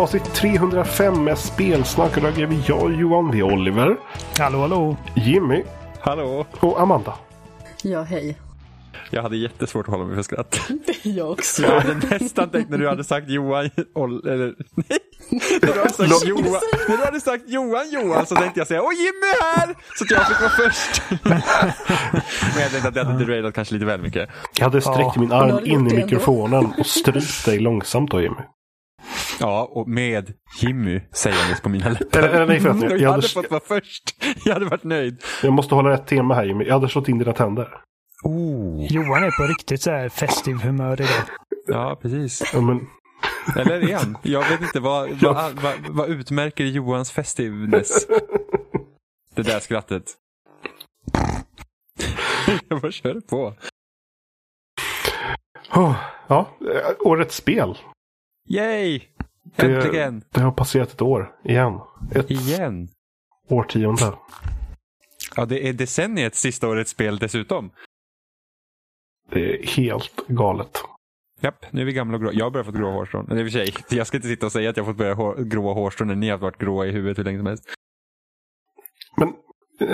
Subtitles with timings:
[0.00, 2.16] avsnitt 305 med spelsnack.
[2.16, 3.96] Och då är vi jag, Johan, det är Oliver,
[4.38, 4.96] Hallå, hallå.
[5.14, 5.62] Jimmy
[6.00, 6.46] Hallå!
[6.60, 7.14] och Amanda.
[7.82, 8.36] Ja, hej.
[9.10, 10.60] Jag hade jättesvårt att hålla mig för skratt.
[11.02, 11.62] Jag också.
[11.62, 14.98] Jag hade nästan tänkt när du hade sagt Johan, Ol, eller nej.
[15.62, 18.82] När du hade sagt Johan, när du hade sagt Johan Johan så tänkte jag säga
[18.82, 19.74] Åh Jimmy är här!
[19.98, 21.02] Så att jag fick vara först.
[22.54, 24.28] Men jag tänkte att det hade derailat kanske lite väl mycket.
[24.58, 25.20] Jag hade sträckt Ja.
[25.20, 28.36] min arm in i mikrofonen och strypt dig långsamt då, Jimmy.
[29.40, 32.18] Ja, och med Jimmy sägandes på mina läppar.
[32.18, 32.82] Eller, eller nej, förlåt.
[32.82, 34.02] Jag, Jag jag, hade hade, fått vara först.
[34.44, 35.22] Jag hade varit nöjd.
[35.42, 36.64] jag måste hålla rätt tema här, Jimmy.
[36.64, 37.68] Jag hade slått in dina tänder.
[38.24, 38.86] Oh.
[38.92, 41.24] Johan är på riktigt så här festiv humör idag.
[41.66, 42.50] Ja, precis.
[42.54, 42.86] Ja, men,
[43.56, 44.18] Eller är han?
[44.22, 44.80] Jag vet inte.
[44.86, 48.06] Vad, vad, vad, vad utmärker Johans festiveness?
[49.34, 50.04] Det där skrattet.
[52.68, 53.54] Jag bara kör på.
[55.74, 55.94] oh,
[56.26, 57.78] ja, eh, årets spel.
[58.46, 59.02] Yay!
[59.56, 60.22] Det- Äntligen!
[60.30, 61.80] Det har passerat ett år igen.
[62.14, 62.88] Ett Igen.
[63.48, 64.12] årtionde.
[65.36, 67.70] Ja, det är decenniets sista årets spel dessutom.
[69.30, 70.78] Det är helt galet.
[71.40, 72.30] Japp, nu är vi gamla och grå.
[72.32, 73.26] Jag har börjat få gråa hårstrån.
[73.30, 74.98] Eller i och för sig, jag ska inte sitta och säga att jag har fått
[74.98, 77.64] börja hår, gråa hårstrån när ni har varit gråa i huvudet hur länge som helst.
[79.16, 79.32] Men,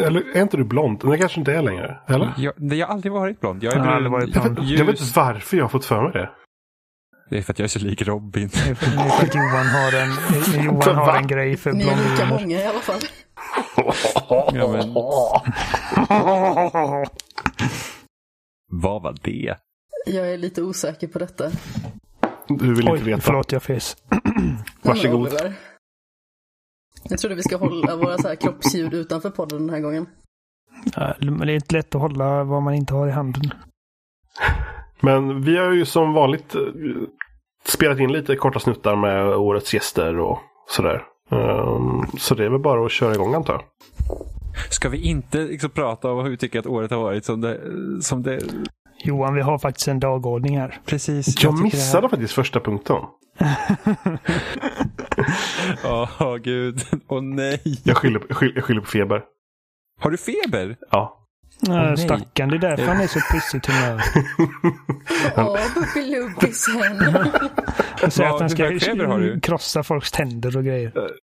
[0.05, 0.99] eller är inte du blond?
[1.11, 2.01] Det kanske inte är längre.
[2.09, 2.33] Eller?
[2.39, 3.63] Jag, det- jag har aldrig varit blond.
[3.63, 4.59] Jag är Jag har aldrig varit Jag blond.
[4.59, 4.79] vet, ljus.
[4.79, 6.31] jag vet inte varför jag har fått för mig det.
[7.33, 8.49] Det är för att jag är så lik Robin.
[8.53, 12.27] Det är för att Johan har en, Johan har en grej för Ni är lika
[12.27, 12.41] blondiner.
[12.41, 13.01] många i alla fall.
[14.29, 14.95] Ja, men...
[18.71, 19.57] Vad var det?
[20.07, 21.51] Jag är lite osäker på detta.
[22.49, 23.21] Du vill inte Oj, veta.
[23.21, 23.97] förlåt jag fes.
[24.83, 25.21] Varsågod.
[25.21, 25.55] Oliver,
[27.03, 30.07] Jag trodde vi ska hålla våra så här kroppsljud utanför podden den här gången.
[30.97, 33.51] Ja, men det är inte lätt att hålla vad man inte har i handen.
[35.03, 36.61] Men vi har ju som vanligt eh,
[37.65, 41.03] spelat in lite korta snuttar med årets gäster och sådär.
[41.31, 43.63] Ehm, så det är väl bara att köra igång antar jag.
[44.71, 47.61] Ska vi inte liksom prata om hur vi tycker att året har varit som det...
[48.01, 48.41] Som det
[49.05, 50.81] Johan, vi har faktiskt en dagordning här.
[50.87, 51.43] precis.
[51.43, 52.97] Jag det missade faktiskt första punkten.
[55.85, 56.81] Åh, gud.
[57.09, 57.63] Åh nej.
[57.85, 59.23] Jag skyller, jag skyller, jag skyller på feber.
[60.01, 60.77] Har du feber?
[60.91, 61.22] Ja.
[61.69, 61.97] Nej.
[61.97, 64.03] Stackarn, det är därför han är så pissigt humör.
[65.37, 67.15] Åh, Bubbelubbisen.
[68.01, 70.93] Han säger att han ska krossa folks tänder och grejer.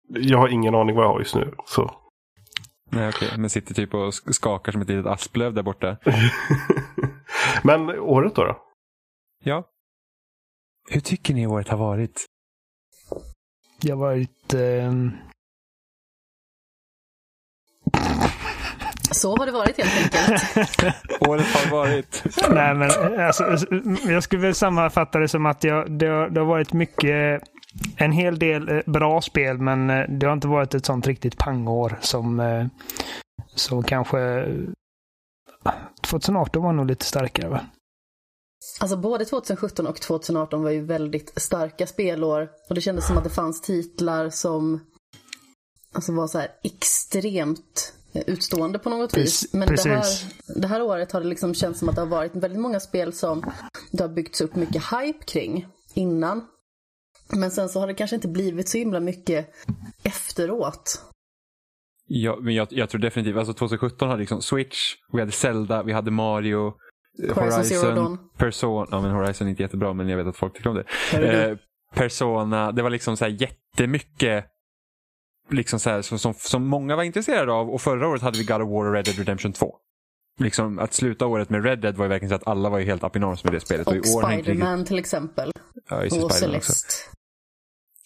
[0.09, 1.53] Jag har ingen aning vad jag har just nu.
[1.65, 2.01] Så.
[2.91, 3.29] Nej, okej.
[3.37, 5.97] Men sitter typ och sk- skakar som ett litet asplöv där borta.
[7.63, 8.43] Men året då?
[8.43, 8.57] då?
[9.43, 9.63] Ja.
[10.89, 12.25] Hur tycker ni året har varit?
[13.81, 14.53] Jag har varit...
[14.53, 15.11] ehm,
[19.15, 20.95] Så har det varit helt enkelt.
[21.19, 22.23] Året har varit...
[22.49, 23.43] Nej, men alltså,
[24.07, 27.41] jag skulle väl sammanfatta det som att jag, det, har, det har varit mycket,
[27.97, 31.37] en hel del eh, bra spel, men eh, det har inte varit ett sånt riktigt
[31.37, 32.65] pangår som, eh,
[33.55, 34.19] som kanske...
[34.19, 34.53] eh,
[36.01, 37.61] 2018 var nog lite starkare, va?
[38.79, 42.49] Alltså både 2017 och 2018 var ju väldigt starka spelår.
[42.69, 44.79] Och det kändes som att det fanns titlar som
[45.93, 47.93] alltså var så här extremt
[48.27, 49.53] utstående på något Precis- vis.
[49.53, 50.05] Men det här,
[50.61, 53.13] det här året har det liksom känts som att det har varit väldigt många spel
[53.13, 53.51] som
[53.91, 56.47] det har byggts upp mycket hype kring innan.
[57.29, 59.49] Men sen så har det kanske inte blivit så himla mycket
[60.03, 61.01] efteråt.
[62.07, 65.93] Ja, men jag, jag tror definitivt, alltså 2017 hade liksom Switch, vi hade Zelda, vi
[65.93, 66.73] hade Mario,
[67.23, 68.17] eh, Horizon Dawn.
[68.37, 71.17] Persona, ja men Horizon är inte jättebra men jag vet att folk tycker om det.
[71.49, 71.57] Eh,
[71.93, 74.45] Persona, det var liksom så här jättemycket
[75.49, 78.43] liksom så här, som, som, som många var intresserade av och förra året hade vi
[78.45, 79.75] God of War och Red Dead Redemption 2.
[80.39, 82.85] Liksom att sluta året med Red Dead var ju verkligen så att alla var ju
[82.85, 83.87] helt up in arms med det spelet.
[83.87, 85.51] Och har inte riktigt- Spiderman till exempel.
[85.89, 86.29] Ja, Och Spider-Man.
[86.31, 86.93] Celeste.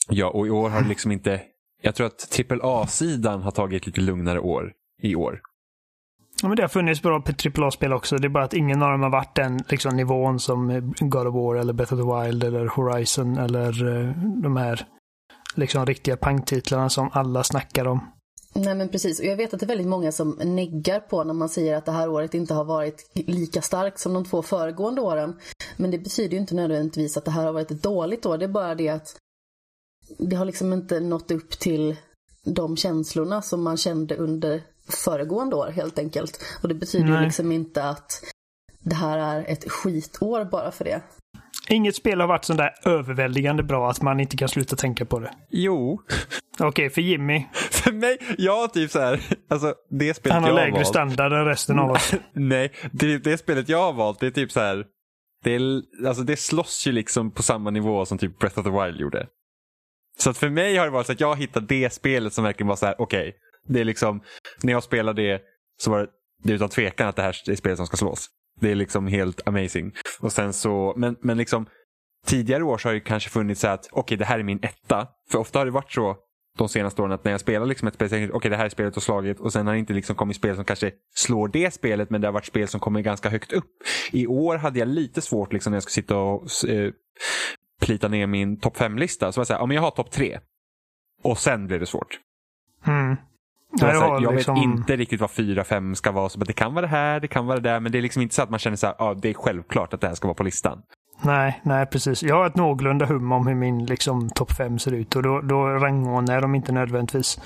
[0.09, 1.41] Ja, och i år har det liksom inte...
[1.81, 5.41] Jag tror att AAA-sidan har tagit lite lugnare år i år.
[6.41, 7.23] Ja, men det har funnits bra
[7.57, 8.17] AAA-spel också.
[8.17, 11.35] Det är bara att ingen av dem har varit den liksom, nivån som God of
[11.35, 14.09] War eller Breath of the Wild eller Horizon eller eh,
[14.41, 14.85] de här
[15.59, 17.99] liksom riktiga pangtitlarna som alla snackar om.
[18.53, 21.33] Nej men precis, och jag vet att det är väldigt många som neggar på när
[21.33, 25.01] man säger att det här året inte har varit lika starkt som de två föregående
[25.01, 25.39] åren.
[25.77, 28.45] Men det betyder ju inte nödvändigtvis att det här har varit ett dåligt år, det
[28.45, 29.17] är bara det att
[30.17, 31.95] det har liksom inte nått upp till
[32.43, 36.43] de känslorna som man kände under föregående år helt enkelt.
[36.61, 37.25] Och det betyder ju Nej.
[37.25, 38.23] liksom inte att
[38.79, 41.01] det här är ett skitår bara för det.
[41.69, 45.19] Inget spel har varit så där överväldigande bra att man inte kan sluta tänka på
[45.19, 45.31] det.
[45.49, 46.01] Jo,
[46.59, 47.45] Okej, för Jimmy.
[47.53, 50.87] för mig, jag typ så här, alltså det spelet Han har jag har lägre valt.
[50.87, 52.13] standard än resten av oss.
[52.33, 54.85] Nej, det, det spelet jag har valt det är typ så här,
[55.43, 58.71] det, är, alltså det slåss ju liksom på samma nivå som typ Breath of the
[58.71, 59.27] Wild gjorde.
[60.17, 62.67] Så att för mig har det varit så att jag hittat det spelet som verkligen
[62.67, 63.33] var så här, okej, okay,
[63.67, 64.21] det är liksom,
[64.63, 65.41] när jag spelade det
[65.77, 66.07] så var det,
[66.43, 68.29] det är utan tvekan att det här är spelet som ska slås.
[68.59, 69.93] Det är liksom helt amazing.
[70.19, 71.65] Och sen så, men, men liksom
[72.25, 74.59] tidigare år så har det kanske funnits så att okej okay, det här är min
[74.61, 75.07] etta.
[75.31, 76.17] För ofta har det varit så
[76.57, 78.69] de senaste åren att när jag spelar liksom ett spel, okej okay, det här är
[78.69, 81.73] spelet och slagit och sen har det inte liksom kommit spel som kanske slår det
[81.73, 83.69] spelet men det har varit spel som kommer ganska högt upp.
[84.11, 86.91] I år hade jag lite svårt liksom när jag skulle sitta och eh,
[87.81, 89.31] plita ner min topp fem-lista.
[89.31, 90.39] Så var jag säga, ja, men jag har topp tre.
[91.23, 92.19] Och sen blev det svårt.
[92.87, 93.15] Mm.
[93.77, 94.55] Så jag, här, jag liksom...
[94.55, 96.29] vet inte riktigt vad 4-5 ska vara.
[96.29, 97.79] Så det kan vara det här, det kan vara det där.
[97.79, 99.93] Men det är liksom inte så att man känner så här, ja, det är självklart
[99.93, 100.81] att det här ska vara på listan.
[101.21, 102.23] Nej, nej precis.
[102.23, 105.41] Jag har ett någorlunda hum om hur min liksom, topp 5 ser ut och då,
[105.41, 107.41] då rangordnar de inte nödvändigtvis.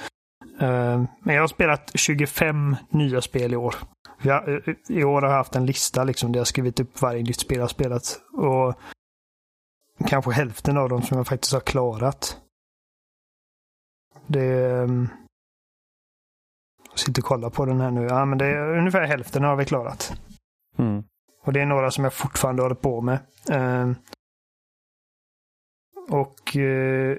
[0.62, 3.76] Uh, men jag har spelat 25 nya spel i år.
[4.22, 7.24] Jag, uh, I år har jag haft en lista liksom, där jag skrivit upp varje
[7.24, 8.20] nytt spel jag spelat.
[8.34, 8.76] Och
[10.08, 12.38] kanske hälften av dem som jag faktiskt har klarat.
[14.28, 14.82] Det...
[14.82, 15.23] Um, jag
[16.96, 18.04] sitter och kollar på den här nu.
[18.04, 20.14] Ja, men det är ungefär hälften har vi klarat.
[20.78, 21.04] Mm.
[21.44, 23.20] Och det är några som jag fortfarande håller på med.
[23.52, 23.92] Uh,
[26.10, 27.18] och uh,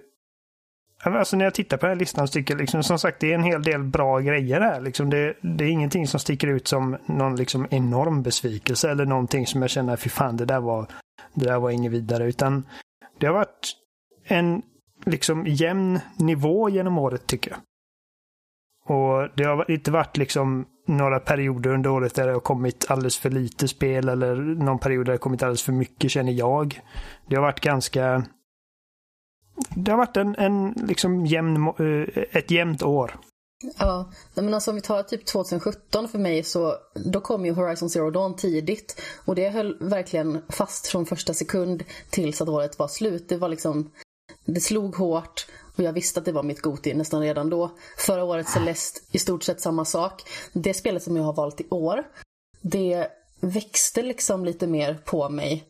[1.05, 3.31] alltså när jag tittar på den här listan så tycker jag liksom, som sagt det
[3.31, 4.81] är en hel del bra grejer här.
[4.81, 9.47] Liksom det, det är ingenting som sticker ut som någon liksom enorm besvikelse eller någonting
[9.47, 10.87] som jag känner, fy fan det där var,
[11.35, 12.25] det där var inget vidare.
[12.25, 12.67] Utan
[13.19, 13.77] det har varit
[14.25, 14.63] en
[15.07, 17.61] liksom jämn nivå genom året tycker jag.
[18.89, 23.19] Och det har inte varit liksom några perioder under året där det har kommit alldeles
[23.19, 26.81] för lite spel eller någon period där det har kommit alldeles för mycket känner jag.
[27.27, 28.25] Det har varit ganska...
[29.77, 33.17] Det har varit en, en liksom jämn, eh, ett jämnt år.
[33.79, 37.91] Ja, men alltså om vi tar typ 2017 för mig så då kom ju Horizon
[37.91, 42.89] Zero Dawn tidigt och det höll verkligen fast från första sekund tills att året var
[42.89, 43.29] slut.
[43.29, 43.91] Det var liksom,
[44.45, 47.71] det slog hårt och jag visste att det var mitt Goti nästan redan då.
[47.97, 50.23] Förra året Celeste, i stort sett samma sak.
[50.53, 52.05] Det spelet som jag har valt i år,
[52.61, 53.09] det
[53.41, 55.65] växte liksom lite mer på mig.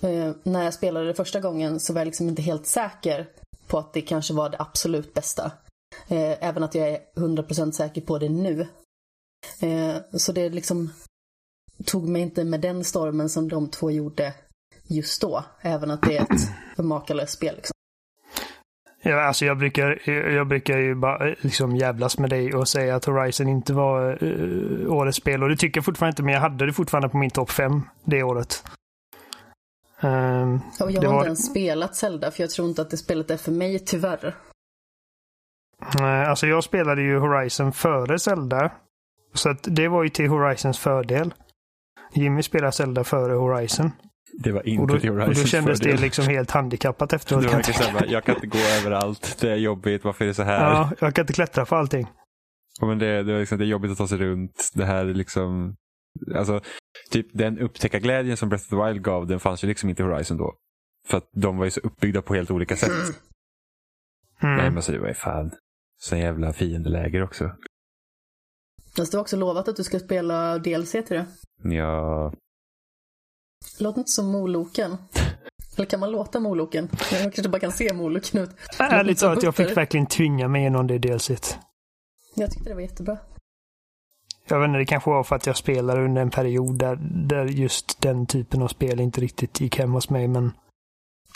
[0.00, 3.28] Eh, när jag spelade det första gången så var jag liksom inte helt säker
[3.66, 5.52] på att det kanske var det absolut bästa.
[6.08, 8.66] Eh, även att jag är 100% säker på det nu.
[9.60, 10.90] Eh, så det liksom
[11.84, 14.34] tog mig inte med den stormen som de två gjorde
[14.86, 15.44] just då.
[15.60, 17.56] Även att det är ett makalöst spel.
[17.56, 17.73] Liksom.
[19.06, 22.96] Ja, alltså jag brukar, jag brukar ju bara eh, liksom jävlas med dig och säga
[22.96, 25.42] att Horizon inte var uh, årets spel.
[25.42, 27.82] Och det tycker jag fortfarande inte, men jag hade det fortfarande på min topp 5
[28.04, 28.64] det året.
[30.00, 31.16] Um, och jag har var...
[31.16, 34.34] inte ens spelat Zelda, för jag tror inte att det spelet är för mig, tyvärr.
[35.98, 38.70] Nej, alltså jag spelade ju Horizon före Zelda.
[39.34, 41.34] Så att det var ju till Horizons fördel.
[42.12, 43.90] Jimmy spelade Zelda före Horizon.
[44.38, 45.96] Det var inte och då, till Horizons Och då kändes fördel.
[45.96, 47.42] det liksom helt handikappat efteråt.
[47.42, 49.36] Det var kan jag kan inte gå överallt.
[49.40, 50.04] Det är jobbigt.
[50.04, 50.70] Varför är det så här?
[50.70, 52.06] Ja, jag kan inte klättra för allting.
[52.80, 54.70] Ja, men det, det, är liksom, det är jobbigt att ta sig runt.
[54.74, 55.76] Det här är liksom...
[56.36, 56.60] Alltså,
[57.10, 60.06] typ den upptäckarglädjen som Breath of the Wild gav, den fanns ju liksom inte i
[60.06, 60.54] Horizon då.
[61.08, 62.90] För att de var ju så uppbyggda på helt olika sätt.
[64.42, 64.56] Mm.
[64.56, 65.50] Nej, men så det var ju fan.
[66.00, 67.50] Så jävla fiendeläger också.
[68.96, 71.26] Fast du har också lovat att du ska spela DLC till det.
[71.62, 72.32] Ja.
[73.78, 74.96] Låter inte som Moloken.
[75.76, 76.88] Eller kan man låta Moloken?
[77.12, 78.50] Jag kanske bara kan se Moloken ut.
[78.78, 81.58] Ärligt talat, jag fick verkligen tvinga mig igenom det DLCt.
[82.34, 83.18] Jag tyckte det var jättebra.
[84.48, 86.96] Jag vet inte, det kanske var för att jag spelade under en period där,
[87.28, 90.52] där just den typen av spel inte riktigt gick hem hos mig, men...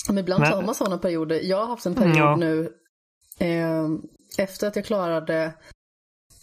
[0.08, 0.52] Men ibland men...
[0.52, 1.40] har man sådana perioder.
[1.42, 2.36] Jag har haft en period ja.
[2.36, 2.72] nu
[3.38, 3.88] eh,
[4.38, 5.52] efter att jag klarade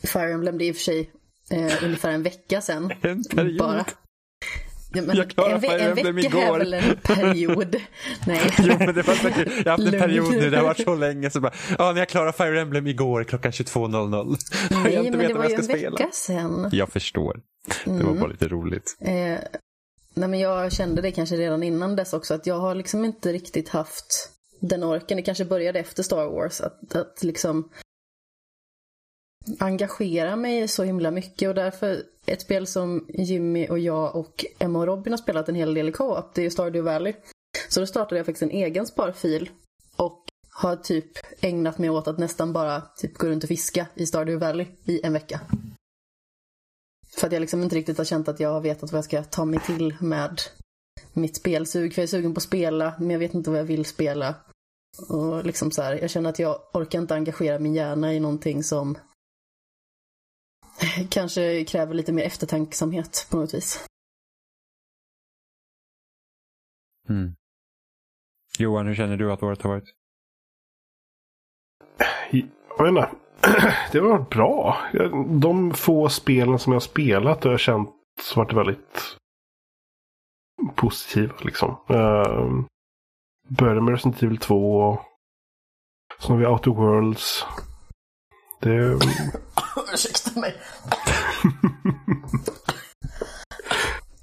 [0.04, 1.12] Fire Emblem, det är i och för sig
[1.52, 2.94] eh, ungefär en vecka sedan.
[3.02, 3.60] En period?
[3.60, 3.86] Bara.
[4.96, 6.08] Ja, jag klarade Fire igår.
[6.08, 7.76] En vecka är väl en period?
[8.28, 8.40] Nej.
[8.60, 10.96] jo, men det var säkert, jag har haft en period nu, det har varit så
[10.96, 11.30] länge.
[11.30, 14.38] Så bara, ja, när jag klarade Fire Emblem igår klockan 22.00.
[14.70, 15.98] Nej, men det var ju en spela.
[15.98, 16.70] vecka sedan.
[16.72, 17.40] Jag förstår.
[17.86, 18.20] Det var mm.
[18.20, 18.98] bara lite roligt.
[19.02, 23.06] Eh, nej, men jag kände det kanske redan innan dess också, att jag har liksom
[23.06, 24.30] inte riktigt haft
[24.62, 25.18] den orken.
[25.18, 26.62] Det kanske började efter Star Wars.
[26.62, 27.70] Att, att liksom
[29.60, 34.80] engagera mig så himla mycket och därför ett spel som Jimmy och jag och Emma
[34.80, 37.14] och Robin har spelat en hel del i co-op, det är Stardew Valley.
[37.70, 39.50] Så då startade jag faktiskt en egen sparfil
[39.96, 41.12] och har typ
[41.42, 45.06] ägnat mig åt att nästan bara typ gå runt och fiska i Stardew Valley i
[45.06, 45.42] en vecka.
[47.18, 49.24] För att jag liksom inte riktigt har känt att jag har vetat vad jag ska
[49.24, 50.42] ta mig till med
[51.14, 51.94] mitt spelsug.
[51.94, 54.36] För jag är sugen på att spela, men jag vet inte vad jag vill spela.
[55.10, 58.64] Och liksom så här, jag känner att jag orkar inte engagera min hjärna i någonting
[58.64, 58.98] som
[61.10, 63.86] kanske kräver lite mer eftertanksamhet på något vis.
[67.10, 67.36] Mm.
[68.60, 69.94] Johan, hur känner du att året har varit?
[72.78, 73.10] Jag vet inte.
[73.92, 74.78] Det har varit bra.
[75.42, 77.90] De få spelen som jag har spelat har jag känt
[78.36, 79.18] varit väldigt
[80.76, 81.34] positiva.
[81.42, 81.70] Liksom.
[81.90, 82.66] Uh,
[83.48, 85.00] började med Resident Evil 2.
[86.20, 87.46] Sen har vi Outer Worlds.
[88.60, 88.70] Det...
[89.94, 90.56] Ursäkta mig.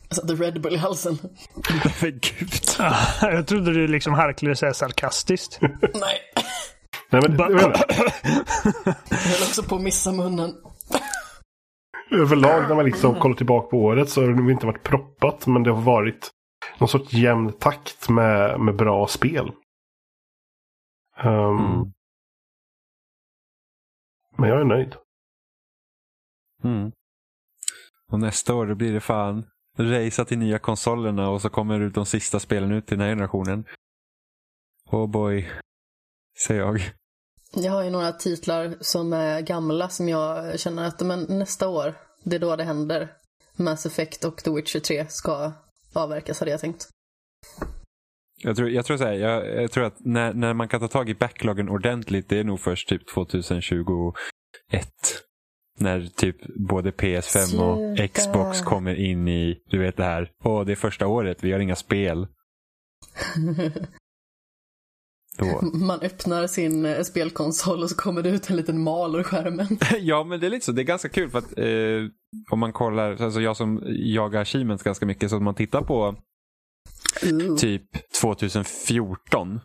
[0.08, 1.18] Jag satte Red Bull i halsen.
[2.02, 2.52] Men gud.
[3.20, 5.58] Jag trodde du liksom harklade säga sarkastiskt.
[5.60, 6.20] Nej.
[7.10, 7.48] Nej, men, jag
[9.10, 10.54] höll också på att missa munnen.
[12.10, 15.46] Överlag när man liksom kollar tillbaka på året så har det nog inte varit proppat.
[15.46, 16.30] Men det har varit
[16.78, 19.50] någon sorts jämn takt med, med bra spel.
[21.22, 21.92] Ehm, Mm.
[24.36, 24.94] Men jag är nöjd.
[26.64, 26.92] Mm.
[28.10, 29.46] Och nästa år då blir det fan
[29.78, 33.14] racea till nya konsolerna och så kommer ut de sista spelen ut till den här
[33.14, 33.64] generationen.
[34.90, 35.50] Oh boy,
[36.46, 36.80] säger jag.
[37.54, 41.94] Jag har ju några titlar som är gamla som jag känner att men nästa år,
[42.24, 43.16] det är då det händer.
[43.56, 45.52] Mass Effect och The Witcher 3 ska
[45.92, 46.88] avverkas hade jag tänkt.
[48.42, 50.88] Jag tror, jag tror, så här, jag, jag tror att när, när man kan ta
[50.88, 54.12] tag i backloggen ordentligt, det är nog först typ 2021.
[55.78, 56.36] När typ
[56.68, 58.08] både PS5 och Sluta.
[58.08, 61.58] Xbox kommer in i, du vet det här, och det är första året, vi har
[61.58, 62.26] inga spel.
[65.72, 69.78] Man öppnar sin eh, spelkonsol och så kommer det ut en liten mal ur skärmen.
[70.00, 70.72] ja, men det är lite så.
[70.72, 72.10] Det är ganska kul för att eh,
[72.50, 76.16] om man kollar, alltså jag som jagar achievements ganska mycket, så om man tittar på
[77.24, 77.56] Ooh.
[77.56, 79.60] typ 2014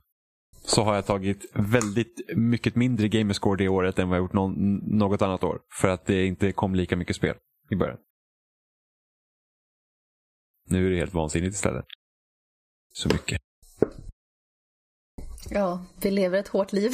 [0.63, 4.75] så har jag tagit väldigt mycket mindre gamerscore det året än vad jag gjort någon,
[4.75, 5.59] något annat år.
[5.81, 7.35] För att det inte kom lika mycket spel
[7.69, 7.97] i början.
[10.69, 11.85] Nu är det helt vansinnigt istället.
[12.93, 13.41] Så mycket.
[15.49, 16.91] Ja, vi lever ett hårt liv.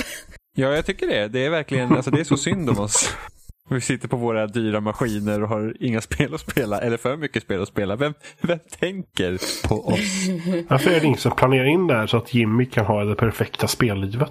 [0.55, 1.27] Ja, jag tycker det.
[1.27, 3.15] Det är verkligen, alltså det är så synd om oss.
[3.69, 7.43] Vi sitter på våra dyra maskiner och har inga spel att spela, eller för mycket
[7.43, 7.95] spel att spela.
[7.95, 10.27] Vem, vem tänker på oss?
[10.69, 13.15] Varför är det ingen som planerar in det här så att Jimmy kan ha det
[13.15, 14.29] perfekta spellivet?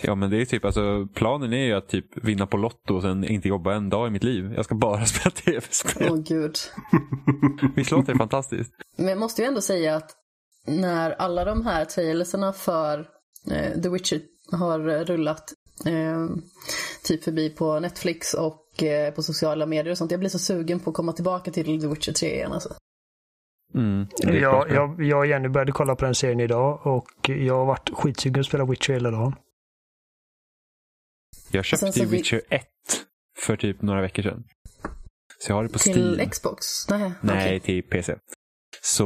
[0.00, 3.02] Ja, men det är typ, alltså planen är ju att typ vinna på Lotto och
[3.02, 4.52] sen inte jobba en dag i mitt liv.
[4.56, 6.08] Jag ska bara spela tv-spel.
[6.10, 6.56] Åh gud.
[7.76, 8.72] Visst låter det fantastiskt?
[8.96, 10.10] Men jag måste ju ändå säga att
[10.66, 13.06] när alla de här trailerserna för
[13.50, 14.20] eh, The Witcher
[14.52, 15.52] har rullat
[15.86, 16.26] eh,
[17.04, 20.10] typ förbi på Netflix och eh, på sociala medier och sånt.
[20.10, 22.74] Jag blir så sugen på att komma tillbaka till The Witcher 3 igen alltså.
[23.74, 27.66] Mm, Jag, jag, jag och Jenny började kolla på den serien idag och jag har
[27.66, 29.34] varit skitsugen att spela Witcher hela dagen.
[31.50, 32.62] jag köpte ju vi- Witcher 1
[33.38, 34.44] för typ några veckor sedan.
[35.38, 36.30] Så jag har det på Till Steam.
[36.30, 36.66] Xbox?
[36.90, 37.60] Nej, Nej, okej.
[37.60, 38.16] till PC.
[38.82, 39.04] Så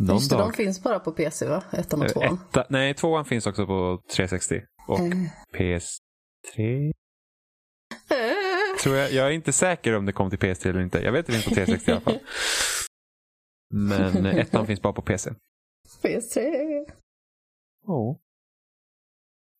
[0.00, 0.48] någon Just det, dag.
[0.50, 1.62] de finns bara på PC va?
[1.72, 2.38] Ettan och Eh, tvåan.
[2.50, 5.28] etta, nej, tvåan finns också på 360 och Mm.
[5.54, 6.92] PS3.
[8.10, 8.78] Eh.
[8.82, 10.98] Tror jag, jag är inte säker om det kom till PS3 eller inte.
[10.98, 12.18] Jag vet att det finns på 360 i alla fall.
[13.74, 15.30] Men eh, ettan finns bara på PC.
[16.02, 16.40] PS3.
[17.86, 18.16] Oh.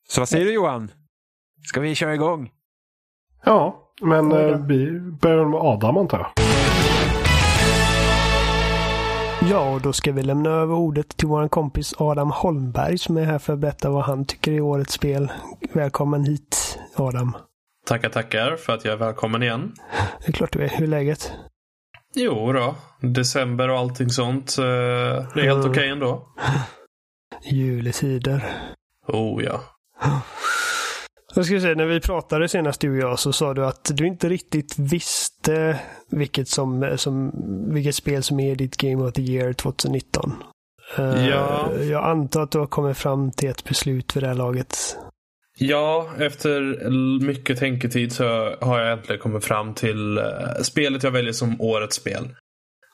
[0.08, 0.90] Så vad säger du Johan?
[1.68, 2.52] Ska vi köra igång?
[3.44, 6.51] Ja, men eh, vi börjar med Adam antar jag.
[9.50, 13.38] Ja, då ska vi lämna över ordet till vår kompis Adam Holmberg som är här
[13.38, 15.32] för att berätta vad han tycker är årets spel.
[15.72, 17.36] Välkommen hit Adam.
[17.86, 19.72] Tackar, tackar för att jag är välkommen igen.
[20.20, 20.68] Det är klart du är.
[20.68, 21.32] Hur är läget?
[22.14, 24.56] Jo då, december och allting sånt.
[24.58, 25.70] eh, Det är helt Mm.
[25.70, 26.28] okej ändå.
[27.42, 28.44] Juletider.
[29.08, 29.60] Oh ja.
[31.34, 34.06] Jag ska säga, när vi pratade senast du och jag så sa du att du
[34.06, 35.78] inte riktigt visste
[36.10, 37.32] vilket, som, som,
[37.74, 40.32] vilket spel som är ditt Game of the Year 2019.
[40.98, 41.72] Eh, Ja.
[41.82, 44.76] Jag antar att du har kommit fram till ett beslut vid det här laget.
[45.58, 46.60] Ja, efter
[47.20, 48.24] mycket tänketid så
[48.60, 50.24] har jag äntligen kommit fram till eh,
[50.62, 52.28] spelet jag väljer som årets spel.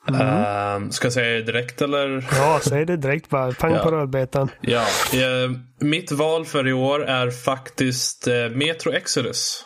[0.08, 0.84] Mm.
[0.84, 2.26] Eh, ska jag säga det direkt eller?
[2.32, 3.52] Ja, säg det direkt bara.
[3.52, 3.82] Pang Ja.
[3.82, 4.50] på rödbetan.
[4.60, 4.80] Ja.
[5.14, 5.50] eh,
[5.80, 9.64] mitt val för i år är faktiskt eh, Metro Exodus.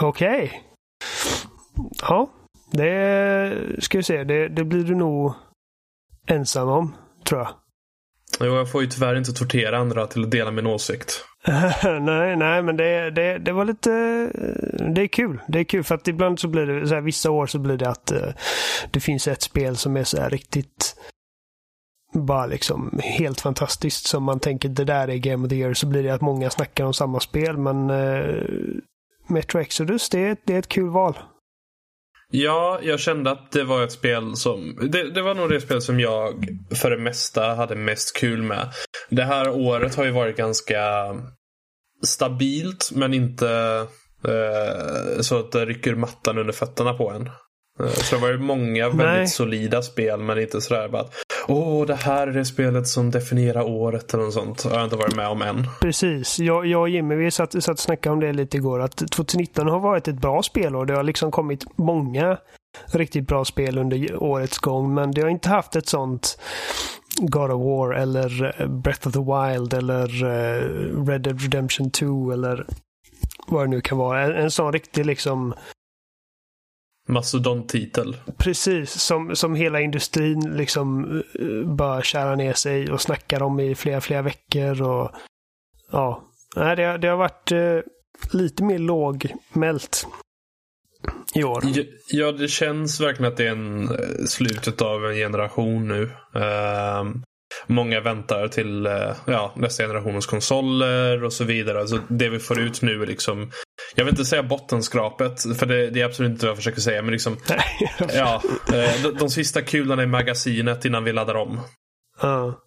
[0.00, 0.62] Okej.
[2.02, 2.30] Ja,
[2.72, 4.24] det ska vi se.
[4.24, 5.34] Det, det blir du nog
[6.26, 7.48] ensam om, tror jag.
[8.40, 11.24] Jo, jag får ju tyvärr inte tortera andra till att dela min åsikt.
[12.00, 13.92] nej, nej, men det, det, det var lite...
[13.92, 15.40] Eh, det är kul.
[15.46, 17.76] Det är kul för att ibland så blir det, så här, vissa år så blir
[17.76, 18.28] det att eh,
[18.90, 20.96] det finns ett spel som är så här riktigt
[22.12, 25.86] bara liksom helt fantastiskt som man tänker det där är Game of the Year så
[25.86, 28.42] blir det att många snackar om samma spel men eh,
[29.26, 31.18] Metro Exodus det är, det är ett kul val.
[32.36, 34.88] Ja, jag kände att det var ett spel som...
[34.92, 38.68] Det, det var nog det spel som jag för det mesta hade mest kul med.
[39.10, 40.82] Det här året har ju varit ganska
[42.04, 43.48] stabilt men inte
[44.28, 47.30] eh, så att det rycker mattan under fötterna på en.
[47.80, 49.28] Eh, så det var ju många väldigt Nej.
[49.28, 51.14] solida spel men inte sådär bara att
[51.48, 54.64] Åh, det här är det spelet som definierar året eller något sånt.
[54.64, 55.66] Jag har jag inte varit med om än.
[55.80, 56.38] Precis.
[56.38, 58.80] Jag, jag och Jimmy vi satt, satt och snackade om det lite igår.
[58.80, 62.38] Att 2019 har varit ett bra spel och det har liksom kommit många
[62.86, 64.94] riktigt bra spel under årets gång.
[64.94, 66.38] Men det har inte haft ett sånt
[67.18, 72.32] God of War eller eh, Breath of the Wild eller eh, Red Dead Redemption 2
[72.32, 72.66] eller
[73.46, 74.22] vad det nu kan vara.
[74.22, 75.54] En, en sån riktig liksom
[77.14, 78.16] Mastodont-titel.
[78.38, 81.04] Precis, som, som hela industrin liksom
[81.40, 84.82] eh, bara kära ner sig och snackar om i flera, flera veckor.
[84.82, 85.10] Och,
[85.92, 86.24] ja,
[86.56, 87.78] Nej, det, har- det har varit eh,
[88.32, 90.06] lite mer lågmält
[91.34, 91.62] i år.
[91.64, 96.10] Ja, Ja, det känns verkligen att det är en, eh, slutet av en generation nu.
[96.34, 97.22] Ehm,
[97.66, 101.80] många väntar till eh, ja, nästa generationens konsoler och så vidare.
[101.80, 103.50] Alltså, det vi får ut nu är liksom,
[103.94, 107.02] jag vill inte säga bottenskrapet, för det, det är absolut inte vad jag försöker säga,
[107.02, 107.36] men liksom,
[108.14, 111.60] ja, eh, de, de sista kulorna i magasinet innan vi laddar om.
[112.22, 112.60] Ja,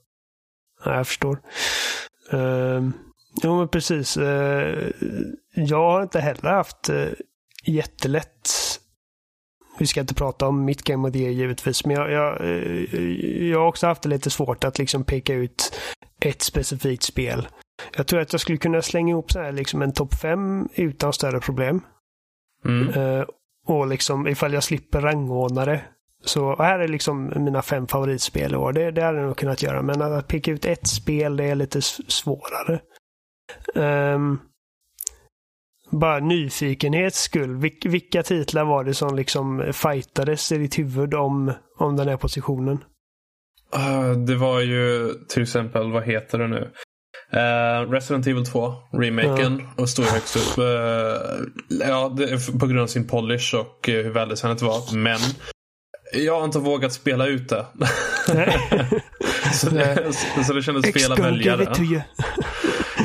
[0.86, 1.40] Ja, jag förstår.
[2.34, 2.90] Uh,
[3.44, 4.18] jo, men precis.
[4.18, 4.92] Eh,
[5.54, 7.10] jag har inte heller haft uh,
[7.66, 8.77] jättelätt.
[9.80, 13.48] Vi ska inte prata om mitt Game of the Year givetvis, men jag, jag, eh,
[13.50, 15.80] jag har också haft det lite svårt att liksom peka ut
[16.20, 17.48] ett specifikt spel.
[17.98, 21.14] Jag tror att jag skulle kunna slänga ihop så här liksom en topp fem utan
[21.14, 21.82] större problem.
[22.66, 22.90] Mm.
[22.90, 23.26] Eh,
[23.68, 25.82] och liksom ifall jag slipper rangordna det.
[26.26, 28.74] Så här är liksom mina fem favoritspel i år.
[28.74, 29.82] Det, det hade jag nog kunnat göra.
[29.82, 32.80] Men att peka ut ett spel, det är lite svårare.
[33.76, 34.40] Ehm,
[35.90, 37.56] bara nyfikenhets skull.
[37.56, 42.18] Vil, vilka titlar var det som liksom fightades i ditt huvud om, om den här
[42.18, 42.84] positionen?
[43.72, 46.72] Ah, det var ju till exempel, vad heter det nu?
[47.34, 50.58] Eh, Resident Evil 2, remaken, och stod högst upp.
[50.58, 54.96] Eh, ja, det på grund av sin polish och hur väldesignat det var.
[54.96, 55.20] Men
[56.14, 57.66] jag har inte vågat spela ut det.
[59.54, 61.66] så, det så, så det kändes fel att välja det.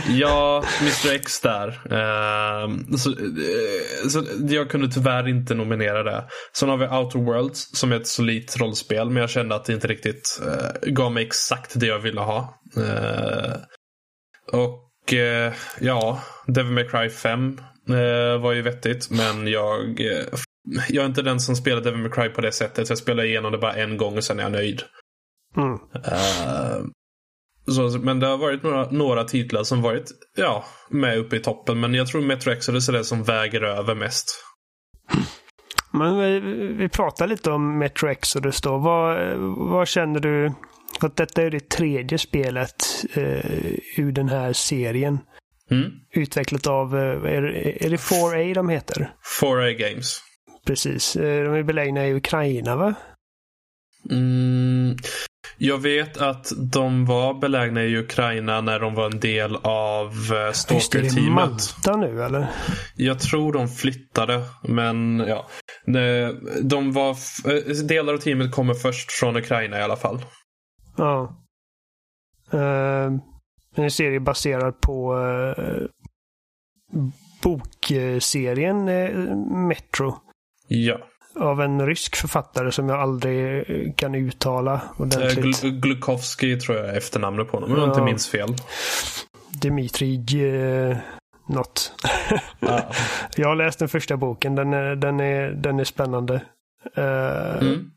[0.09, 1.69] Ja, Mr X där.
[1.69, 6.25] Eh, så, eh, så jag kunde tyvärr inte nominera det.
[6.53, 9.11] Sen har vi Outer Worlds som är ett solitt rollspel.
[9.11, 12.61] Men jag kände att det inte riktigt eh, gav mig exakt det jag ville ha.
[12.77, 13.53] Eh,
[14.53, 14.89] och
[15.81, 19.11] ja, Devil May Cry 5 eh, var ju vettigt.
[19.11, 20.01] Men jag,
[20.89, 22.89] jag är inte den som spelar Devil May Cry på det sättet.
[22.89, 24.83] Jag spelar igenom det bara en gång och sen är jag nöjd.
[25.57, 25.79] Mm.
[27.67, 31.81] Så, men det har varit några, några titlar som varit ja, med uppe i toppen.
[31.81, 34.45] Men jag tror Metro Exodus är det som väger över mest.
[35.93, 36.41] Men vi,
[36.73, 38.79] vi pratar lite om Metro Exodus då.
[38.79, 40.53] Vad, vad känner du?
[41.01, 45.19] Att detta är det tredje spelet eh, ur den här serien.
[45.71, 45.91] Mm.
[46.15, 47.43] Utvecklat av, eh, är,
[47.85, 49.15] är det 4A de heter?
[49.41, 50.21] 4A Games.
[50.67, 51.17] Precis.
[51.17, 52.95] Eh, De är belägna i Ukraina va?
[54.11, 54.97] Mm.
[55.59, 60.29] Jag vet att de var belägna i Ukraina när de var en del av eh,
[60.29, 61.31] det, det är Stalker-teamet.
[61.31, 62.47] Malta nu eller?
[62.97, 65.49] Jag tror de flyttade, men ja.
[66.63, 70.25] De, var, eh, delar av teamet kommer först från Ukraina i alla fall.
[70.97, 71.45] Ja.
[72.53, 73.13] Eh,
[73.75, 75.83] en serie baserad på eh,
[77.43, 78.85] bokserien
[79.69, 80.15] Metro.
[80.69, 80.99] Ja.
[81.41, 85.63] Av en rysk författare som jag aldrig eh, kan uttala Eh, ordentligt.
[85.63, 88.49] Gl- Glukowski tror jag är efternamnet på honom, om jag inte minns fel.
[89.63, 90.15] Dimitri
[90.91, 90.97] eh,
[91.49, 91.93] något.
[92.61, 92.81] Ja.
[93.37, 94.55] jag har läst den första boken.
[94.55, 96.35] Den är, den är, den är spännande.
[96.97, 97.91] Eh, Mm.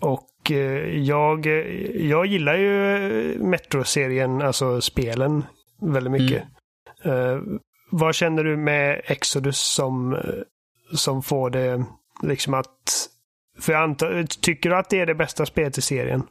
[0.00, 1.46] Och eh, jag,
[1.94, 5.44] jag gillar ju Metro-serien, alltså spelen,
[5.80, 6.42] väldigt mycket.
[7.04, 7.38] Eh,
[7.90, 10.16] vad känner du med Exodus som,
[10.94, 11.84] som får det
[12.22, 13.08] liksom att...
[13.60, 16.22] För jag antar, tycker du att det är det bästa spelet i serien?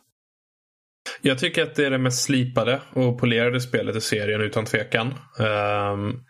[1.21, 5.13] Jag tycker att det är det mest slipade och polerade spelet i serien utan tvekan.
[5.39, 6.23] Um,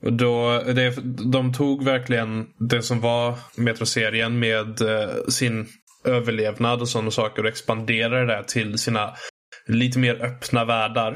[0.00, 0.94] då, det,
[1.32, 5.66] de tog verkligen det som var Metro-serien med uh, sin
[6.04, 9.14] överlevnad och sådana saker och expanderade det till sina
[9.66, 11.12] lite mer öppna världar.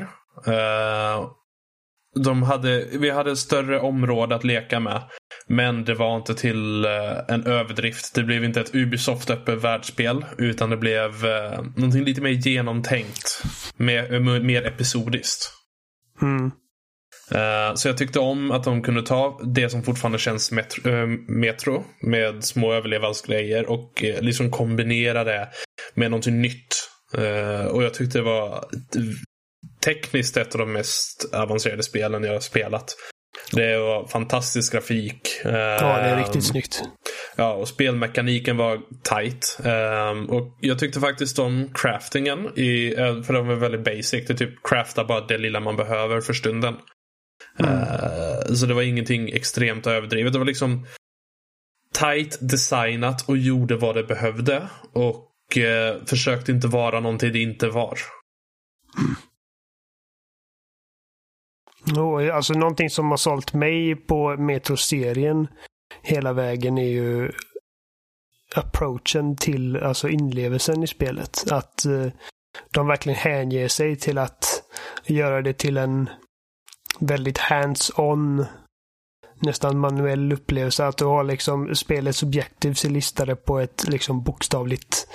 [0.48, 1.30] Uh,
[2.24, 5.02] de hade, vi hade ett större område att leka med.
[5.48, 8.14] Men det var inte till eh, en överdrift.
[8.14, 10.24] Det blev inte ett Ubisoft öppet världsspel.
[10.38, 13.42] Utan det blev eh, någonting lite mer genomtänkt.
[13.76, 15.52] Mer, mer episodiskt.
[16.22, 16.50] Mm.
[17.30, 21.06] Eh, så jag tyckte om att de kunde ta det som fortfarande känns metro, eh,
[21.28, 25.48] metro med små överlevnadsgrejer och liksom kombinera det
[25.94, 26.88] med någonting nytt.
[27.70, 28.64] Och jag tyckte det var
[29.84, 32.96] tekniskt ett av de mest avancerade spelen jag har spelat.
[33.52, 35.20] Det var fantastisk grafik.
[35.44, 36.82] Ja, det är Ehm, riktigt snyggt.
[37.36, 39.58] Ja, och spelmekaniken var tight.
[39.64, 42.58] Ehm, och jag tyckte faktiskt om craftingen.
[42.58, 44.26] I, eh, för de var väldigt basic.
[44.26, 46.74] Det typ crafta bara det lilla man behöver för stunden.
[47.60, 50.32] Eh, så det var ingenting extremt överdrivet.
[50.32, 50.86] Det var liksom
[51.94, 54.68] tight designat och gjorde vad det behövde.
[54.92, 57.98] Och eh, försökte inte vara någonting det inte var.
[61.96, 65.48] Och, alltså någonting som har sålt mig på Metro-serien
[66.02, 67.32] hela vägen är ju
[68.54, 71.52] approachen till alltså inlevelsen i spelet.
[71.52, 72.06] Att eh,
[72.70, 74.62] de verkligen hänger sig till att
[75.06, 76.10] göra det till en
[77.00, 78.46] väldigt hands-on
[79.40, 80.86] nästan manuell upplevelse.
[80.86, 85.08] Att du har liksom spelets objectives är listade på ett liksom bokstavligt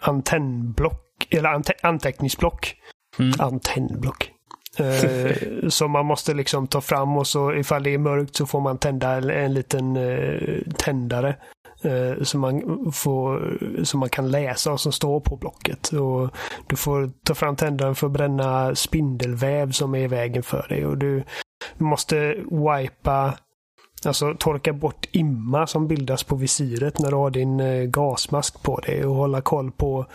[0.00, 2.74] antennblock eller ante anteckningsblock.
[3.18, 3.32] Mm.
[3.38, 4.32] Antennblock.
[4.78, 8.60] Eh, som man måste liksom ta fram och så ifall det är mörkt så får
[8.60, 11.36] man tända en, en liten eh, tändare.
[11.82, 12.62] Eh, som, man
[12.92, 15.88] får, som man kan läsa och som står på blocket.
[15.88, 16.30] Och
[16.66, 20.86] du får ta fram tändaren för att bränna spindelväv som är i vägen för dig.
[20.86, 21.24] Och du
[21.78, 23.34] måste wipa
[24.06, 28.76] Alltså torka bort imma som bildas på visiret när du har din eh, gasmask på
[28.76, 30.06] dig och hålla koll på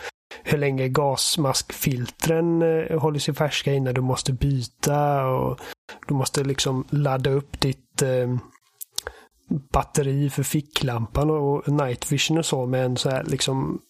[0.42, 5.26] hur länge gasmaskfiltren eh, håller sig färska innan du måste byta.
[5.26, 5.60] och
[6.08, 8.36] Du måste liksom ladda upp ditt eh,
[9.72, 13.80] batteri för ficklampan och night vision och så med en så här liksom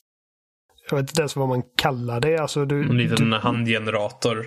[0.90, 2.38] jag vet inte ens vad man kallar det.
[2.38, 4.46] Alltså du, En liten du, handgenerator.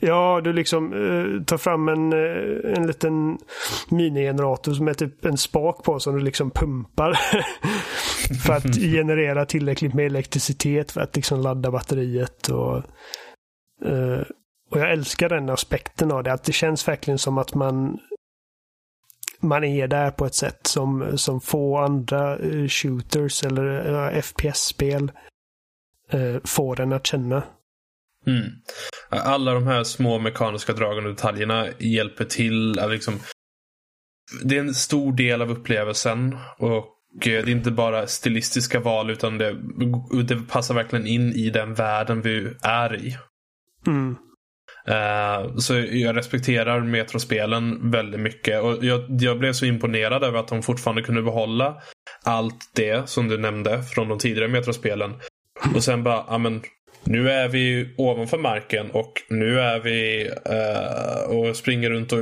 [0.00, 3.38] Ja, du liksom eh, tar fram en, eh, en liten
[3.88, 7.12] minigenerator som är typ en spak på som du liksom pumpar.
[8.46, 12.48] för att generera tillräckligt med elektricitet för att liksom ladda batteriet.
[12.48, 12.76] Och,
[13.84, 14.22] eh,
[14.70, 16.32] och jag älskar den aspekten av det.
[16.32, 17.98] Att det känns verkligen som att man
[19.40, 25.12] man är där på ett sätt som, som få andra eh, shooters eller eh, FPS-spel
[26.10, 27.42] eh, får en att känna.
[28.26, 28.50] Mm.
[29.08, 32.78] Alla de här små mekaniska dragen och detaljerna hjälper till.
[32.78, 33.20] Att liksom,
[34.44, 36.38] det är en stor del av upplevelsen.
[36.58, 36.86] Och
[37.24, 39.56] det är inte bara stilistiska val utan det,
[40.24, 43.16] det passar verkligen in i den världen vi är i.
[43.86, 44.16] Mm.
[44.88, 48.62] Uh, så jag respekterar Metrospelen väldigt mycket.
[48.62, 51.82] Och jag, jag blev så imponerad över att de fortfarande kunde behålla
[52.24, 55.14] allt det som du nämnde från de tidigare Metrospelen.
[55.74, 56.62] Och sen bara, ja men
[57.04, 62.18] nu är vi ovanför marken och nu är vi uh, och springer runt och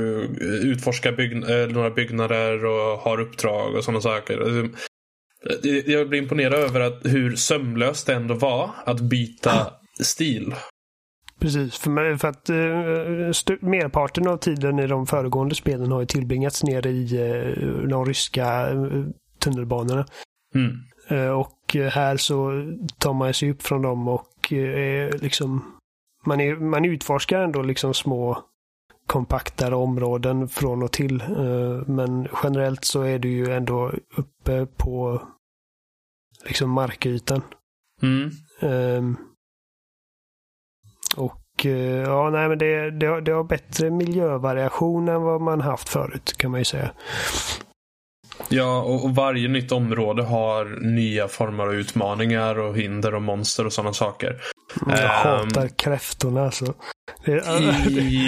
[0.63, 4.69] utforskar bygg uh, några byggnader och har uppdrag och sådana saker.
[5.87, 10.55] Jag blir imponerad över att hur sömlöst det ändå var att byta stil.
[11.41, 16.07] Precis, för, mig, för att uh, merparten av tiden i de föregående spelen har ju
[16.07, 19.07] tillbringats ner i uh, de ryska uh,
[19.39, 20.07] tunnelbanorna.
[20.55, 21.35] Mm.
[21.39, 22.65] och här så
[22.99, 24.27] tar man sig upp från dem och
[25.21, 25.73] liksom
[26.25, 28.45] man, är, man utforskar ändå liksom små
[29.07, 31.23] kompaktare områden från och till.
[31.87, 35.23] men generellt så är du ju ändå uppe på
[36.45, 37.43] liksom markytan.
[38.03, 38.31] Mm.
[38.61, 39.17] Um,
[41.17, 41.65] och
[42.05, 46.37] ja, nej men det, det, har, det har bättre miljövariation än vad man haft förut
[46.37, 46.91] kan man ju säga.
[48.49, 53.67] Ja, och, och, varje nytt område har nya former av utmaningar och hinder och monster
[53.67, 54.37] och sådana saker.
[54.87, 56.75] Jag um, hatar kräftorna alltså.
[57.25, 57.33] Det,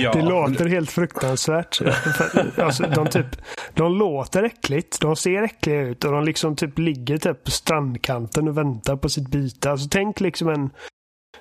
[0.03, 0.13] ja.
[0.13, 1.81] det, låter helt fruktansvärt.
[2.57, 3.27] alltså, de, typ,
[3.75, 8.49] de låter äckligt, de ser äckliga ut och de liksom typ ligger typ på strandkanten
[8.49, 9.71] och väntar på sitt byte.
[9.71, 10.71] Alltså, tänk liksom en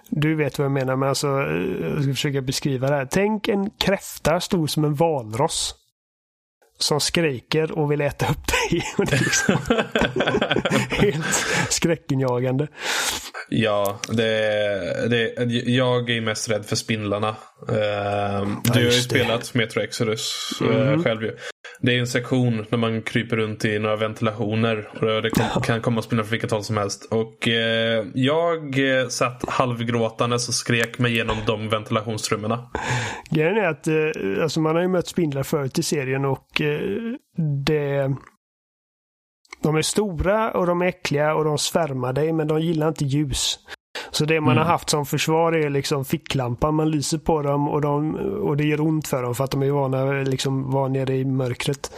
[0.09, 3.07] du vet vad jag menar, men alltså, jag ska försöka beskriva det här.
[3.11, 5.75] Tänk en kräfta stor som en valross.
[6.79, 8.83] Som skriker och vill äta upp dig.
[8.97, 9.57] Det är liksom
[11.03, 12.67] helt skräckinjagande.
[13.49, 17.29] Ja, det, det, jag är mest rädd för spindlarna.
[17.69, 21.03] Uh, du har ju spelat Metro Exodus mm -hmm.
[21.03, 21.37] själv ju.
[21.81, 24.89] Det är en sektion när man kryper runt i några ventilationer.
[24.93, 27.07] Och det kan, kan komma spindlar från vilket håll som helst.
[27.11, 28.75] Och eh, jag
[29.09, 32.69] satt halvgråtandes och skrek mig igenom de ventilationstrummorna.
[33.29, 36.79] Grejen är att eh, alltså man har ju mött spindlar förut i serien och eh,
[37.65, 38.15] det
[39.63, 43.05] de är stora och de är äckliga och de svärmar dig men de gillar inte
[43.05, 43.59] ljus.
[44.11, 44.63] Så det man mm.
[44.63, 46.75] har haft som försvar är liksom ficklampan.
[46.75, 49.63] Man lyser på dem och, de, och det gör ont för dem för att de
[49.63, 51.91] är vana liksom var nere i mörkret.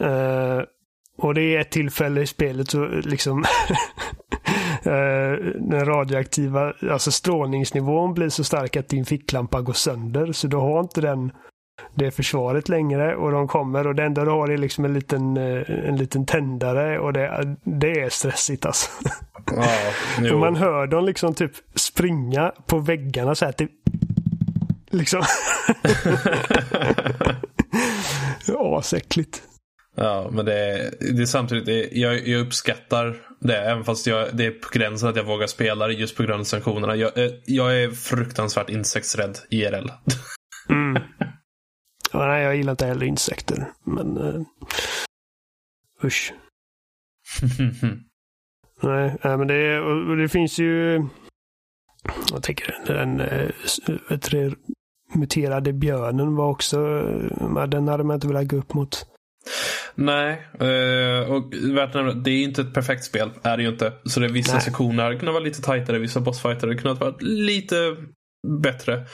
[0.00, 0.12] Mm.
[0.12, 0.62] Uh,
[1.18, 3.44] och det är ett tillfälle i spelet så liksom
[5.58, 10.32] den radioaktiva, alltså strålningsnivån blir så stark att din ficklampa går sönder.
[10.32, 11.32] Så du har inte den
[11.94, 15.36] det försvaret längre och de kommer och det enda du har är liksom en liten,
[15.36, 18.90] eh, en liten tändare och det, det är stressigt alltså.
[20.22, 23.70] Ja, man hör dem liksom typ springa på väggarna så här typ.
[24.90, 25.22] Liksom.
[28.78, 29.42] Asäckligt.
[29.96, 33.56] Ja, men det är, det är samtidigt, det är, jag, jag uppskattar det.
[33.56, 36.40] Även fast jag, det är på gränsen att jag vågar spela det just på grund
[36.40, 36.96] av sanktionerna.
[36.96, 39.90] Jag, eh, jag är fruktansvärt insektsrädd IRL.
[40.70, 41.02] Mm.
[42.14, 43.72] Ja, nej, jag gillar inte heller insekter.
[43.84, 44.42] Men uh,
[46.04, 46.32] usch.
[48.82, 51.06] nej, nej, men det, och det finns ju...
[52.32, 54.52] Jag tänker den äh,
[55.14, 56.78] muterade björnen var också...
[57.68, 59.06] Den hade man inte velat gå upp mot.
[59.94, 60.46] Nej,
[61.28, 63.30] och värt nämna, det är inte ett perfekt spel.
[63.42, 63.92] Är det ju inte.
[64.04, 64.62] Så det är vissa Nej.
[64.62, 67.96] sektioner hade kunnat vara lite tajtare, vissa bossfighter hade kunnat vara lite
[68.62, 69.06] bättre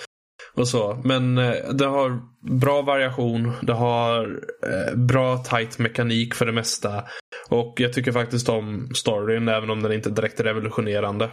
[0.55, 1.01] och så.
[1.05, 2.21] Men eh, det har
[2.61, 3.53] bra variation.
[3.63, 4.25] Det har
[4.67, 7.05] eh, bra tight mekanik för det mesta.
[7.49, 11.31] Och jag tycker faktiskt om storyn, även om den inte direkt är revolutionerande.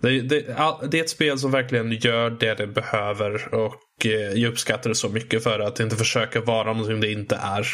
[0.00, 0.56] Det, det,
[0.90, 4.96] det, är ett spel som verkligen gör det det behöver och eh, jag uppskattar det
[4.96, 7.66] så mycket för att det inte försöker vara någonting det inte är.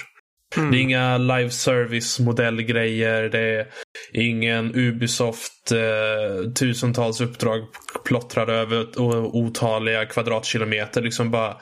[0.56, 0.70] Mm.
[0.70, 3.22] Det är inga live service modellgrejer.
[3.22, 3.66] Det är
[4.12, 7.60] ingen Ubisoft eh, tusentals uppdrag
[8.04, 8.98] plottrade över
[9.36, 11.02] otaliga kvadratkilometer.
[11.02, 11.56] Liksom bara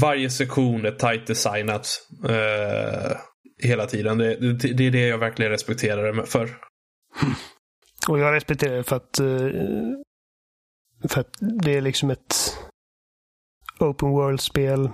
[0.00, 1.88] varje sektion är tight designat
[2.28, 3.16] eh,
[3.62, 4.18] hela tiden.
[4.18, 6.50] Det, det, det, är det jag verkligen respekterar det för.
[8.08, 9.48] Och jag respekterar det för att, eh,
[11.08, 12.34] för att det är liksom ett
[13.78, 14.90] open world-spel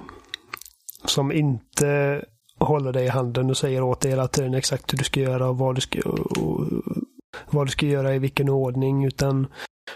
[1.04, 2.24] som inte
[2.60, 5.48] håller dig i handen och säger åt dig hela tiden exakt hur du ska göra
[5.48, 6.66] och vad du ska, och,
[7.50, 9.04] vad du ska göra i vilken ordning.
[9.04, 9.46] Utan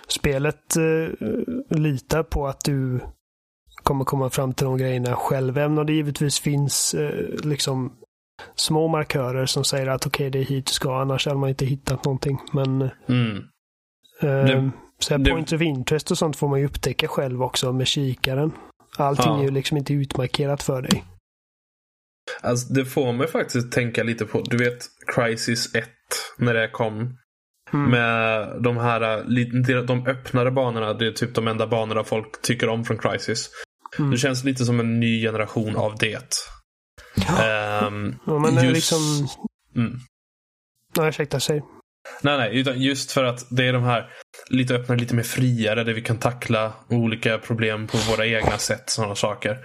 [0.09, 1.29] spelet eh,
[1.79, 3.01] litar på att du
[3.83, 5.59] kommer komma fram till de grejerna själv.
[5.59, 7.93] Även om det givetvis finns eh, liksom
[8.55, 11.49] små markörer som säger att okej, okay, det är hit du ska, annars hade man
[11.49, 12.39] inte hittat någonting.
[12.53, 13.37] Men mm.
[14.21, 17.73] eh, det, så det, points of interest och sånt får man ju upptäcka själv också
[17.73, 18.53] med kikaren.
[18.97, 19.39] Allting ja.
[19.39, 21.05] är ju liksom inte utmarkerat för dig.
[22.41, 25.89] Alltså det får mig faktiskt tänka lite på, du vet Crisis 1
[26.39, 27.19] när det kom.
[27.73, 27.91] Mm.
[27.91, 30.95] Med de här de öppnare banorna.
[30.95, 33.51] Det är typ de enda banorna folk tycker om från Crisis.
[33.99, 34.11] Mm.
[34.11, 36.29] Det känns lite som en ny generation av det.
[37.15, 38.75] Ja, um, ja men just...
[38.75, 39.29] liksom...
[39.77, 39.99] Mm.
[40.97, 41.63] Nej, ursäkta, säg.
[42.23, 44.11] Nej, nej, utan just för att det är de här
[44.51, 48.91] lite öppnare, lite mer friare där vi kan tackla olika problem på våra egna sätt.
[48.91, 49.65] Sådana saker.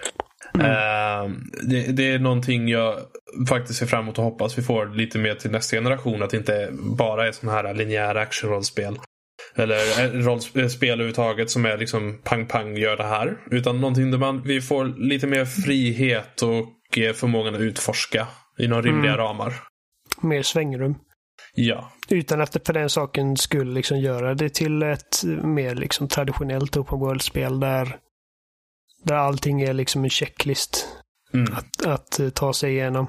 [0.54, 0.66] Mm.
[0.66, 2.96] Uh, det, det, är någonting jag
[3.48, 6.22] faktiskt ser fram emot och hoppas vi får lite mer till nästa generation.
[6.22, 8.98] Att det inte bara är sådana här linjära actionrollspel.
[9.54, 13.38] Eller eh, rollspel överhuvudtaget som är liksom pang pang gör det här.
[13.50, 18.26] Utan någonting där man, vi får lite mer frihet och eh, förmågan att utforska
[18.58, 19.26] inom rimliga mm.
[19.26, 19.54] ramar.
[20.20, 20.94] Mer svängrum.
[21.54, 21.92] Ja.
[22.08, 26.76] Utan att det för den saken skulle liksom göra det till ett mer liksom traditionellt
[26.76, 27.96] open world-spel där
[29.02, 30.88] där allting är liksom en checklist
[31.34, 31.54] mm.
[31.54, 33.06] att, att eh, ta sig igenom.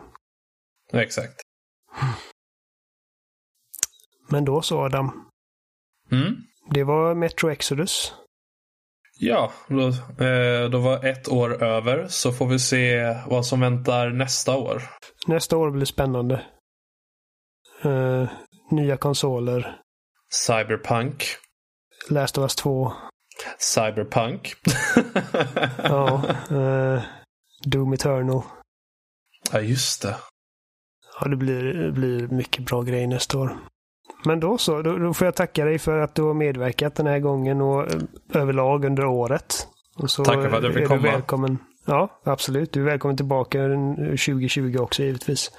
[0.93, 1.41] exakt.
[4.30, 5.30] Men då så Adam.
[6.12, 6.36] Mm.
[6.69, 8.13] Det var Metro Exodus.
[9.19, 9.88] Ja, då,
[10.25, 14.84] eh, då var ett år över så får vi se vad som väntar nästa år.
[15.27, 16.45] Nästa år blir spännande.
[17.86, 18.30] Uh,
[18.71, 19.82] nya konsoler.
[20.47, 21.23] Cyberpunk.
[22.10, 22.93] Last of Us 2.
[23.58, 24.54] Cyberpunk.
[25.84, 26.21] ja.
[26.51, 27.01] Uh,
[27.65, 28.41] Doom Eternal.
[29.51, 30.15] Ja, just det.
[31.19, 33.58] Ja, det blir, det blir mycket bra grejer nästa år.
[34.25, 37.08] Men då så, då, då, får jag tacka dig för att du har medverkat den
[37.08, 38.01] här gången och eh,
[38.34, 39.67] överlag under året.
[39.95, 41.01] Och så Tackar för att jag fick komma.
[41.01, 41.58] Välkommen.
[41.86, 42.73] Ja, absolut.
[42.73, 43.60] Du är välkommen tillbaka
[43.97, 45.51] 2020 också givetvis.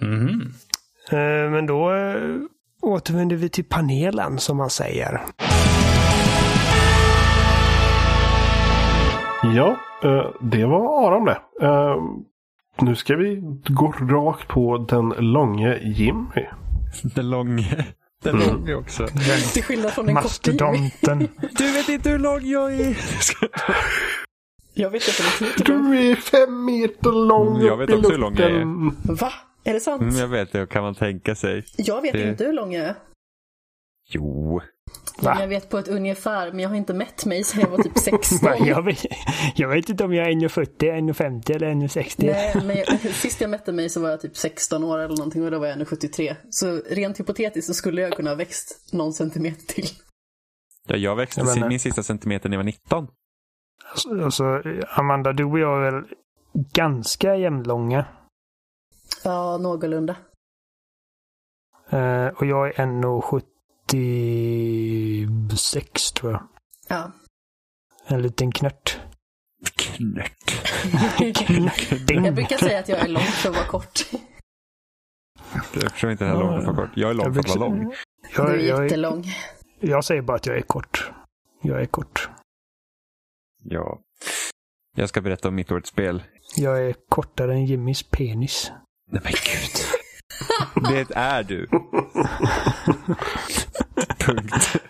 [0.00, 0.52] Mm.
[1.52, 1.92] Men då
[2.82, 5.20] återvänder vi till panelen som man säger.
[9.54, 11.38] Ja, eh, det var Aron det.
[11.62, 11.96] Eh,
[12.80, 16.46] nu ska vi gå rakt på den långe Jimmy.
[17.02, 17.86] Den långe.
[18.22, 18.48] Den mm.
[18.48, 19.06] långe också.
[19.52, 21.18] Till skillnad från en Mastodonten.
[21.52, 22.96] Du vet inte hur lång jag är.
[24.74, 25.62] Jag vet inte.
[25.64, 29.14] Du är fem meter lång mm, Jag vet också hur lång jag är.
[29.14, 29.32] Va?
[29.64, 30.02] Är det sant?
[30.02, 31.64] Mm, jag vet det, kan man tänka sig.
[31.76, 32.28] Jag vet det...
[32.28, 32.94] inte hur lång jag är.
[34.08, 34.60] Jo.
[35.22, 37.78] Ja, jag vet på ett ungefär, men jag har inte mätt mig sedan jag var
[37.78, 38.38] typ 16.
[38.66, 39.04] jag, vet,
[39.54, 42.14] jag vet inte om jag är 1,40, 1,50 eller 1,60.
[42.18, 45.44] Nej, men jag, sist jag mätte mig så var jag typ 16 år eller någonting
[45.44, 46.36] och då var jag 1,73.
[46.50, 49.88] Så rent hypotetiskt så skulle jag kunna ha växt någon centimeter till.
[50.88, 53.08] Ja, jag växte Jag menar- min sista centimeter när jag var 19.
[54.24, 56.04] Alltså, Amanda, du och jag är väl
[56.72, 58.04] ganska jämnlånga.
[59.24, 60.16] Ja, någorlunda.
[61.90, 62.80] Eh, och jag är
[63.92, 66.48] 1,76 tror jag.
[66.88, 67.12] Ja.
[68.06, 69.00] En liten knört.
[69.76, 70.32] Knört.
[72.08, 74.06] Jag brukar säga att jag är lång för att vara kort.
[75.74, 76.90] Jag förstår inte den här långt för kort.
[76.94, 77.94] Jag är lång för att vara lång.
[78.36, 79.24] Jag, Du är jag, jag, jättelång.
[79.80, 81.10] jag säger bara att jag är kort.
[81.62, 82.28] Jag är kort.
[83.64, 84.00] Ja.
[84.96, 86.22] Jag ska berätta om mitt årets spel.
[86.56, 88.72] Jag är kortare än Jimmys penis.
[89.10, 89.70] Nej men gud.
[90.88, 91.68] Det är du.
[94.26, 94.82] Punkt.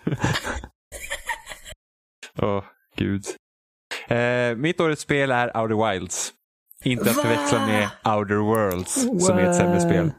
[2.42, 2.64] Åh,
[2.96, 3.24] gud.
[4.08, 6.32] Eh, mitt årets spel är Outer Wilds.
[6.84, 7.22] Inte att Va?
[7.22, 8.94] förväxla med Outer Worlds,
[9.26, 10.12] som är ett sämre spel.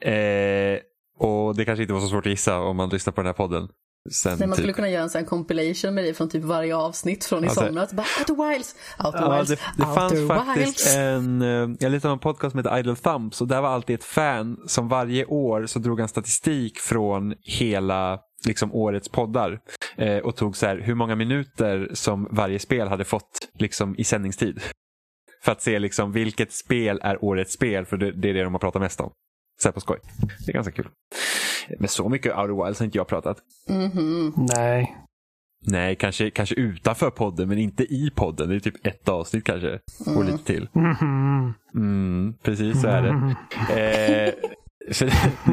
[0.00, 0.80] Eh,
[1.18, 3.32] och det kanske inte var så svårt att gissa om man lyssnar på den här
[3.32, 3.68] podden.
[4.10, 6.76] Sen Nej, man skulle typ- kunna göra en sån compilation med dig från typ varje
[6.76, 7.92] avsnitt från i Alltså- somras.
[7.92, 10.96] Bara, Outer Wilds, Outer Ja, Wilds, det, det fanns Outer faktiskt Wilds.
[10.96, 14.04] en, eh, jag lyssnade på en podcast heter Idle Thumbs och där var alltid ett
[14.04, 19.60] fan som varje år så drog han statistik från hela liksom årets poddar
[19.96, 24.04] eh, och tog så här hur många minuter som varje spel hade fått liksom i
[24.04, 24.60] sändningstid.
[25.44, 28.52] För att se liksom vilket spel är årets spel för det, det är det de
[28.54, 29.12] har pratat mest om.
[29.62, 29.98] Så här på skoj.
[30.46, 30.88] Det är ganska kul.
[31.78, 33.36] Men så mycket Outer Wilds har inte jag pratat.
[33.68, 34.32] Mhm.
[34.56, 34.96] Nej.
[35.66, 38.48] Nej, kanske, kanske utanför podden men inte i podden.
[38.48, 39.78] Det är typ ett avsnitt kanske.
[40.16, 40.68] Och lite till.
[40.72, 41.54] Mhm.
[41.74, 43.12] Mm, precis så är det.
[43.12, 43.28] Mhm.
[43.76, 44.34] Eh,
[44.92, 45.04] så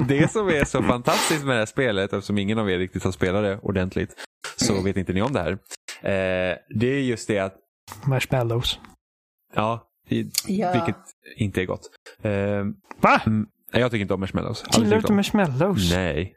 [0.07, 3.11] det som är så fantastiskt med det här spelet, eftersom ingen av er riktigt har
[3.11, 4.15] spelat det ordentligt,
[4.55, 5.51] så vet inte ni om det här.
[6.01, 7.55] Eh, det är just det att,
[8.07, 8.79] Marshmallows.
[9.55, 10.71] ja, i, Ja.
[10.73, 11.01] vilket
[11.37, 11.81] inte är gott.
[12.21, 12.65] Eh,
[13.01, 13.21] Va?
[13.71, 14.63] Mm, jag tycker inte om marshmallows.
[14.77, 15.15] Gillar du inte om.
[15.15, 15.91] marshmallows?
[15.93, 16.35] Nej.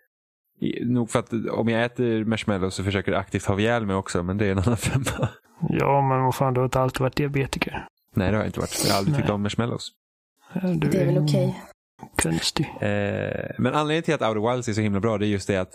[0.83, 4.23] Nog för att om jag äter marshmallows så försöker jag aktivt ha ihjäl mig också,
[4.23, 5.29] men det är en annan femma.
[5.69, 7.87] Ja, men vad fan, du har inte alltid varit diabetiker.
[8.15, 8.85] Nej, det har jag inte varit.
[8.85, 9.35] Jag har aldrig tyckt Nej.
[9.35, 9.91] om marshmallows.
[10.63, 11.63] Du Det är väl okej.
[12.23, 12.67] Konstig.
[12.81, 15.57] Eh, men anledningen till att Outer Wilds är så himla bra det är just det
[15.57, 15.71] att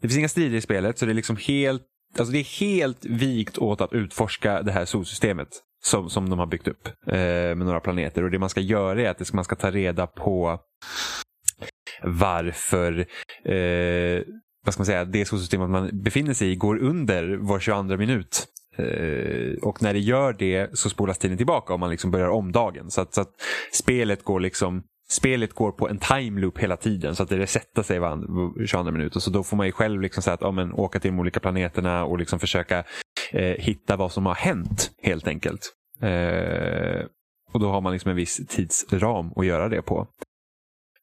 [0.00, 1.82] det finns inga strider i spelet så det är liksom helt
[2.18, 5.48] Alltså det är helt vikt åt att utforska det här solsystemet
[5.84, 7.18] som, som de har byggt upp eh,
[7.54, 8.24] med några planeter.
[8.24, 10.60] Och det man ska göra är att det ska, man ska ta reda på
[12.02, 13.06] varför
[13.44, 14.22] eh,
[14.64, 18.46] vad ska man säga, det solsystemet man befinner sig i går under var 22 minut.
[18.76, 22.52] Eh, och när det gör det så spolas tiden tillbaka om man liksom börjar om
[22.52, 22.90] dagen.
[22.90, 23.30] Så att, så att
[23.72, 27.82] spelet går liksom Spelet går på en time loop hela tiden så att det resetar
[27.82, 29.20] sig var 22 minuter.
[29.20, 31.40] Så då får man ju själv liksom säga att, ja, men, åka till de olika
[31.40, 32.84] planeterna och liksom försöka
[33.32, 35.60] eh, hitta vad som har hänt helt enkelt.
[36.00, 37.06] Eh,
[37.52, 40.06] och då har man liksom en viss tidsram att göra det på.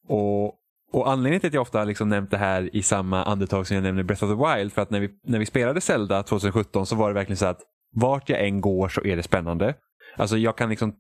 [0.07, 0.45] Och,
[0.91, 3.75] och anledningen till att jag ofta har liksom nämnt det här i samma andetag som
[3.75, 6.85] jag nämner Breath of the Wild, för att när vi, när vi spelade Zelda 2017
[6.85, 7.61] så var det verkligen så att
[7.95, 9.75] vart jag än går så är det spännande.
[10.15, 10.95] Alltså jag kan liksom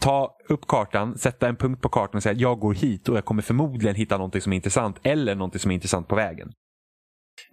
[0.00, 3.16] ta upp kartan, sätta en punkt på kartan och säga att jag går hit och
[3.16, 6.52] jag kommer förmodligen hitta någonting som är intressant eller någonting som är intressant på vägen.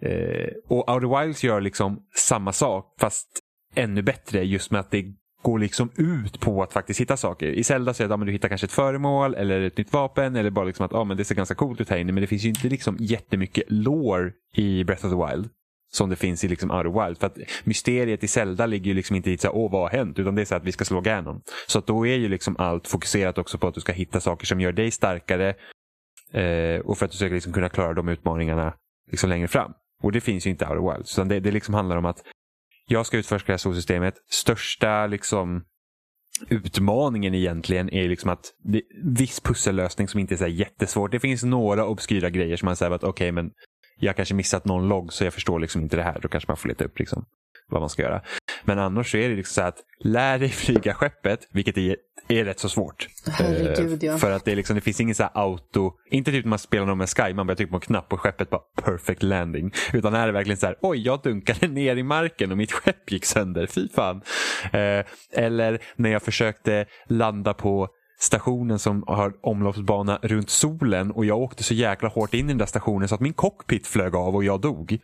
[0.00, 3.28] Eh, och Outer Wilds gör liksom samma sak fast
[3.74, 5.04] ännu bättre just med att det
[5.42, 7.46] går liksom ut på att faktiskt hitta saker.
[7.46, 9.92] I Zelda så är det att ja, du hittar kanske ett föremål eller ett nytt
[9.92, 12.20] vapen eller bara liksom att ja, men det ser ganska coolt ut här inne men
[12.20, 15.50] det finns ju inte liksom jättemycket lore i Breath of the Wild
[15.94, 17.18] som det finns i liksom Outer Wild.
[17.18, 19.98] För att mysteriet i Zelda ligger ju liksom inte i så här, åh vad har
[19.98, 20.18] hänt?
[20.18, 21.40] Utan det är så att vi ska slå Ganon.
[21.66, 24.46] Så att då är ju liksom allt fokuserat också på att du ska hitta saker
[24.46, 25.54] som gör dig starkare.
[26.32, 28.74] Eh, och för att du ska liksom kunna klara de utmaningarna
[29.10, 29.72] liksom längre fram.
[30.02, 31.06] Och det finns ju inte i Outer Wild.
[31.06, 32.22] Så det, det liksom handlar om att
[32.88, 34.14] jag ska utforska det här solsystemet.
[34.30, 35.64] Största liksom
[36.48, 41.10] utmaningen egentligen är liksom att det, viss pussellösning som inte är så jättesvårt.
[41.10, 43.50] Det finns några obskyra grejer som man säger att okej okay, men
[43.98, 46.18] jag kanske missat någon logg så jag förstår liksom inte det här.
[46.22, 47.24] Då kanske man får leta upp liksom
[47.68, 48.22] vad man ska göra.
[48.64, 51.96] Men annars så är det liksom så att lär dig flyga skeppet, vilket är,
[52.28, 53.08] är rätt så svårt.
[53.26, 54.18] Herregud, Eh, ja.
[54.18, 56.58] För att det, är liksom, det finns ingen så här auto, inte typ när man
[56.58, 59.72] spelar någon med Sky, man bara trycker på en knapp på skeppet bara perfect landing.
[59.92, 63.12] Utan är det verkligen så här, oj jag dunkade ner i marken och mitt skepp
[63.12, 64.22] gick sönder, fy fan.
[64.72, 67.88] Eh, eller när jag försökte landa på
[68.24, 72.58] stationen som har omloppsbana runt solen och jag åkte så jäkla hårt in i den
[72.58, 74.98] där stationen så att min cockpit flög av och jag dog.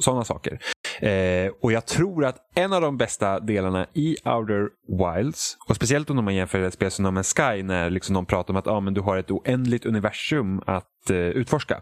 [0.00, 0.58] Sådana saker.
[1.00, 6.10] Eh, och jag tror att en av de bästa delarna i Outer Wilds, och speciellt
[6.10, 8.66] om man jämför ett spel som No Man's Sky när liksom de pratar om att
[8.66, 11.80] ah, men du har ett oändligt universum att eh, utforska.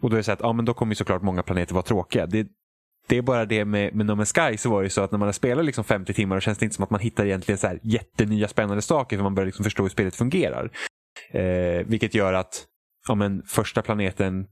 [0.00, 1.82] Och då är det så att ah, men då kommer ju såklart många planeter vara
[1.82, 2.26] tråkiga.
[2.26, 2.46] Det,
[3.06, 5.12] det är bara det med, med No Man's Sky så var det ju så att
[5.12, 7.24] när man har spelat liksom 50 timmar så känns det inte som att man hittar
[7.24, 10.70] egentligen så här jättenya spännande saker för man börjar liksom förstå hur spelet fungerar.
[11.30, 12.66] Eh, vilket gör att
[13.08, 14.46] ja, men första planeten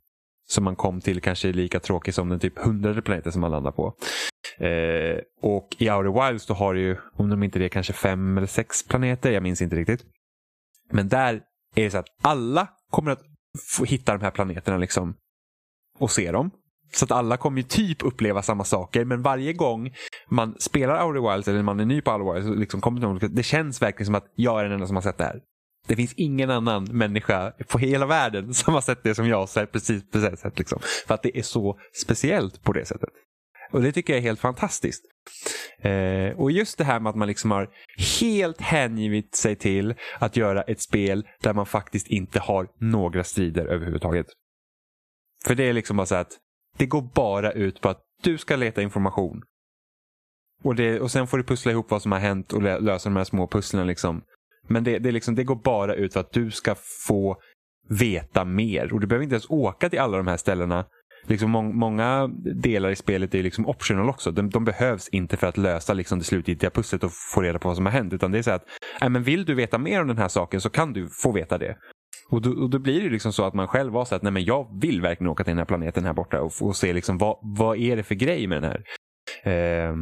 [0.48, 3.50] som man kom till kanske är lika tråkig som den typ hundrade planeten som man
[3.50, 3.94] landar på.
[4.58, 8.38] Eh, och i Outer Wilds då har du ju, om de inte det, kanske fem
[8.38, 9.30] eller sex planeter.
[9.30, 10.04] Jag minns inte riktigt.
[10.90, 11.34] Men där
[11.74, 13.22] är det så att alla kommer att
[13.76, 15.14] få hitta de här planeterna liksom
[15.98, 16.50] och se dem.
[16.94, 19.94] Så att alla kommer ju typ uppleva samma saker men varje gång
[20.28, 23.42] man spelar Outer Wilds eller man är ny på Outer Wilds liksom kommer det, det
[23.42, 25.40] känns verkligen som att jag är den enda som har sett det här.
[25.86, 29.46] Det finns ingen annan människa på hela världen som har sett det som jag har
[29.46, 30.58] sett precis på det sättet.
[30.58, 30.78] Liksom.
[31.06, 33.10] För att det är så speciellt på det sättet.
[33.72, 35.04] Och det tycker jag är helt fantastiskt.
[35.78, 37.68] Eh, och just det här med att man liksom har
[38.20, 43.66] helt hängivit sig till att göra ett spel där man faktiskt inte har några strider
[43.66, 44.26] överhuvudtaget.
[45.44, 46.38] För det är liksom bara så att
[46.78, 49.42] det går bara ut på att du ska leta information.
[50.62, 53.16] Och, det, och sen får du pussla ihop vad som har hänt och lösa de
[53.16, 53.86] här små pusslen.
[53.86, 54.22] Liksom.
[54.68, 56.74] Men det, det, liksom, det går bara ut på att du ska
[57.06, 57.36] få
[57.88, 58.92] veta mer.
[58.92, 60.84] Och du behöver inte ens åka till alla de här ställena.
[61.26, 64.30] Liksom må många delar i spelet är liksom optional också.
[64.30, 67.68] De, de behövs inte för att lösa liksom det slutgiltiga pusslet och få reda på
[67.68, 68.12] vad som har hänt.
[68.12, 68.64] Utan det är så att,
[69.00, 71.58] äh, men vill du veta mer om den här saken så kan du få veta
[71.58, 71.76] det.
[72.32, 74.32] Och då, och då blir det liksom så att man själv var så att nej
[74.32, 77.18] men jag vill verkligen åka till den här planeten här borta och, och se liksom
[77.18, 78.84] vad, vad är det för grej med den här.
[79.52, 79.96] Eh,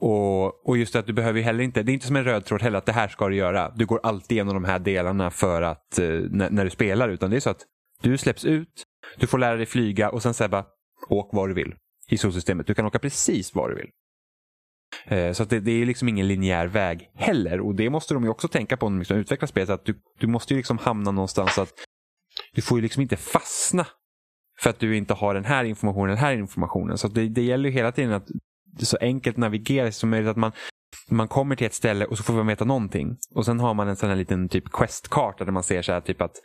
[0.00, 2.62] och, och just att du behöver heller inte, det är inte som en röd tråd
[2.62, 3.72] heller att det här ska du göra.
[3.76, 7.30] Du går alltid igenom de här delarna för att, eh, när, när, du spelar utan
[7.30, 7.64] det är så att
[8.02, 8.84] du släpps ut,
[9.18, 10.64] du får lära dig flyga och sen säga bara
[11.08, 11.74] åk var du vill
[12.08, 12.66] i solsystemet.
[12.66, 13.90] Du kan åka precis var du vill.
[15.04, 18.30] Eh, så det, det, är liksom ingen linjär väg heller och det måste de ju
[18.30, 19.70] också tänka på när de liksom utvecklar spelet.
[19.70, 21.72] Att du, du måste ju liksom hamna någonstans att
[22.54, 23.86] du får ju liksom inte fastna
[24.60, 26.98] för att du inte har den här informationen, den här informationen.
[26.98, 28.26] Så det, det gäller ju hela tiden att
[28.76, 30.30] det är så enkelt navigera som möjligt.
[30.30, 30.52] Att man,
[31.10, 33.16] man kommer till ett ställe och så får man veta någonting.
[33.34, 36.00] Och sen har man en sån här liten typ questkarta där man ser så här
[36.00, 36.36] typ att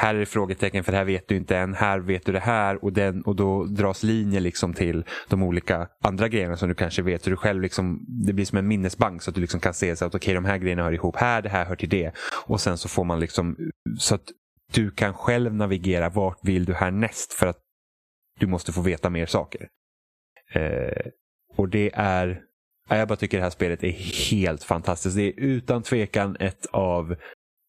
[0.00, 2.40] här är det frågetecken för det här vet du inte än, här vet du det
[2.40, 6.74] här och, den, och då dras linjer liksom till de olika andra grejerna som du
[6.74, 7.22] kanske vet.
[7.22, 9.96] Så du själv liksom, det blir som en minnesbank så att du liksom kan se
[9.96, 12.12] så att okej okay, de här grejerna hör ihop här, det här hör till det.
[12.46, 13.56] Och sen så får man liksom
[13.98, 14.24] så att
[14.72, 17.58] du kan själv navigera vart vill du härnäst för att
[18.38, 19.68] du måste få veta mer saker.
[20.52, 21.06] Eh,
[21.56, 22.42] och det är,
[22.88, 25.16] jag bara tycker det här spelet är helt fantastiskt.
[25.16, 27.16] Det är utan tvekan ett av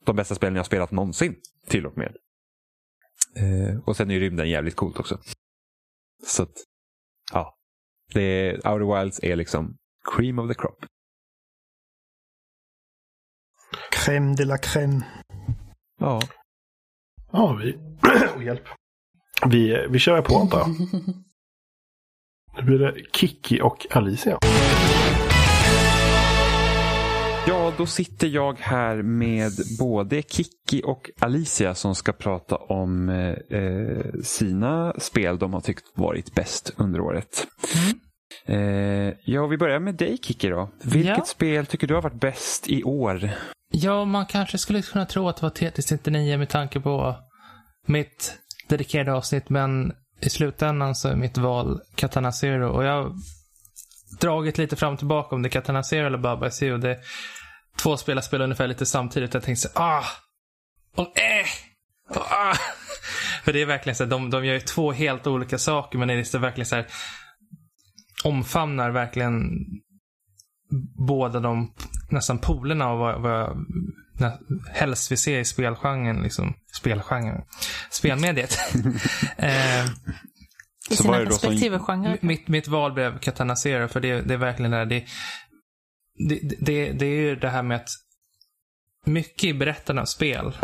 [0.05, 1.35] de bästa spelen jag spelat någonsin
[1.67, 2.17] till och med.
[3.35, 5.19] Eh, och sen är rymden jävligt coolt också.
[6.25, 6.63] Så att,
[7.31, 7.57] ja.
[8.13, 9.77] Det är, Outer Wilds är liksom
[10.15, 10.85] cream of the crop.
[13.91, 15.03] Crème de la crème.
[15.99, 16.21] Ja.
[17.31, 17.73] Ja, vi...
[18.35, 18.67] oh, hjälp.
[19.45, 20.69] Vi, vi kör på antar jag.
[22.57, 24.39] Nu blir det Kiki och Alicia.
[27.47, 34.21] Ja, då sitter jag här med både Kiki och Alicia som ska prata om eh,
[34.23, 37.47] sina spel de har tyckt varit bäst under året.
[37.75, 37.99] Mm.
[38.45, 40.69] Eh, ja, vi börjar med dig Kiki då.
[40.83, 41.25] Vilket ja.
[41.25, 43.29] spel tycker du har varit bäst i år?
[43.71, 47.15] Ja, man kanske skulle kunna tro att det var Tetris 99 med tanke på
[47.87, 48.37] mitt
[48.67, 53.13] dedikerade avsnitt, men i slutändan så är mitt val Katana Zero och jag
[54.19, 56.77] dragit lite fram och tillbaka om det är Katana Zero eller Baba Zero.
[56.77, 56.99] Det
[57.77, 59.33] två spelare spelar ungefär lite samtidigt.
[59.33, 60.03] Jag tänkte så ah,
[60.95, 61.45] och eh,
[62.09, 62.55] och, ah.
[63.43, 66.07] För det är verkligen så här, de, de gör ju två helt olika saker men
[66.07, 66.87] det är verkligen så här
[68.23, 69.49] omfamnar verkligen
[71.07, 71.73] båda de
[72.09, 74.37] nästan polerna av vad, vad jag
[74.69, 76.23] helst vill se i spelgenren.
[76.23, 77.41] Liksom, spelgenren.
[77.89, 78.57] Spelmediet.
[79.37, 79.85] eh,
[80.89, 82.17] I sina respektive genrer.
[82.21, 84.85] Mitt, mitt val blev Katana Zero för det, det är verkligen det här.
[84.85, 85.05] Det,
[86.29, 87.89] det, det, det är ju det här med att
[89.05, 90.57] mycket i berättarna av spel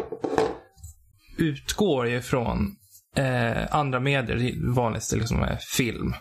[1.37, 2.75] utgår ju från
[3.15, 4.73] eh, andra medier.
[4.73, 6.13] Vanligast liksom är film.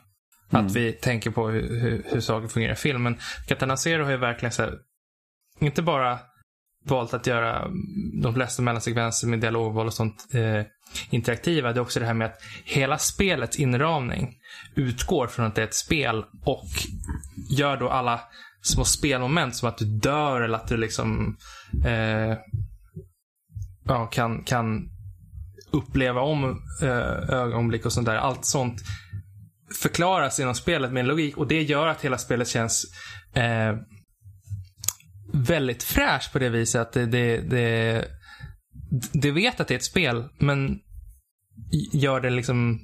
[0.52, 0.66] Mm.
[0.66, 3.02] Att vi tänker på hur, hur, hur saker fungerar i film.
[3.02, 4.74] Men Katana Zero har ju verkligen så här,
[5.60, 6.18] inte bara
[6.84, 7.70] valt att göra
[8.22, 10.62] de flesta mellansekvenser med dialogval och sånt eh,
[11.10, 11.72] interaktiva.
[11.72, 14.34] Det är också det här med att hela spelets inramning
[14.74, 16.68] utgår från att det är ett spel och
[17.50, 18.20] gör då alla
[18.62, 21.36] små spelmoment som att du dör eller att du liksom
[21.84, 22.36] eh,
[23.84, 24.90] ja, kan, kan
[25.70, 28.16] uppleva om eh, ögonblick och sånt där.
[28.16, 28.82] Allt sånt
[29.82, 32.84] förklaras inom spelet med en logik och det gör att hela spelet känns
[33.34, 33.76] eh,
[35.32, 38.04] väldigt fräscht på det viset att det, det, det,
[39.12, 40.80] det vet att det är ett spel men
[41.92, 42.80] gör det liksom,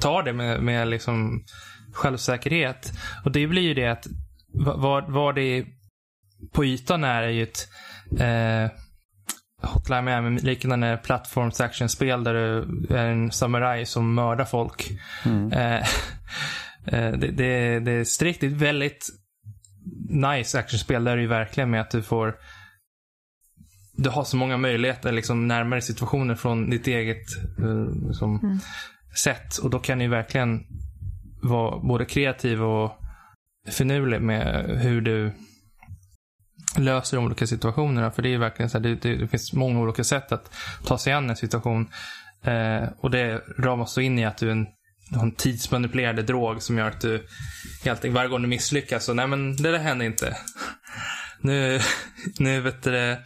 [0.00, 1.44] tar det med, med liksom
[1.92, 2.92] självsäkerhet.
[3.24, 4.06] Och det blir ju det att
[4.52, 5.66] vad, vad det
[6.52, 7.68] på ytan är, är ju ett
[8.20, 8.78] eh,
[9.62, 14.90] Hotline Miami liknande plattforms actionspel där du är en samuraj som mördar folk.
[15.24, 15.52] Mm.
[15.52, 15.76] Eh,
[16.86, 19.08] eh, det, det, det, är strikt ett väldigt
[20.08, 22.34] nice actionspel där det är verkligen med att du får
[23.96, 27.26] du har så många möjligheter liksom närmare situationer från ditt eget
[27.58, 28.58] eh, liksom, mm.
[29.24, 29.56] sätt.
[29.56, 30.60] Och då kan du verkligen
[31.42, 32.98] vara både kreativ och
[33.70, 35.32] finurlig med hur du
[36.78, 38.10] löser de olika situationerna.
[38.10, 40.98] För det är verkligen så här, det, det, det, finns många olika sätt att ta
[40.98, 41.88] sig an en situation.
[42.44, 44.66] Eh, och det ramas så in i att du är en,
[45.22, 47.26] en tidsmanipulerad drog som gör att du
[47.84, 50.36] helt varje gång du misslyckas så, nej men det där hände inte.
[51.40, 51.80] nu,
[52.38, 53.18] nu vet du det,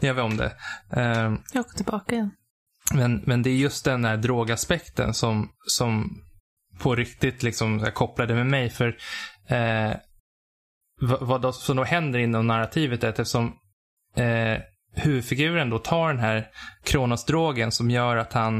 [0.00, 0.52] nu gör vi om det.
[0.90, 2.30] Eh, Jag åker tillbaka igen.
[2.94, 6.22] Men, men det är just den här drogaspekten som, som
[6.78, 8.70] på riktigt liksom kopplade med mig.
[8.70, 8.96] För
[9.48, 9.96] eh,
[11.20, 13.52] vad då, som då händer inom narrativet är att eftersom
[14.16, 14.60] eh,
[14.94, 16.48] huvudfiguren då tar den här
[16.84, 18.58] Kronosdrogen som gör att han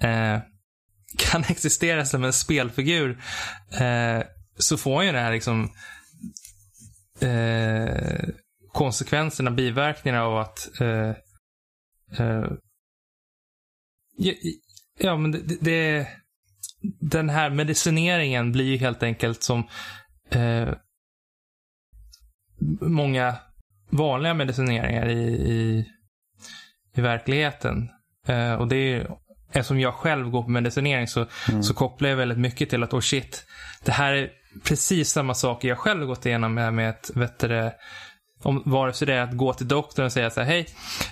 [0.00, 0.38] eh,
[1.18, 3.22] kan existera som en spelfigur
[3.80, 4.22] eh,
[4.58, 5.70] så får han ju den här liksom
[7.20, 8.28] eh,
[8.72, 11.10] konsekvenserna, biverkningarna av att eh,
[12.18, 12.44] eh,
[14.16, 14.32] ja,
[14.98, 16.08] ja, men det, det,
[17.00, 19.68] den här medicineringen blir ju helt enkelt som
[20.30, 20.68] eh,
[22.80, 23.36] många
[23.90, 25.86] vanliga medicineringar i, i,
[26.94, 27.88] i verkligheten.
[28.26, 29.16] Eh, och det är
[29.52, 31.62] eftersom jag själv går på medicinering så, mm.
[31.62, 33.46] så kopplar jag väldigt mycket till att oh shit,
[33.84, 34.30] det här är
[34.64, 37.72] precis samma saker jag själv gått igenom med, med ett vettere,
[38.42, 40.66] om, vare sig det är att gå till doktorn och säga så här, hej,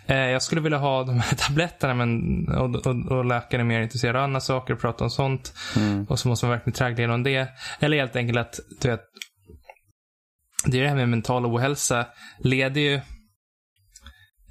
[0.06, 3.80] eh, jag skulle vilja ha de här tabletterna men, och, och, och läkaren är mer
[3.80, 5.54] intresserad av andra saker och pratar om sånt.
[5.76, 6.04] Mm.
[6.04, 7.48] Och så måste man verkligen traggla igenom det.
[7.80, 9.00] Eller helt enkelt att du vet,
[10.64, 12.06] det är det här med mental ohälsa
[12.38, 12.94] leder ju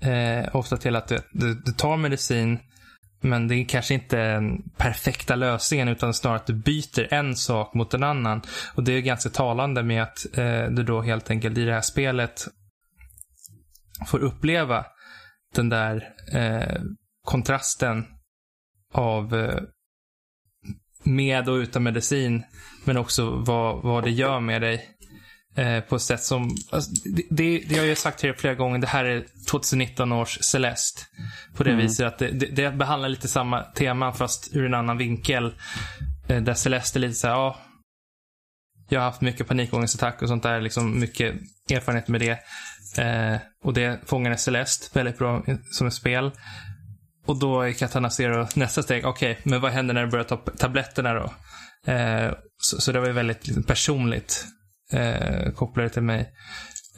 [0.01, 2.59] eh, ofta till att du, du, du, tar medicin
[3.21, 7.73] men det är kanske inte den perfekta lösningen utan snarare att du byter en sak
[7.73, 8.41] mot en annan.
[8.75, 11.81] Och det är ganska talande med att eh, du då helt enkelt i det här
[11.81, 12.47] spelet
[14.07, 14.85] får uppleva
[15.55, 16.81] den där eh,
[17.25, 18.05] kontrasten
[18.93, 19.59] av eh,
[21.03, 22.43] med och utan medicin.
[22.85, 24.95] Men också vad, vad det gör med dig.
[25.55, 28.55] Eh, på ett sätt som, alltså, det, det, det har jag sagt till er flera
[28.55, 31.01] gånger, det här är 2019 års Celeste.
[31.55, 31.81] På det mm.
[31.81, 35.53] viset att det, det, det, behandlar lite samma tema fast ur en annan vinkel.
[36.27, 37.59] Eh, där Celeste är lite såhär, ja.
[38.89, 41.35] Jag har haft mycket panikångestattack och sånt där, liksom mycket
[41.71, 42.39] erfarenhet med det.
[42.97, 46.31] Eh, och det fångade Celeste väldigt bra som ett spel.
[47.25, 50.25] Och då är Katana Zero nästa steg, okej, okay, men vad händer när du börjar
[50.25, 51.33] ta tabletterna då?
[51.91, 54.45] Eh, så, så, det var ju väldigt liksom, personligt
[54.93, 56.29] eh, kopplade till mig.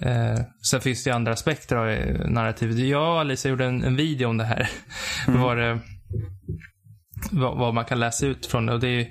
[0.02, 0.40] Eh,
[0.70, 1.88] sen finns det ju andra aspekter av
[2.30, 2.78] narrativet.
[2.78, 4.70] Jag och Alicia gjorde en, en video om det här.
[5.28, 5.42] Mm.
[5.42, 5.80] Var det,
[7.32, 8.74] vad, vad, man kan läsa ut från det.
[8.74, 9.08] Och det är,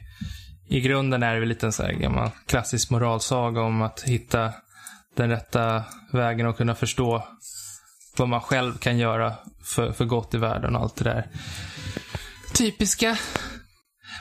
[0.68, 4.52] I grunden är det väl lite en så här gammal klassisk moralsaga om att hitta
[5.16, 7.24] den rätta vägen och kunna förstå
[8.16, 9.34] vad man själv kan göra
[9.64, 11.28] för, för gott i världen och allt det där.
[12.54, 13.18] Typiska.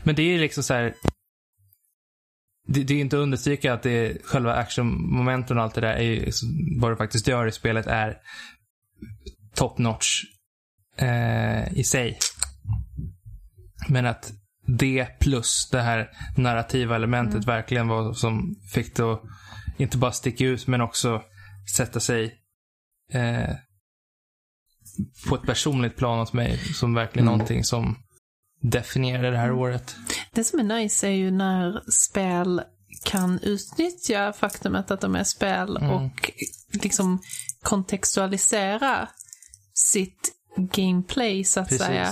[0.04, 0.94] Men det är liksom så här,
[2.68, 5.96] det, det är inte att understryka att det är själva actionmomenten och allt det där
[5.96, 6.32] är
[6.80, 8.18] vad du faktiskt gör i spelet är
[9.56, 10.24] top notch
[10.98, 12.18] eh, i sig.
[13.88, 14.32] Men att
[14.78, 17.46] det plus det här narrativa elementet mm.
[17.46, 19.24] verkligen var som fick det att
[19.80, 21.22] inte bara sticka ut men också
[21.76, 22.36] sätta sig
[23.14, 23.56] eh,
[25.30, 27.38] på ett personligt plan hos mig som verkligen mm.
[27.38, 27.98] någonting som
[28.62, 29.60] definierar det här mm.
[29.60, 29.96] året.
[30.32, 32.62] Det som är nice är ju när spel
[33.04, 35.90] kan utnyttja faktumet att de är spel mm.
[35.90, 36.32] och
[36.72, 37.22] liksom
[37.62, 39.08] kontextualisera
[39.74, 41.86] sitt gameplay så att Precis.
[41.86, 42.10] säga.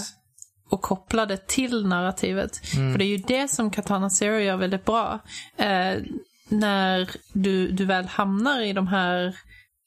[0.70, 2.62] Och koppla det till narrativet.
[2.76, 2.92] Mm.
[2.92, 5.20] För det är ju det som Katana Zero gör väldigt bra.
[5.58, 5.98] Eh,
[6.48, 9.36] när du, du väl hamnar i de här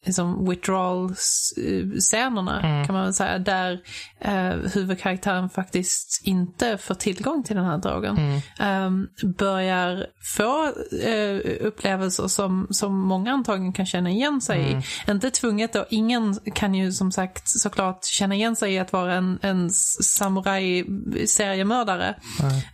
[0.06, 2.86] liksom withdrawal-scenerna mm.
[2.86, 3.38] kan man väl säga.
[3.38, 3.80] Där
[4.20, 8.18] eh, huvudkaraktären faktiskt inte får tillgång till den här drogen.
[8.18, 8.40] Mm.
[8.60, 8.90] Eh,
[9.28, 10.64] börjar få
[11.02, 14.78] eh, upplevelser som, som många antagligen kan känna igen sig mm.
[14.78, 14.82] i.
[15.10, 19.14] Inte tvunget då, ingen kan ju som sagt såklart känna igen sig i att vara
[19.14, 22.14] en, en samuraj-seriemördare.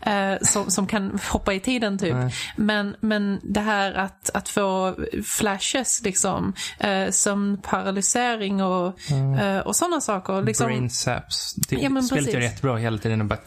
[0.01, 2.17] Eh, som, som kan hoppa i tiden typ.
[2.57, 9.33] Men, men det här att, att få flashes liksom eh, sömnparalysering och, mm.
[9.41, 10.43] uh, och sådana saker.
[10.43, 11.55] Liksom, Brain saps.
[11.55, 12.35] Det, ja, spelet precis.
[12.35, 13.21] gör jättebra hela tiden.
[13.21, 13.39] Och bara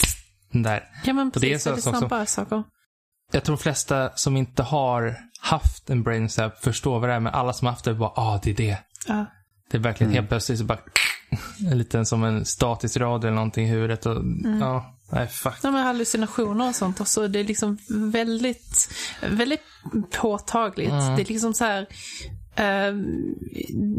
[0.51, 0.83] Den där.
[1.03, 2.63] Ja men Och det är precis, så- väldigt som- som- snabba saker.
[3.31, 7.19] Jag tror de flesta som inte har haft en brain zap förstår vad det är,
[7.19, 8.77] men alla som har haft det bara, ah, det är det.
[9.07, 9.25] Ja.
[9.71, 10.79] Det är verkligen helt plötsligt så bara,
[11.71, 14.23] en liten som en statisk radio eller någonting i huvudet och,
[14.61, 15.61] ja, nej fuck.
[15.61, 16.99] De här hallucinationer och sånt.
[16.99, 18.89] Alltså, det är liksom väldigt,
[19.21, 19.61] väldigt
[20.11, 20.89] påtagligt.
[20.89, 21.87] Det är liksom så här.
[22.55, 22.93] Eh,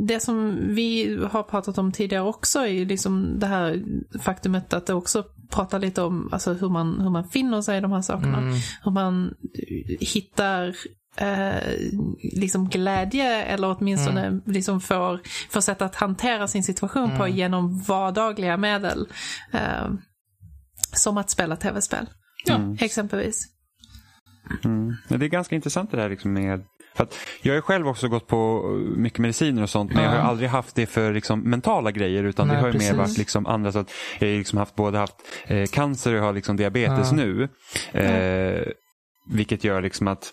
[0.07, 3.83] det som vi har pratat om tidigare också är ju liksom det här
[4.21, 7.81] faktumet att det också pratar lite om alltså, hur, man, hur man finner sig i
[7.81, 8.41] de här sakerna.
[8.85, 10.75] Hur man eh, hittar
[11.17, 11.91] eh,
[12.33, 15.21] liksom glädje eller åtminstone liksom får,
[15.51, 19.07] får sätt att hantera sin situation på genom vardagliga medel.
[19.53, 19.91] Eh,
[20.93, 22.07] som att spela tv-spel.
[22.45, 23.49] Ja, exempelvis.
[24.65, 24.97] Mm.
[25.09, 26.65] Det är ganska intressant det där liksom med
[27.01, 28.63] för jag har själv också gått på
[28.97, 32.49] mycket mediciner och sånt men jag har aldrig haft det för liksom mentala grejer utan
[32.49, 33.73] Nej, det har mer varit liksom andra.
[33.73, 35.15] Så att jag har liksom haft, både haft
[35.47, 37.49] eh, cancer och jag har liksom diabetes nu.
[37.93, 38.63] Eh,
[39.31, 40.33] vilket gör liksom att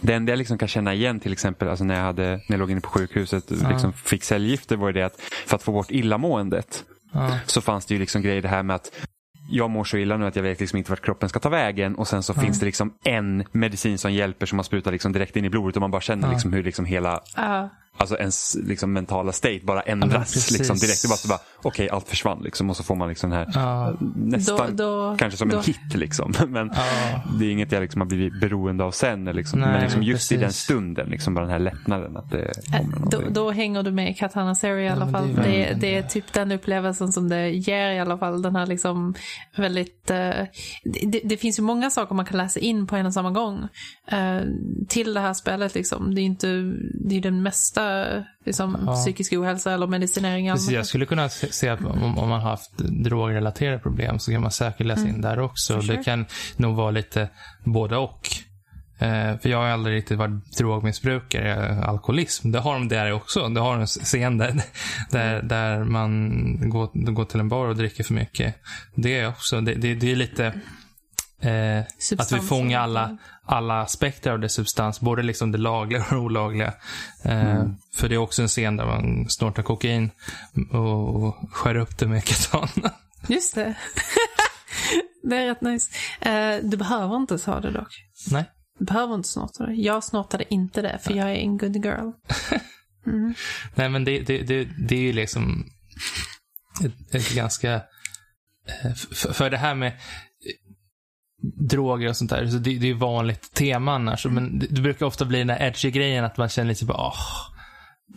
[0.00, 2.58] det enda jag liksom kan känna igen till exempel alltså när, jag hade, när jag
[2.58, 5.90] låg inne på sjukhuset och liksom fick cellgifter var det att för att få bort
[5.90, 6.84] illamåendet
[7.46, 9.06] så fanns det ju liksom grejer det här med att
[9.48, 11.94] jag mår så illa nu att jag vet liksom inte vart kroppen ska ta vägen
[11.94, 15.36] och sen så finns det liksom en medicin som hjälper som man sprutar liksom direkt
[15.36, 16.32] in i blodet och man bara känner Ja.
[16.32, 17.68] liksom hur liksom hela Ja.
[17.98, 20.58] Alltså ens liksom mentala state bara ändras precis.
[20.58, 21.02] liksom direkt.
[21.02, 23.48] Det bara så bara okej allt försvann liksom och så får man liksom den här
[23.54, 23.96] Ja.
[24.16, 26.32] nästan Då- då- kanske som då- en hit liksom.
[26.48, 26.82] Men Ja.
[27.38, 29.24] det är inget jag liksom har blivit beroende av sen.
[29.24, 29.60] Liksom.
[29.60, 30.62] Nej, men liksom men just i den precis.
[30.62, 34.10] stunden, liksom bara den här lättnaden att det Äh, kommer Då, då hänger du med
[34.10, 35.34] i Katana Serie i alla fall.
[35.34, 38.42] det är Det, är typ den upplevelsen som det ger i alla fall.
[38.42, 39.14] Den här liksom
[39.56, 40.10] väldigt...
[40.10, 40.30] eh,
[41.06, 43.68] det, det finns ju många saker man kan läsa in på en och samma gång.
[44.10, 44.40] eh,
[44.88, 46.14] till det här spelet liksom.
[46.14, 46.46] Det är ju inte...
[47.04, 47.85] Det är ju den mesta
[48.44, 48.92] liksom, Ja.
[48.94, 52.78] psykisk ohälsa eller medicinering Precis, jag skulle kunna se att om, om man har haft
[52.78, 55.82] drogrelaterade problem så kan man säkert läsa in där också.
[55.82, 55.96] Sure.
[55.96, 56.26] Det kan
[56.56, 57.28] nog vara lite
[57.64, 58.28] både och.
[58.98, 62.50] Eh, för jag har aldrig riktigt varit drogmissbrukare, alkoholism.
[62.52, 63.48] Det har de där också.
[63.48, 64.62] Det har en scen där,
[65.10, 66.30] där, där man
[66.70, 68.54] går, går till en bar och dricker för mycket.
[68.94, 70.52] Det är också, det, det, det är lite
[71.46, 71.84] eh,
[72.18, 75.00] att vi fångar alla, alla aspekter av det substans.
[75.00, 76.74] Både liksom det lagliga och det olagliga.
[77.24, 80.10] Eh, För det är också en scen där man snortar kokain
[80.72, 82.92] och, och skär upp det med katana.
[83.28, 83.74] Just det.
[85.22, 85.90] det är rätt nice.
[86.20, 87.94] Eh, du behöver inte ha det dock.
[88.30, 88.44] Nej.
[88.78, 89.74] Du behöver inte snorta det.
[89.74, 92.10] Jag snortade inte det, för jag är en good girl.
[93.74, 95.64] Nej, men det, det, det, det är ju liksom
[96.84, 97.72] ett, ett ganska...
[97.74, 99.92] eh, För, för det här med
[101.54, 104.26] droger och sånt där, så det, det är vanligt tema annars.
[104.26, 106.98] Men det, det brukar ofta bli den där edgy grejen att man känner lite bara,
[106.98, 107.16] åh,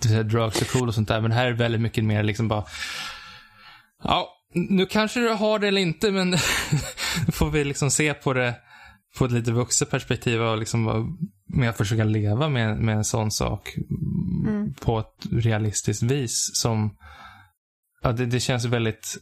[0.02, 1.22] det här drugs är cool och sånt där.
[1.22, 2.64] Men här är det väldigt mycket mer liksom bara,
[4.04, 6.30] ja, nu kanske du har det eller inte, men
[7.26, 8.56] nu får vi liksom se på det
[9.18, 11.18] på ett lite vuxet perspektiv och liksom
[11.48, 13.76] med att försöka leva med, med en sån sak
[14.82, 16.96] på ett realistiskt vis som
[18.02, 19.18] ja, det, det känns väldigt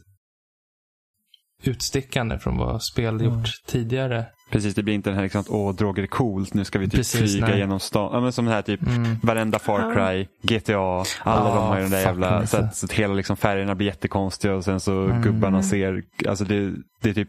[1.62, 4.24] utstickande från vad spel gjort tidigare.
[4.50, 6.86] Precis, det blir inte den här liksom att åh, droger är coolt, nu ska vi
[6.86, 7.58] typ Precis, flyga nej.
[7.58, 8.10] genom stan.
[8.12, 9.16] Ja, men som det här typ, Mm.
[9.22, 12.56] varenda Far Cry, GTA, alla Ja, de har ju den där jävla, alltså.
[12.56, 15.22] så att, så att hela liksom färgerna blir jättekonstiga och sen så Mm.
[15.22, 17.28] gubbarna ser, alltså det, det är typ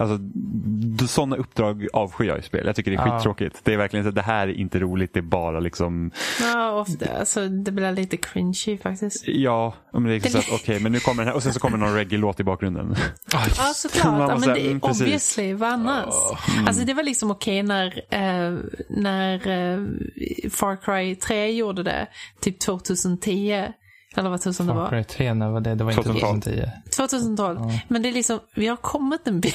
[0.00, 0.18] Alltså,
[1.08, 2.66] sådana uppdrag avskyr jag i spel.
[2.66, 3.18] Jag tycker det är Ja.
[3.18, 3.60] skittråkigt.
[3.64, 6.70] Det är verkligen så att det här är inte roligt, det är bara liksom, Ja,
[6.80, 7.18] ofta.
[7.18, 9.28] Alltså, det blir lite cringy faktiskt.
[9.28, 11.60] ja, men det är så att okej, men nu kommer den här och sen så
[11.60, 12.94] kommer någon reggae-låt i bakgrunden.
[13.32, 13.40] Ja,
[13.74, 14.30] såklart.
[14.30, 15.00] Ja, men det, mm, precis.
[15.02, 16.14] obviously, vad annars?
[16.66, 19.80] Alltså det var liksom okej när, eh, när eh,
[20.50, 22.06] Far Cry 3 gjorde det,
[22.40, 23.66] typ 2010.
[24.16, 24.88] Eller vad tusan det Far var.
[24.88, 25.74] Cry 3, när var det?
[25.74, 26.40] Det var inte 2012.
[26.40, 26.70] 2010.
[26.96, 27.60] 2012.
[27.88, 29.54] Men det är liksom, vi har kommit en bit.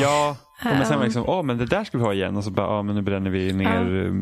[0.00, 2.36] Ja, och men sen var det liksom, åh men det där ska vi ha igen
[2.36, 4.12] och så bara, ja men nu bränner vi ner uh.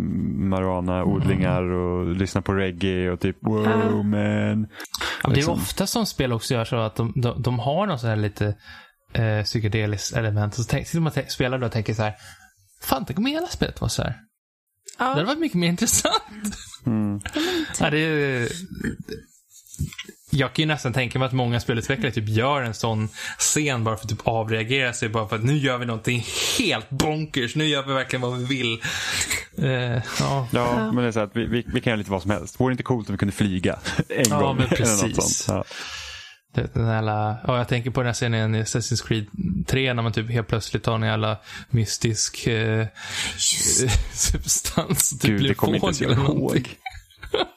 [0.51, 4.03] marijuana-odlingar och lyssnar på reggae och typ wow Ja.
[4.03, 4.61] man.
[5.23, 5.55] Ja, det är Liksom.
[5.55, 8.55] ofta som spel också gör så att de, de, de har någon sån här lite
[9.13, 10.55] eh, psykedeliskt element.
[10.55, 12.15] Så tänk, sitter man och spelar då och tänker så här,
[12.83, 14.17] fan tänk om hela spelet var så här.
[14.99, 16.57] Det hade Ja, varit mycket mer intressant.
[16.87, 17.21] Mm.
[17.81, 18.49] Ja, det är,
[20.31, 23.09] jag kan ju nästan tänka mig att många spelutvecklare typ gör en sån
[23.39, 25.09] scen bara för att typ avreagera sig.
[25.09, 26.25] Bara för att nu gör vi någonting
[26.59, 27.57] helt bonkers.
[27.57, 28.81] Nu gör vi verkligen vad vi vill.
[29.59, 30.49] Eh, ja.
[30.53, 32.61] Ja, men det är så att vi, vi, vi kan göra lite vad som helst.
[32.61, 34.57] Vore det inte coolt om vi kunde flyga en Ja, gång?
[34.57, 35.47] men eller något precis.
[36.73, 39.27] Den jävla, ja, jag tänker på den här scenen i Assassin's Creed
[39.67, 41.37] 3 när man typ helt plötsligt har en jävla
[41.71, 42.87] mystisk eh,
[44.13, 46.67] substans typ Gud, det kommer inte ens eller någonting.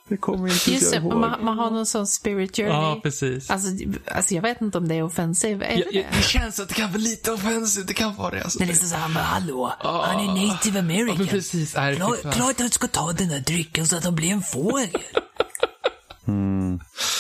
[0.09, 1.15] Det kommer inte Just det, jag ihåg.
[1.20, 2.72] man, man har någon sån spirit journey.
[2.74, 3.49] Ja, precis.
[3.49, 3.67] Alltså,
[4.11, 5.61] alltså jag vet inte om det är offensivt.
[5.61, 6.17] Är Ja, det ja, det?
[6.17, 7.88] det känns att det kan vara lite offensivt.
[7.88, 8.43] Det kan vara det.
[8.43, 8.59] Alltså.
[8.59, 11.28] Det är nästan så här, men hallå, han är native Ja, men american.
[11.28, 11.76] precis.
[11.76, 12.32] Nej, fan.
[12.32, 14.89] klart att du ska ta den där drycken så att han blir en fågel.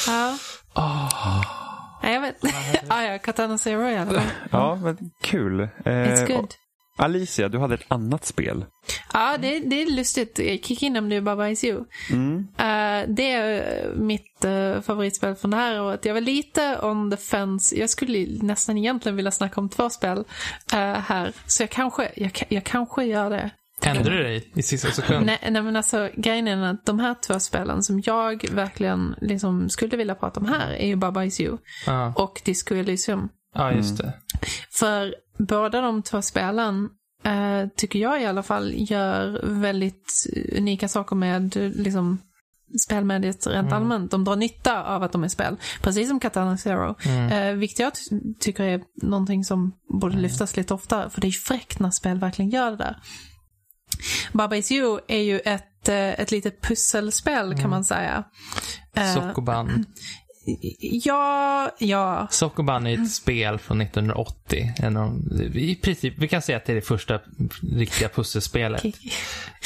[0.07, 0.37] Ja.
[2.03, 2.35] Nej, jag vet.
[2.87, 4.29] ah, ja, Katana Zero i alla fall.
[4.51, 5.61] Ja, men kul.
[5.85, 6.53] It's Eh, good.
[6.99, 8.65] Alicia, du hade ett annat spel.
[9.13, 10.37] Ja, det, det är lustigt.
[10.37, 11.77] Kicka in nu Baba Is You.
[12.57, 16.05] Eh, det är eh, mitt uh, favoritspel från det här året.
[16.05, 17.75] Jag var lite on the fence.
[17.75, 20.23] Jag skulle nästan egentligen vilja snacka om två spel
[20.73, 21.33] eh, här.
[21.45, 23.49] Så jag kanske, jag, jag kanske gör det.
[23.81, 25.25] Ändrar du dig i sista sekund?
[25.25, 29.69] Nej, nej men alltså grejen är att de här två spelen som jag verkligen liksom
[29.69, 32.13] skulle vilja prata om här är ju Baba Is You Ja.
[32.15, 33.29] och Disco Elysium.
[33.55, 34.13] Ja, just det.
[34.71, 36.89] För båda de två spelen
[37.23, 40.13] eh, tycker jag i alla fall gör väldigt
[40.57, 42.17] unika saker med liksom,
[42.85, 44.11] spelmediet rent allmänt.
[44.11, 45.55] De drar nytta av att de är spel.
[45.81, 46.95] Precis som Katana Zero.
[47.31, 49.71] Eh, vilket jag ty- tycker är någonting som
[50.01, 51.09] borde lyftas lite oftare.
[51.09, 52.97] För det är ju fräckt när spel verkligen gör det där.
[54.33, 58.23] Baba Is You är ju ett, eh, ett litet pusselspel kan man säga.
[58.95, 59.85] Eh, Sokoban.
[60.79, 62.27] ja, ja.
[62.31, 64.73] Sokoban är ett spel från 1980.
[64.79, 67.19] En av, de- I princip, vi kan säga att det är det första
[67.75, 68.83] riktiga pusselspelet.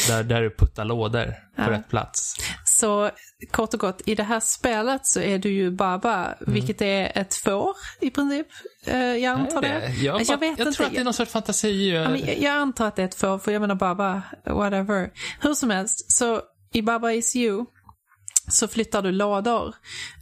[0.07, 2.35] Där, där du puttar lådor på rätt plats.
[2.65, 3.09] Så
[3.51, 7.35] kort och gott, i det här spelet så är du ju Baba, vilket är ett
[7.35, 7.69] får
[8.01, 8.47] i princip.
[8.85, 9.93] Eh, jag antar det.
[10.01, 10.77] Jag, Alltså, jag, vet jag inte.
[10.77, 11.89] tror att det är någon sorts fantasi.
[11.91, 15.09] Ja, jag antar att det är ett får, för jag menar Baba, whatever.
[15.39, 16.41] Hur som helst, så
[16.73, 17.65] i Baba Is You
[18.47, 19.75] så flyttar du lådor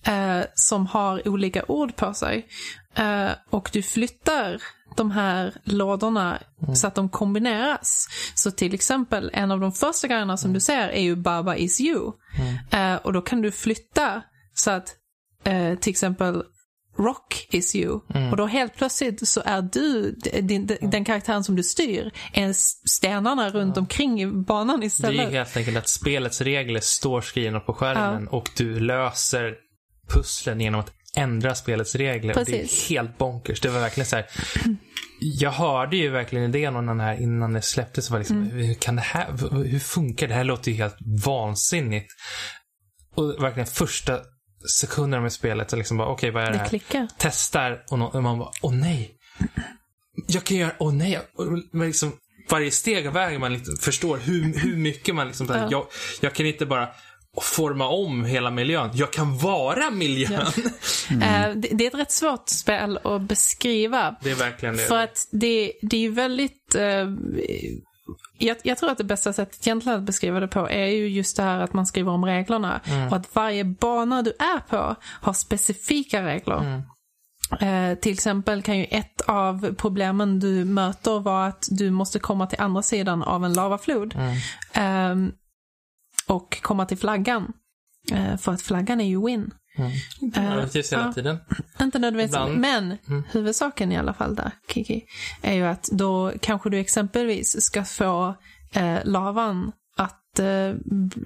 [0.03, 2.47] eh, som har olika ord på sig.
[2.95, 4.61] Eh, och du flyttar
[4.95, 6.39] de här lådorna
[6.76, 8.07] så att de kombineras.
[8.36, 11.82] Så till exempel en av de första grejerna som du ser är ju Baba Is
[11.82, 12.11] You.
[12.72, 14.22] Eh, och då kan du flytta
[14.53, 14.95] så att
[15.43, 16.43] eh, till exempel
[17.06, 17.99] Rock is you.
[18.32, 22.54] Och då helt plötsligt så är du, din, den karaktären som du styr, är
[22.89, 25.32] stenarna runt omkring i banan Det är istället.
[25.32, 29.56] helt enkelt att spelets regler står skrivna på skärmen och du löser
[30.10, 32.34] pusslen genom att ändra spelets regler.
[32.39, 32.89] Och Det Precis.
[32.91, 33.62] är helt bonkers.
[33.62, 34.26] Det var verkligen så här.
[35.20, 38.10] Jag hörde ju verkligen idén om den här innan det släpptes.
[38.10, 38.49] Var liksom, Mm.
[38.58, 39.28] hur, kan det här,
[39.66, 40.34] hur funkar det?
[40.34, 42.08] Det här låter ju helt vansinnigt.
[43.16, 44.20] Och verkligen första
[44.70, 46.68] sekunderna med spelet, så liksom bara, okej vad är det Det här?
[46.70, 47.07] klickar.
[47.18, 49.12] testar och, nå- och man bara, åh nej.
[50.28, 51.20] Jag kan göra, åh nej.
[51.36, 52.12] Och man liksom,
[52.49, 55.68] varje steg av vägen man liksom förstår hur, hur mycket man liksom, Ja.
[55.72, 55.86] jag,
[56.22, 56.89] jag kan inte bara
[57.41, 58.89] forma om hela miljön.
[58.93, 60.45] Jag kan vara miljön.
[61.12, 64.16] Eh, det, det är ett rätt svårt spel att beskriva.
[64.24, 64.84] Det är verkligen det.
[64.84, 66.76] För att det, det är väldigt...
[66.76, 67.05] Eh,
[68.42, 71.38] jag, jag tror att det bästa sättet egentligen att beskriva det på är ju just
[71.38, 72.82] det här att man skriver om reglerna.
[73.10, 76.84] Och att varje bana du är på har specifika regler.
[77.60, 82.48] Eh, till exempel kan ju ett av problemen du möter vara att du måste komma
[82.48, 84.16] till andra sidan av en lavaflod.
[84.74, 85.32] Ehm,
[86.28, 87.54] och komma till flaggan.
[88.12, 89.52] Eh, för att flaggan är ju win.
[89.78, 91.13] Eh, Precis hela ja.
[91.13, 91.38] tiden.
[91.82, 92.59] Inte nödvändigtvis, Ibland.
[92.59, 92.97] men
[93.32, 95.03] huvudsaken i alla fall där, Kiki,
[95.41, 98.36] är ju att då kanske du exempelvis ska få
[98.74, 100.74] eh, lavan att eh,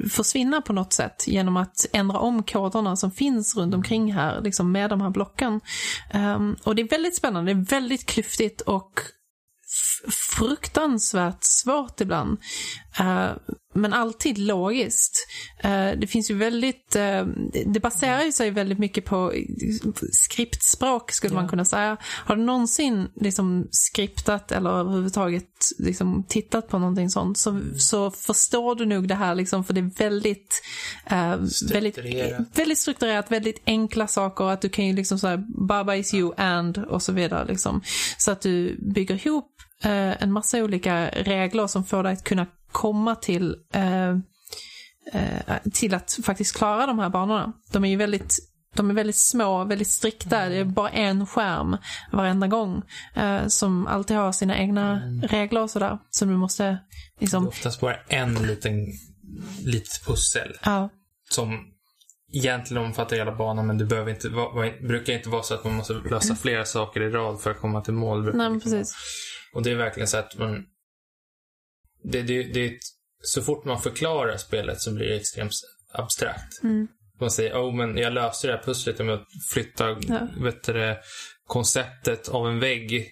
[0.09, 4.71] försvinna på något sätt genom att ändra om koderna som finns runt omkring här, liksom
[4.71, 5.61] med de här blocken.
[6.11, 9.01] Ehm, och det är väldigt spännande, det är väldigt klyftigt och
[10.37, 12.37] fruktansvärt svårt ibland.
[12.99, 13.29] Eh,
[13.76, 15.28] men alltid logiskt.
[15.59, 17.26] Eh, det finns ju väldigt, eh,
[17.65, 19.34] det baserar ju sig väldigt mycket på
[20.11, 21.97] skriptspråk skulle man kunna säga.
[22.01, 28.76] Har du någonsin liksom skriptat eller överhuvudtaget liksom tittat på någonting sånt så, så förstår
[28.76, 30.61] du nog det här liksom för det är väldigt,
[31.05, 31.36] eh,
[31.71, 31.97] väldigt,
[32.55, 34.45] väldigt strukturerat, väldigt enkla saker.
[34.45, 37.82] Att du kan ju liksom säga Baba is you and och så vidare liksom.
[38.17, 39.51] Så att du bygger ihop
[40.19, 44.09] en massa olika regler som får dig att kunna komma till eh,
[45.13, 47.53] eh, till att faktiskt klara de här banorna.
[47.71, 48.36] De är ju väldigt
[48.76, 50.49] de är väldigt små, väldigt strikta.
[50.49, 51.78] Det är bara en skärm
[52.11, 52.82] varenda gång.
[53.15, 55.97] Eh, som alltid har sina egna regler och sådär.
[56.09, 56.80] Som du måste Det
[57.19, 58.86] liksom, är oftast bara en liten
[59.65, 60.89] litet pussel ja,
[61.30, 61.59] som
[62.34, 65.63] egentligen omfattar hela banan men det behöver inte, vara- vara- brukar inte vara så att
[65.63, 68.26] man måste lösa flera saker i rad för att komma till mål.
[68.26, 68.95] Det nej precis.
[69.53, 70.65] Och det är verkligen så att man...
[72.11, 72.77] Det, det, det,
[73.23, 75.51] så fort man förklarar spelet så blir det extremt
[75.93, 76.63] abstrakt.
[76.63, 76.87] Mm.
[77.19, 80.27] Man säger, oh men jag löste det här pusslet med att flytta Ja.
[80.41, 80.97] vet du, det,
[81.47, 83.07] konceptet av en vägg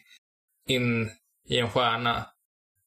[0.70, 1.10] in
[1.50, 2.26] i en stjärna.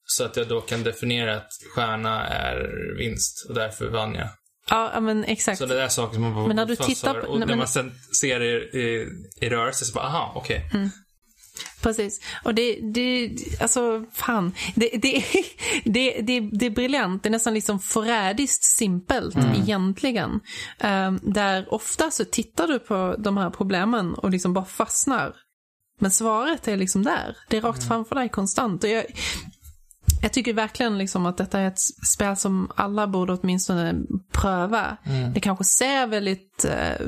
[0.05, 4.29] Så att jag då kan definiera att stjärna är vinst och därför vann jag.
[4.71, 5.59] Ja, men exakt.
[5.59, 7.57] Så det är saker som man bara Men när du "Vad tittar på- Och när
[7.57, 8.47] man sen ser det
[8.79, 9.09] i,
[9.41, 10.71] i rörelse så bara, aha, okej.
[11.83, 12.21] Precis.
[12.45, 14.53] Och det, det alltså fan.
[14.75, 15.25] Det, det,
[15.85, 17.23] det, det, det är briljant.
[17.23, 20.41] Det är nästan liksom förrädiskt simpelt egentligen.
[20.85, 25.35] Um, där ofta så tittar du på de här problemen och liksom bara fastnar.
[26.01, 27.37] Men svaret är liksom där.
[27.49, 28.85] Det är rakt framför dig konstant.
[28.85, 29.05] Och jag,
[30.23, 33.95] jag tycker verkligen liksom att detta är ett spel som alla borde åtminstone
[34.33, 34.97] pröva.
[35.35, 37.07] Det kanske ser väldigt eh,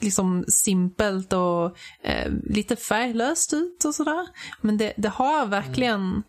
[0.00, 4.26] liksom simpelt och eh, lite färglöst ut och sådär.
[4.60, 6.22] Men det, det har verkligen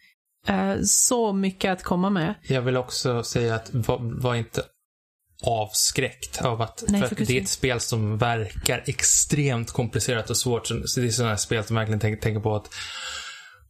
[0.47, 2.35] eh, så mycket att komma med.
[2.41, 4.63] Jag vill också säga att var, var inte
[5.43, 10.29] avskräckt av att, Nej, för för att det är ett spel som verkar extremt komplicerat
[10.29, 10.67] och svårt.
[10.67, 12.69] Så så det är sådana här spel som verkligen tänker, tänker på att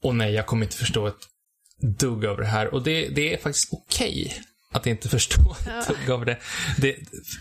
[0.02, 1.37] åh nej, jag kommer inte förstå ett
[1.82, 2.74] dugg av det här.
[2.74, 6.38] Och det, det är faktiskt okej att inte förstå ett dugg av det.
[6.78, 6.96] det.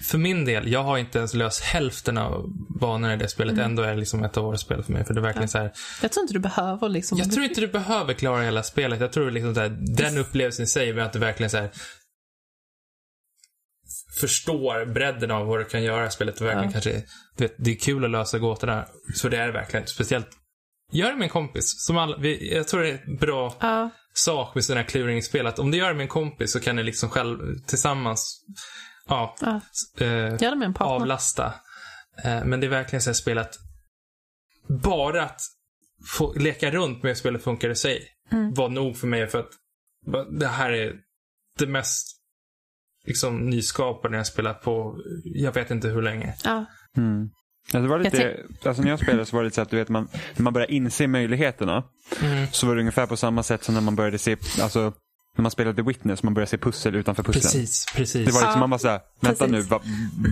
[0.05, 2.45] För min del, jag har inte ens löst hälften av
[2.81, 3.53] banorna i det spelet.
[3.53, 3.65] Mm.
[3.65, 5.05] Ändå är det liksom ett av årets spel för mig.
[5.05, 5.73] För det är verkligen så här,
[6.03, 7.19] Jag tror inte du behöver liksom...
[7.19, 9.01] jag tror inte du behöver klara hela spelet.
[9.01, 11.71] Jag tror liksom så här, den upplevelsen i sig med att du verkligen så här,
[14.21, 16.41] förstår bredden av vad du kan göra i spelet.
[16.41, 16.73] Och verkligen Ja.
[16.73, 17.03] kanske,
[17.37, 18.87] du vet, det är kul att lösa gåtorna.
[19.15, 19.87] Så det är det verkligen.
[19.87, 20.29] Speciellt,
[20.93, 21.75] gör det med en kompis.
[21.87, 25.47] Som alla, vi, jag tror det är bra Ja, sak med sådana här kluringspel.
[25.47, 28.45] Att om du gör det med en kompis så kan ni liksom själv tillsammans
[29.09, 29.61] ja, Ja.
[29.99, 30.95] eh, gör det med en partner.
[30.95, 31.55] avlasta.
[32.25, 33.55] Eh, Men det är verkligen så här spel att
[34.83, 35.41] bara att
[36.19, 38.55] få leka runt med hur spelet funkar i sig Mm.
[38.55, 39.51] var nog för mig för att
[40.41, 40.95] det här är
[41.59, 42.07] det mest
[43.05, 46.35] liksom nyskapande jag spelat på jag vet inte hur länge.
[46.45, 46.65] Ja.
[46.97, 47.31] Mm.
[47.73, 49.77] Ja, det var lite, alltså när jag spelade så var det lite så att du
[49.77, 51.83] vet, man, när man började inse möjligheterna
[52.23, 52.47] Mm.
[52.53, 54.93] så var det ungefär på samma sätt som när man började se, alltså
[55.37, 57.43] när man spelade The Witness, man började se pussel utanför pusslen.
[57.43, 58.27] Precis, precis.
[58.27, 59.53] Det var liksom, Ja, man bara såhär, vänta precis.
[59.53, 59.81] nu, va,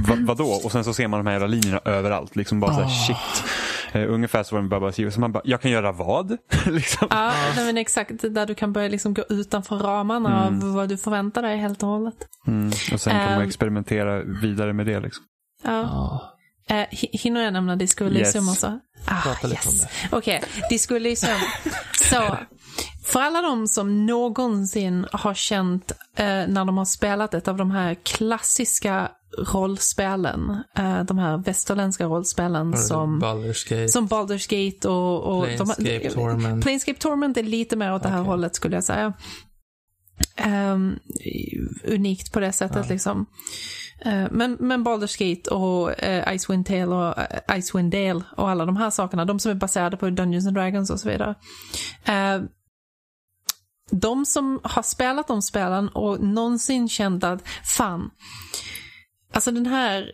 [0.09, 0.45] va, vadå?
[0.65, 2.37] Och sen så ser man de här jävla linjerna överallt.
[2.37, 2.89] Liksom bara såhär, Ah.
[3.07, 3.45] shit.
[3.93, 5.11] Eh, ungefär så var det med Baba.
[5.11, 6.37] Så man bara, jag kan göra vad?
[6.67, 7.09] liksom.
[7.11, 8.11] Ja, nej, men exakt.
[8.35, 10.63] Där du kan börja liksom gå utanför ramarna Mm.
[10.69, 12.17] av vad du förväntar dig helt och hållet.
[12.47, 12.69] Mm.
[12.93, 13.49] Och sen kan man Ehm.
[13.49, 15.01] experimentera vidare med det.
[15.01, 15.25] Liksom.
[15.65, 15.71] Ja.
[15.73, 16.34] Ja,
[16.69, 18.53] Eh, hi- hinner jag nämna Disco Elysium Yes.
[18.57, 18.79] också?
[19.07, 19.81] Ah, prata lite om yes.
[19.83, 20.17] det.
[20.17, 21.39] Okej, Disco Elysium.
[22.11, 22.37] Så,
[23.05, 27.71] för alla de som någonsin har känt eh, när de har spelat ett av de
[27.71, 33.89] här klassiska rollspelen, eh, de här västerländska rollspelen som, Baldur's Gate.
[33.89, 35.39] som Baldur's Gate och...
[35.39, 36.65] och Planescape Torment.
[36.65, 38.27] Planescape Torment är lite mer åt det här Okej.
[38.31, 39.13] hållet skulle jag säga.
[40.37, 40.99] Ehm,
[41.85, 43.27] unikt på det sättet liksom.
[43.99, 48.67] Eh, men, men Baldur's Gate och eh, Icewind Dale och eh, Icewind Dale och alla
[48.67, 51.35] de här sakerna, de som är baserade på Dungeons and Dragons och så vidare.
[53.91, 58.11] De som har spelat de spelen och någonsin känt att fan,
[59.33, 60.13] alltså den här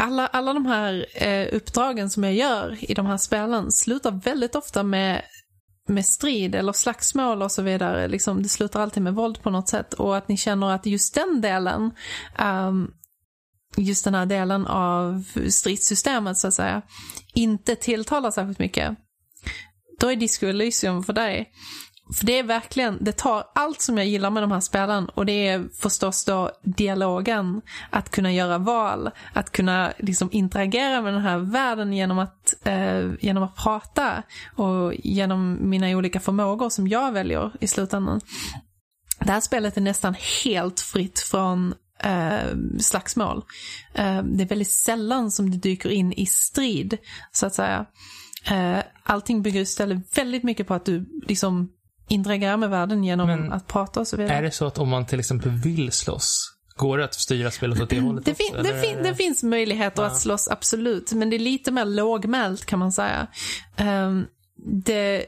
[0.00, 4.54] alla, alla de här eh, uppdragen som jag gör i de här spelen slutar väldigt
[4.54, 5.22] ofta med,
[5.88, 8.08] med strid eller slagsmål och så vidare.
[8.08, 9.94] Liksom, det slutar alltid med våld på något sätt.
[9.94, 11.90] Och att ni känner att just den delen,
[12.38, 12.90] um,
[13.76, 16.82] just den här delen av stridssystemet så att säga,
[17.34, 18.98] inte tilltalar särskilt mycket.
[20.00, 21.52] Då är Disco Elysium för dig.
[22.14, 25.26] För det är verkligen, det tar allt som jag gillar med de här spelen och
[25.26, 31.22] det är förstås då dialogen, att kunna göra val, att kunna liksom interagera med den
[31.22, 34.22] här världen genom att, eh, genom att prata
[34.56, 38.20] och genom mina olika förmågor som jag väljer i slutändan.
[39.18, 43.44] Det här spelet är nästan helt fritt från eh, slagsmål.
[43.94, 46.98] Eh, det är väldigt sällan som det dyker in i strid,
[47.32, 47.86] så att säga.
[48.50, 51.68] Eh, allting bygger istället väldigt mycket på att du liksom
[52.10, 54.36] interagerar med världen genom Men att prata och så vidare.
[54.36, 57.80] Är det så att om man till exempel vill slåss, går det att styra spelet
[57.80, 61.12] åt det hållet Det, fin- det, fin- det finns möjligheter att slåss, absolut.
[61.12, 63.26] Men det är lite mer lågmält kan man säga.
[63.76, 64.24] Ehm,
[64.84, 65.26] det,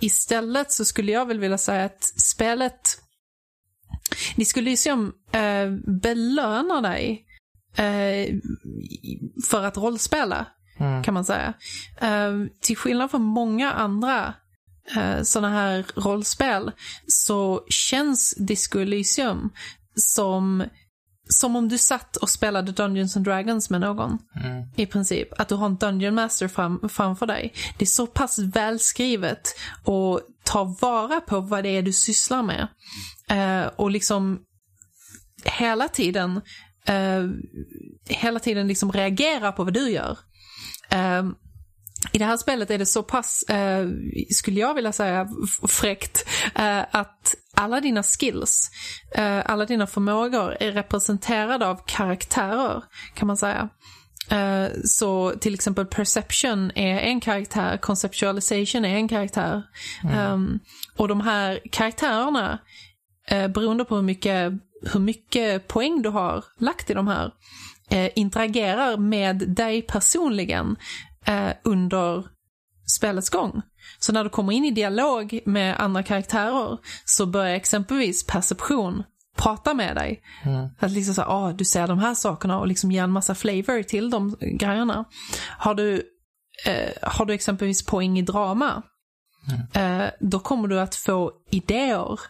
[0.00, 2.80] istället så skulle jag väl vilja säga att spelet...
[4.36, 7.26] Ni skulle ju se om uh, belönar dig
[7.76, 8.34] eh,
[9.48, 10.46] för att rollspela,
[10.78, 11.02] Mm.
[11.02, 11.54] kan man säga.
[12.00, 14.34] Ehm, till skillnad från många andra
[14.96, 16.72] uh, sådana här rollspel
[17.06, 19.50] så känns Disco Elysium
[19.94, 20.64] som
[21.28, 24.18] som om du satt och spelade Dungeons and Dragons med någon.
[24.44, 24.64] Mm.
[24.76, 25.40] I princip.
[25.40, 27.52] Att du har en Dungeon Master fram, framför dig.
[27.78, 32.68] Det är så pass välskrivet och tar vara på vad det är du sysslar med.
[33.30, 34.38] Eh, och liksom
[35.44, 36.40] hela tiden
[36.86, 37.24] eh,
[38.08, 40.18] hela tiden liksom reagera på vad du gör.
[40.90, 41.24] Eh,
[42.12, 43.88] i det här spelet är det så pass, eh,
[44.30, 45.28] skulle jag vilja säga,
[45.68, 48.70] fräckt, eh, att alla dina skills,
[49.14, 52.82] eh, alla dina förmågor är representerade av karaktärer,
[53.14, 53.68] kan man säga.
[54.30, 59.62] Eh, Så till exempel perception är en karaktär, conceptualization är en karaktär.
[60.32, 60.60] Um,
[60.96, 62.58] och de här karaktärerna,
[63.28, 64.52] eh, beroende på hur mycket,
[64.92, 67.30] hur mycket poäng du har lagt i de här,
[67.90, 70.76] eh, interagerar med dig personligen
[71.26, 72.24] eh, under
[72.96, 73.62] spelets gång.
[73.98, 79.02] Så när du kommer in i dialog med andra karaktärer så börjar exempelvis perception
[79.36, 80.22] prata med dig.
[80.78, 83.82] Att liksom så ah, du ser de här sakerna och liksom ge en massa flavor
[83.82, 85.04] till de grejerna.
[85.58, 86.02] Har du,
[86.66, 88.82] eh, har du exempelvis poäng i drama,
[89.74, 92.20] eh, då kommer du att få idéer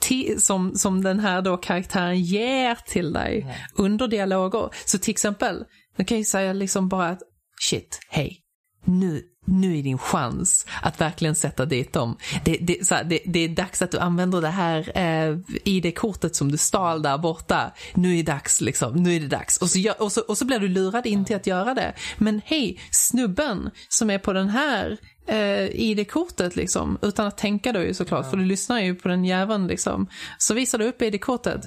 [0.00, 4.68] till, som, som den här då karaktären ger till dig under dialoger.
[4.84, 5.64] Så till exempel,
[5.96, 7.22] nu kan jag säga liksom bara att
[7.60, 8.40] shit, hej,
[8.84, 12.16] nu, nu är din chans att verkligen sätta dit dem.
[12.44, 16.36] Det, det, så här, det, det är dags att du använder det här eh, ID-kortet
[16.36, 17.72] som du stal där borta.
[17.94, 19.02] Nu är det dags, liksom.
[19.02, 19.56] Nu är det dags.
[19.56, 21.94] Och så, gör, och så, och så blir du lurad in till att göra det.
[22.18, 27.82] Men hej, snubben som är på den här eh, ID-kortet liksom, utan att tänka då
[27.82, 30.06] ju såklart, för du lyssnar ju på den jäveln liksom.
[30.38, 31.60] Så visar du upp ID-kortet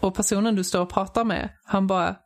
[0.00, 2.16] och personen du står och pratar med, han bara,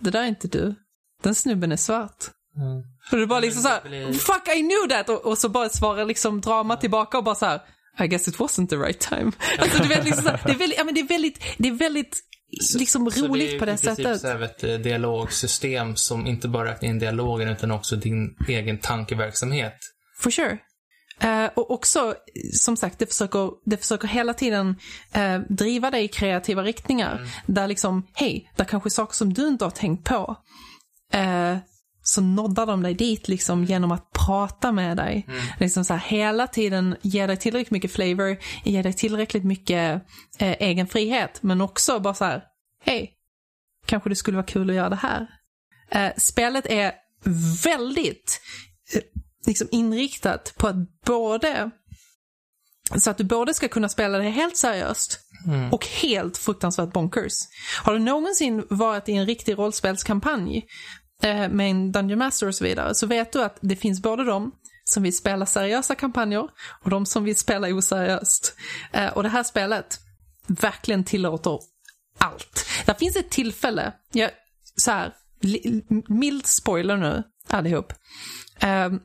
[0.00, 0.74] det där är inte du.
[1.22, 2.30] Den snubben är svart.
[3.12, 5.08] Och du bara liksom såhär, fuck I knew that!
[5.08, 7.60] Och, och så bara svarar liksom drama tillbaka och bara så här,
[8.00, 9.32] I guess it wasn't the right time.
[9.58, 11.68] Alltså du vet liksom så här, det är väldigt, ja, men det är väldigt, det
[11.68, 12.18] är väldigt
[12.78, 14.20] liksom roligt på det Så det är sättet.
[14.20, 19.76] så ett eh, dialogsystem som inte bara räknar in dialogen utan också din egen tankeverksamhet.
[20.18, 20.58] For sure.
[21.20, 22.14] Eh, och också,
[22.52, 24.76] som sagt, det försöker, det försöker hela tiden
[25.12, 27.28] eh, driva dig i kreativa riktningar.
[27.46, 30.36] Där liksom, hej, där kanske är saker som du inte har tänkt på.
[31.12, 31.56] Eh,
[32.02, 35.26] så noddar de dig dit liksom genom att prata med dig.
[35.60, 40.02] Liksom så här, hela tiden ger dig tillräckligt mycket flavor, ger dig tillräckligt mycket
[40.38, 41.42] eh, egen frihet.
[41.42, 42.42] Men också bara så här,
[42.84, 43.12] hej,
[43.86, 45.26] kanske det skulle vara kul att göra det här.
[45.90, 46.92] Eh, spelet är
[47.64, 48.40] väldigt
[48.94, 49.00] eh,
[49.46, 50.76] liksom inriktat på att
[51.06, 51.70] både
[52.96, 55.20] så att du både ska kunna spela det helt seriöst
[55.70, 57.32] och helt fruktansvärt bonkers.
[57.82, 60.66] Har du någonsin varit i en riktig rollspelskampanj
[61.22, 64.24] eh, med en Dungeon Master och så vidare så vet du att det finns både
[64.24, 64.52] de
[64.84, 66.48] som vill spela seriösa kampanjer
[66.82, 68.56] och de som vill spela oseriöst.
[68.92, 70.00] Eh, och det här spelet
[70.46, 71.58] verkligen tillåter
[72.18, 72.66] allt.
[72.86, 74.30] Det finns ett tillfälle, jag,
[74.76, 75.12] så här,
[76.08, 77.92] mild spoiler nu allihop.
[78.60, 79.00] Ehm,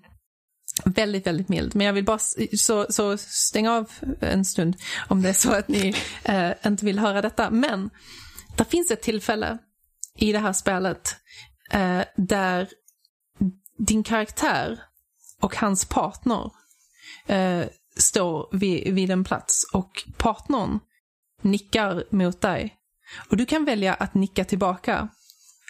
[0.86, 1.76] väldigt, väldigt mild.
[1.76, 2.20] Men jag vill bara,
[2.58, 4.76] så, så stäng av en stund
[5.08, 7.50] om det är så att ni eh, inte vill höra detta.
[7.50, 7.90] Men
[8.58, 9.58] det finns ett tillfälle
[10.18, 11.16] i det här spelet
[11.72, 12.70] eh, där
[13.78, 14.80] din karaktär
[15.42, 16.52] och hans partner
[17.26, 17.66] eh,
[17.96, 20.80] står vid, vid en plats och partnern
[21.42, 22.78] nickar mot dig.
[23.30, 25.08] Och du kan välja att nicka tillbaka.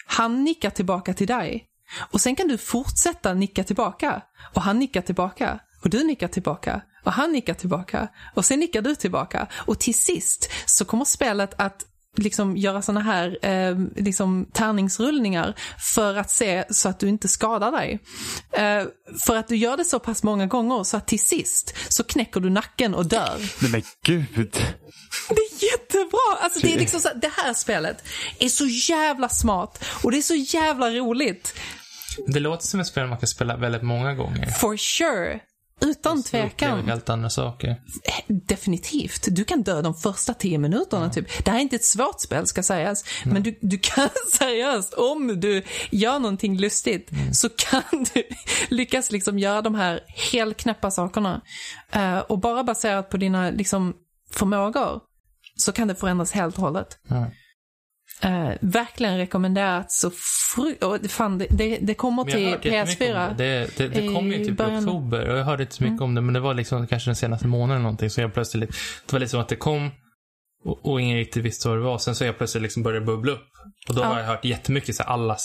[0.06, 1.68] Han nickar tillbaka till dig.
[2.12, 4.22] Och sen kan du fortsätta nicka tillbaka.
[4.54, 5.60] Och han nickar tillbaka.
[5.82, 6.82] Och du nickar tillbaka.
[7.04, 8.08] Och han nickar tillbaka.
[8.34, 9.46] Och sen nickar du tillbaka.
[9.52, 11.84] Och till sist så kommer spelet att
[12.16, 15.54] liksom göra såna här eh, liksom tärningsrullningar
[15.94, 17.98] för att se så att du inte skadar dig.
[18.52, 18.84] Eh,
[19.26, 22.40] för att du gör det så pass många gånger så att till sist så knäcker
[22.40, 23.36] du nacken och dör.
[23.62, 24.52] Nej men gud.
[25.28, 26.38] Det är jättebra!
[26.40, 28.04] Alltså det är liksom så, det här spelet
[28.38, 31.54] är så jävla smart och det är så jävla roligt.
[32.26, 34.46] Det låter som ett spel man kan spela väldigt många gånger.
[34.46, 35.40] For sure.
[35.80, 36.86] Utan tvekan.
[36.86, 37.82] helt andra saker.
[38.26, 39.26] Definitivt.
[39.30, 41.44] Du kan dö de första tio minuterna typ.
[41.44, 43.04] Det här är inte ett svårt spel ska sägas.
[43.24, 47.82] Men du, du kan seriöst, om du gör någonting lustigt så kan
[48.14, 48.22] du
[48.68, 50.00] lyckas liksom göra de här
[50.32, 51.40] helknäppa sakerna.
[51.92, 53.94] Eh, och bara baserat på dina liksom,
[54.30, 55.00] förmågor
[55.56, 56.98] så kan det förändras helt och hållet.
[57.10, 57.30] Mm.
[58.22, 59.92] Eh, verkligen rekommenderat.
[59.92, 60.10] Så
[60.54, 63.36] fru- och fan, det, det, det kommer till hört jättemycket om PS4.
[63.36, 63.76] det.
[63.76, 64.72] Det, det, kom ju i typ i början.
[64.72, 64.88] Mm.
[64.88, 67.16] oktober och jag hörde inte så mycket om det men det var liksom kanske den
[67.16, 68.70] senaste månaden eller någonting så jag plötsligt,
[69.06, 69.90] det var liksom att det kom
[70.64, 71.98] och, och ingen riktigt visste vad det var.
[71.98, 73.48] Sen så jag plötsligt liksom började bubbla upp
[73.88, 74.06] och då Ja.
[74.06, 75.36] har jag hört jättemycket så här, alla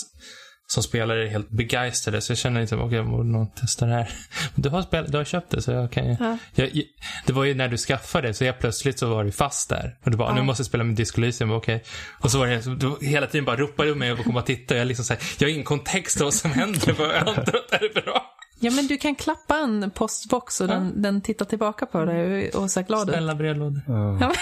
[0.68, 3.94] som spelar är helt begeistrade så jag känner liksom, okej, jag borde nog testa det
[3.94, 4.10] här.
[4.56, 6.38] Du har, spel, du har köpt det så jag kan ju, Ja.
[6.56, 6.86] jag, jag,
[7.26, 9.98] Det var ju när du skaffade det så jag plötsligt så var du fast där.
[10.06, 10.36] Och du bara, Ja.
[10.36, 11.84] nu måste jag spela med Disco Elysium, okej.
[12.20, 14.46] Och så var det, så du hela tiden bara ropade du mig och komma och
[14.46, 14.76] titta.
[14.76, 16.96] Jag liksom så här, jag har ingen kontext av vad som händer.
[17.00, 18.30] Jag antar att det här är bra.
[18.60, 22.62] Ja, men du kan klappa en postbox och den, den tittar tillbaka på dig och,
[22.64, 23.14] och ser glad ut.
[23.16, 23.82] Snälla brevlådor.
[23.88, 24.34] Ja,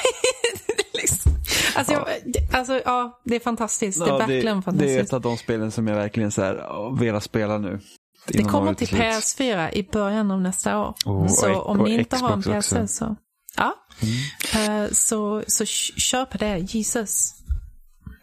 [1.75, 3.99] alltså, jag, det- alltså, ja, det är fantastiskt.
[3.99, 4.99] Det är Ja, verkligen det, det är fantastiskt.
[5.03, 7.79] ett av de spelen som jag verkligen så här, ja, velat spela nu.
[8.27, 9.01] Det kommer till slut.
[9.01, 10.93] PS4 i början av nästa år.
[11.05, 12.87] Oh, så och- om ni inte har en Xbox PC också.
[12.87, 13.15] så...
[13.57, 13.73] Ja.
[14.55, 17.33] Eh, så, så k- kör på det, Jesus.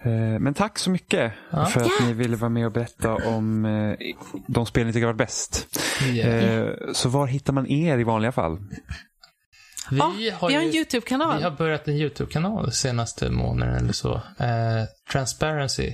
[0.04, 1.66] Eh, Men tack så mycket Ja.
[1.66, 3.94] för att ni ville vara med och berätta om eh,
[4.46, 5.66] de spel ni tycker har varit bäst.
[6.12, 6.74] Yeah.
[6.92, 8.58] Så var hittar man er i vanliga fall?
[9.90, 10.04] Vi, Ja,
[10.38, 11.38] har vi har en YouTube-kanal.
[11.38, 14.14] vi har börjat en YouTube-kanal senaste månaden eller så.
[14.38, 15.92] Eh, Transparency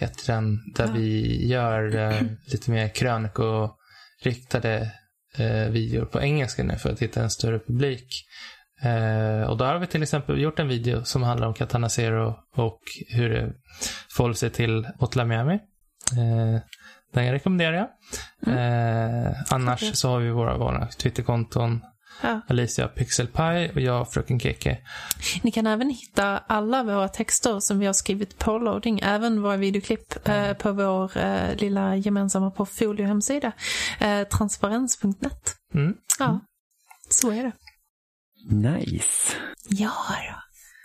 [0.00, 0.58] heter den.
[0.74, 0.92] Där Ja.
[0.92, 4.90] vi gör eh, lite mer krönikoriktade
[5.38, 8.24] eh, videor på engelska nu för att hitta en större publik.
[8.82, 12.34] Eh, och då har vi till exempel gjort en video som handlar om Katana Zero
[12.56, 13.52] och hur det
[14.16, 15.54] förhåller sig till Hotla Miami.
[16.12, 16.60] Eh,
[17.14, 17.88] den rekommenderar jag.
[18.56, 19.96] Eh, annars Okej.
[19.96, 21.80] så har vi våra vanliga Twitterkonton.
[22.22, 22.40] Ja.
[22.48, 24.78] Alicia Pixelpie och jag Fröken Keke.
[25.42, 29.56] Ni kan även hitta alla våra texter som vi har skrivit på loading, även våra
[29.56, 33.52] videoklipp eh, på vår eh, lilla gemensamma portfolio-hemsida,
[34.00, 35.56] eh, transparens.net.
[35.74, 35.94] Mm.
[36.18, 36.40] Ja,
[37.10, 37.52] så är det.
[38.50, 39.36] Nice.
[39.68, 40.34] Ja då.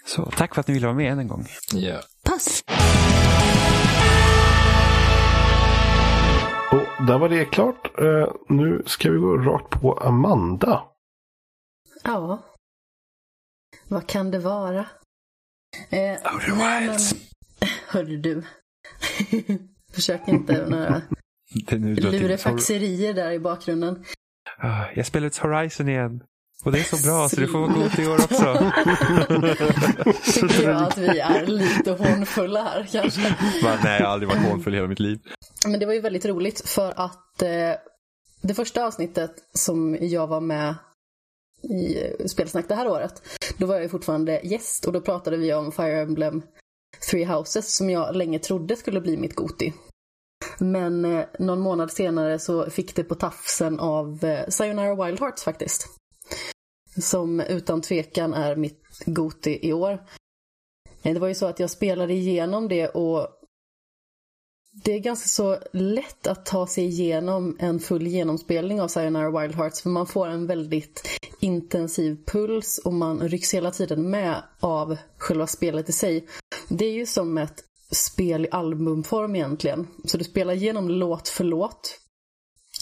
[0.06, 1.48] Så, tack för att ni ville vara med än en gång.
[1.74, 2.00] Ja.
[2.26, 2.64] Puss!
[6.72, 8.00] Och där var det klart.
[8.00, 10.84] Eh, nu ska vi gå rakt på Amanda.
[12.04, 12.44] Ja.
[13.88, 14.86] Vad kan det vara?
[15.90, 17.14] Eh, Outer nej, Wilds.
[17.14, 18.44] Men, hörru du.
[19.94, 21.02] Försök inte några
[22.12, 24.06] lurefaxerier där i bakgrunden.
[24.58, 26.24] Ah, Jag spelar ut Horizon igen.
[26.66, 28.72] Och det är så bra så det får vara gott i år också.
[30.40, 33.36] Tycker jag att vi är lite hånfulla här kanske.
[33.64, 35.20] Men, nej, jag har aldrig varit hånfull i hela mitt liv.
[35.68, 37.50] Men det var ju väldigt roligt för att eh,
[38.42, 40.76] det första avsnittet som jag var med
[41.64, 43.22] i Spelsnack det här året,
[43.58, 46.42] då var jag ju fortfarande gäst och då pratade vi om Fire Emblem
[47.10, 49.74] Three Houses som jag länge trodde skulle bli mitt Goti.
[50.60, 55.44] Men eh, någon månad senare så fick det på tafsen av eh, Sayonara Wild Hearts
[55.44, 55.88] faktiskt.
[57.02, 60.04] Som utan tvekan är mitt Goti i år.
[61.02, 63.28] Det var ju så att jag spelade igenom det och
[64.74, 69.56] det är ganska så lätt att ta sig igenom en full genomspelning av Sayonara Wild
[69.56, 71.08] Hearts för man får en väldigt
[71.40, 76.28] intensiv puls och man rycks hela tiden med av själva spelet i sig.
[76.70, 79.88] Det är ju som ett spel i albumform egentligen.
[80.06, 82.00] Så du spelar igenom låt för låt.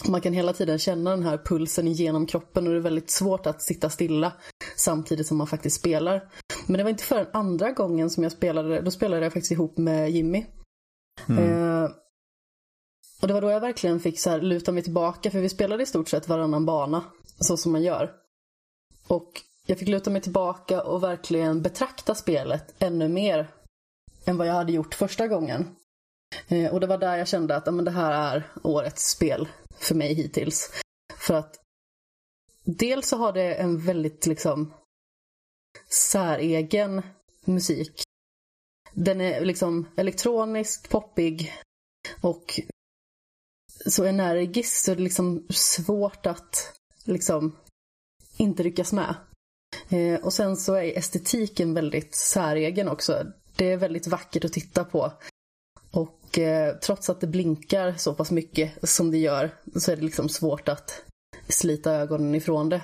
[0.08, 3.46] Man kan hela tiden känna den här pulsen genom kroppen och det är väldigt svårt
[3.46, 4.32] att sitta stilla
[4.76, 6.28] samtidigt som man faktiskt spelar.
[6.66, 9.78] Men det var inte förrän andra gången som jag spelade, då spelade jag faktiskt ihop
[9.78, 10.44] med Jimmy.
[11.28, 11.84] Mm.
[11.84, 11.90] Eh,
[13.20, 15.82] och det var då jag verkligen fick så här luta mig tillbaka för vi spelade
[15.82, 17.04] i stort sett varannan bana.
[17.38, 18.12] Så som man gör.
[19.08, 23.48] Och jag fick luta mig tillbaka och verkligen betrakta spelet ännu mer
[24.24, 25.76] än vad jag hade gjort första gången.
[26.48, 29.94] Eh, och det var där jag kände att amen, det här är årets spel för
[29.94, 30.70] mig hittills.
[31.16, 31.60] För att
[32.64, 34.74] dels så har det en väldigt liksom
[35.88, 37.02] säregen
[37.44, 38.02] musik.
[38.94, 41.52] Den är liksom elektroniskt poppig
[42.20, 42.60] och
[43.86, 47.56] så energisk så det är liksom svårt att liksom
[48.36, 49.14] inte ryckas med.
[49.88, 53.26] Eh, och sen så är estetiken väldigt säregen också.
[53.56, 55.12] Det är väldigt vackert att titta på.
[55.90, 60.02] Och eh, trots att det blinkar så pass mycket som det gör så är det
[60.02, 61.04] liksom svårt att
[61.48, 62.82] slita ögonen ifrån det.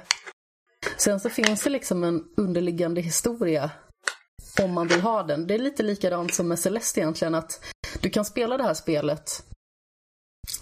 [0.96, 3.70] Sen så finns det liksom en underliggande historia
[4.62, 5.46] om man vill ha den.
[5.46, 7.64] Det är lite likadant som med Celeste egentligen att
[8.00, 9.44] du kan spela det här spelet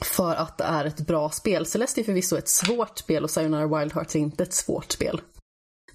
[0.01, 1.67] för att det är ett bra spel.
[1.67, 5.21] Celeste är förvisso ett svårt spel och Sayonara Wild Hearts är inte ett svårt spel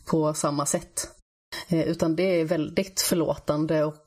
[0.05, 1.11] på samma sätt.
[1.67, 4.05] Eh, utan det är väldigt förlåtande och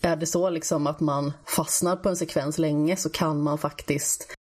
[0.00, 4.34] är det så liksom att man fastnar på en sekvens länge så kan man faktiskt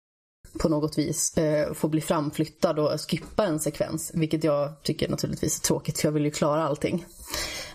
[0.58, 4.10] på något vis eh, få bli framflyttad och skippa en sekvens.
[4.14, 7.06] Vilket jag tycker naturligtvis är tråkigt för jag vill ju klara allting.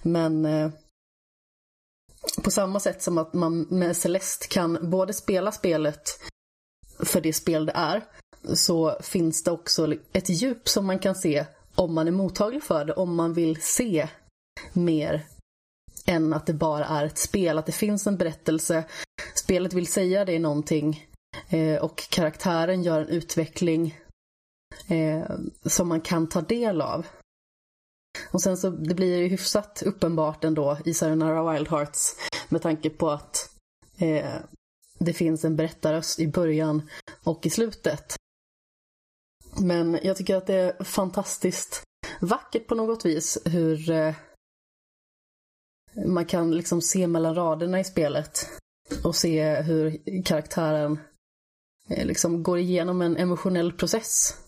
[0.01, 0.69] Men eh,
[2.43, 6.19] på samma sätt som att man med Celeste kan både spela spelet
[6.99, 8.03] för det spel det är
[8.53, 11.45] så finns det också ett djup som man kan se
[11.75, 14.07] om man är mottaglig för det, om man vill se
[14.73, 15.25] mer
[16.05, 18.83] än att det bara är ett spel, att det finns en berättelse.
[19.35, 21.07] Spelet vill säga dig någonting
[21.49, 23.99] eh, och karaktären gör en utveckling
[24.87, 25.23] eh,
[25.65, 27.05] som man kan ta del av.
[28.31, 32.15] Och sen så det blir ju hyfsat uppenbart ändå i Sayonara Wild Hearts
[32.49, 33.49] med tanke på att
[33.97, 34.35] eh,
[34.99, 36.89] det finns en berättarröst i början
[37.23, 38.15] och i slutet.
[39.61, 41.83] Men jag tycker att det är fantastiskt
[42.19, 44.15] vackert på något vis hur eh,
[46.05, 48.49] man kan liksom se mellan raderna i spelet
[49.03, 50.99] och se hur karaktären
[51.89, 54.42] eh, liksom går igenom en emotionell process.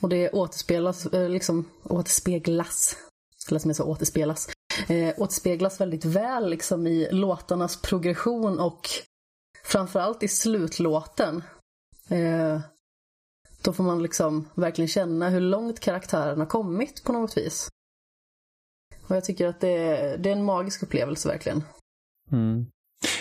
[0.00, 2.96] Och det återspeglas, eh, liksom återspeglas,
[3.48, 4.48] eller som jag sa, återspelas,
[4.88, 8.88] eh, återspeglas väldigt väl liksom i låtarnas progression och
[9.64, 11.42] framförallt i slutlåten.
[12.08, 12.60] Eh,
[13.62, 17.68] då får man liksom verkligen känna hur långt karaktären har kommit på något vis.
[19.06, 21.62] Och jag tycker att det är, det är en magisk upplevelse verkligen.
[22.32, 22.66] Mm.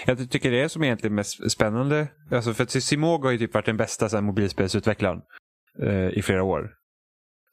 [0.06, 2.08] Jag tycker det är som egentligen mest spännande.
[2.32, 5.22] Alltså för att Simogo har ju typ varit den bästa så här, mobilspelsutvecklaren
[5.82, 6.72] eh, i flera år.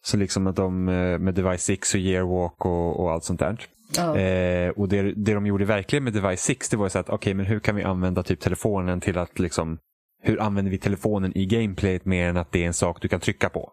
[0.05, 3.67] Så liksom att de eh, med Device 6 och Yearwalk och, och allt sånt där.
[3.97, 4.17] Ja.
[4.19, 7.15] Eh, och det, det de gjorde verkligen med Device 6 det var så att okej
[7.15, 9.79] okay, men hur kan vi använda typ telefonen till att liksom
[10.23, 13.21] hur använder vi telefonen i gameplayet mer än att det är en sak du kan
[13.21, 13.73] trycka på.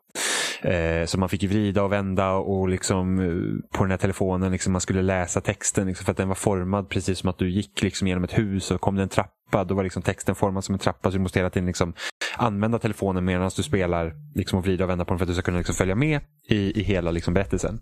[0.64, 4.52] Eh, så man fick ju vrida och vända och liksom eh, på den här telefonen,
[4.52, 7.50] liksom man skulle läsa texten liksom för att den var formad precis som att du
[7.50, 10.64] gick liksom genom ett hus och kom det en trappa, då var liksom texten formad
[10.64, 11.94] som en trappa så du måste hela tiden liksom
[12.38, 15.34] använda telefonen medan du spelar liksom och vrida och vända på den för att du
[15.34, 17.80] ska kunna liksom följa med i, i hela liksom berättelsen.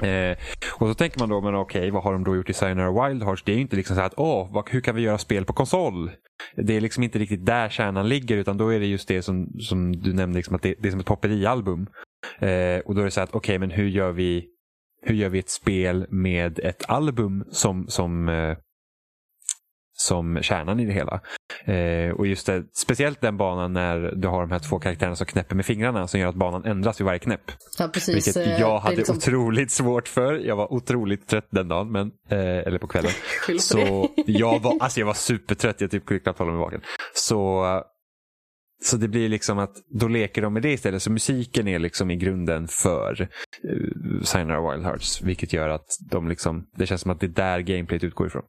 [0.00, 0.36] Eh,
[0.74, 3.22] och så tänker man då, men okej, vad har de då gjort i Sayonara Wild
[3.22, 3.42] Hearts?
[3.42, 5.52] Det är ju inte liksom så att, åh, vad, hur kan vi göra spel på
[5.52, 6.10] konsol?
[6.56, 9.52] Det är liksom inte riktigt där kärnan ligger, utan då är det just det som,
[9.60, 11.86] som du nämnde, liksom att det, det är som ett popperialbum.
[12.38, 14.48] Eh, och då är det så att, okej, men hur gör vi
[15.02, 18.56] hur gör vi ett spel med ett album som, som eh,
[20.06, 21.20] som kärnan i det hela.
[21.64, 25.26] Eh, och just det, speciellt den banan när du har de här två karaktärerna som
[25.26, 27.50] knäpper med fingrarna som gör att banan ändras vid varje knäpp.
[27.78, 28.16] Ja, precis.
[28.16, 30.32] Vilket Eh, jag hade liksom- otroligt svårt för.
[30.34, 33.10] Jag var otroligt trött den dagen, men, eh, eller på kvällen.
[33.58, 36.80] Så jag var, alltså jag var supertrött, jag typ kunde knappt hålla mig vaken.
[37.14, 37.64] Så,
[38.84, 41.02] så det blir liksom att då leker de med det istället.
[41.02, 43.28] Så musiken är liksom i grunden för
[43.72, 45.22] uh, Sayonara Wild Hearts.
[45.22, 48.42] Vilket gör att de liksom, det känns som att det är där gameplayet utgår ifrån.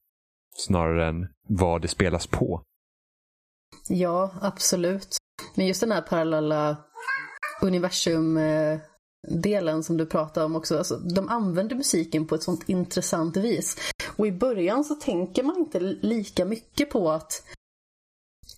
[0.58, 2.64] Snarare än vad det spelas på.
[3.88, 5.18] Ja, absolut.
[5.56, 6.78] Men just den här parallella
[7.62, 10.78] universum-delen som du pratar om också.
[10.78, 13.78] Alltså, de använder musiken på ett sånt intressant vis.
[14.16, 17.44] Och i början så tänker man inte lika mycket på att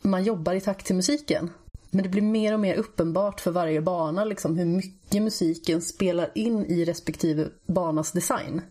[0.02, 1.50] man jobbar i takt till musiken.
[1.90, 6.32] Men det blir mer och mer uppenbart för varje bana liksom, hur mycket musiken spelar
[6.36, 8.62] in i respektive banas design.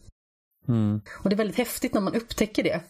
[1.13, 2.81] Och det är väldigt häftigt när man upptäcker det.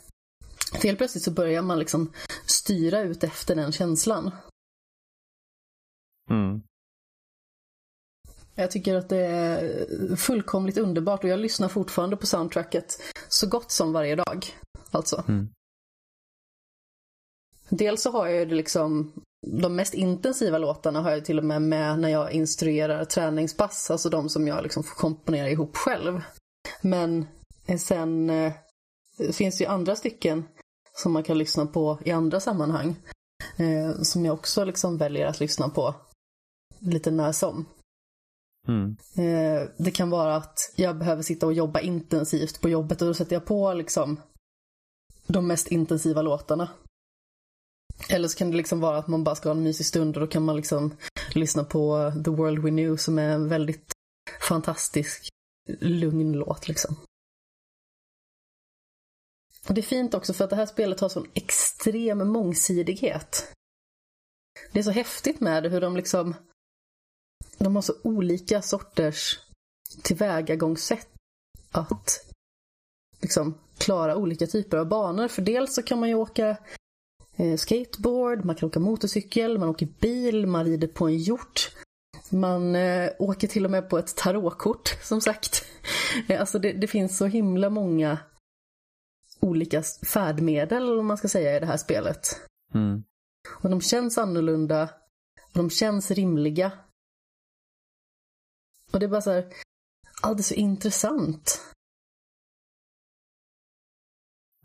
[0.75, 2.13] För helt plötsligt så börjar man liksom
[2.47, 4.31] styra ut efter den känslan.
[6.31, 6.63] Mm.
[8.55, 13.71] Jag tycker att det är fullkomligt underbart och jag lyssnar fortfarande på soundtracket så gott
[13.71, 14.47] som varje dag.
[14.91, 15.25] Alltså.
[15.29, 15.49] Mm.
[17.69, 19.13] Dels så har jag ju liksom
[19.47, 24.09] de mest intensiva låtarna har jag till och med med när jag instruerar träningspass, alltså
[24.09, 26.23] de som jag liksom får komponera ihop själv.
[26.81, 27.27] Men
[27.79, 28.53] sen eh,
[29.33, 30.45] finns det ju andra stycken
[30.97, 32.97] som man kan lyssna på i andra sammanhang.
[33.57, 35.95] Eh, som jag också liksom väljer att lyssna på
[36.79, 37.67] lite när som.
[38.69, 38.97] Mm.
[39.17, 43.15] Eh, det kan vara att jag behöver sitta och jobba intensivt på jobbet och då
[43.15, 44.21] sätter jag på liksom
[45.27, 46.69] de mest intensiva låtarna.
[48.09, 50.21] Eller så kan det liksom vara att man bara ska ha en mysig stund och
[50.21, 50.97] då kan man liksom
[51.35, 53.93] lyssna på The World We Knew som är en väldigt
[54.49, 55.29] fantastisk
[55.81, 56.97] lugn låt liksom.
[59.69, 63.53] Och det är fint också för att det här spelet har sån extrem mångsidighet.
[64.73, 66.35] Det är så häftigt med det hur de liksom
[67.59, 69.39] de har så olika sorters
[70.03, 71.09] tillvägagångssätt
[71.71, 72.33] att
[73.21, 75.29] liksom klara olika typer av banor.
[75.29, 76.57] För dels så kan man ju åka
[77.37, 81.71] eh, skateboard, man kan åka motorcykel, man åker bil, man rider på en hjort.
[82.31, 85.65] Man eh, åker till och med på ett tarotkort, som sagt.
[86.39, 88.19] Alltså det, det finns så himla många
[89.45, 92.41] olika färdmedel, om man ska säga, i det här spelet.
[92.75, 93.05] Mm.
[93.63, 94.83] Och de känns annorlunda,
[95.43, 96.73] och de känns rimliga.
[98.93, 99.43] Och det är bara så här,
[100.23, 101.61] det är så intressant.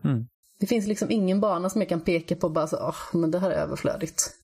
[0.04, 0.28] Mm.
[0.60, 3.32] Det finns liksom ingen bana som jag kan peka på och bara så, åh, men
[3.32, 4.36] det här är överflödigt.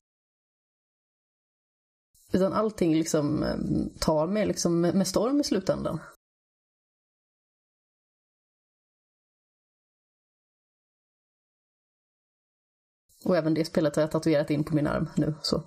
[2.32, 3.56] Utan allting liksom eh,
[4.00, 6.00] tar mig liksom med med storm i slutändan.
[13.26, 15.62] Och även det spelet har jag tatuerat in på min arm nu, så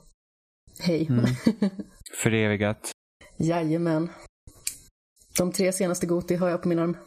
[0.80, 1.08] hej.
[1.10, 1.26] Mm.
[2.14, 2.92] Förevigat.
[3.38, 4.10] Jajamän.
[5.38, 6.98] De tre senaste Goti har jag på min arm.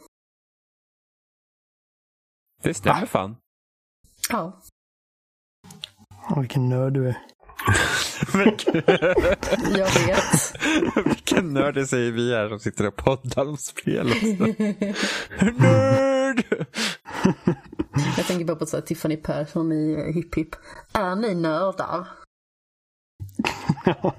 [2.63, 3.35] Det stämmer fan.
[4.29, 4.61] Ja.
[6.29, 7.17] Åh, vilken nörd du är.
[9.77, 10.55] Jag vet.
[11.05, 14.07] Vilken nörd det säger vi här som sitter och poddar om spel.
[15.57, 16.65] Nörd!
[18.17, 20.55] Jag tänker bara på så här Tiffany Persson i Hipp Hipp.
[20.93, 22.07] Är ni nördar?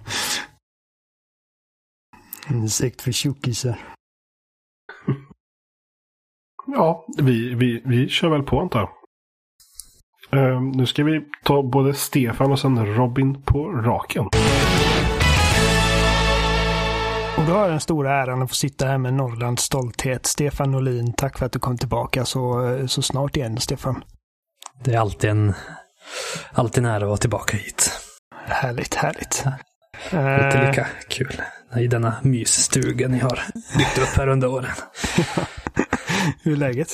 [2.47, 3.78] En sekt för tjockisar.
[6.66, 8.90] Ja, vi, vi, vi kör väl på antar jag.
[10.31, 14.28] Ehm, nu ska vi ta både Stefan och sen Robin på raken.
[17.39, 20.27] Och då har jag den stora äran att få sitta här med Norrlands stolthet.
[20.27, 24.05] Stefan Norlin, tack för att du kom tillbaka så, så snart igen, Stefan.
[24.85, 25.55] Det är alltid en,
[26.52, 28.01] alltid nära att vara tillbaka hit.
[28.47, 29.44] Härligt, härligt.
[30.12, 31.43] Inte Eh, lika kul
[31.77, 33.40] i denna mysstuga ni har
[33.78, 34.70] byggt upp här under åren.
[36.43, 36.89] hur är läget?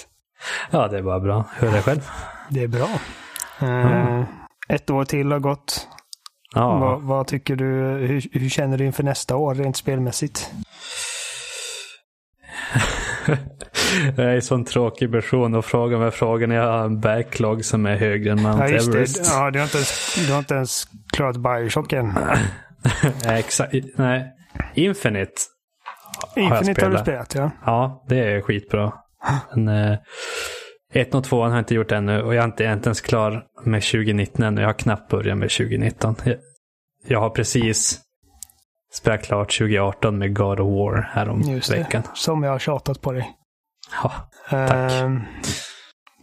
[0.70, 1.44] Ja, det är bara bra.
[1.58, 2.10] Hur är det själv?
[2.50, 2.88] Det är bra.
[3.60, 4.24] Eh,
[4.68, 5.88] Ett år till har gått.
[6.54, 7.64] Ja, Vad, vad tycker du?
[8.06, 10.50] Hur, hur känner du inför nästa år rent spelmässigt?
[14.16, 17.86] jag är en sån tråkig person och frågar mig frågan jag har en backlog som
[17.86, 19.24] är högre än Mount Ja, Everest.
[19.24, 19.30] det.
[19.30, 22.18] Ja, du, har inte ens, du har inte ens klarat Bioshock än.
[23.26, 23.74] Exakt.
[23.96, 24.26] Nej.
[24.74, 25.32] Infinite
[26.36, 27.30] jag Infinite har du spelat.
[27.30, 27.50] spelat, ja.
[27.66, 28.92] Ja, det är skitbra.
[29.56, 29.96] Men,
[30.92, 32.76] eh, ett och tvåan har jag inte gjort ännu och jag är inte, jag är
[32.76, 34.60] inte ens klar med 2019 ännu.
[34.60, 36.14] Jag har knappt börjat med 2019.
[36.24, 36.36] Jag,
[37.06, 38.00] jag har precis
[38.92, 42.02] spelat klart 2018 med God of War härom Just veckan.
[42.02, 42.08] det.
[42.14, 43.30] Som jag har tjatat på dig.
[44.02, 44.12] Ja,
[44.50, 44.92] Tack.
[44.92, 45.20] Ehm,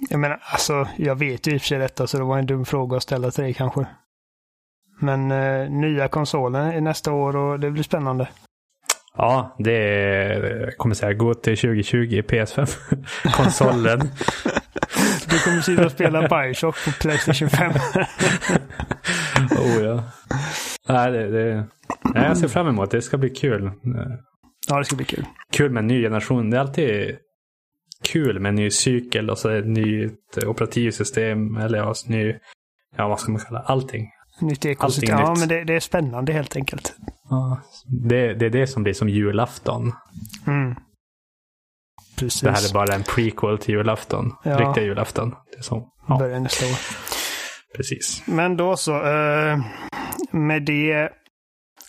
[0.10, 2.46] jag menar, alltså, jag vet ju i och för sig detta så det var en
[2.46, 3.86] dum fråga att ställa till dig kanske.
[5.00, 8.28] Men eh, nya konsolen är nästa år och det blir spännande.
[9.18, 12.78] Ja det är, kommer säga, gå till 2020 i PS5.
[13.36, 14.00] Konsolen.
[15.30, 17.72] Du kommer sitta och spela Bioshock på Playstation 5.
[19.52, 20.04] oh ja.
[20.90, 21.68] Nej, det, det,
[22.14, 22.98] nej, jag ser fram emot det.
[22.98, 23.72] Det ska bli kul.
[24.68, 25.26] ja, det ska bli kul.
[25.52, 26.50] kul med en ny generation.
[26.50, 27.18] Det är alltid
[28.04, 31.58] kul med en ny cykel och så ett nytt operativsystem.
[31.58, 32.36] Eller ja, ny,
[32.98, 34.10] ja vad ska man kalla allting.
[34.40, 35.16] Nytt ekosystem.
[35.18, 35.40] Allting Ja, nytt.
[35.40, 36.96] men det, det är spännande helt enkelt.
[37.30, 39.94] Ja, det, det är det som blir som julafton.
[40.48, 40.76] Mm.
[42.16, 42.42] Precis.
[42.42, 44.34] Det här är bara en prequel till julafton.
[44.44, 44.60] Ja.
[44.60, 45.36] Riktiga julafton.
[45.52, 45.90] Det är så.
[46.08, 46.78] Ja, Börjar nästa år.
[47.78, 48.24] precis.
[48.28, 49.06] Men då så.
[49.06, 49.60] Eh,
[50.32, 51.10] med det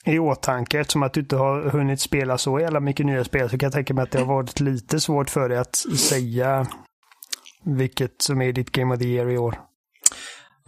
[0.04, 3.58] i åtanke, eftersom att du inte har hunnit spela så jävla mycket nya spel, så
[3.58, 6.66] kan jag tänka mig att det har varit lite svårt för dig att säga
[7.64, 9.60] vilket som är ditt Game of the Year i år.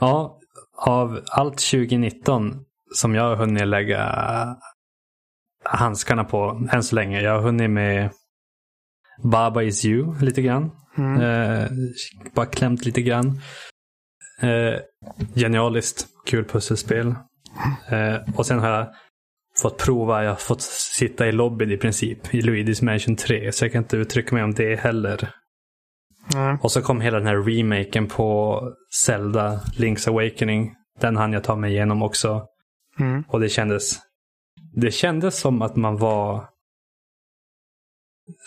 [0.00, 0.39] Ja,
[0.80, 4.06] av allt 2019 som jag har hunnit lägga
[5.64, 7.20] handskarna på än så länge.
[7.20, 8.10] Jag har hunnit med
[9.22, 10.70] Baba Is You lite grann.
[10.98, 11.20] Mm.
[11.20, 11.70] Eh,
[12.34, 13.40] bara klämt lite grann.
[14.40, 14.80] Eh,
[15.34, 17.14] genialiskt, kul pusselspel.
[17.88, 18.86] Eh, och sen har jag
[19.62, 23.52] fått prova, jag har fått sitta i lobbyn i princip i Luigi's Mansion 3.
[23.52, 25.30] Så jag kan inte uttrycka mig om det heller.
[26.34, 26.56] Mm.
[26.62, 28.60] Och så kom hela den här remaken på
[29.04, 30.74] Zelda, Link's Awakening.
[31.00, 32.46] Den hann jag ta mig igenom också.
[32.98, 33.24] Mm.
[33.28, 33.98] Och det kändes,
[34.72, 36.44] det kändes som att man var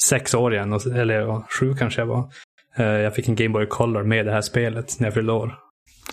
[0.10, 2.32] sex år igen, eller sju kanske jag var.
[2.78, 5.56] Eh, Jag fick en Game Boy Color med det här spelet när jag fyllde år.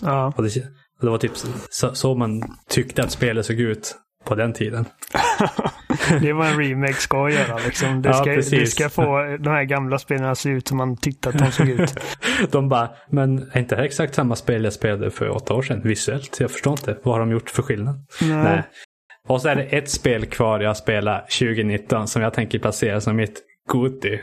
[0.01, 0.33] Ja.
[0.35, 0.49] Och det,
[1.01, 1.31] det var typ
[1.69, 4.85] så, så man tyckte att spelet såg ut på den tiden.
[6.21, 7.57] Det vad en remake ska göra.
[7.65, 8.01] Liksom.
[8.01, 8.71] Det, Ja, ska, det precis.
[8.71, 11.69] ska få de här gamla spelen att se ut som man tyckte att de såg
[11.69, 11.99] ut.
[12.51, 15.61] De bara, men är inte det här exakt samma spel jag spelade för åtta år
[15.61, 16.39] sedan visuellt?
[16.39, 16.97] Jag förstår inte.
[17.03, 17.95] Vad har de gjort för skillnad?
[18.21, 18.63] Nej.
[19.27, 23.15] Och så är det ett spel kvar jag spelar 2019 som jag tänker placera som
[23.15, 24.19] mitt Goti.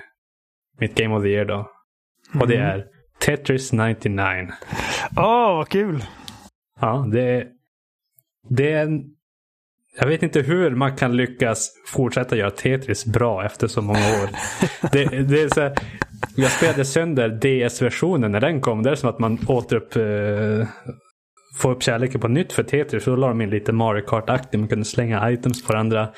[0.80, 1.70] Mitt Game of the Year då.
[2.40, 2.84] Och det är
[3.18, 4.48] Tetris 99.
[5.16, 6.04] Åh, vad kul!
[6.80, 7.46] Ja, det är,
[8.48, 9.02] det är en,
[10.00, 14.28] Jag vet inte hur man kan lyckas fortsätta göra Tetris bra efter så många år.
[14.92, 15.74] det, det är så här,
[16.36, 18.82] jag spelade sönder DS-versionen när den kom.
[18.82, 19.96] Det är som att man återupp...
[19.96, 20.68] Eh,
[21.58, 23.04] får upp kärleken på nytt för Tetris.
[23.04, 24.60] Då la de in lite Mario Kart-aktigt.
[24.60, 26.08] Man kunde slänga items på varandra.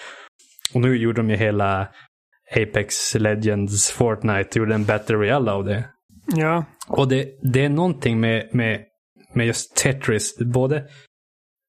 [0.74, 1.88] Och nu gjorde de ju hela
[2.56, 4.58] Apex Legends Fortnite.
[4.58, 5.84] Gjorde en Battle Royale av det.
[6.36, 8.80] Ja, Och det, det är någonting med, med,
[9.34, 10.38] med just Tetris.
[10.38, 10.84] Både,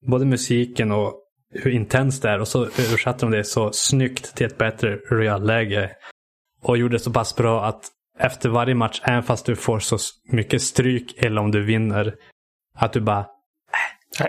[0.06, 1.21] både musiken och
[1.52, 2.40] hur intens det är.
[2.40, 5.90] Och så översatte de det så snyggt till ett bättre realläge.
[6.62, 7.82] Och gjorde det så pass bra att
[8.18, 9.98] efter varje match, även fast du får så
[10.32, 12.14] mycket stryk eller om du vinner,
[12.78, 13.26] att du bara,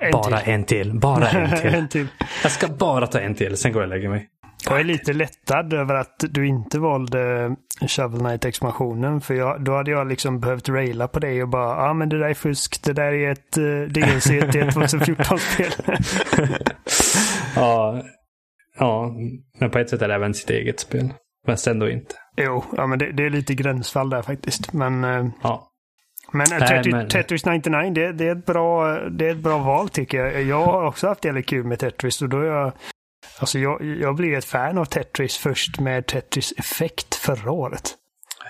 [0.01, 0.53] en bara till.
[0.53, 1.73] en till, bara en till.
[1.73, 2.07] en till.
[2.43, 4.29] Jag ska bara ta en till, sen går jag och lägger mig.
[4.65, 7.55] Jag är lite lättad över att du inte valde
[7.87, 9.21] Shovel Knight-expansionen.
[9.21, 12.09] För jag, då hade jag liksom behövt raila på dig och bara, ja ah, men
[12.09, 15.71] det där är fusk, det där är ett uh, DLC till ett 2014-spel.
[17.55, 18.03] Ja,
[18.79, 19.15] ja,
[19.59, 21.13] men på ett sätt är det även sitt eget spel.
[21.47, 22.15] Men sen då inte.
[22.37, 24.73] jo, ja, men det, det är lite gränsfall där faktiskt.
[24.73, 25.67] Men, eh, Ja.
[26.31, 29.37] men, eh, Nej, Tetris, men- Tetris 99, det, det, är ett bra, det är ett
[29.43, 30.43] bra val tycker jag.
[30.43, 32.71] Jag har också haft jävligt kul med Tetris och då har jag
[33.39, 37.95] Alltså jag, jag blev ett fan av Tetris först med Tetris Effect förra året.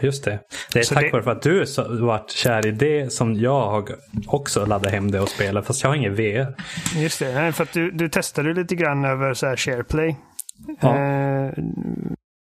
[0.02, 0.40] Just det.
[0.74, 1.66] Det är Så tack det- vare för att du
[2.00, 3.86] varit kär i det som jag har
[4.28, 5.66] också laddat hem det och spelat.
[5.66, 6.56] Fast jag har ingen VR.
[6.96, 10.16] Just det, för att du, du testade lite grann över så här SharePlay.
[10.82, 10.96] Ja.
[10.98, 11.52] Eh,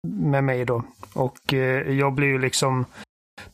[0.07, 0.83] med mig då.
[1.13, 2.85] Och eh, jag blev ju liksom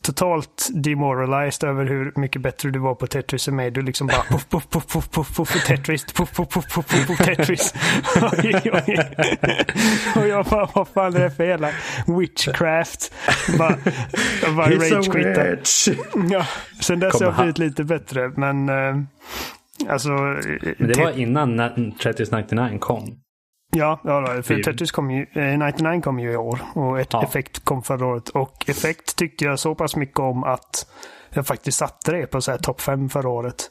[0.02, 3.70] totalt demoralized över hur mycket bättre du var på Tetris än mig.
[3.70, 7.06] Du liksom bara puff, puff, puff, puff, puff, puff, Tetris, puff, puff, puff, puff, puff,
[7.06, 7.74] puff, Tetris.
[10.16, 11.70] Och jag bara, vad fan är det för jävla
[12.06, 13.12] witchcraft?
[13.58, 13.76] Bara,
[14.42, 15.58] jag bara rage-quittade.
[16.30, 16.46] Ja,
[16.80, 18.96] sen dess har jag blivit lite bättre, men eh,
[19.88, 20.08] alltså...
[20.78, 23.18] Men det var innan na- Tetris 99 kom.
[23.76, 27.22] Ja, ja för Tetris kom ju, eh, 99 kom ju i år och ett Ja.
[27.22, 28.28] Effekt kom förra året.
[28.28, 30.86] Och Effekt tyckte jag så pass mycket om att
[31.30, 33.70] jag faktiskt satte det på så här topp 5 förra året.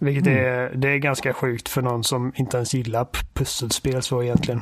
[0.00, 0.38] Vilket Mm.
[0.44, 4.60] är, det är ganska sjukt för någon som inte ens gillar pusselspel så egentligen.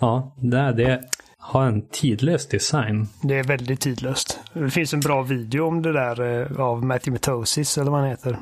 [0.00, 1.00] Ja, det, det
[1.38, 3.08] har en tidlös design.
[3.22, 4.40] Det är väldigt tidlöst.
[4.52, 8.08] Det finns en bra video om det där eh, av Matthew Matosis, eller vad han
[8.10, 8.38] heter.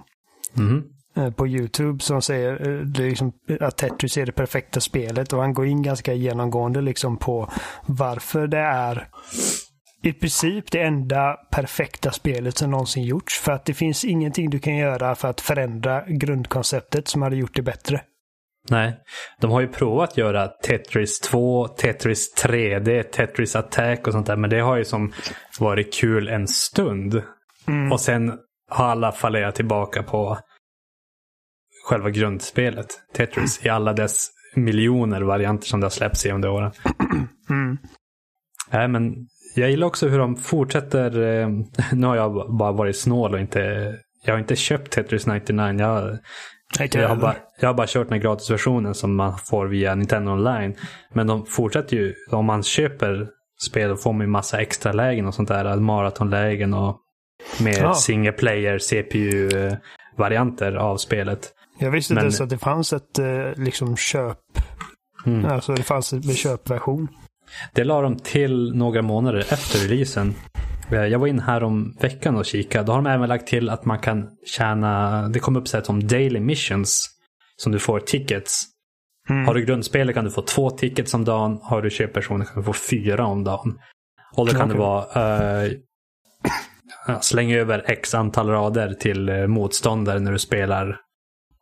[0.52, 0.84] Mhm.
[1.16, 5.54] Eh, på YouTube som säger eh, liksom, att Tetris är det perfekta spelet och han
[5.54, 7.50] går in ganska genomgående liksom på
[7.86, 9.08] varför det är
[10.02, 13.38] i princip det enda perfekta spelet som någonsin gjorts.
[13.38, 17.56] För att det finns ingenting du kan göra för att förändra grundkonceptet som hade gjort
[17.56, 18.00] det bättre.
[18.70, 18.96] Nej,
[19.40, 24.36] de har ju provat att göra Tetris 2, Tetris 3D, Tetris Attack och sånt där.
[24.36, 25.12] Men det har ju som
[25.60, 27.22] varit kul en stund.
[27.92, 28.32] Och sen
[28.70, 30.38] har alla fallerat tillbaka på
[31.86, 32.86] själva grundspelet.
[33.14, 36.72] Tetris i alla dess miljoner varianter som det har släppts i under åren.
[37.50, 37.78] Mm.
[38.70, 39.14] Nej, men
[39.54, 41.22] jag gillar också hur de fortsätter.
[41.22, 41.48] Eh,
[41.92, 43.94] nu har jag bara varit snål och inte.
[44.24, 45.58] Jag har inte köpt Tetris 99.
[45.80, 46.18] Jag,
[46.92, 50.74] jag, har bara, jag har bara kört den gratisversionen som man får via Nintendo online.
[51.12, 52.14] Men de fortsätter ju.
[52.30, 53.28] Om man köper
[53.68, 55.76] spel får man ju massa extra lägen och sånt där.
[55.76, 57.00] Maratonlägen och
[57.60, 57.94] mer Ja.
[57.94, 61.52] single player CPU-varianter av spelet.
[61.78, 64.38] Jag visste inte ens att det fanns ett eh, liksom köp.
[65.26, 65.44] Mm.
[65.44, 67.08] Alltså det fanns en köpversion.
[67.72, 70.34] Det la de till några månader efter releasen.
[70.90, 72.84] Eh, Jag var in här om veckan och kikade.
[72.84, 75.84] Då har de även lagt till att man kan tjäna, det kom upp så här
[75.84, 77.10] som daily missions.
[77.56, 78.64] Som du får tickets.
[79.28, 79.46] Mm.
[79.46, 81.58] Har du grundspelet kan du få två tickets om dagen.
[81.62, 83.78] Har du köppersoner kan du få fyra om dagen.
[84.36, 84.86] Och då kan det Okej.
[84.86, 85.72] vara eh,
[87.06, 91.00] ja, släng över x antal rader till eh, motståndare när du spelar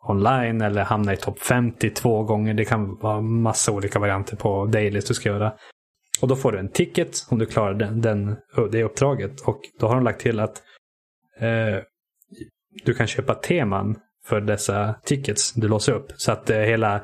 [0.05, 2.55] online eller hamna i topp 50 två gånger.
[2.55, 5.53] Det kan vara massa olika varianter på dailies du ska göra.
[6.21, 8.37] Och då får du en ticket om du klarar den, den,
[8.73, 9.41] det uppdraget.
[9.41, 10.63] Och då har de lagt till att
[11.41, 11.83] eh,
[12.85, 16.13] du kan köpa teman för dessa tickets du låser upp.
[16.17, 16.95] Så att eh, hela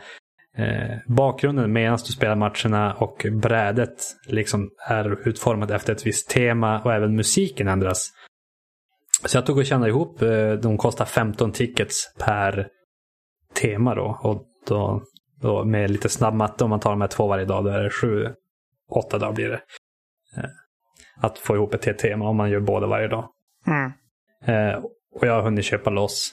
[0.56, 6.81] eh, bakgrunden medan du spelar matcherna och brädet liksom är utformat efter ett visst tema
[6.81, 8.10] och även musiken ändras.
[9.24, 12.68] Så jag tog och tjänade ihop, eh, de kostar 15 tickets per
[13.61, 14.19] tema då.
[14.23, 15.03] Och då,
[15.41, 17.82] då med lite snabb matte om man tar de här två varje dag, då är
[17.82, 18.28] det sju,
[18.91, 19.61] åtta dagar blir det.
[20.37, 20.51] Eh,
[21.20, 23.28] Att få ihop ett helt tema om man gör båda varje dag.
[23.66, 23.93] Mm.
[24.45, 24.78] Eh,
[25.15, 26.32] och jag har hunnit köpa loss.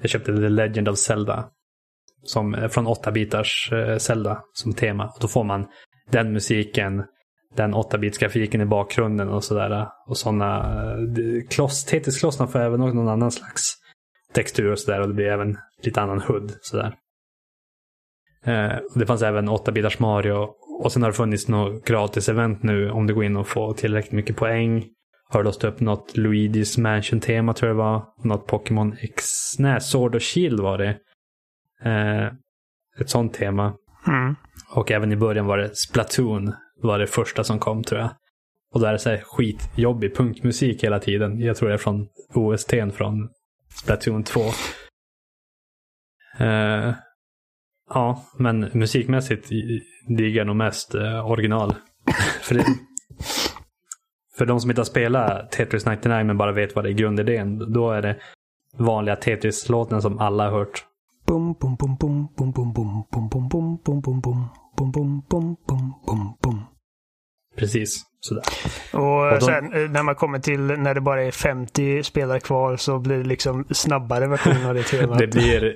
[0.00, 1.48] Jag köpte The Legend of Zelda.
[2.24, 5.04] Som, eh, från 8-bitars eh, Zelda som tema.
[5.04, 5.66] Och då får man
[6.10, 7.04] den musiken,
[7.54, 9.88] den 8-bits grafiken i bakgrunden och sådär.
[10.06, 10.74] Och sådana
[11.50, 13.74] kloss, Tetris-klossarna får även någon annan slags
[14.32, 15.00] textur och sådär.
[15.00, 16.94] Och det blir även lite annan HUD sådär.
[18.44, 20.48] Eh, det fanns även 8-bitars Mario.
[20.82, 23.74] Och sen har det funnits något gratis event nu om du går in och får
[23.74, 24.84] tillräckligt mycket poäng.
[25.28, 28.04] Har låst upp något Luigi's Mansion-tema tror jag det var.
[28.24, 29.24] Något Pokémon X...
[29.58, 30.98] Nej, Sword och Shield var det.
[31.84, 32.26] Eh,
[33.00, 33.74] ett sånt tema.
[34.06, 34.34] Mm.
[34.74, 36.52] Och även i början var det Splatoon.
[36.82, 38.10] var det första som kom tror jag.
[38.74, 41.40] Och då är det så här skitjobbig punkmusik hela tiden.
[41.40, 43.28] Jag tror det är från OSTn från
[43.82, 44.40] Splatoon 2.
[46.38, 46.94] Eh,
[47.88, 49.48] ja, men musikmässigt
[50.08, 51.74] diggar nog mest eh, original.
[52.42, 52.64] för, det,
[54.38, 57.72] för de som inte har spelat Tetris 99 men bara vet vad det är grundidén.
[57.72, 58.16] Då är det
[58.78, 60.84] vanliga Tetris-låten som alla har hört.
[61.26, 65.56] Bum, bum, bum, bum, bum, bum, bum, bum, bum, bum, bum, bum, bum, bum, bum,
[65.66, 66.64] bum, bum, bum.
[67.56, 68.11] Precis.
[68.24, 68.42] Sådär.
[68.92, 72.76] Och, Och sen eh, när man kommer till när det bara är 50 spelare kvar
[72.76, 75.18] så blir det liksom snabbare version av det temat.
[75.18, 75.74] Det blir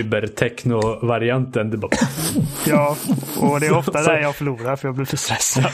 [0.00, 1.80] Uber-techno-varianten.
[1.80, 1.90] Bara,
[2.66, 2.96] Ja,
[3.40, 5.66] och det är ofta där jag förlorar för jag blir för stressad.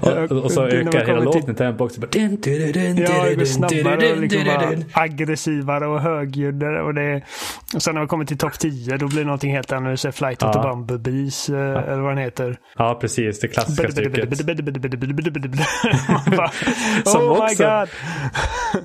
[0.30, 2.00] och, och så ökar hela kommer till- låten tempo också.
[2.00, 6.82] Bara, Ja, det går dun, snabbare och liksom bara aggressivare och högljuddare.
[6.82, 7.22] Och, det,
[7.74, 10.04] och sen när man kommer till topp 10 då blir det någonting helt annat.
[10.04, 10.68] Är Flight of the Ja.
[10.68, 12.56] Bumblebees eh, eller vad den heter.
[12.78, 13.40] Ja, precis.
[13.40, 14.46] Det klassiska stycket.
[16.36, 16.50] Bara,
[17.04, 17.88] Som oh my också- god.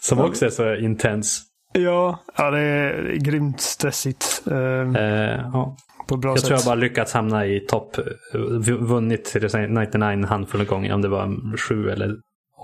[0.00, 1.42] Som också är så intens.
[1.72, 4.42] Ja, ja, det är grymt stressigt.
[4.50, 5.76] Eh, ja.
[6.08, 6.46] på bra Jag sätt.
[6.46, 7.98] tror jag bara lyckats hamna i topp.
[7.98, 8.38] eh,
[8.80, 10.92] Vunnit Series 99 en handfull av gånger.
[10.94, 12.14] Om det var sju eller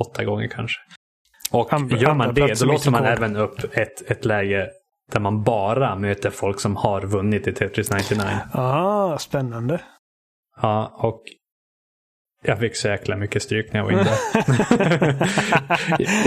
[0.01, 0.79] åtta gånger kanske.
[1.51, 4.69] Och Andra- gör man det, då låser man även upp ett, ett läge
[5.13, 8.25] där man bara möter folk som har vunnit i Tetris 99.
[8.53, 9.81] Ah, spännande.
[10.63, 11.23] Ja, och
[12.45, 14.01] jag fick så jäkla mycket stryk när jag var inne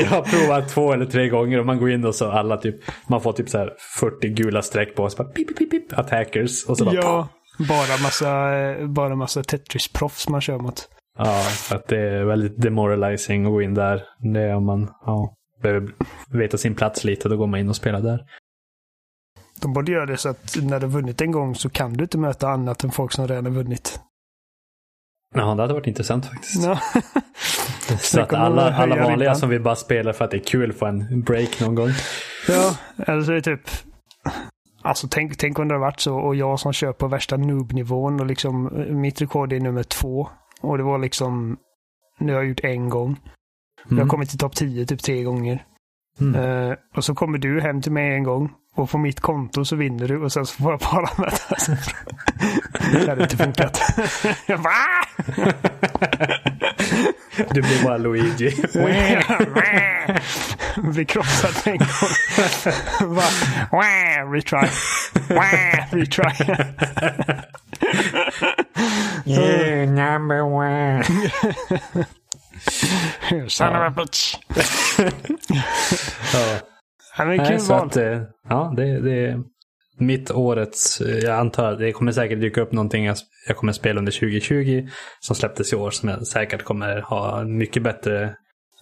[0.01, 2.75] jag har provat två eller tre gånger och man går in och så alla typ,
[3.07, 5.17] man får typ så här 40 gula streck på sig.
[5.17, 6.65] Bara pip, pip, pip, attackers.
[6.65, 7.27] Och så bara, Ja,
[7.59, 8.51] bara massa,
[8.87, 10.89] bara massa Tetris-proffs man kör mot.
[11.17, 14.03] Ja, så att det är väldigt demoralizing att gå in där.
[14.33, 15.91] Det är om man ja, behöver
[16.31, 18.25] veta sin plats lite, då går man in och spelar där.
[19.61, 22.03] De borde göra det så att när du har vunnit en gång så kan du
[22.03, 23.99] inte möta annat än folk som redan har vunnit.
[25.35, 26.63] Ja, det hade varit intressant faktiskt.
[26.63, 26.79] Ja.
[27.99, 29.35] Så att alla, alla vanliga ribban.
[29.35, 31.89] som vill bara spela för att det är kul får en break någon gång.
[32.47, 33.69] Ja, eller så är det typ...
[34.81, 38.19] Alltså tänk, tänk om det har varit så och jag som kör på värsta noob-nivån
[38.19, 40.27] och liksom mitt rekord är nummer två.
[40.61, 41.57] Och det var liksom...
[42.19, 43.19] Nu har jag gjort en gång.
[43.89, 45.65] Jag har kommit till topp 10 typ tre gånger.
[46.19, 46.69] Mm.
[46.69, 48.51] Eh, och så kommer du hem till mig en gång.
[48.75, 51.55] Och på mitt konto så vinner du och sen så får jag bara möta.
[52.91, 53.81] det hade inte funkat.
[54.47, 54.71] Va?
[57.49, 58.63] Du blir bara Luigi.
[60.93, 63.15] Vi krossade en gång.
[63.15, 63.23] Va?
[64.33, 64.67] Retry.
[65.91, 66.55] Retry.
[69.25, 71.03] You number one.
[73.49, 74.35] Son of a bitch.
[76.33, 76.59] Ja.
[77.17, 77.87] Men Nej, kul så val.
[77.87, 79.39] att, eh, ja, det, det är
[79.97, 83.17] mitt årets, eh, jag antar att det kommer säkert dyka upp någonting jag,
[83.47, 84.87] jag kommer spela under 2020
[85.19, 88.35] som släpptes i år som jag säkert kommer ha mycket bättre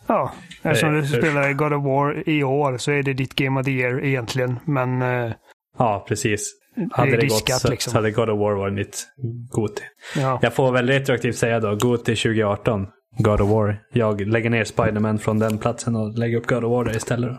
[0.07, 0.31] Ja,
[0.63, 3.65] eftersom Eh, du spelar God of War i år så är det ditt Game of
[3.65, 4.59] the Year egentligen.
[4.65, 5.31] Men eh,
[5.77, 6.51] Ja, precis.
[6.75, 7.91] det Hade är det gått så, liksom.
[7.91, 9.07] så hade God of War varit mitt
[9.51, 9.83] Goti.
[10.17, 10.39] Ja.
[10.41, 12.87] Jag får väl retroaktivt säga då, Goti 2018,
[13.17, 13.79] God of War.
[13.93, 17.29] Jag lägger ner Spider-Man från den platsen och lägger upp God of War där istället.
[17.29, 17.37] Då.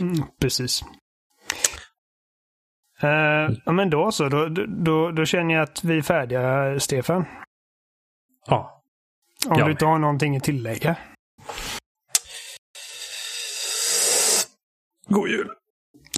[0.00, 0.82] Mm, precis.
[3.02, 4.28] Eh, ja, men då så.
[4.28, 7.24] Då, då, då känner jag att vi är färdiga, Stefan.
[8.46, 8.82] Ja.
[9.48, 9.64] Om Ja.
[9.64, 10.96] du inte har någonting att tillägga.
[15.08, 15.48] God jul!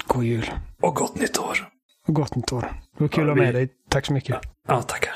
[0.07, 0.51] God jul.
[0.81, 1.69] Och gott nytt år!
[2.07, 2.61] Och gott nytt år.
[2.61, 3.69] Det var kul Ja, att ha med vi- dig.
[3.89, 4.41] Tack så mycket.
[4.67, 5.13] Ja, tackar.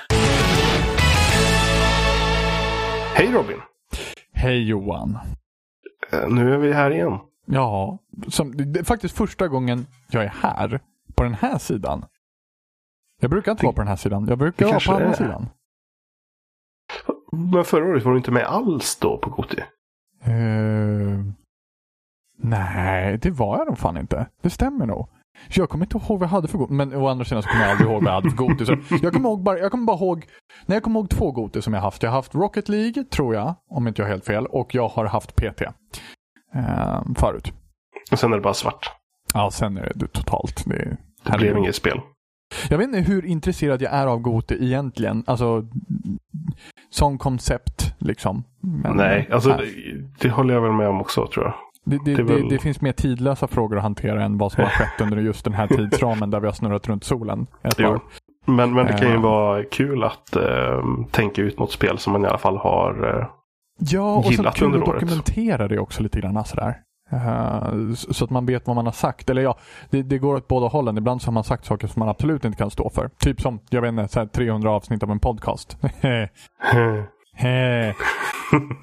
[3.15, 3.57] Hej Robin!
[4.33, 5.17] Hej Johan.
[6.11, 7.19] Eh, Nu är vi här igen.
[7.51, 7.97] Ja,
[8.27, 10.79] som, det är faktiskt första gången jag är här
[11.15, 12.05] på den här sidan.
[13.21, 14.25] Jag brukar inte vara på den här sidan.
[14.27, 15.13] Jag brukar det vara på andra är.
[15.13, 15.49] sidan.
[17.31, 19.61] Men förra året var du inte med alls då på Goti.
[20.23, 21.19] Eh,
[22.37, 24.27] nej, det var jag nog fan inte.
[24.41, 25.09] Det stämmer nog.
[25.49, 26.73] Jag kommer inte ihåg vad jag hade för Goti.
[26.73, 28.65] Men å andra sidan så kommer jag aldrig ihåg vad jag hade för Goti.
[28.65, 30.27] Så jag, kommer ihåg bara, jag kommer bara ihåg...
[30.65, 32.03] Nej, jag kommer ihåg två Goti som jag haft.
[32.03, 34.45] Jag har haft Rocket League, tror jag, om inte jag har helt fel.
[34.45, 35.61] Och jag har haft PT.
[36.55, 37.53] Eh, förut.
[38.11, 38.91] Och sen är det bara svart.
[39.33, 40.63] Ja, sen är det totalt.
[40.65, 42.01] Det, är- Det blev inget spel.
[42.69, 45.23] Jag vet inte hur intresserad jag är av Goti egentligen.
[45.27, 45.65] Alltså,
[46.89, 48.43] som koncept liksom.
[48.61, 49.65] Men, Nej, alltså det,
[50.19, 51.53] det håller jag väl med om också tror jag.
[51.85, 55.01] Det, det, väl- det, finns mer tidlösa frågor att hantera än vad som har skett
[55.01, 57.47] under just den här tidsramen där vi har snurrat runt solen.
[58.45, 59.21] Men, men det kan ju Eh.
[59.21, 63.29] vara kul att eh, tänka ut något spel som man i alla fall har.
[63.79, 66.77] Ja, och Gillat kul att dokumentera det också lite grann sådär.
[67.11, 69.29] Eh, så att man vet vad man har sagt.
[69.29, 69.57] Eller ja,
[69.89, 70.97] det, det går åt båda hållen.
[70.97, 73.09] Ibland så har man sagt saker som man absolut inte kan stå för.
[73.19, 75.77] Typ som, jag vet inte, så här 300 avsnitt av en podcast.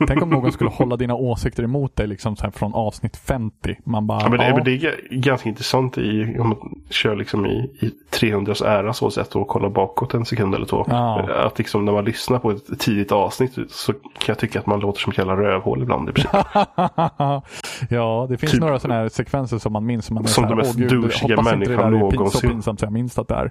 [0.07, 3.77] Tänk om någon skulle hålla dina åsikter emot dig liksom så här från avsnitt 50.
[3.85, 4.61] Man bara, ja, men det, ja.
[4.65, 6.59] det är ganska intressant i, om man
[6.91, 10.85] kör liksom i, i 300s ära så sätt och kollar bakåt en sekund eller två.
[10.89, 11.47] Ja.
[11.47, 14.81] Att liksom när man lyssnar på ett tidigt avsnitt så kan jag tycka att man
[14.81, 16.09] låter som ett jävla rövhål ibland.
[16.09, 16.33] I princip.
[17.91, 20.07] ja, det finns Typ- några sådana här sekvenser som man minns.
[20.07, 21.95] Som, man är Som här, den mest "Åh, gud, douchiga hoppas inte det där människan
[21.95, 23.51] är pin- Så någonsin." pinsamt jag minns att det är.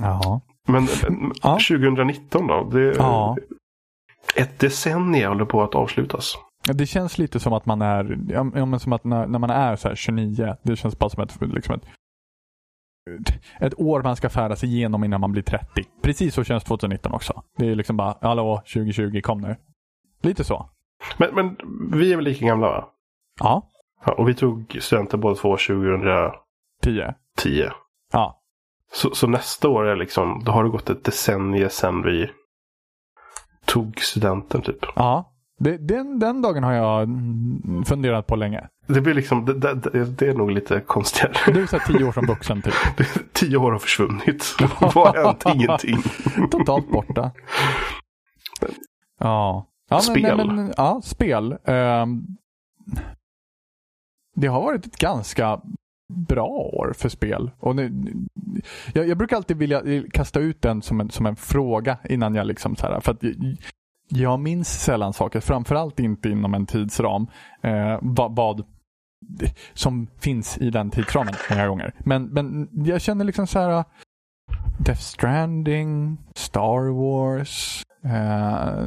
[0.00, 0.40] Ja.
[0.68, 0.88] Men
[1.42, 1.58] Ja.
[1.68, 2.64] 2019 då?
[2.64, 3.36] Det, Ja.
[4.36, 6.34] Ett decennium håller på att avslutas.
[6.74, 9.76] Det känns lite som att man är, ja, men som att när, när man är
[9.76, 11.82] så här 29, det känns bara som ett, liksom ett,
[13.60, 15.84] ett år man ska färdas igenom innan man blir 30.
[16.02, 17.42] Precis så känns 2019 också.
[17.58, 19.56] Det är liksom bara, hallå, 2020, kom nu.
[20.22, 20.70] Lite så.
[21.16, 21.56] Men, men
[21.92, 22.88] vi är väl lika gamla va?
[23.40, 23.68] Ja,
[24.04, 27.14] Ja, och vi tog studenten båda två 2010.
[27.36, 27.72] 10.
[28.12, 28.41] Ja.
[28.94, 32.30] Så, så nästa år är liksom, då har det gått ett decennium sedan vi
[33.64, 34.78] tog studenten typ.
[34.94, 35.28] Ja.
[35.58, 37.08] Det, den, den dagen har jag
[37.86, 38.68] funderat på länge.
[38.86, 41.66] Det blir liksom, det, det, det, är nog lite konstigare.
[41.66, 42.74] Så här 10 år som vuxen typ.
[43.32, 44.56] Tio år har försvunnit.
[44.80, 45.44] Vad har hänt?
[45.54, 46.02] Ingenting.
[46.50, 47.30] Totalt borta.
[49.18, 49.66] Ja.
[49.90, 50.36] ja Spel.
[50.36, 51.56] Men, men, ja, spel.
[51.64, 52.22] Ehm,
[54.34, 55.60] det har varit ett ganska
[56.08, 57.50] bra år för spel.
[57.58, 57.92] Och nu,
[58.92, 62.46] jag, jag brukar alltid vilja kasta ut den som en, som en fråga innan jag
[62.46, 63.22] liksom så här, för att
[64.08, 67.26] jag, minns sällan saker, framförallt inte inom en tidsram,
[67.62, 68.64] eh, vad, vad
[69.74, 71.94] som finns i den tidsramen många gånger.
[71.98, 73.84] Men, men jag känner liksom så här
[74.78, 78.86] Death Stranding, Star Wars, eh,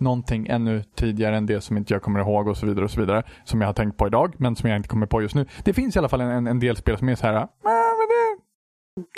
[0.00, 3.00] någonting ännu tidigare än det som inte jag kommer ihåg och så vidare och så
[3.00, 3.22] vidare.
[3.44, 5.46] Som jag har tänkt på idag, men som jag inte kommer på just nu.
[5.64, 7.34] Det finns i alla fall en, en, del spel som är så här.
[7.34, 7.46] "Ah,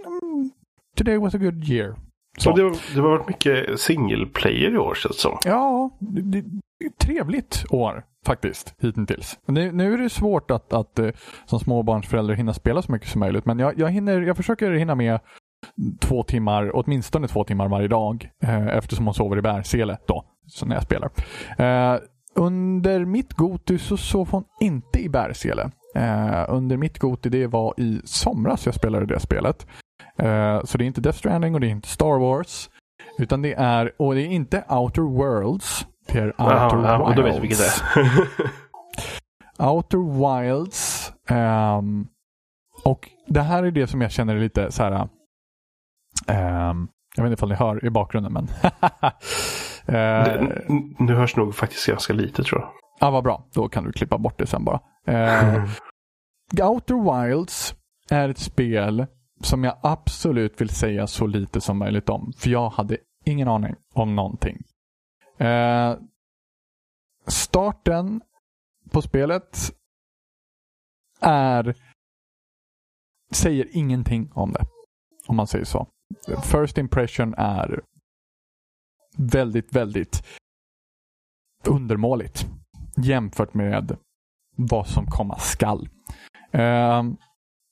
[0.07, 0.51] mm,
[0.97, 1.97] Today was a good year.
[2.39, 2.57] Så.
[2.57, 2.62] Det,
[2.94, 5.39] det har varit mycket single player i år känns det som.
[5.44, 6.44] Ja, det,
[6.98, 9.39] trevligt år faktiskt hittills.
[9.47, 11.11] Nu, nu är det svårt att, att eh,
[11.47, 13.47] som småbarnsförälder hinna spela så mycket som möjligt.
[13.47, 15.20] Men jag, jag, hinner, jag försöker hinna med
[16.01, 18.31] två timmar, åtminstone två timmar varje dag.
[18.43, 21.11] Eh, eftersom hon sover i bärsele då, så när jag spelar.
[21.59, 22.01] Eh,
[22.35, 25.71] under mitt Goti så sov hon inte i bärsele.
[25.95, 29.67] Eh, under mitt Goti det var i somras jag spelade det spelet.
[30.19, 32.71] Eh, så det är inte Death Stranding och det är inte Star Wars.
[33.19, 35.87] Utan det är, och det är inte Outer Worlds.
[36.07, 37.17] Det är Outer ja, Wilds.
[37.17, 38.31] då vet vi vilket det är.
[39.71, 39.99] Outer
[40.49, 41.13] Wilds.
[41.29, 42.07] ehm,
[42.85, 45.09] och det här är det som jag känner är lite så här.
[46.27, 48.49] ehm, jag vet inte ifall ni hör i bakgrunden men.
[49.91, 50.65] Eh, det,
[50.99, 52.71] nu hörs nog faktiskt ganska lite tror jag.
[53.01, 53.49] Ja, vad bra.
[53.53, 54.81] Då kan du klippa bort det sen bara.
[55.07, 55.65] Eh,
[56.71, 57.75] Outer Wilds
[58.11, 59.07] är ett spel
[59.41, 62.33] som jag absolut vill säga så lite som möjligt om.
[62.37, 64.62] För jag hade ingen aning om någonting.
[65.39, 65.95] Eh,
[67.27, 68.21] starten
[68.91, 69.73] på spelet
[71.21, 71.75] är
[73.31, 74.67] säger ingenting om det.
[75.27, 75.87] Om man säger så.
[76.43, 77.81] First impression är
[79.16, 80.27] väldigt, väldigt
[81.66, 82.47] undermåligt
[82.97, 83.97] jämfört med
[84.57, 85.89] vad som komma skall.
[86.51, 87.03] Eh,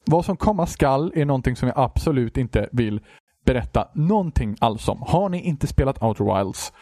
[0.04, 3.00] vad som komma skall är någonting som jag absolut inte vill
[3.44, 5.02] berätta någonting alls om.
[5.02, 6.72] Har ni inte spelat Outer Wilds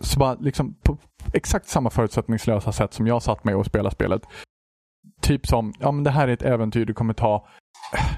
[0.00, 0.96] så bara liksom på
[1.32, 4.26] exakt samma förutsättningslösa sätt som jag satt med och spelade spelet.
[5.20, 7.46] Typ som, ja men det här är ett äventyr du kommer ta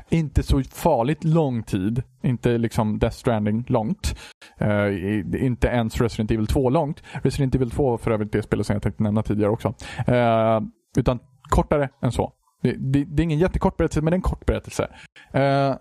[0.09, 2.03] inte så farligt lång tid.
[2.23, 4.16] Inte liksom Death Stranding långt.
[4.62, 7.03] Uh, inte ens Resident Evil 2 långt.
[7.23, 9.69] Resident Evil 2 var för övrigt det spelet som jag tänkte nämna tidigare också.
[10.09, 10.61] Uh,
[10.97, 11.19] utan
[11.51, 12.32] kortare än så.
[12.62, 14.89] Det, det, det är ingen jättekort berättelse, men det är en kort berättelse.
[15.35, 15.77] Uh,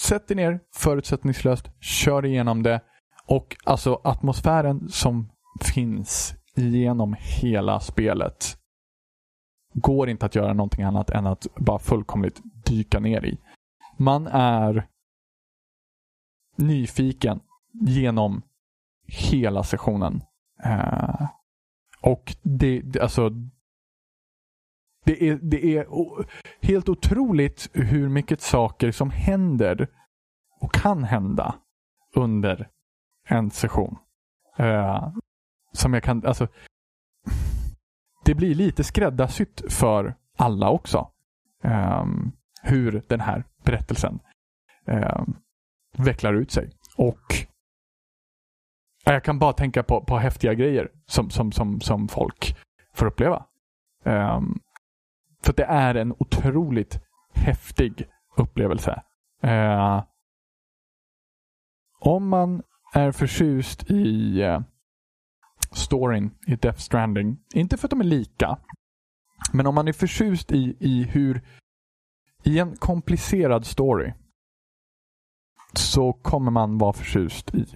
[0.00, 2.80] sätt dig ner förutsättningslöst, kör igenom det.
[3.26, 5.30] Och alltså atmosfären som
[5.60, 8.56] finns genom hela spelet
[9.74, 13.38] går inte att göra någonting annat än att bara fullkomligt dyka ner i.
[13.96, 14.86] Man är
[16.56, 17.40] nyfiken
[17.72, 18.42] genom
[19.06, 20.22] hela sessionen.
[20.64, 21.26] Eh,
[22.00, 23.30] och det, det, alltså
[25.04, 25.86] det är, det är
[26.60, 29.88] helt otroligt hur mycket saker som händer
[30.60, 31.54] och kan hända
[32.14, 32.68] under
[33.28, 33.98] en session.
[34.56, 35.08] Eh,
[35.72, 36.48] som jag kan, alltså
[38.24, 41.10] det blir lite skräddarsytt för alla också.
[41.62, 42.32] Ehm,
[42.62, 44.20] hur den här berättelsen
[44.86, 45.36] ehm,
[45.96, 46.70] vecklar ut sig.
[46.96, 47.46] Och
[49.04, 52.56] jag kan bara tänka på, på häftiga grejer som, som, som, som folk
[52.94, 53.46] får uppleva.
[54.04, 54.60] Um,
[55.42, 57.00] för att det är en otroligt
[57.34, 59.02] häftig upplevelse.
[59.44, 60.02] Uh,
[62.00, 62.62] om man
[62.94, 64.60] är förtjust i uh,
[65.76, 68.58] storyn i Death Stranding, inte för att de är lika,
[69.52, 71.42] men om man är förtjust i, i hur
[72.44, 74.12] i en komplicerad story
[75.72, 77.66] så kommer man vara förtjust i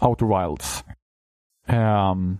[0.00, 0.84] Outer Wilds.
[1.68, 2.38] Um,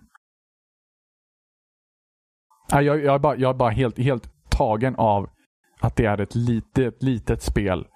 [2.69, 5.29] jag, jag, är bara, jag är bara helt, helt tagen av
[5.79, 7.87] att det är ett litet, litet spel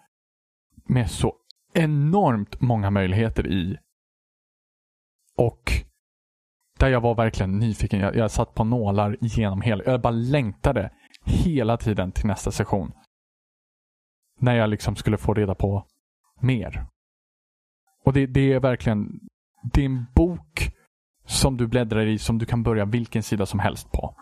[0.86, 1.36] med så
[1.74, 3.78] enormt många möjligheter i.
[5.38, 5.72] Och
[6.82, 8.00] där jag var verkligen nyfiken.
[8.00, 9.84] Jag, jag satt på nålar genom hela...
[9.84, 10.92] Jag bara längtade
[11.26, 12.92] hela tiden till nästa session.
[14.40, 15.86] När jag liksom skulle få reda på
[16.40, 16.86] mer.
[18.06, 19.20] Och det, det är verkligen...
[19.74, 20.72] Det är en bok
[21.26, 24.16] som du bläddrar i som du kan börja vilken sida som helst på.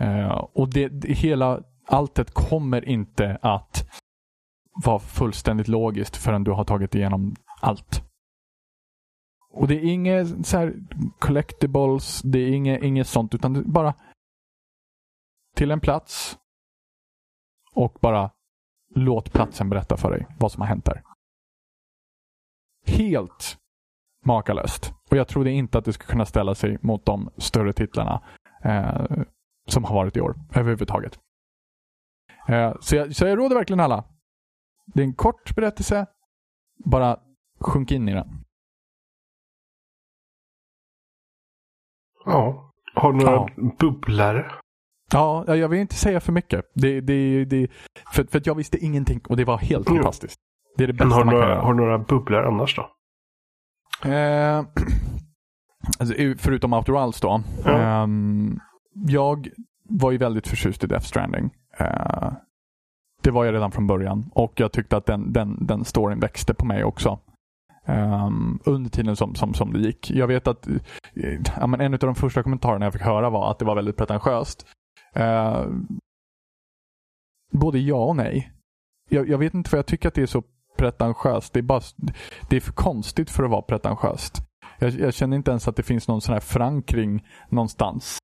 [0.00, 3.88] Uh, och det, det, hela alltet kommer inte att
[4.84, 8.11] vara fullständigt logiskt förrän du har tagit igenom allt.
[9.52, 10.74] Och det är inget så här
[11.18, 13.94] collectibles, det är inget, inget sånt, utan det bara
[15.54, 16.38] till en plats
[17.74, 18.30] och bara
[18.94, 21.02] låt platsen berätta för dig vad som har hänt där.
[22.86, 23.58] Helt
[24.24, 24.92] makalöst.
[25.10, 28.22] Och jag trodde inte att det skulle kunna ställa sig mot de större titlarna
[28.64, 29.06] eh,
[29.68, 31.18] som har varit i år överhuvudtaget.
[32.48, 34.04] Eh, så, jag, så jag råder verkligen alla.
[34.86, 36.06] Det är en kort berättelse.
[36.84, 37.20] Bara
[37.60, 38.41] sjunk in i den.
[42.24, 42.70] Ja.
[42.94, 43.48] Har några Ja.
[43.78, 44.52] bubblare?
[45.12, 46.64] Ja, jag vill inte säga för mycket.
[46.74, 47.68] Det, det, det,
[48.12, 49.94] för, för jag visste ingenting och det var helt Jo.
[49.96, 50.36] fantastiskt.
[50.76, 51.62] Det är det Men bästa har, du man kan några, göra.
[51.64, 52.82] har du några bubblare annars då?
[54.10, 54.58] Eh,
[55.98, 57.40] alltså, förutom Outer Wilds då.
[57.64, 57.70] Ja.
[57.70, 58.58] Ehm,
[58.94, 59.48] jag
[59.88, 61.50] var ju väldigt förtjust i Death Stranding.
[61.78, 62.32] Eh,
[63.22, 66.54] det var jag redan från början och jag tyckte att den, den, den storyn växte
[66.54, 67.18] på mig också.
[67.86, 70.10] Um, under tiden som, som, som det gick.
[70.10, 70.68] Jag vet att
[71.60, 73.96] ja, men en av de första kommentarerna jag fick höra var att det var väldigt
[73.96, 74.66] pretentiöst.
[75.16, 75.66] Uh,
[77.52, 78.52] både ja och nej.
[79.10, 80.42] Jag, jag vet inte för jag tycker att det är så
[80.76, 81.52] pretentiöst.
[81.52, 81.80] Det är, bara,
[82.48, 84.42] det är för konstigt för att vara pretentiöst.
[84.78, 88.18] Jag, jag känner inte ens att det finns någon sån här förankring någonstans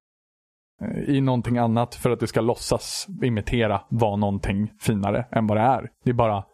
[0.82, 5.58] eh, i någonting annat för att det ska låtsas imitera vara någonting finare än vad
[5.58, 5.90] det är.
[6.04, 6.44] Det är bara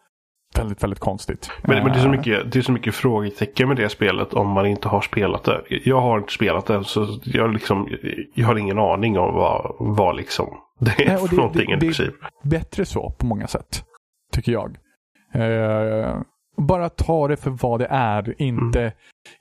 [0.57, 1.51] väldigt, väldigt konstigt.
[1.63, 4.33] Men, men det, är så Eh, mycket, det är så mycket frågetecken med det spelet
[4.33, 5.61] om man inte har spelat det.
[5.69, 7.89] Jag har inte spelat det så jag, liksom,
[8.33, 10.47] jag har ingen aning om vad, vad liksom
[10.79, 12.13] det är Nej, för det- någonting det- i det- princip.
[12.43, 13.83] bättre så på många sätt.
[14.33, 14.77] Tycker jag.
[15.33, 16.17] Eh,
[16.57, 18.41] bara ta det för vad det är.
[18.41, 18.91] Inte, Mm.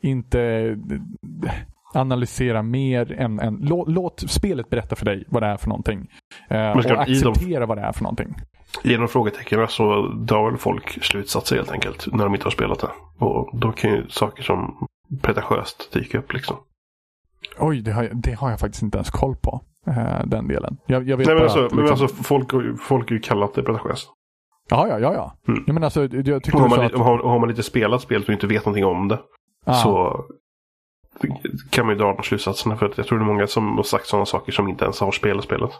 [0.02, 1.52] inte eh,
[1.94, 6.06] analysera mer än, än låt, låt spelet berätta för dig vad det är för någonting.
[6.50, 8.34] Eh, och i de- acceptera vad det är för någonting.
[8.82, 12.90] Genom frågetecknen så drar väl folk slutsatser helt enkelt när de inte har spelat det.
[13.18, 14.86] Och då kan ju saker som
[15.22, 16.56] pretentiöst dyka upp liksom.
[17.58, 19.60] Oj, det har, jag- det har jag faktiskt inte ens koll på.
[19.86, 20.76] eh, den delen.
[20.86, 23.54] Jag, jag vet Nej men alltså, att, men liksom, alltså folk, folk har ju kallat
[23.54, 24.08] det pretentiöst.
[24.70, 25.14] Ja, ja, ja.
[25.14, 25.34] ja.
[25.48, 25.64] Mm.
[25.66, 26.92] Jag, menar, alltså, jag tyckte har, man, att...
[26.92, 29.18] har, har man inte spelat spelet och inte vet någonting om det
[29.66, 30.24] Ah, så
[31.70, 32.76] kan man ju dra de slutsatserna.
[32.76, 35.00] För att jag tror det är många som har sagt sådana saker som inte ens
[35.00, 35.70] har spelat spelet.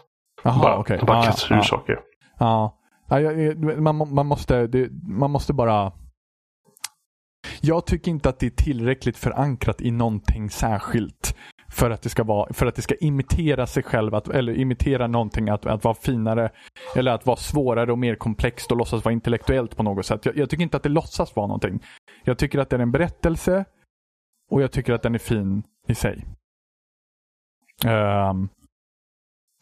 [0.43, 0.99] Jaha, bara okej.
[1.07, 1.63] bara Ah, kastar ur ja.
[1.63, 1.99] saker.
[2.39, 2.77] Ja.
[3.09, 4.69] Eh, man, man, måste,
[5.07, 5.91] man måste bara...
[7.61, 11.35] Jag tycker inte att det är tillräckligt förankrat i någonting särskilt.
[11.69, 15.07] För att det ska, vara, för att det ska imitera sig själv, att, eller imitera
[15.07, 16.51] någonting, att, att vara finare.
[16.95, 20.25] Eller att vara svårare och mer komplext och låtsas vara intellektuellt på något sätt.
[20.25, 21.83] Jag, jag tycker inte att det låtsas vara någonting.
[22.23, 23.65] Jag tycker att det är en berättelse
[24.51, 26.25] och jag tycker att den är fin i sig.
[27.85, 28.49] Um,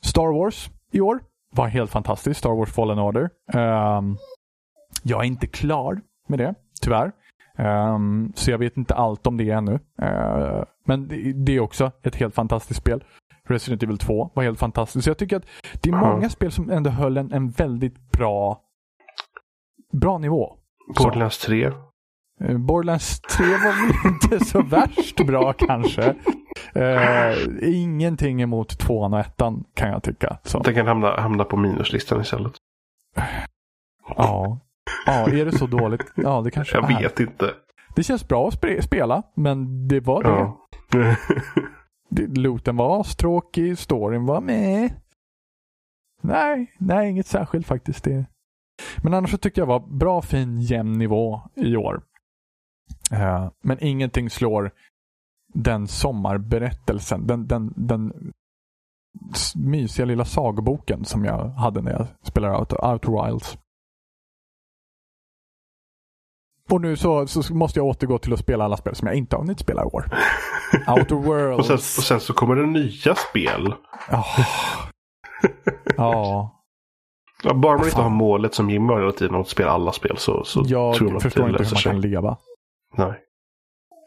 [0.02, 1.20] Star Wars i år
[1.56, 2.40] var helt fantastiskt.
[2.40, 3.30] Star Wars Fallen Order.
[3.54, 4.18] Ehm,
[5.04, 7.12] jag är inte klar med det, tyvärr.
[7.58, 9.80] Ehm, så jag vet inte allt om det ännu.
[10.02, 13.04] Ehm, men det, det är också ett helt fantastiskt spel.
[13.48, 15.04] Resident Evil 2 var helt fantastiskt.
[15.04, 15.46] Så jag tycker att
[15.82, 18.62] det är många spel som ändå höll en, en väldigt bra,
[19.92, 20.58] bra nivå.
[20.98, 21.72] Borderlands 3.
[22.44, 26.16] Eh, Borderlands 3 var väl inte så värst bra kanske.
[26.76, 30.38] Eh, ingenting emot tvåan och ettan kan jag tycka.
[30.44, 30.60] Så.
[30.60, 32.54] Den kan hamna, hamna på minuslistan istället.
[34.16, 34.60] Ja.
[35.06, 36.12] ja, är det så dåligt?
[36.16, 37.00] Ja, det kanske Jag är.
[37.00, 37.54] vet inte.
[37.96, 40.30] Det känns bra att spe- spela, men det var det.
[40.30, 40.60] Ja.
[42.36, 44.94] Looten var astråkig, storyn var med.
[46.22, 48.04] Nej, nej, inget särskilt faktiskt.
[48.04, 48.26] Det.
[49.04, 52.02] Men annars så tyckte jag var bra, fin, jämn nivå i år.
[53.12, 54.72] Eh, men ingenting slår
[55.54, 58.14] den sommarberättelsen, den, den, den
[59.56, 63.58] mysiga lilla sagoboken som jag hade när jag spelade Outer, Outer Wilds.
[66.70, 69.36] Och nu så, så måste jag återgå till att spela alla spel som jag inte
[69.36, 70.06] har hunnit spela i år.
[70.88, 71.60] Outer Worlds.
[71.60, 73.74] och, sen, och sen så kommer det nya spel.
[75.98, 76.52] Ja.
[77.44, 77.54] ja.
[77.54, 78.04] Bara man Vad inte fan.
[78.04, 81.16] har målet som Jimmy har hela tiden att spela alla spel så, så Jag tror
[81.18, 81.92] att förstår inte hur man sig.
[81.92, 82.38] kan leva.
[82.98, 83.22] Nej.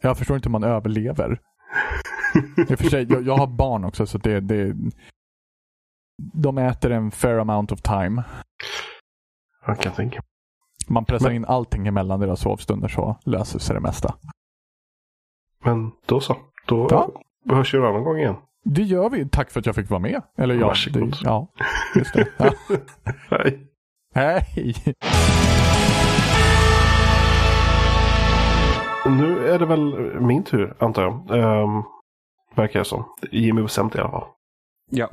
[0.02, 1.40] Jag förstår inte hur man överlever.
[2.70, 4.74] I och för sig, jag, jag har barn också så det, det...
[6.32, 8.24] De äter en fair amount of time.
[9.66, 10.22] Jag kan tänka.
[10.88, 14.14] Man pressar Men- in allting emellan deras sovstunder så löser sig det mesta.
[15.64, 16.36] Men då så.
[16.66, 17.10] Då Ja.
[17.54, 18.36] hörs vi en annan gång igen.
[18.64, 19.28] Det gör vi.
[19.28, 20.22] Tack för att jag fick vara med.
[20.38, 21.10] Eller ja, Varsågod.
[21.10, 21.48] det, ja
[21.96, 22.28] just det.
[22.38, 22.50] Ja.
[23.30, 23.66] Hej.
[24.14, 24.74] Hej!
[29.10, 31.12] Nu är det väl min tur, antar jag.
[31.62, 31.82] Um,
[32.54, 33.04] verkar det som.
[33.30, 34.28] Jimmy bestämt i alla fall.
[34.90, 35.08] Ja.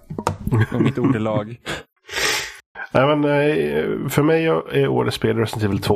[0.74, 1.48] Och mitt ordelag.
[2.92, 5.96] Nej, men, eh, för mig är årets spel Resident Evil 2.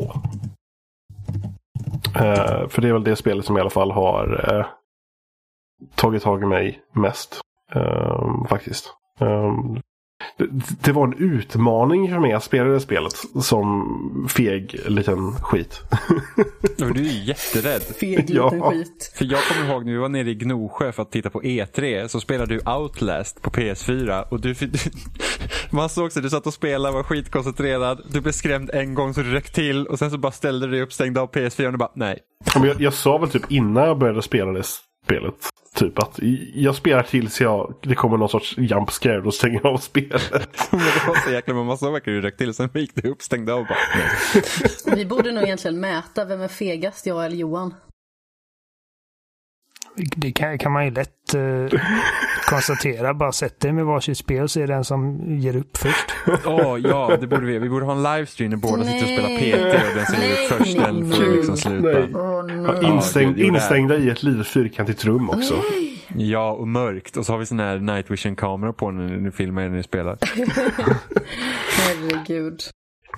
[2.15, 4.65] Eh, för det är väl det spelet som i alla fall har eh,
[5.95, 7.41] tagit tag i mig mest.
[7.73, 8.93] eh, faktiskt.
[9.19, 9.53] Eh,
[10.83, 15.81] det, var en utmaning för mig att spela det spelet som feg liten skit.
[16.77, 17.81] Du är jätterädd.
[17.81, 18.43] Feg Ja.
[18.45, 19.11] liten skit.
[19.15, 22.07] För jag kommer ihåg när vi var nere i Gnosjö för att titta på E3
[22.07, 24.55] så spelade du Outlast på PS4 och du,
[25.71, 29.21] man såg sig, du satt och spelade, var skitkoncentrerad, du blev skrämd en gång så
[29.21, 31.71] du röck till och sen så bara ställde du dig upp, stängde av PS4 och
[31.71, 32.19] du bara nej.
[32.55, 34.63] Jag, jag sa väl typ innan jag började spela det
[35.07, 35.33] spelet.
[35.73, 36.19] Typ att
[36.53, 40.31] jag spelar tills jag, det kommer någon sorts jump scare och stänger av spelet.
[40.71, 43.21] Men det var så jäkla många så verkar du röck till, sen gick du upp,
[43.21, 44.95] stängde av bara.
[44.95, 47.73] Vi borde nog egentligen mäta vem är fegast, jag eller Johan.
[50.15, 51.79] Det kan, kan man ju lätt eh,
[52.49, 53.13] konstatera.
[53.13, 56.13] Bara sätt dig med varsitt spel så är det den som ger upp först.
[56.45, 57.59] Åh ja, det borde vi.
[57.59, 59.51] Vi borde ha en livestream när båda sitter och spelar Nej.
[59.51, 59.55] PT
[59.89, 61.87] och den som ger upp Nej, först den får nej, liksom sluta.
[61.87, 62.07] nej.
[62.57, 62.75] Nej.
[62.81, 65.53] Ja, Instäng, är- instängda i ett litet fyrkantigt rum också.
[66.17, 67.17] Ja, och mörkt.
[67.17, 69.83] Och så har vi sån här night vision kamera på när ni filmar när ni
[69.83, 70.17] spelar.
[71.77, 72.61] Herregud.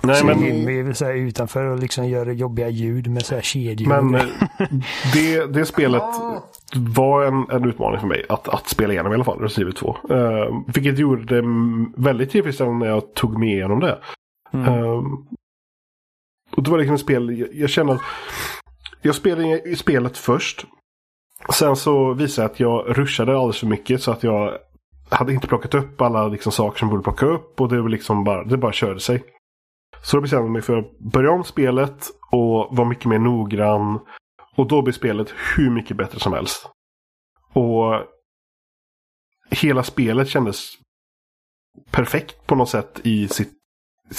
[0.03, 3.41] Nej, men, Jimmy är så här utanför och liksom gör jobbiga ljud med så här
[3.41, 4.01] kedjor.
[4.01, 4.15] men
[4.59, 4.67] eh,
[5.13, 6.03] det, det spelet
[6.75, 9.95] var en, en utmaning för mig att, att spela igenom i alla fall, Resident Evil
[10.07, 10.15] 2.
[10.15, 11.43] Uh, vilket gjorde det
[11.95, 13.99] väldigt tillfredsställande när jag tog mig igenom det.
[14.53, 14.65] Mm.
[14.67, 15.03] Eh,
[16.55, 18.01] och det var liksom ett spel, jag, jag kände att
[19.01, 20.65] jag spelade i spelet först.
[21.53, 24.57] Sen så visade jag att jag rushade alldeles för mycket så att jag
[25.09, 28.23] hade inte plockat upp alla liksom, saker som borde plocka upp och det var liksom
[28.23, 29.23] bara, det bara körde sig.
[30.01, 33.99] Så då bestämde jag mig för att börja om spelet och vara mycket mer noggrann.
[34.55, 36.69] Och då blir spelet hur mycket bättre som helst.
[37.53, 38.03] Och
[39.51, 40.71] hela spelet kändes
[41.91, 43.53] perfekt på något sätt i sitt,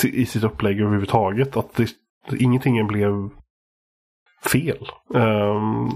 [0.04, 1.56] i sitt upplägg överhuvudtaget.
[1.56, 1.88] Att det,
[2.38, 3.30] ingenting blev
[4.52, 4.86] fel.
[5.14, 5.88] Ehm,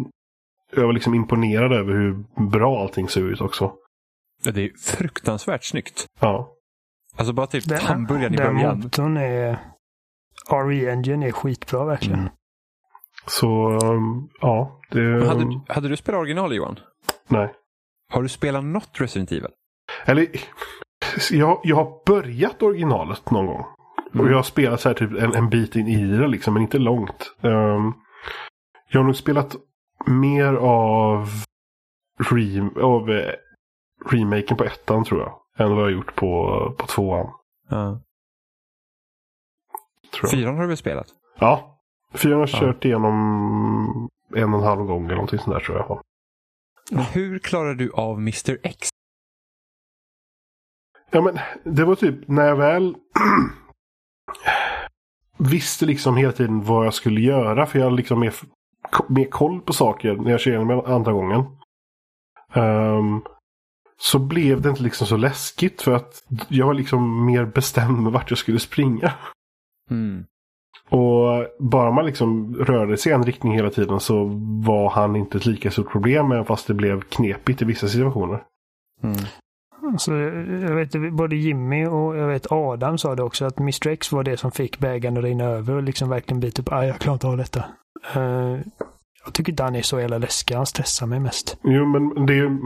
[0.77, 3.73] jag var liksom imponerad över hur bra allting såg ut också.
[4.44, 6.06] Ja, det är fruktansvärt snyggt.
[6.20, 6.51] Ja.
[7.16, 8.81] Alltså bara typ Den- hamburgaren i Den början.
[8.81, 9.59] motorn är...
[10.50, 12.18] RE Engine är skitbra verkligen.
[12.20, 12.32] Mm.
[13.26, 14.80] Så ehm, ja.
[14.90, 16.78] Det, Hade, du- hade du spelat original Johan?
[17.28, 17.52] Nej.
[18.12, 19.50] Har du spelat något Resident Evil?
[20.04, 20.26] Eller
[21.30, 23.64] jag, jag har börjat originalet någon gång.
[24.18, 26.62] Och jag har spelat så här typ en, en bit in i det liksom, men
[26.62, 27.34] inte långt.
[27.42, 27.92] Ehm,
[28.90, 29.56] jag har nog spelat
[30.06, 31.28] mer av,
[32.30, 33.32] re, av eh,
[34.10, 35.40] remaken på ettan tror jag.
[35.58, 37.26] Än vad jag har gjort på, på tvåan.
[37.68, 38.00] Ja.
[40.15, 40.31] Tror jag.
[40.31, 41.07] Fyran har du väl spelat?
[41.39, 41.81] Ja.
[42.15, 42.61] Fyran har Ja.
[42.61, 46.01] kört igenom en och en halv gång eller någonting sånt där tror jag.
[46.91, 48.89] Men hur klarar du av Mr X?
[51.11, 51.39] Ja men
[51.74, 52.97] det var typ när jag väl
[55.39, 57.66] visste liksom hela tiden vad jag skulle göra.
[57.66, 58.35] För jag hade liksom mer,
[59.09, 61.45] mer koll på saker när jag kör igenom andra gången.
[62.53, 63.23] Ehm,
[63.97, 68.12] så blev det inte liksom så läskigt för att jag var liksom mer bestämd med
[68.12, 69.12] vart jag skulle springa.
[69.90, 70.24] Mm.
[70.90, 74.24] Och bara man liksom rörde sig i en riktning hela tiden så
[74.65, 78.43] var han inte ett lika stort problem även fast det blev knepigt i vissa situationer.
[79.02, 79.16] Mm.
[79.98, 84.12] Så jag vet, både Jimmy och jag vet Adam sa det också att Mr X
[84.12, 86.73] var det som fick bägaren att rinna över och liksom verkligen bita upp.
[86.73, 87.65] Aj, jag klarar inte av detta.
[88.15, 88.59] Eh,
[89.24, 90.55] jag tycker inte han är så jävla läskig.
[90.55, 91.59] Han stressar mig mest.
[91.62, 92.59] Jo men det är ju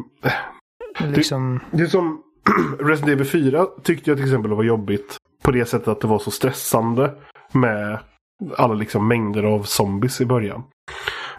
[1.00, 2.22] Liksom, Det är som
[2.80, 5.16] Resident Evil 4 tyckte jag till exempel var jobbigt.
[5.48, 7.14] På det sättet att det var så stressande
[7.52, 7.98] med
[8.56, 10.62] alla liksom mängder av zombies i början.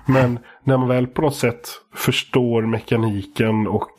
[0.05, 3.91] Men när man väl på något sätt förstår mekaniken och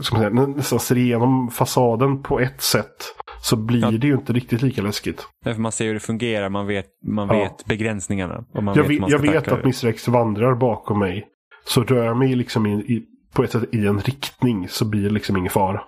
[0.00, 3.90] ska man säga, nä- nästan ser igenom fasaden på ett sätt så blir Ja.
[3.90, 5.26] det ju inte riktigt lika läskigt.
[5.44, 7.34] Därför man ser hur det fungerar, man vet, man Ja.
[7.34, 8.44] vet begränsningarna.
[8.54, 9.64] Och man Jag vet, jag vet att det.
[9.64, 11.26] Mr X vandrar bakom mig.
[11.64, 13.02] Så rör jag mig liksom i, i,
[13.34, 15.82] på ett sätt i en riktning så blir det liksom ingen fara.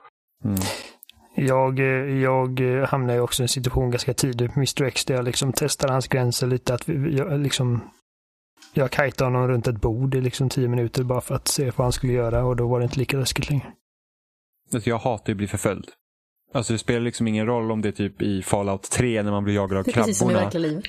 [0.44, 0.56] Mm
[1.34, 5.04] jag, eh, jag eh, hamnade ju också i en situation ganska tidigt på Mr X
[5.04, 6.74] där jag liksom testade hans gränser lite.
[6.74, 7.90] Att jag, liksom,
[8.74, 11.84] jag kajtade honom runt ett bord i liksom tio minuter bara för att se vad
[11.84, 13.66] han skulle göra och då var det inte lika läskigt längre.
[14.72, 15.90] Alltså, jag hatar ju att bli förföljd.
[16.54, 19.44] Alltså det spelar liksom ingen roll om det är typ i Fallout 3 när man
[19.44, 20.44] blir jagad av Det är precis som i krabborna.
[20.44, 20.84] verkliga livet.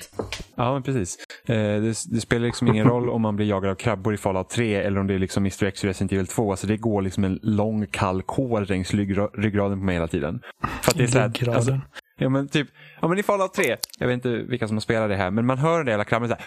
[0.54, 1.16] Ja, men precis.
[1.46, 4.48] Eh, det, det spelar liksom ingen roll om man blir jagad av krabbor i Fallout
[4.50, 6.50] 3 eller om det är liksom Mr X i Resident Evil 2.
[6.50, 10.40] Alltså det går liksom en lång kall kol längs ryggra- ryggraden på mig hela tiden.
[10.82, 11.54] För att det är så här, Ryggraden.
[11.56, 11.80] alltså,
[12.18, 12.68] ja, men typ,
[13.00, 15.46] ja men i Fallout 3, jag vet inte vilka som har spelat det här, men
[15.46, 16.44] man hör den där jävla krabben så här.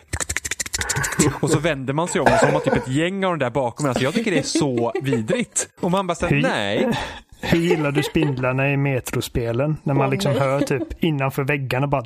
[1.41, 3.45] Och så vänder man sig om och så har man typ ett gäng av de
[3.45, 3.89] där bakom en.
[3.89, 5.69] Alltså jag tycker det är så vidrigt.
[5.79, 6.89] Och man bara säger nej.
[7.41, 9.77] Hur gillar du spindlarna i metrospelen?
[9.83, 12.05] När man liksom hör typ innanför väggarna bara...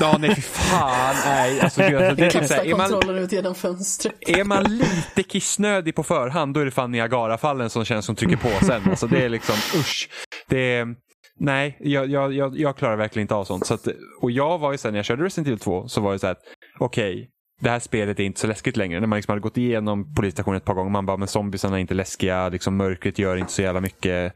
[0.00, 1.16] Ja, nej fy fan.
[1.24, 4.14] Nej, alltså, alltså, det är typ så Kasta här, är man, kontrollen ut genom fönstret.
[4.20, 8.36] Är man lite kissnödig på förhand då är det fan Niagarafallen som känns som trycker
[8.36, 8.82] på sen.
[8.90, 10.08] Alltså det är liksom usch.
[10.48, 10.94] Det är,
[11.38, 13.66] nej, jag, jag, jag, jag klarar verkligen inte av sånt.
[13.66, 13.88] Så att,
[14.20, 16.26] och jag var ju sen när jag körde Resident Evil 2 så var det så
[16.26, 16.42] här att
[16.78, 17.30] okej,
[17.60, 19.00] det här spelet är inte så läskigt längre.
[19.00, 20.90] När man liksom hade gått igenom polisstationen ett par gånger.
[20.90, 22.48] Man bara, men zombiesarna är inte läskiga.
[22.48, 24.34] Liksom, mörkret gör inte så jävla mycket.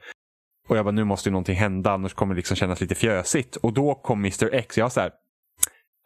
[0.68, 3.56] Och jag bara, nu måste ju någonting hända annars kommer det liksom kännas lite fjösigt.
[3.56, 4.78] Och då kom Mr X.
[4.78, 5.12] Jag var så här,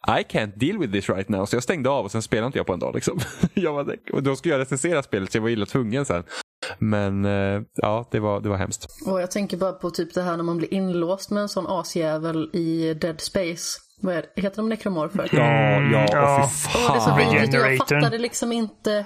[0.07, 1.45] I can't deal with this right now.
[1.45, 2.95] Så jag stängde av och sen spelade inte jag på en dag.
[2.95, 3.19] Liksom.
[3.53, 6.23] jag bara, och då skulle jag recensera spelet så jag var illa tvungen sen.
[6.79, 8.87] Men eh, ja, det var, det var hemskt.
[9.05, 11.65] Och jag tänker bara på typ det här när man blir inlåst med en sån
[11.67, 13.79] asjävel i Dead Space.
[13.99, 14.41] Vad är det?
[14.41, 15.29] Heter de nekromorfer?
[15.31, 16.43] Ja, ja, ja.
[16.43, 17.17] och fy Och det är så fan.
[17.17, 19.05] vidrigt och jag fattade liksom inte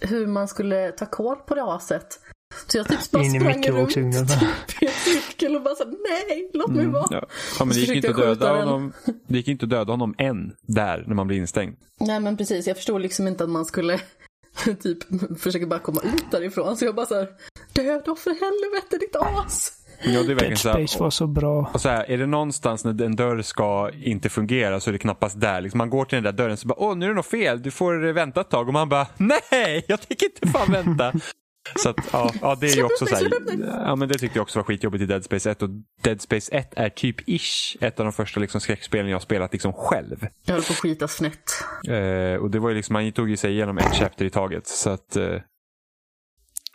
[0.00, 2.18] hur man skulle ta koll på det aset.
[2.66, 6.70] Så jag typ bara sprang runt typ i en cirkel och bara så nej, låt
[6.70, 7.06] mig vara.
[7.10, 7.26] Ja.
[7.58, 8.92] ja, men det gick inte döda honom.
[9.26, 11.76] Det gick inte att döda honom än där när man blir instängd.
[12.00, 14.00] Nej men precis, jag förstod liksom inte att man skulle
[14.82, 14.98] typ
[15.40, 16.76] försöka bara komma ut därifrån.
[16.76, 17.28] Så jag bara så här,
[17.72, 19.72] död då för helvete ditt as.
[20.02, 21.70] Ja, det är verkligen Dead så här, Space var så bra.
[21.74, 24.98] och så här, är det någonstans när en dörr ska inte fungera så är det
[24.98, 25.60] knappast där.
[25.60, 27.62] Liksom man går till den där dörren så bara, åh nu är det något fel,
[27.62, 28.66] du får vänta ett tag.
[28.68, 31.12] Och man bara, nej, jag tänker inte fan vänta.
[31.76, 33.28] Så att, ja, ja, det är ju också så här,
[33.84, 35.68] ja men det tyckte jag också var skitjobbigt i Dead Space 1 och
[36.02, 39.52] Dead Space 1 är typ ish ett av de första liksom skräckspelen jag har spelat
[39.52, 40.26] liksom själv.
[40.44, 41.50] Jag höll på att skita snett.
[41.88, 44.66] Eh, och det var ju liksom, man tog ju sig igenom ett chapter i taget.
[44.66, 45.34] Så att, eh,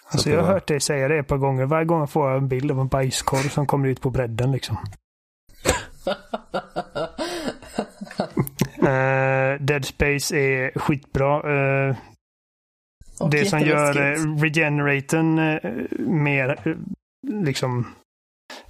[0.07, 1.65] Alltså jag har hört dig säga det ett par gånger.
[1.65, 4.77] Varje gång jag får en bild av en bajskorv som kommer ut på bredden liksom.
[8.85, 11.41] Eh, Dead Space är skitbra.
[13.19, 14.03] Och det som gör uh,
[15.37, 16.75] eh, mer eh,
[17.43, 17.87] liksom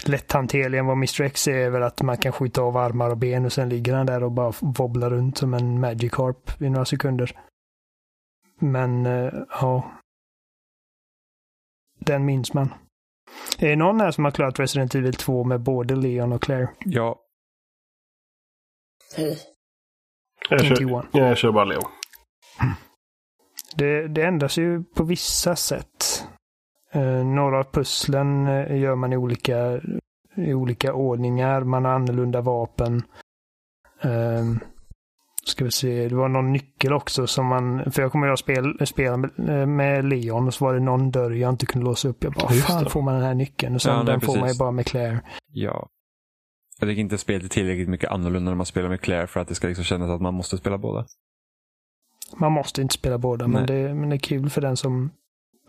[0.05, 3.17] lätthanterlig än vad Mr X är, är väl att man kan skjuta av armar och
[3.17, 6.85] ben och sen ligger han där och bara wobblar runt som en Magikarp i några
[6.85, 7.31] sekunder.
[8.59, 9.05] Men
[9.61, 9.91] ja.
[12.05, 12.73] Den minns man.
[13.59, 16.69] Är det någon här som har klarat Resident Evil 2 med både Leon och Claire?
[16.85, 17.19] ja,
[19.17, 19.37] Hej.
[20.49, 21.07] Jag kör, Johan.
[21.11, 21.81] jag kör bara Leo.
[23.75, 26.27] Det, det ändras ju på vissa sätt.
[26.91, 29.81] Eh, några av pusslen eh, gör man i olika,
[30.35, 31.61] i olika ordningar.
[31.63, 33.03] Man har annorlunda vapen.
[34.01, 34.45] Eh,
[35.47, 37.91] ska vi se, det var någon nyckel också som man...
[37.91, 41.11] För jag kommer att spela spel med, eh, med Leon och så var det någon
[41.11, 42.23] dörr jag inte kunde låsa upp.
[42.23, 42.89] Jag bara, Just fan det.
[42.89, 43.75] får man den här nyckeln?
[43.75, 45.21] Och sen Ja, nej, den får man ju bara med Claire.
[45.51, 45.87] ja.
[46.79, 49.47] Jag tycker inte spelet är tillräckligt mycket annorlunda när man spelar med Claire för att
[49.47, 51.05] det ska liksom kännas att man måste spela båda.
[52.37, 53.83] Man måste inte spela båda, men Nej.
[53.83, 55.11] det, men det är kul för den som,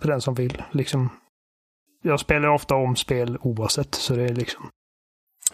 [0.00, 0.62] för den som vill.
[0.72, 1.08] Liksom.
[2.02, 4.70] Jag spelar ofta om spel oavsett, så det är liksom...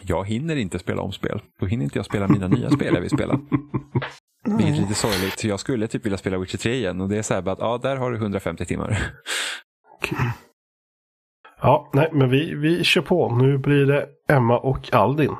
[0.01, 1.41] Jag hinner inte spela om spel.
[1.59, 3.33] Då hinner inte jag spela mina nya spel jag vill spela.
[4.45, 5.43] Vilket är lite sorgligt.
[5.43, 7.59] Jag skulle typ vilja spela Witcher 3 igen och det är så här bara att
[7.59, 9.11] ja, där har du 150 timmar.
[11.61, 13.35] Ja, nej, men vi, vi kör på.
[13.35, 15.35] Nu blir det Emma och Aldin.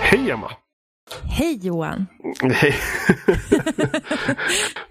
[0.00, 0.50] Hej Emma!
[1.22, 2.06] Hej Johan!
[2.52, 2.74] Hej!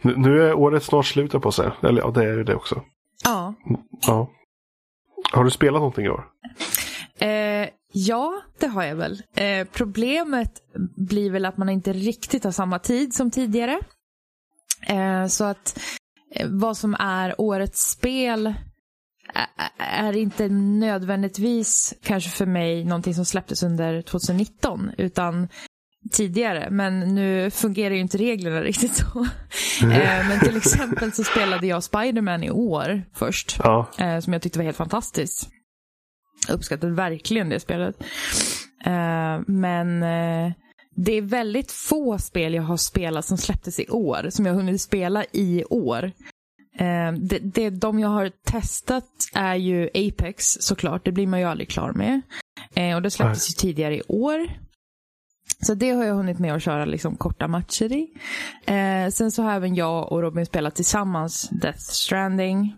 [0.15, 1.74] nu, är året snart slut på säga.
[1.84, 2.82] Eller ja, det är ju det också.
[3.24, 3.53] Ja.
[4.07, 4.30] Ja.
[5.31, 6.26] Har du spelat någonting i år?
[7.19, 9.22] Eh, ja, det har jag väl.
[9.35, 10.52] Eh, problemet
[10.95, 13.80] blir väl att man inte riktigt har samma tid som tidigare.
[14.88, 15.80] Eh, så att
[16.35, 18.53] eh, vad som är årets spel
[19.77, 25.48] är inte nödvändigtvis kanske för mig någonting som släpptes under 2019 utan
[26.11, 26.68] tidigare.
[26.72, 29.28] Men nu fungerar ju inte reglerna riktigt så.
[29.82, 33.60] Eh, men till exempel så spelade jag Spider-Man i år först.
[33.64, 33.90] Ja.
[33.98, 35.49] eh, som jag tyckte var helt fantastiskt.
[36.48, 38.03] Jag uppskattade verkligen det spelet.
[38.86, 39.99] Eh, men
[40.95, 44.61] det är väldigt få spel jag har spelat som släpptes i år, som jag har
[44.61, 46.11] hunnit spela i år.
[47.19, 51.69] Det, det, de jag har testat är ju Apex såklart, det blir man ju aldrig
[51.69, 52.22] klar med.
[52.95, 54.48] Och det släpptes ju tidigare i år.
[55.64, 58.08] Så det har jag hunnit med att köra liksom korta matcher i.
[58.66, 62.76] Eh, sen så har även jag och Robin spelat tillsammans Death Stranding.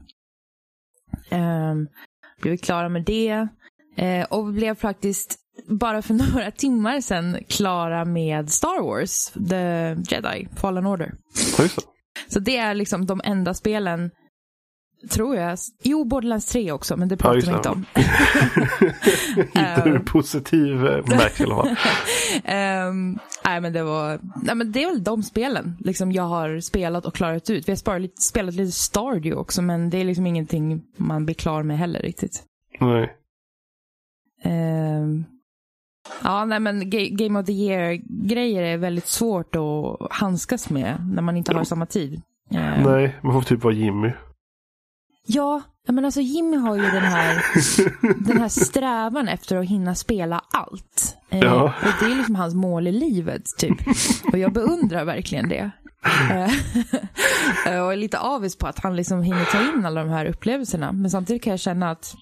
[2.41, 3.47] Blev vi klara med det.
[3.95, 10.47] Eh, och blev faktiskt bara för några timmar sedan klara med Star Wars, The Jedi,
[10.56, 11.14] Fallen Order.
[11.60, 11.80] Just.
[12.27, 14.11] Så det är liksom de enda spelen,
[15.09, 15.57] tror jag.
[15.84, 17.85] Jo, Borderlands 3 också, men det Ja, pratar just vi inte om.
[19.39, 21.76] Inte ur positiv eh, bemärkelse i alla fall.
[22.43, 26.59] Ehm, nej, men det var, nej, men det är väl de spelen liksom jag har
[26.59, 27.67] spelat och klarat ut.
[27.67, 31.35] Vi har sparat lite, spelat lite Stardew också, men det är liksom ingenting man blir
[31.35, 32.43] klar med heller riktigt.
[32.80, 33.15] Nej.
[34.43, 35.26] Ehm,
[36.23, 41.21] ja, nej men Ga- Game of the Year-grejer är väldigt svårt att handskas med när
[41.21, 42.21] man inte har samma tid.
[42.51, 44.11] Ehm, Nej, man får typ vara Jimmy.
[45.31, 47.43] Ja, men alltså Jimmy har ju den här,
[48.26, 51.15] den här strävan efter att hinna spela allt.
[51.30, 51.64] Eh, Ja.
[51.64, 53.77] Och det är liksom hans mål i livet, typ.
[54.31, 55.72] Och jag beundrar verkligen det.
[56.31, 56.51] Eh,
[57.84, 60.91] och är lite avis på att han liksom hinner ta in alla de här upplevelserna.
[60.91, 62.15] Men samtidigt kan jag känna att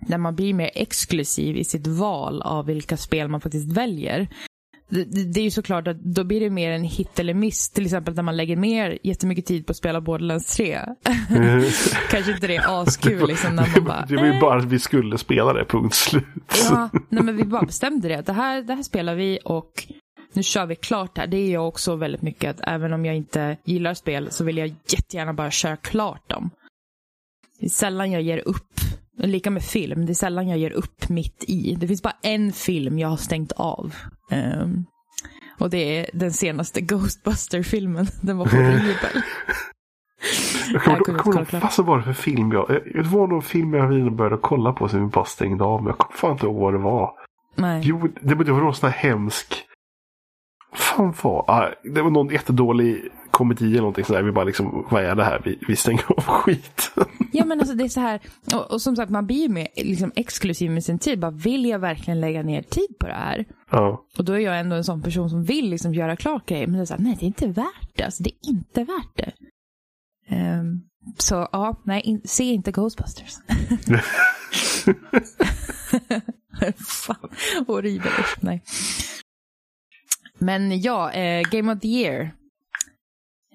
[0.00, 4.28] när man blir mer exklusiv i sitt val av vilka spel man faktiskt väljer.
[5.34, 7.70] Det, är ju såklart att då blir det mer en hit eller miss.
[7.70, 10.78] Till exempel när man lägger mer jättemycket tid på att spela Borderlands 3.
[12.10, 14.06] Kanske inte det är askul liksom när man bara...
[14.08, 16.24] Det var ju bara att vi skulle spela det, punkt slut.
[16.70, 18.22] Ja, nej men vi bara bestämde det.
[18.26, 19.86] Det här, det här spelar vi och
[20.32, 21.26] nu kör vi klart här.
[21.26, 24.58] Det är jag också väldigt mycket att även om jag inte gillar spel så vill
[24.58, 26.50] jag jättegärna bara köra klart dem.
[27.60, 28.80] Det är sällan jag ger upp.
[29.18, 31.74] Lika med film, det är sällan jag ger upp mitt i.
[31.74, 33.94] Det finns bara en film jag har stängt av.
[34.30, 34.84] Ehm,
[35.58, 38.06] och det är den senaste Ghostbuster-filmen.
[38.20, 39.22] Den var horribel.
[40.72, 42.68] Jag kommer inte ihåg vad som var det för film jag...
[42.68, 45.82] Det var någon film jag började kolla på som vi bara stängde av.
[45.82, 47.10] Men jag kommer fan inte ihåg vad det var.
[47.54, 47.80] Nej.
[47.84, 49.64] Jo, det, det var någon sån här hemsk...
[50.74, 51.44] Fan var...
[51.48, 54.22] Ah, det var någon jättedålig komedi eller någonting sådär.
[54.22, 55.42] Vi bara liksom, vad är det här?
[55.44, 57.04] Vi, vi stänger av skiten.
[57.32, 58.20] Ja men alltså det är så här,
[58.54, 61.20] och, och som sagt man blir ju mer liksom, exklusiv med sin tid.
[61.20, 63.44] Bara, vill jag verkligen lägga ner tid på det här?
[63.70, 64.04] Ja.
[64.18, 66.66] Och då är jag ändå en sån person som vill liksom göra klart grejer.
[66.66, 68.04] Men det är så här, nej det är inte värt det.
[68.04, 69.32] Alltså det är inte värt det.
[70.34, 70.80] Ehm,
[71.18, 73.34] så ja, nej, in, se inte Ghostbusters.
[76.86, 77.28] Fan,
[77.66, 78.36] horribelt.
[78.40, 78.62] Nej.
[80.38, 82.30] Men ja, eh, Game of the Year.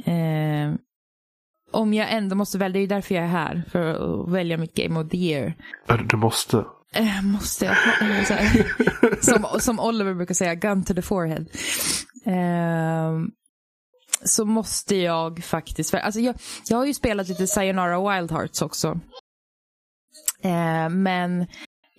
[0.07, 0.73] Eh,
[1.71, 3.63] om jag ändå måste välja, det är ju därför jag är här.
[3.71, 5.53] För att välja mitt Game of the Year.
[6.09, 6.65] Du måste.
[6.93, 7.75] Eh, måste jag?
[9.01, 11.45] Eh, som, som Oliver brukar säga, gun to the forehead.
[12.25, 13.19] Eh,
[14.23, 16.35] så måste jag faktiskt, för, alltså jag,
[16.69, 18.99] jag har ju spelat lite Sayonara Wild Hearts också.
[20.43, 21.47] Eh, men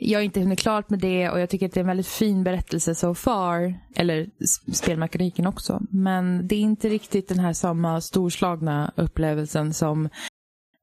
[0.01, 2.07] jag har inte hunnit klart med det och jag tycker att det är en väldigt
[2.07, 3.75] fin berättelse so far.
[3.97, 4.27] Eller
[4.73, 5.81] spelmekaniken också.
[5.91, 10.09] Men det är inte riktigt den här samma storslagna upplevelsen som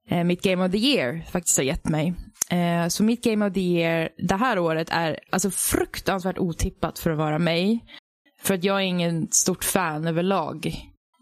[0.08, 2.14] eh, mitt Game of the Year faktiskt har gett mig.
[2.50, 7.10] Eh, så mitt Game of the Year det här året är alltså fruktansvärt otippat för
[7.10, 7.84] att vara mig.
[8.42, 10.74] För att jag är ingen stort fan överlag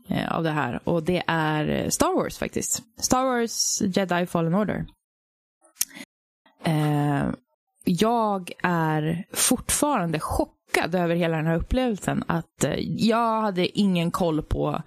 [0.09, 0.89] eh, av det här.
[0.89, 2.83] Och det är eh, Star Wars faktiskt.
[3.01, 4.87] Star Wars Jedi Fallen Order.
[6.65, 7.29] Eh,
[7.85, 12.24] jag är fortfarande chockad över hela den här upplevelsen.
[12.27, 14.82] Att eh, jag hade ingen koll på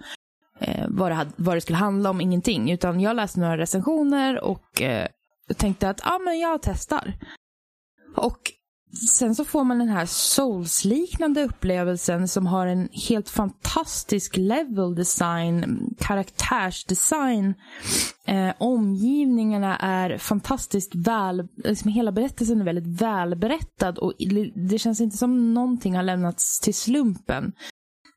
[0.60, 2.70] eh, vad, det hade, vad det skulle handla om, ingenting.
[2.70, 5.08] Utan jag läste några recensioner och eh,
[5.56, 7.14] tänkte att ah, men jag testar.
[8.16, 8.38] Och
[9.08, 15.80] sen så får man den här Souls-liknande upplevelsen som har en helt fantastisk level design,
[15.98, 17.54] karaktärsdesign.
[18.26, 25.00] Eh, omgivningarna är fantastiskt väl, liksom hela berättelsen är väldigt välberättad och det- det känns
[25.00, 27.52] inte som någonting har lämnats till slumpen.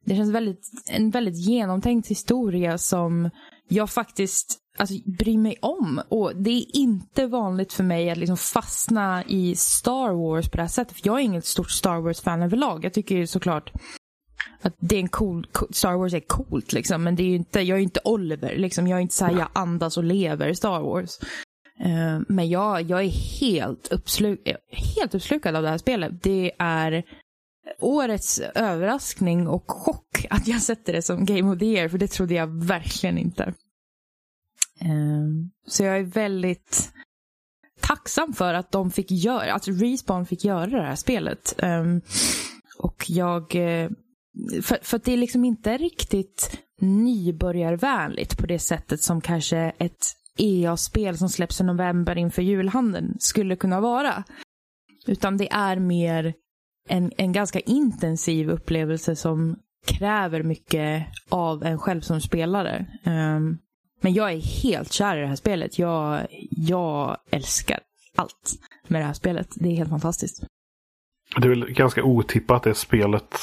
[0.05, 3.29] Det känns väldigt, en väldigt genomtänkt historia som
[3.69, 6.01] jag faktiskt alltså, bryr mig om.
[6.09, 10.63] Och det är inte vanligt för mig att liksom fastna i Star Wars på det
[10.63, 10.97] här sättet.
[10.97, 12.85] För jag är inget stort Star Wars-fan överlag.
[12.85, 13.71] Jag tycker såklart
[14.61, 17.03] att det är en cool, Star Wars är coolt liksom.
[17.03, 18.87] Men det är ju inte, jag är inte Oliver liksom.
[18.87, 21.19] Jag är inte så här, jag andas och lever Star Wars.
[21.79, 26.23] Eh, men jag, jag är helt, uppsluk, eh, helt uppslukad av det här spelet.
[26.23, 27.03] Det är
[27.79, 32.07] årets överraskning och chock att jag sätter det som Game of the Year, för det
[32.07, 33.53] trodde jag verkligen inte.
[34.81, 36.91] Ehm, så jag är väldigt
[37.81, 41.55] tacksam för att de fick göra, att Respawn fick göra det här spelet.
[41.57, 42.01] Ehm,
[42.77, 43.89] och jag, eh,
[44.61, 50.15] för, för att det är liksom inte riktigt nybörjarvänligt på det sättet som kanske ett
[50.37, 54.23] EA-spel som släpps i november inför julhandeln skulle kunna vara.
[55.07, 56.33] Utan det är mer
[56.89, 59.55] en, en ganska intensiv upplevelse som
[59.87, 62.85] kräver mycket av en själv som spelare.
[63.05, 63.57] Um,
[64.01, 65.79] men jag är helt kär i det här spelet.
[65.79, 67.79] Jag, jag älskar,
[68.15, 68.51] allt
[68.87, 69.47] med det här spelet.
[69.55, 70.43] Det är helt fantastiskt.
[71.37, 73.35] Det är väl ganska otippat att det spelet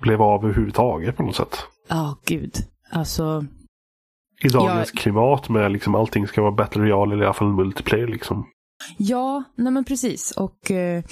[0.00, 1.58] blev av överhuvudtaget på något sätt.
[1.88, 2.54] Ja, gud.
[2.90, 3.44] Alltså,
[4.42, 5.00] I dagens Ja.
[5.00, 8.46] klimat med liksom allting ska vara Battle Royale eller i alla fall multiplayer liksom.
[8.98, 10.30] ja, nej men precis.
[10.30, 11.04] Och eh,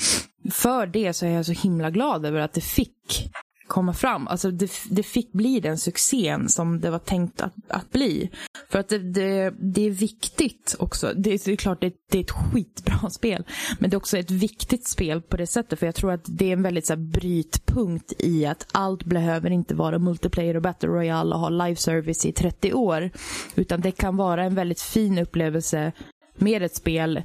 [0.50, 3.30] för det så är jag så himla glad över att det fick
[3.66, 4.28] komma fram.
[4.28, 8.30] Alltså det, det fick bli den succén som det var tänkt att, att bli.
[8.68, 11.12] För att det, det, det är viktigt också.
[11.16, 13.44] Det, det är klart det, det är ett skitbra spel.
[13.78, 15.78] Men det är också ett viktigt spel på det sättet.
[15.78, 19.50] För jag tror att det är en väldigt så här, brytpunkt i att allt behöver
[19.50, 23.10] inte vara multiplayer och battle royale och ha live service i 30 år.
[23.54, 25.92] Utan det kan vara en väldigt fin upplevelse
[26.36, 27.22] med ett spel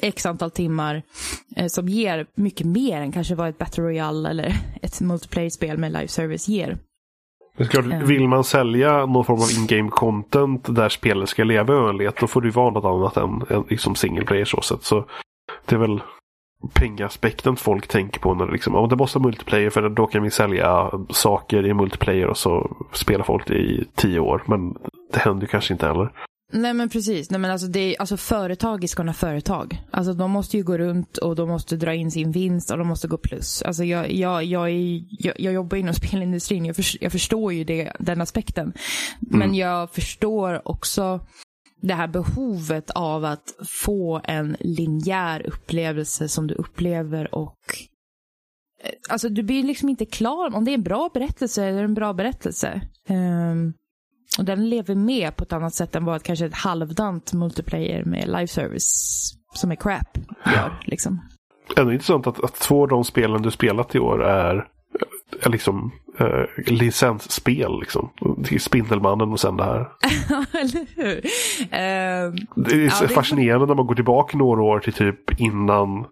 [0.00, 1.02] x antal timmar
[1.56, 5.92] eh, som ger mycket mer än kanske vad ett battle royale eller ett multiplayer-spel med
[5.92, 6.78] live service ger.
[7.56, 8.06] Men klart, Mm.
[8.06, 12.26] Vill man sälja någon form av in-game content där spelet ska leva i oändlighet då
[12.26, 14.84] får ju vara något annat än, än liksom single player så sätt.
[14.84, 15.04] Så
[15.66, 16.00] det är väl
[16.72, 20.22] pengaspekten folk tänker på när det liksom, ja, det måste vara multiplayer för då kan
[20.22, 24.42] vi sälja saker i multiplayer och så spelar folk i tio år.
[24.46, 24.74] Men
[25.12, 26.12] det händer ju kanske inte heller.
[26.54, 27.30] Nej men precis.
[27.30, 29.82] Nej, men alltså, det är, alltså, företag är sådana företag.
[29.90, 32.86] Alltså, de måste ju gå runt och de måste dra in sin vinst och de
[32.86, 33.62] måste gå plus.
[33.62, 36.64] Alltså, jag, jag, jag, är, jag, jag jobbar inom spelindustrin.
[36.64, 38.72] Jag, för, jag förstår ju det, den aspekten.
[39.20, 41.20] Men jag förstår också
[41.80, 47.58] det här behovet av att få en linjär upplevelse som du upplever och
[48.84, 50.54] eh, Alltså du blir liksom inte klar.
[50.54, 52.80] Om det är en bra berättelse det en bra berättelse.
[53.08, 53.72] Ehm,
[54.38, 58.26] och den lever med på ett annat sätt än vad kanske ett halvdant multiplayer med
[58.28, 60.80] live service som är crap gör.
[60.84, 61.20] Liksom.
[61.76, 64.66] Ändå intressant att, att två av de spelen du spelat i år är,
[65.42, 67.80] är liksom eh, licensspel.
[67.80, 68.10] Liksom.
[68.60, 69.78] Spindelmannen och sen det här.
[70.60, 71.20] Eller hur?
[71.70, 74.92] Ehm, Det är Ja, så det är- fascinerande när man går tillbaka några år till
[74.92, 76.04] typ innan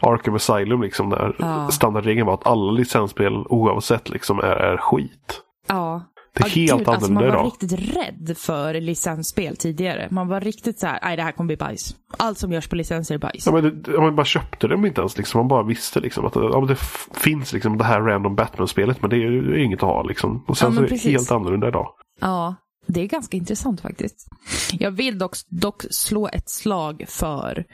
[0.00, 0.82] Arkham Asylum.
[0.82, 1.68] Liksom, där Ja.
[1.70, 5.40] standardregeln var att alla licensspel oavsett liksom, är, är skit.
[5.68, 6.02] ja.
[6.34, 7.46] Det är Ja, helt gud, alltså, Man var idag.
[7.46, 10.08] riktigt rädd för licensspel tidigare.
[10.10, 11.96] Man var riktigt så här, nej det här kommer bli bajs.
[12.16, 13.46] Allt som görs på licenser är bajs.
[13.46, 15.16] Ja, men det, man bara köpte dem inte ens.
[15.18, 15.38] Liksom.
[15.38, 16.76] Man bara visste liksom, att ja, det
[17.20, 20.02] finns liksom, det här random Batman-spelet men det är ju inget att ha.
[20.02, 20.44] Liksom.
[20.48, 21.88] Och sen Ja, så är det helt annorlunda idag.
[22.20, 22.54] Ja,
[22.86, 24.28] det är ganska intressant faktiskt.
[24.72, 27.64] Jag vill dock, dock slå ett slag för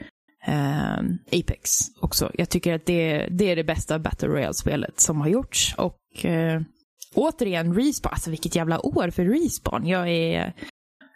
[0.45, 1.69] ehm, Apex
[2.01, 2.31] också.
[2.33, 5.75] Jag tycker att det, det är det bästa Battle Royale-spelet som har gjorts.
[5.77, 6.61] Och eh,
[7.15, 8.13] återigen, Respawn.
[8.13, 9.87] Alltså vilket jävla år för Respawn.
[9.87, 10.53] Jag är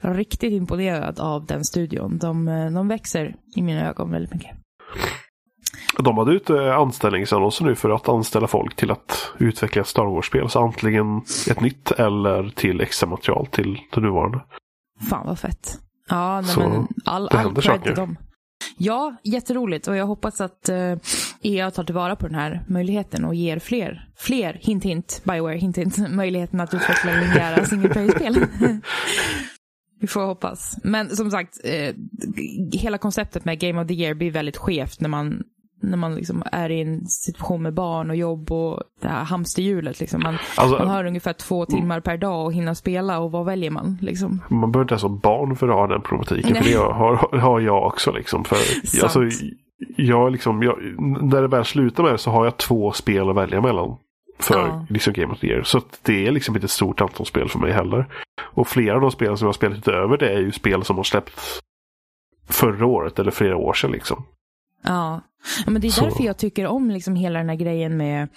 [0.02, 2.18] riktigt imponerad av den studion.
[2.18, 4.52] De, eh, de växer i mina ögon väldigt mycket.
[6.00, 10.50] De hade ut eh, anställningsannonser nu för att anställa folk till att utveckla Star Wars-spel.
[10.50, 11.18] Så antingen
[11.50, 14.42] ett nytt eller till extra material till det nuvarande.
[15.10, 15.80] Fan vad fett.
[16.10, 18.18] Ja, nej, men all, all cred till dem.
[18.78, 20.96] Ja, jätteroligt och jag hoppas att eh,
[21.46, 25.78] EA tar tillvara på den här möjligheten och ger fler, fler, hint hint, Bioware, hint
[25.78, 28.46] hint, möjligheten att utveckla linjära single player-spel.
[30.02, 30.78] Vi får hoppas.
[30.84, 31.96] Men som sagt, eh,
[32.74, 35.44] hela konceptet med Game of the Year blir väldigt skevt när man
[35.82, 40.00] när man liksom är i en situation med barn och jobb och det här hamsterhjulet.
[40.00, 40.24] Liksom.
[40.24, 43.70] Man, Alltså- man har ungefär två timmar per dag och hinna spela och vad väljer
[43.72, 43.98] man?
[44.02, 44.42] Liksom?
[44.50, 46.56] Man behöver inte ens ha barn för att ha den problematiken.
[46.56, 46.72] För Nej.
[46.74, 48.12] det har, har jag också.
[48.12, 48.44] Liksom.
[48.44, 48.58] För,
[49.04, 49.20] alltså,
[49.98, 50.78] jag, liksom, jag,
[51.24, 53.98] när det väl slutar med det så har jag två spel att välja mellan.
[54.40, 54.86] För Ja.
[54.90, 55.64] liksom Game of the Year.
[55.64, 58.06] Så det är liksom inte ett stort antal spel för mig heller.
[58.44, 60.96] Och flera av de spelen som jag har spelat utöver det är ju spel som
[60.98, 61.60] har släppts
[62.50, 63.92] förra året eller flera år sedan.
[63.92, 64.26] Liksom.
[64.84, 65.22] Ja.
[65.66, 68.28] ja, men det är Så- därför jag tycker om liksom hela den här grejen med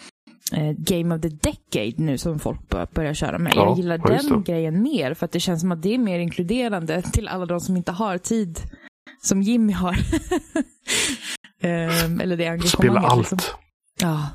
[0.53, 3.53] eh, Game of the Decade nu som folk bör, börjar köra med.
[3.57, 6.19] Ja, jag gillar den grejen mer för att det känns som att det är mer
[6.19, 8.61] inkluderande till alla de som inte har tid
[9.23, 9.97] som Jimmy har.
[11.63, 12.71] Ehm, eller det engagemanget.
[12.71, 13.31] Spela allt.
[13.33, 13.39] Liksom.
[14.01, 14.29] Ja.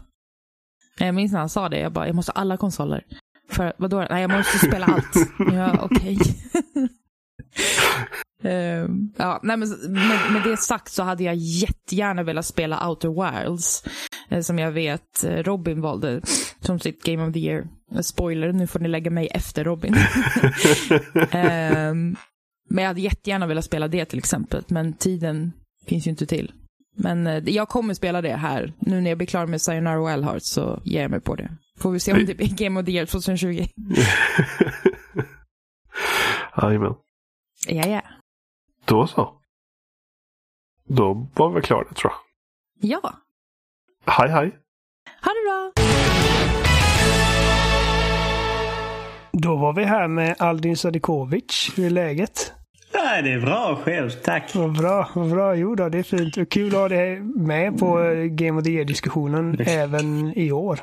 [0.98, 3.04] Jag minns när han sa det, jag bara, jag måste ha alla konsoler.
[3.52, 4.08] För vadå?
[4.10, 5.14] Nej, jag måste spela allt.
[5.54, 6.18] ja, okej.
[8.46, 13.10] Ehm, ja, nej, men med, med det sagt så hade jag jättegärna velat spela Outer
[13.44, 13.84] Wilds.
[14.30, 16.22] eh, som jag vet eh, Robin valde
[16.60, 17.68] som sitt Game of the Year.
[17.96, 19.96] Eh, Spoiler, nu får ni lägga mig efter Robin.
[21.32, 22.16] Ehm,
[22.70, 24.64] men jag hade jättegärna velat spela det till exempel.
[24.68, 25.52] Men tiden
[25.88, 26.52] finns ju inte till.
[26.96, 28.74] Men eh, jag kommer spela det här.
[28.80, 31.52] Nu när jag blir klar med Sayonara Wild Hearts så ger jag mig på det.
[31.80, 33.66] Får vi se om det blir Game of the Year 2020.
[36.62, 36.96] Jajamän.
[37.68, 38.02] Ja, ja.
[38.86, 39.40] Då så.
[40.88, 42.20] Då var vi klara tror jag.
[42.90, 43.14] Ja,
[44.06, 44.58] Hej hej.
[45.22, 45.72] ha det bra!
[49.38, 51.72] Då var vi här med Aldin Sadikovic.
[51.76, 52.52] Hur är läget?
[52.94, 54.10] Ja, Ja, det är bra själv.
[54.10, 54.52] Tack.
[54.56, 55.56] Vad bra, vad bra.
[55.56, 56.38] Jo då, det är fint.
[56.38, 60.80] Och kul att ha dig med på eh, Game of the Year-diskussionen även i år.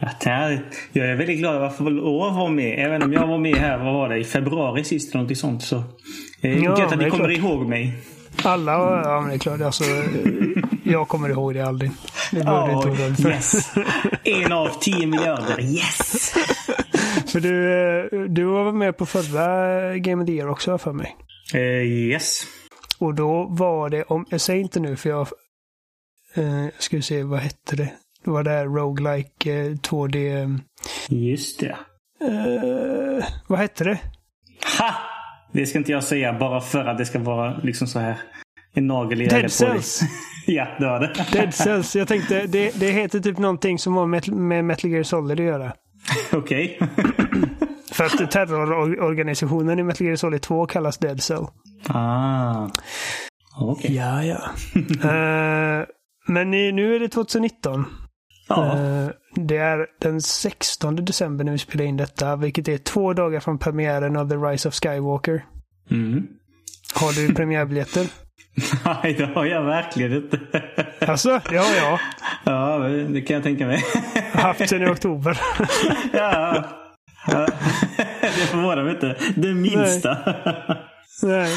[0.00, 0.60] Ja, det-
[0.92, 2.86] Jag är väldigt glad att få lov att vara med.
[2.86, 5.62] Även om jag var med här, vad var det, i februari sist eller något sånt.
[5.62, 5.84] Så eh,
[6.58, 7.38] Ja, gött det att är ni kommer klart.
[7.38, 7.92] ihåg mig.
[8.44, 8.72] Alla,
[9.04, 9.60] ja men det är klart.
[9.60, 9.84] Alltså,
[10.84, 11.90] jag kommer ihåg det aldrig.
[12.32, 12.72] Det behöver du
[13.06, 13.70] inte oroa yes.
[14.24, 15.60] En av tio miljarder.
[15.60, 16.34] Yes!
[17.36, 21.16] För du, eh, du var med på förra Game of the Year också för mig.
[21.54, 22.42] Eh, yes.
[22.98, 25.28] Och då var det, om, jag säger inte nu för jag
[26.34, 27.92] eh, ska se, vad hette det?
[28.24, 30.60] Det var det här roguelike eh, 2D...
[31.08, 31.76] Just det.
[32.20, 33.98] Eh, vad hette det?
[34.78, 34.94] Ha!
[35.52, 38.16] Det ska inte jag säga bara för att det ska vara liksom så här
[38.74, 39.52] en nagel i Dead.
[39.52, 40.00] Cells.
[40.46, 41.26] ja, det var det.
[41.32, 41.96] Dead Cells.
[41.96, 45.46] Jag tänkte, det, det heter typ någonting som har med, med Metal Gear Solid att
[45.46, 45.72] göra.
[46.32, 46.80] Okej.
[47.92, 51.46] För att terrororganisationen i Metal Gear Solid 2 kallas Dead Cell.
[51.88, 52.68] Ah.
[53.56, 53.94] Okej.
[53.94, 54.38] Ja, ja.
[55.10, 55.86] Eh,
[56.28, 57.84] men nu är det 2019.
[58.48, 58.78] Ja.
[58.78, 63.40] Eh, det är den 16 december när vi spelar in detta, vilket är två dagar
[63.40, 65.44] från premiären av The Rise of Skywalker.
[65.90, 66.26] Mm.
[66.94, 68.06] Har du premiärbiljetter?
[69.02, 70.38] Nej, det har jag verkligen inte.
[71.06, 71.98] Alltså, har jag.
[72.44, 72.78] Ja,
[73.08, 73.84] det kan jag tänka mig.
[74.32, 75.40] Haft sen i oktober.
[76.12, 76.64] ja.
[77.26, 77.46] ja.
[78.20, 79.16] Det förvånar mig inte.
[79.36, 80.18] Det minsta.
[81.22, 81.56] Nej.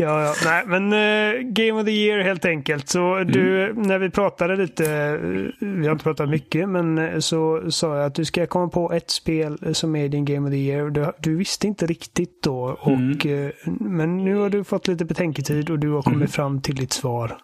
[0.00, 0.34] Ja, ja.
[0.44, 2.88] Nej, men eh, Game of the Year helt enkelt.
[2.88, 7.70] Så du, när vi pratade lite, eh, vi har inte pratat mycket, men eh, så
[7.70, 10.58] sa jag att du ska komma på ett spel som är din Game of the
[10.58, 10.90] Year.
[10.90, 13.50] Du, du visste inte riktigt då, och, eh,
[13.80, 17.38] men nu har du fått lite betänketid och du har kommit fram till ditt svar.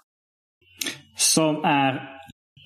[1.16, 2.10] Som är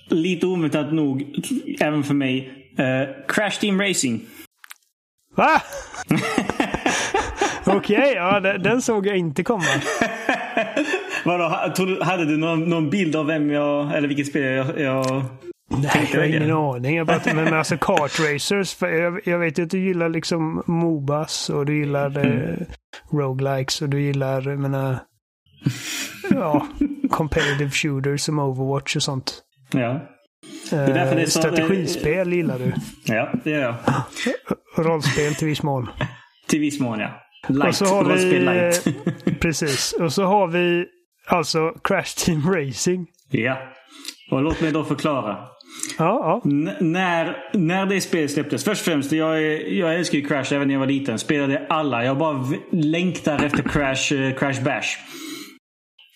[0.08, 1.36] lite oväntat nog,
[1.80, 4.20] även för mig, eh, Crash Team Racing.
[5.36, 5.62] Va?
[7.76, 9.64] Okej, ja, den, såg jag inte komma.
[11.24, 11.48] Vadå,
[12.02, 15.24] hade du någon, någon bild av vem jag, eller vilket spel jag, jag
[15.68, 16.96] Nej, jag har ingen aning.
[16.96, 18.74] Jag bara, men alltså kart racers.
[18.74, 22.56] För jag, jag vet att du gillar liksom Mobas och du gillar eh,
[23.12, 24.98] roguelikes och du gillar, jag menar,
[26.30, 26.66] ja,
[27.10, 29.34] competitive shooters som Overwatch och sånt.
[29.72, 30.00] Ja.
[30.72, 32.72] Eh, är därför det är så- strategispel gillar du.
[33.14, 33.74] ja, det gör jag.
[34.76, 35.88] Rollspel till viss mån.
[36.48, 37.10] Till viss mån, ja.
[37.48, 37.68] Light.
[37.68, 39.92] Och så har vi, eh, precis.
[39.92, 40.86] Och så har vi
[41.26, 43.06] alltså Crash Team Racing.
[43.30, 43.56] ja.
[44.30, 45.36] Och låt mig då förklara.
[45.98, 46.50] Ja, ja.
[46.80, 48.64] När, när det spelet släpptes.
[48.64, 49.42] Först och främst, jag,
[49.72, 51.18] jag älskar ju Crash även när jag var liten.
[51.18, 52.04] Spelade alla.
[52.04, 54.98] Jag bara längtar efter Crash, eh, Crash Bash.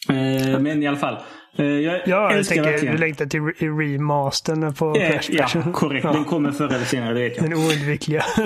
[0.09, 1.16] Eh, men i alla fall.
[1.56, 2.94] Eh, jag Ja, jag tänker verkligen.
[2.94, 6.02] du längtar till re- remastern på Eh, Crash ja, korrekt.
[6.12, 7.44] Den kommer förr eller senare, det vet jag.
[7.51, 8.24] Den oundvikliga.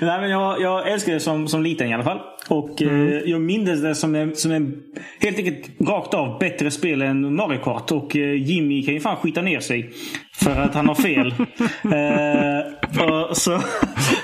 [0.00, 2.20] Nej, men jag, jag älskade det som, som liten i alla fall.
[2.48, 4.82] Och eh, jag minns det som en, som en
[5.20, 7.92] helt enkelt rakt av bättre spel än Mario Kart.
[7.92, 9.90] Och eh, Jimmy kan ju fan skita ner sig.
[10.34, 11.26] För att han har fel.
[11.82, 13.60] eh, och så,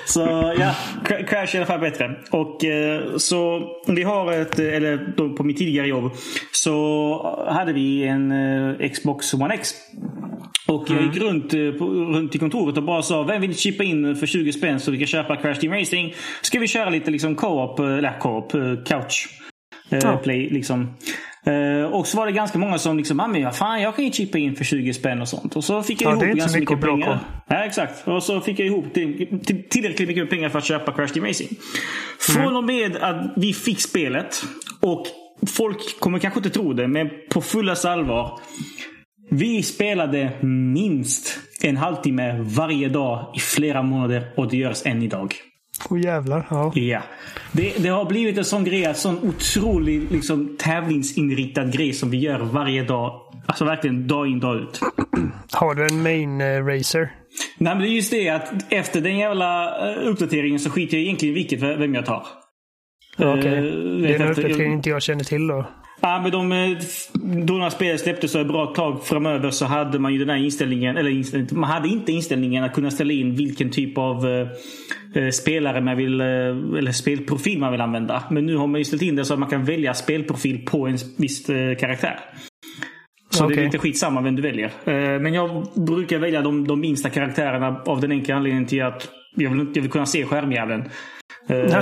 [0.06, 0.20] så
[0.58, 0.74] ja,
[1.04, 2.16] Cra- Crash är i alla fall bättre.
[2.30, 6.12] Och eh, så vi har ett, eller då på mitt tidigare jobb.
[6.52, 9.74] Så hade vi en eh, Xbox One X.
[10.66, 13.84] Och jag gick runt, eh, på, runt i kontoret och bara sa vem vill chippa
[13.84, 16.14] in för 20 spänn så vi kan köpa Crash Team Racing.
[16.42, 19.28] Ska vi köra lite liksom co-op, eh, eller co-op, eh, couch
[19.90, 20.16] eh, Ja.
[20.16, 20.94] play liksom.
[21.46, 24.04] Eh, och så var det ganska många som liksom, ah, men ja, fan jag kan
[24.04, 25.56] ju chippa in för 20 spänn och sånt.
[25.56, 27.18] Och så fick jag Ja, ihop ganska mycket mycket pengar.
[27.48, 28.08] Ja, exakt.
[28.08, 31.26] Och så fick jag ihop till, till, tillräckligt mycket pengar för att köpa Crash Team
[31.26, 31.50] Racing.
[32.20, 34.42] Från och med att vi fick spelet
[34.80, 35.06] och
[35.46, 38.38] folk kommer kanske inte tro det, men på fullaste allvar.
[39.30, 45.34] Vi spelade minst en halvtimme varje dag i flera månader och det görs än idag.
[45.90, 46.46] Åh jävlar.
[46.50, 46.72] Ja.
[46.74, 47.02] Ja.
[47.52, 52.18] Det, det har blivit en sån grej, en sån otrolig liksom, tävlingsinriktad grej som vi
[52.18, 53.20] gör varje dag.
[53.46, 54.80] Alltså verkligen dag in dag ut.
[55.52, 57.12] Har du en main eh, racer?
[57.58, 61.04] Nej men det är just det att efter den jävla eh, uppdateringen så skiter jag
[61.04, 62.26] egentligen i vilket vem jag tar.
[63.18, 63.58] Okej.
[63.58, 63.62] Eh,
[64.02, 65.66] Det är en uppdatering inte jag känner till då.
[66.00, 66.76] Ja, men de,
[67.46, 70.36] då när spelet släpptes så ett bra tag framöver så hade man ju den här
[70.36, 74.26] inställningen, eller inställningen, man hade inte inställningen att kunna ställa in vilken typ av
[75.32, 76.26] spelare man vill, eh,
[76.78, 78.22] eller spelprofil man vill använda.
[78.30, 80.86] Men nu har man ju ställt in det så att man kan välja spelprofil på
[80.86, 82.20] en viss eh, karaktär.
[83.30, 83.58] Så det Okej.
[83.58, 84.66] är lite skitsamma vem du väljer.
[84.84, 89.08] Eh, Men jag brukar välja de, de minsta karaktärerna av den enkla anledningen till att
[89.36, 90.84] jag vill, jag vill kunna se skärmjäveln.
[91.48, 91.76] Eh,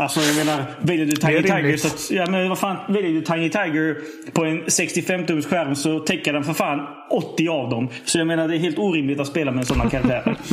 [0.00, 3.20] alltså jag menar, väljer du Tiny Tiger så att, ja men vad fan, väljer du
[3.20, 3.96] Tiny Tiger
[4.32, 7.88] på en 65-tums skärm så täcker den för fan 80 av dem.
[8.04, 10.36] Så jag menar det är helt orimligt att spela med sådana karaktärer.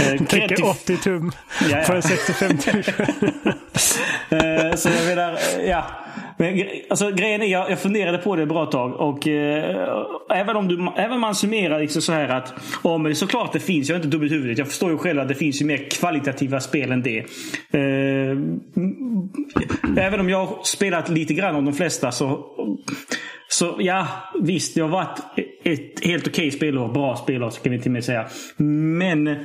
[0.00, 1.84] Eh, Täcker kreativ- 80 tum Ja, ja.
[1.84, 2.82] för en 65 tum.
[4.30, 5.84] Eh, så jag menar, eh, ja.
[6.36, 8.92] Men, alltså, grejen är, jag, jag funderade på det ett bra tag.
[8.92, 13.52] Och eh, även om du, även man summerar liksom så här att, ja men såklart
[13.52, 14.58] det finns, jag är inte dum i huvudet.
[14.58, 17.18] Jag förstår ju själv att det finns ju mer kvalitativa spel än det.
[17.70, 18.36] Eh,
[19.96, 22.46] även om jag har spelat lite grann av de flesta så,
[23.48, 24.06] så ja,
[24.40, 25.18] visst, det har varit
[25.64, 26.88] ett helt okej spelår.
[26.88, 28.26] Bra spelår, kan vi till och med säga.
[28.56, 29.36] Men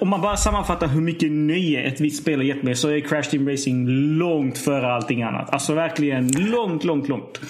[0.00, 3.00] om man bara sammanfattar hur mycket nöje ett visst spel har gett mig så är
[3.00, 3.88] Crash Team Racing
[4.18, 5.52] långt före allting annat.
[5.52, 7.40] Alltså verkligen långt, långt, långt.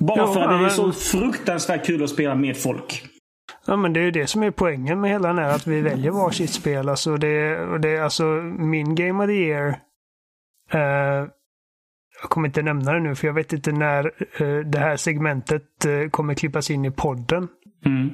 [0.00, 3.04] Bara Jo, för att det är så fruktansvärt kul att spela med folk.
[3.66, 5.80] Ja, men det är ju det som är poängen med hela den här, att vi
[5.80, 6.88] väljer varsitt spel.
[6.88, 8.24] Alltså, det, det är alltså
[8.58, 9.68] min Game of the Year.
[10.72, 11.28] Eh,
[12.22, 14.04] jag kommer inte nämna det nu, för jag vet inte när
[14.42, 17.48] eh, det här segmentet eh, kommer klippas in i podden.
[17.84, 18.10] Mm.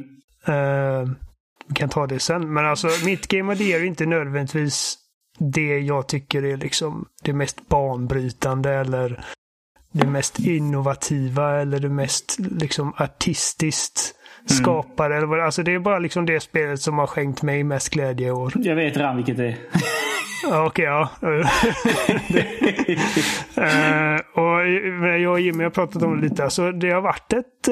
[1.66, 2.52] Eh, vi kan ta det sen.
[2.52, 4.98] Men alltså, mitt Game of the Year är inte nödvändigtvis
[5.38, 9.24] det jag tycker är liksom det mest banbrytande eller
[9.92, 14.14] det mest innovativa eller det mest liksom artistiskt
[14.46, 15.16] skapade.
[15.16, 18.28] Eller vad, alltså det är bara liksom det spelet som har skänkt mig mest glädje
[18.28, 18.52] i år.
[18.56, 19.56] Jag vet redan vilket det är.
[20.66, 21.08] Okej, ja.
[23.56, 24.68] Eh, och
[25.20, 26.44] jag och Jimmy har pratat om det lite.
[26.44, 27.68] Alltså, det har varit ett...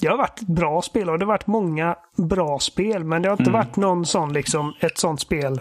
[0.00, 3.04] det har varit bra spel och det har varit många bra spel.
[3.04, 5.60] Men det har inte varit någon sån liksom, ett sånt spel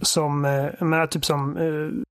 [0.00, 2.02] som, eh, menar, typ som eh,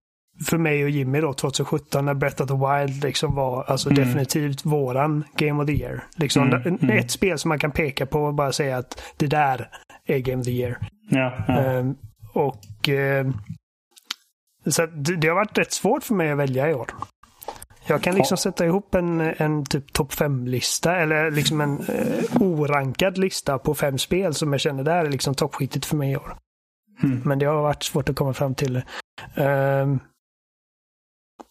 [0.46, 4.64] för mig och Jimmy då 2017 när Breath of the Wild liksom var alltså definitivt
[4.64, 6.04] våran Game of the Year.
[6.16, 9.68] Liksom, Mm, Ett spel som man kan peka på och bara säga att det där
[10.06, 10.78] är Game of the Year.
[11.10, 11.54] Ja, ja.
[11.54, 11.94] Ehm,
[12.34, 13.32] och ehm,
[14.66, 16.90] så det, det har varit rätt svårt för mig att välja i år.
[17.88, 23.18] Jag kan liksom sätta ihop en, en typ topp 5-lista eller liksom en eh, orankad
[23.18, 26.36] lista på fem spel som jag känner där är liksom toppskiktet för mig i år.
[27.24, 28.84] Men det har varit svårt att komma fram till det.
[29.42, 29.98] Ehm,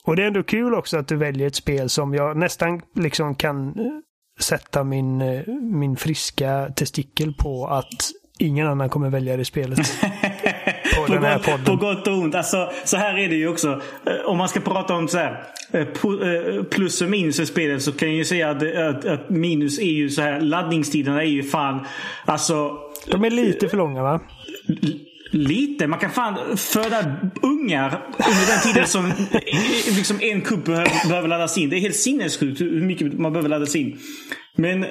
[0.03, 3.35] och det är ändå kul också att du väljer ett spel som jag nästan liksom
[3.35, 3.85] kan eh,
[4.39, 9.79] sätta min, eh, min friska testikel på att ingen annan kommer välja det spelet.
[11.07, 11.77] på På den här gott, på podden.
[11.95, 12.35] gott och ont.
[12.35, 13.81] Alltså, så här är det ju också.
[14.05, 17.81] Eh, Om man ska prata om så här, eh, eh, plus och minus i spelet
[17.81, 20.41] så kan jag ju säga att, att, att minus är ju så här.
[20.41, 21.85] Laddningstiderna är ju fan.
[22.25, 22.77] Alltså.
[23.11, 24.21] De är lite för långa va?
[25.31, 25.87] Lite.
[25.87, 29.11] Man kan fan föda ungar under den tiden som
[29.97, 31.69] liksom en kupp behöver, behöver laddas in.
[31.69, 33.97] Det är helt sinnessjukt hur mycket man behöver laddas in.
[34.55, 34.85] Men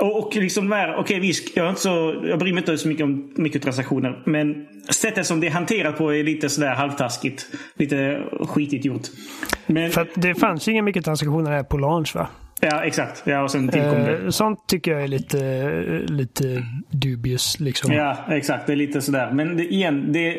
[0.00, 2.78] och, och liksom de här, okej visst, jag, är inte så, jag bryr mig inte
[2.78, 4.22] så mycket om mikrotransaktioner.
[4.24, 7.46] Men sättet som det är hanterat på är lite sådär halvtaskigt.
[7.74, 9.06] Lite skitigt gjort.
[9.66, 12.28] Men, För det fanns ju inga mikrotransaktioner här på launch va?
[12.60, 13.22] ja, exakt.
[13.24, 14.18] Ja, och sen tillkom det.
[14.18, 15.72] Eh, sånt tycker jag är lite,
[16.08, 17.92] lite dubious liksom.
[17.92, 18.66] Ja, exakt.
[18.66, 19.30] Det är lite sådär.
[19.32, 20.36] Men det, igen, det,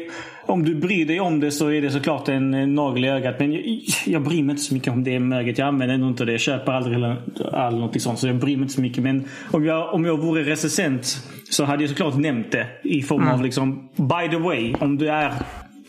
[0.50, 3.40] om du bryr dig om det så är det såklart en nagel i ögat.
[3.40, 3.64] Men jag,
[4.06, 5.58] jag bryr mig inte så mycket om det möget.
[5.58, 6.32] Jag använder ändå inte det.
[6.32, 7.16] Jag köper aldrig
[7.52, 8.20] all någonting sånt.
[8.20, 9.04] Så jag bryr mig inte så mycket.
[9.04, 12.68] Men om jag, om jag vore recensent så hade jag såklart nämnt det.
[12.84, 14.74] I form av liksom, by the way.
[14.80, 15.34] Om du är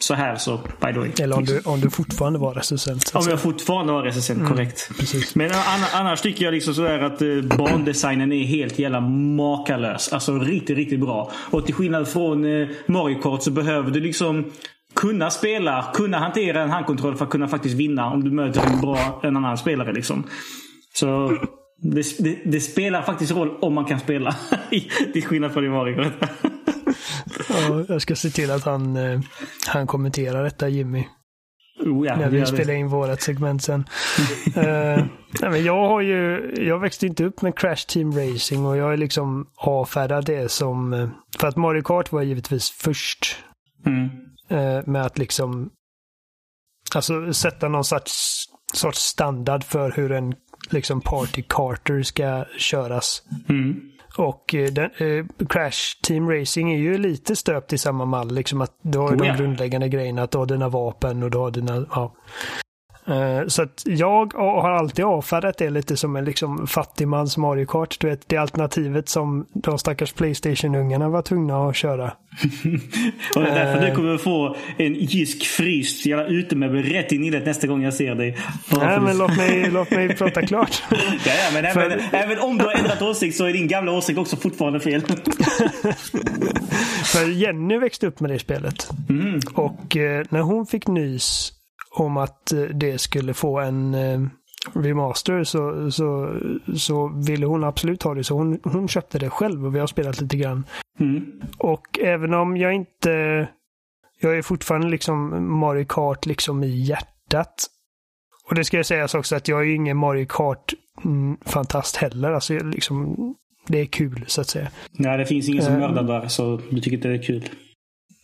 [0.02, 1.10] så här så, by the way.
[1.22, 3.06] Eller om du, om du fortfarande var recensent.
[3.08, 4.90] så Om jag fortfarande var recensent, korrekt.
[4.98, 5.34] precis.
[5.34, 10.12] Men anna- annars tycker jag liksom sådär att eh, bandesignen är helt jävla makalös.
[10.12, 11.30] Alltså riktigt, riktigt bra.
[11.50, 14.44] Och till skillnad från eh, Mario Kart så behöver du liksom
[14.94, 18.80] kunna spela, kunna hantera en handkontroll för att kunna faktiskt vinna om du möter en
[18.80, 20.24] bra, en annan spelare liksom.
[20.94, 21.36] Så
[21.82, 24.36] det, det, det spelar faktiskt roll om man kan spela.
[25.12, 26.04] till skillnad från i Mario.
[27.48, 29.20] Ja, jag ska se till att han, eh,
[29.66, 31.04] han kommenterar detta Jimmy.
[31.80, 33.84] oh, ja, när vi spelar in vårat segment sen.
[34.56, 35.04] Eh,
[35.40, 38.92] nej, men jag har ju, jag växte inte upp med Crash Team Racing och jag
[38.92, 41.08] är liksom avfärdad det som, eh,
[41.38, 43.36] för att Mario Kart var givetvis först
[43.86, 44.08] Mm.
[44.48, 45.70] eh, med att liksom,
[46.94, 50.34] alltså sätta någon sorts, sorts standard för hur en
[50.72, 53.22] liksom party carter ska köras.
[53.48, 53.80] Mm.
[54.16, 58.34] Och eh, den, eh, Crash Team Racing är ju lite stöpt i samma mall.
[58.34, 59.34] Liksom att du har Oh, de ja.
[59.34, 60.22] grundläggande grejerna.
[60.22, 61.86] Att du har dina vapen och du har dina...
[61.90, 62.14] Ja.
[63.10, 67.96] Eh, Så att jag har alltid avfärdat det lite som en liksom fattigmans Mario Kart.
[68.00, 72.04] Du vet, det alternativet som de stackars Playstation-ungarna var tvungna att köra.
[73.36, 73.90] Och det är därför Eh.
[73.90, 77.94] du kommer få en jysk fryst jävla utemöbel rätt in i det nästa gång jag
[77.94, 78.36] ser dig.
[78.78, 80.82] Nej, men låt mig, låt mig prata klart.
[80.90, 83.92] Ja, ja, men För- även, även om du har ändrat åsikt så är din gamla
[83.92, 85.02] åsikt också fortfarande fel.
[87.04, 88.90] För Jenny växte upp med det spelet.
[89.54, 91.52] Och eh, när hon fick nys
[91.94, 94.20] om att eh, det skulle få en eh,
[94.72, 96.36] remaster så, så,
[96.76, 98.24] så ville hon absolut ha det.
[98.24, 100.64] Så hon, hon köpte det själv och vi har spelat lite grann.
[101.00, 101.32] Mm.
[101.58, 103.48] Och även om jag inte...
[104.22, 107.66] Jag är fortfarande liksom Mario Kart liksom i hjärtat.
[108.48, 112.32] Och det ska jag sägas också att jag är ingen Mario Kart-fantast heller.
[112.32, 113.16] Alltså liksom,
[113.68, 114.68] det är kul så att säga.
[114.92, 115.78] Nej, det finns ingen som Eh.
[115.78, 117.48] mördar där så du tycker inte det är kul.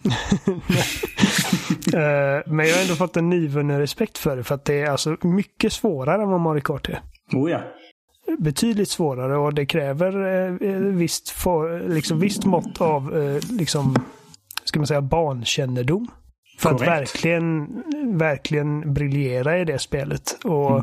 [1.95, 4.45] Eh, Men jag har ändå fått en nyvunnen respekt för det.
[4.45, 7.01] För att det är alltså mycket svårare än vad Mario Kart är.
[7.33, 7.61] Oh ja.
[8.39, 13.97] Betydligt svårare och det kräver eh, eh, visst, for, liksom, visst mått av eh, liksom,
[14.65, 16.09] ska man säga, barnkännedom.
[16.59, 16.93] För att Korrekt.
[16.93, 17.83] verkligen,
[18.19, 20.45] verkligen briljera i det spelet.
[20.45, 20.83] Och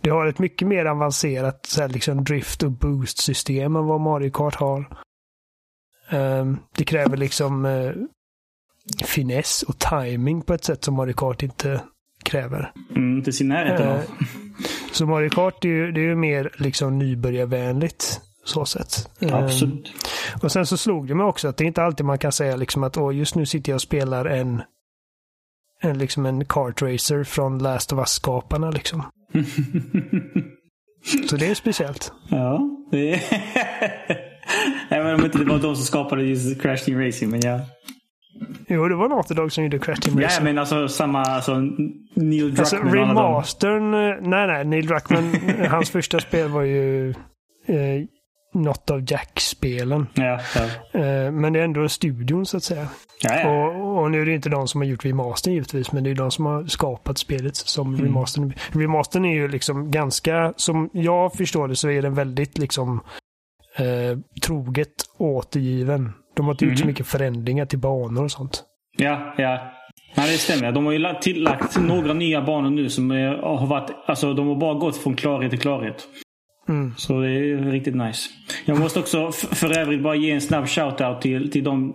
[0.00, 4.30] Det har ett mycket mer avancerat så här, liksom, drift och boost-system än vad Mario
[4.30, 4.84] Kart har.
[6.10, 7.92] Ehm, det kräver liksom eh,
[9.04, 11.80] finess och timing på ett sätt som Mario Kart inte
[12.24, 12.72] kräver.
[12.96, 13.96] Mm, inte sin närheten av.
[13.96, 14.02] Eh,
[14.92, 18.20] Så Mario Kart är ju, det är ju mer liksom nybörjarvänligt.
[18.44, 19.08] Så sätt.
[19.20, 19.92] Ehm, Absolut.
[20.42, 22.56] och sen så slog det mig också att det är inte alltid man kan säga
[22.56, 24.62] liksom att Åh, just nu sitter jag och spelar en,
[25.82, 28.70] en, liksom en kart racer från Last of Us-skaparna.
[28.70, 29.02] Liksom.
[31.30, 32.12] så det är speciellt.
[32.28, 33.20] Ja, det är...
[34.96, 37.60] Även om inte det var de som skapade just Crash Team Racing, men ja.
[38.72, 41.54] Jo, det var Naughty Dog som gjorde Crash Team Ja, men alltså samma, alltså
[42.14, 47.10] Neil Druckmann Alltså remastern, eh, nej nej, Neil Druckmann, eh, hans första spel var ju
[47.66, 48.04] eh,
[48.54, 50.06] något av Jack-spelen.
[50.14, 51.00] Ja, ja.
[51.00, 52.88] Eh, men det är ändå studion så att säga.
[53.22, 53.48] Ja.
[53.50, 56.14] Och, och nu är det inte de som har gjort remastern givetvis, men det är
[56.14, 58.06] de som har skapat spelet som Mm.
[58.06, 58.52] remastern.
[58.72, 63.00] Remastern är ju liksom ganska, som jag förstår det så är den väldigt liksom
[63.76, 66.12] eh, troget återgiven.
[66.36, 66.88] De har inte gjort så Mhm.
[66.88, 68.64] mycket förändringar till banor och sånt.
[68.98, 69.72] Ja, ja.
[70.16, 70.72] Nej, det stämmer.
[70.72, 73.90] De har ju lagt- tillagt några nya banor nu som eh, har varit...
[74.06, 76.08] Alltså, de har bara gått från klarhet till klarhet.
[76.68, 76.94] Mm.
[76.96, 78.30] Så det är riktigt nice.
[78.64, 81.94] Jag måste också för övrigt bara ge en snabb shout-out till, till de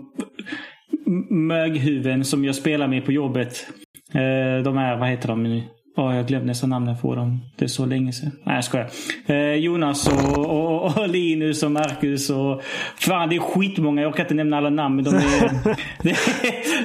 [1.08, 3.68] m- möghuvuden som jag spelar med på jobbet.
[4.14, 5.64] Eh, de är, vad heter de nu?
[5.98, 7.42] Ja, jag glömde nästan namnen på dem.
[7.56, 8.32] Det är så länge sedan.
[8.44, 8.90] Nej, jag skojar.
[9.26, 12.62] Eh, Jonas och, och, och Linus och Marcus och...
[13.00, 14.02] Fan, det är skitmånga.
[14.02, 15.22] Jag kan inte nämna alla namn, men de är...
[16.04, 16.18] det,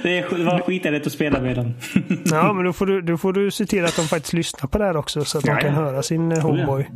[0.03, 1.74] det, är, det var skithärligt att spela med dem.
[2.31, 4.78] Ja, men då får, du, då får du se till att de faktiskt lyssnar på
[4.78, 5.77] det här också så att de Ja, kan ja.
[5.81, 6.87] höra sin eh, homeboy.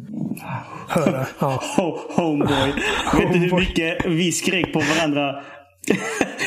[0.88, 1.62] Höra, ja.
[1.76, 2.72] Ho- Homeboy.
[3.18, 5.40] Vet du hur mycket vi skrek på varandra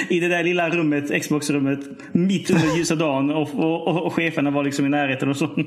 [0.09, 1.79] i det där lilla rummet, Xbox-rummet,
[2.11, 5.49] mitt under ljusa dagen och, och, och, och cheferna var liksom i närheten och så.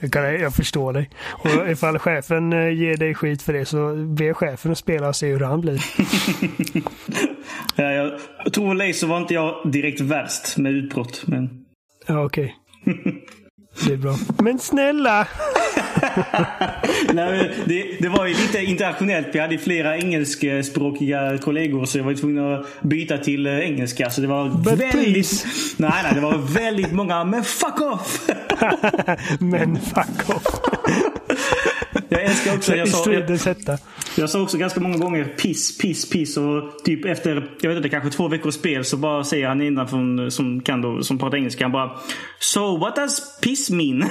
[0.00, 1.10] Jag, jag förstår dig.
[1.32, 5.16] Och ifall chefen eh, ger dig skit för det så be chefen att spela och
[5.16, 5.84] se hur han blir.
[7.76, 7.90] ja,
[8.44, 11.24] jag tror väl så var inte jag direkt värst med utbrott.
[11.26, 11.64] Men...
[12.06, 12.56] Ja, okej.
[13.84, 14.16] Det är bra.
[14.38, 15.26] Men snälla!
[17.12, 19.28] Nej, det, det var ju lite internationellt.
[19.32, 24.10] Vi hade flera engelskspråkiga kollegor så jag var tvungen att byta till eh, engelska.
[24.10, 25.46] Så det var But väldigt...
[25.76, 27.24] Nej, nej, det var väldigt många.
[27.24, 28.28] Men fuck off!
[29.38, 30.44] Men fuck off.
[32.08, 32.76] Jag älskar också...
[32.76, 33.40] Jag sa, jag,
[34.16, 36.36] jag sa också ganska många gånger piss, piss, piss.
[36.36, 39.88] Och typ efter, jag vet inte, kanske två veckors spel så bara säger han innan
[39.88, 41.64] från, som kan då, som pratar engelska.
[41.64, 41.90] Han bara
[42.38, 44.04] So what does piss mean?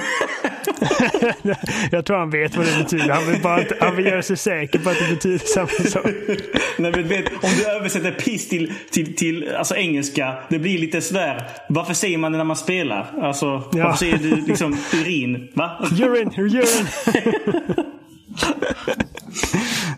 [1.90, 3.08] Jag tror han vet vad det betyder.
[3.08, 6.06] Han vill bara han vill göra sig säker på att det betyder samma sak.
[6.78, 11.00] Nej, men vet, om du översätter piss till, till, till alltså engelska, det blir lite
[11.00, 11.42] sådär.
[11.68, 13.06] Varför säger man det när man spelar?
[13.22, 13.84] Alltså, Ja.
[13.84, 15.48] varför säger du liksom urin?
[15.54, 15.88] Va?
[16.00, 17.86] Urine, urine.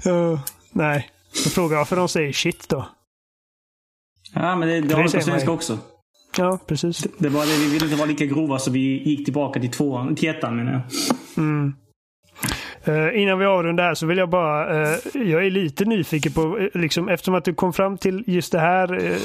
[0.06, 0.40] Uh,
[0.72, 1.10] nej.
[1.44, 2.88] Jag frågar varför de säger shit då.
[4.34, 5.78] Ja, men det, det Det har på svenska också.
[6.36, 7.06] Ja, precis.
[7.18, 10.16] Det var det, vi ville inte vara lika grova så vi gick tillbaka till tvåan,
[10.16, 10.82] till ettan menar jag.
[11.44, 11.74] Mm.
[12.84, 16.58] Eh, innan vi avrundar här så vill jag bara, eh, jag är lite nyfiken på,
[16.58, 19.16] eh, liksom, eftersom att du kom fram till just det här uh,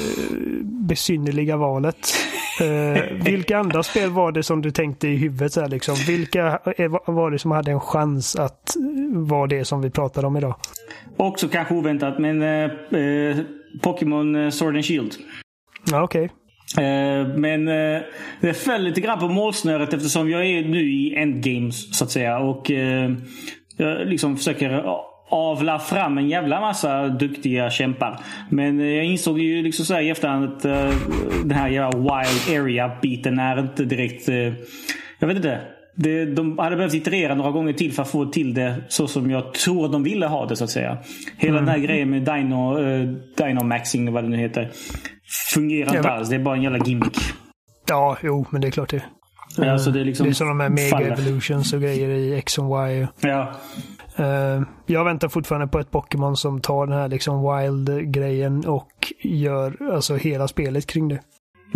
[0.62, 2.14] besynnerliga valet.
[2.60, 5.52] Eh, vilka andra spel var det som du tänkte i huvudet?
[5.52, 5.94] Så här, liksom?
[6.06, 8.82] Vilka eh, var det som hade en chans att eh,
[9.18, 10.54] vara det som vi pratade om idag?
[11.16, 12.70] Också kanske oväntat, men eh,
[13.00, 13.36] eh,
[13.82, 15.12] Pokémon eh, Sword and Shield.
[15.90, 16.24] Ja, okej.
[16.24, 16.30] Eh,
[16.78, 18.02] Eh, men eh,
[18.40, 22.38] det föll lite grann på målsnöret eftersom jag är nu i endgames så att säga.
[22.38, 23.10] Och eh,
[23.76, 24.84] jag liksom försöker
[25.28, 28.20] avla fram en jävla massa duktiga kämpar.
[28.50, 30.62] Men jag insåg ju liksom så här i efterhand att
[31.42, 34.28] den här jävla wild area-biten är inte direkt...
[35.18, 35.60] Jag vet inte.
[35.94, 39.30] Det, de hade behövt iterera några gånger till för att få till det så som
[39.30, 40.98] jag tror de ville ha det så att säga.
[41.36, 44.70] Hela den här grejen med Dino, uh, Dynamaxing vad det nu heter.
[45.54, 46.28] Fungerar Ja, inte alls.
[46.28, 47.18] Det är bara en jävla gimmick.
[47.88, 49.02] Ja, jo, men det är klart det.
[49.56, 52.34] Ja, alltså det är liksom det är som de här mega evolutions och grejer i
[52.38, 53.06] X och Y.
[53.20, 53.52] Ja.
[54.16, 59.92] Eh, jag väntar fortfarande på ett Pokémon som tar den här liksom wild-grejen och gör
[59.92, 61.20] alltså hela spelet kring det.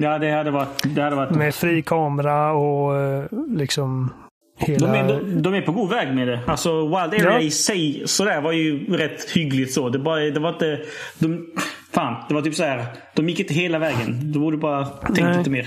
[0.00, 0.94] Ja, det hade varit...
[0.94, 4.12] Det hade varit Med fri kamera och eh, liksom
[4.58, 4.92] hela...
[4.92, 6.40] de, är, de, de är på god väg med det.
[6.46, 7.40] Alltså Wild Area Ja.
[7.40, 9.88] i sig sådär var ju rätt hyggligt så.
[9.88, 10.80] Det, bara, det var inte...
[11.18, 11.46] De,
[11.92, 12.86] fan, det var typ så här.
[13.14, 14.32] De gick inte hela vägen.
[14.32, 15.38] De borde bara tänkt Nej.
[15.38, 15.66] lite mer.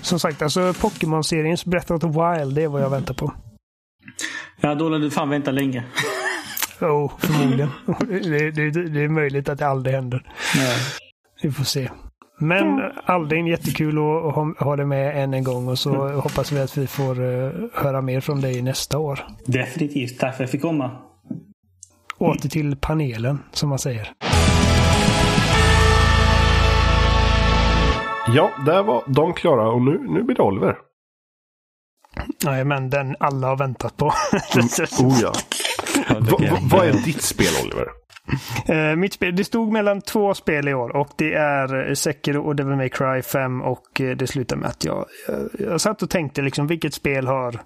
[0.00, 1.64] Som sagt, alltså Pokémon-seriens
[2.00, 3.32] the Wild, det är vad jag väntar på.
[4.60, 5.84] Ja, då lär du fan vänta länge.
[6.80, 7.70] Oh, förmodligen.
[8.08, 10.22] det, det, det är möjligt att det aldrig händer.
[10.56, 10.72] Ja.
[11.42, 11.90] Vi får se.
[12.42, 16.52] Men Aldin, jättekul att att ha, ha det med än en gång och så hoppas
[16.52, 19.20] vi att vi får eh, höra mer från dig nästa år.
[19.46, 20.18] Definitivt.
[20.18, 20.90] Tack för att jag fick komma.
[22.18, 24.12] Åter till panelen, som man säger.
[28.34, 30.76] Ja, där var de klara och nu, nu blir det Oliver.
[32.44, 34.06] Nej, men den alla har väntat på.
[35.00, 35.32] Oh ja.
[36.08, 37.99] Va, va, vad är ditt spel Oliver?
[38.66, 42.42] Eh, mitt spel, det stod mellan två spel i år och det är eh, Sekiro
[42.42, 46.02] och Devil May Cry 5 och eh, det slutar med att jag, jag, jag satt
[46.02, 47.60] och tänkte liksom vilket spel har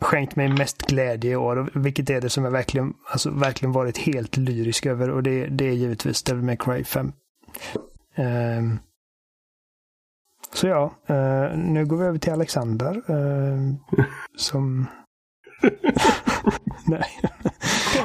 [0.00, 3.72] skänkt mig mest glädje i år och vilket är det som jag verkligen, alltså, verkligen
[3.72, 7.12] varit helt lyrisk över och det, det är givetvis Devil May Cry 5.
[8.16, 8.78] Ehm,
[10.52, 13.76] så ja, eh, nu går vi över till Alexander ehm,
[14.36, 14.86] som...
[16.86, 17.06] Nej.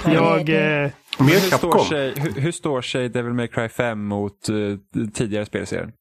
[0.05, 0.49] jag...
[0.49, 1.85] Eh, Mer hur, står Capcom.
[1.85, 4.77] sig, hur, hur står sig Devil May Cry 5 mot uh,
[5.13, 5.91] tidigare spelserien?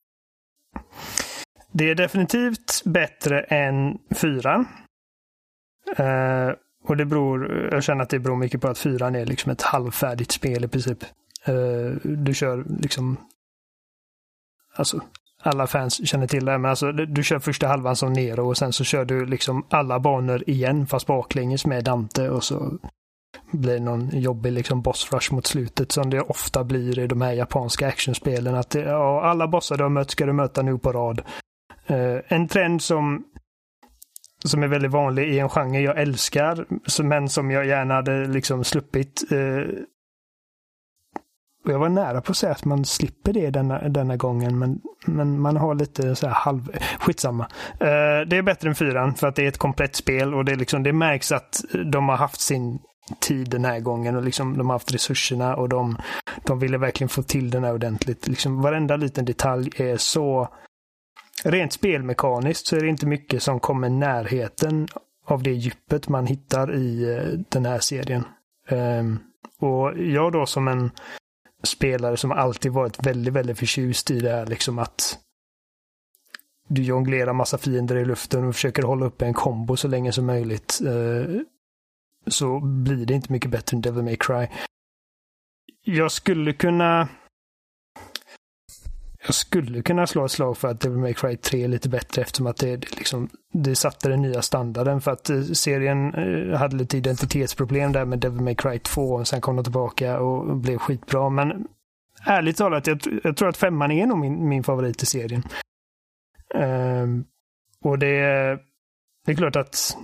[1.73, 4.67] Det är definitivt bättre än fyran.
[5.97, 6.51] Eh,
[6.85, 9.63] och det beror, jag känner att det beror mycket på att fyran är liksom ett
[9.63, 11.05] halvfärdigt spel i princip.
[11.45, 11.55] Eh,
[12.03, 13.17] du kör liksom,
[14.75, 15.01] alltså
[15.43, 18.57] alla fans känner till det, men alltså du du kör första halvan som Nero och
[18.57, 22.79] sen så kör du liksom alla banor igen fast baklänges med Dante och så
[23.51, 27.33] blir någon jobbig liksom boss rush mot slutet som det ofta blir i de här
[27.33, 28.55] japanska actionspelen.
[28.55, 31.23] Att det, ja, alla bossar du har mött ska du möta nu på rad.
[31.91, 33.25] Uh, en trend som,
[34.45, 36.67] som är väldigt vanlig i en genre jag älskar,
[37.03, 39.23] men som jag gärna hade liksom sluppit.
[39.33, 39.65] Uh,
[41.65, 44.81] och jag var nära på att säga att man slipper det denna, denna gången, men,
[45.07, 46.79] men man har lite så här halv...
[46.99, 47.45] Skitsamma.
[47.73, 50.53] Uh, det är bättre än fyran för att det är ett komplett spel och det,
[50.53, 52.79] är liksom, det märks att de har haft sin
[53.21, 55.97] tid den här gången och liksom de har haft resurserna och de,
[56.45, 58.29] de ville verkligen få till den här ordentligt.
[58.29, 60.49] Liksom, varenda liten detalj är så
[61.45, 64.89] rent spelmekaniskt så är det inte mycket som kommer närheten
[65.27, 68.25] av det djupet man hittar i eh, den här serien.
[68.69, 69.19] Ehm,
[69.61, 70.91] och jag då som en
[71.63, 75.19] spelare som alltid varit väldigt, väldigt förtjust i det här liksom att
[76.69, 80.27] du jonglerar massa fiender i luften och försöker hålla uppe en kombo så länge som
[80.27, 80.81] möjligt.
[80.87, 81.41] Eh,
[82.27, 84.47] så blir det inte mycket bättre än Devil May Cry.
[85.85, 87.09] Jag skulle kunna
[89.27, 92.23] jag skulle kunna slå ett slag för att Devil May Cry 3 är lite bättre
[92.23, 96.77] eftersom att det, liksom, det satte den nya standarden för att eh, serien eh, hade
[96.77, 100.79] lite identitetsproblem där med Devil May Cry 2 och sen kom de tillbaka och blev
[100.79, 101.31] skitbra.
[101.31, 101.69] Men
[102.27, 105.43] ärligt talat, jag, jag tror att femman är nog min, min favorit i serien.
[106.55, 107.25] Um,
[107.81, 108.19] och det,
[109.27, 109.97] det är klart att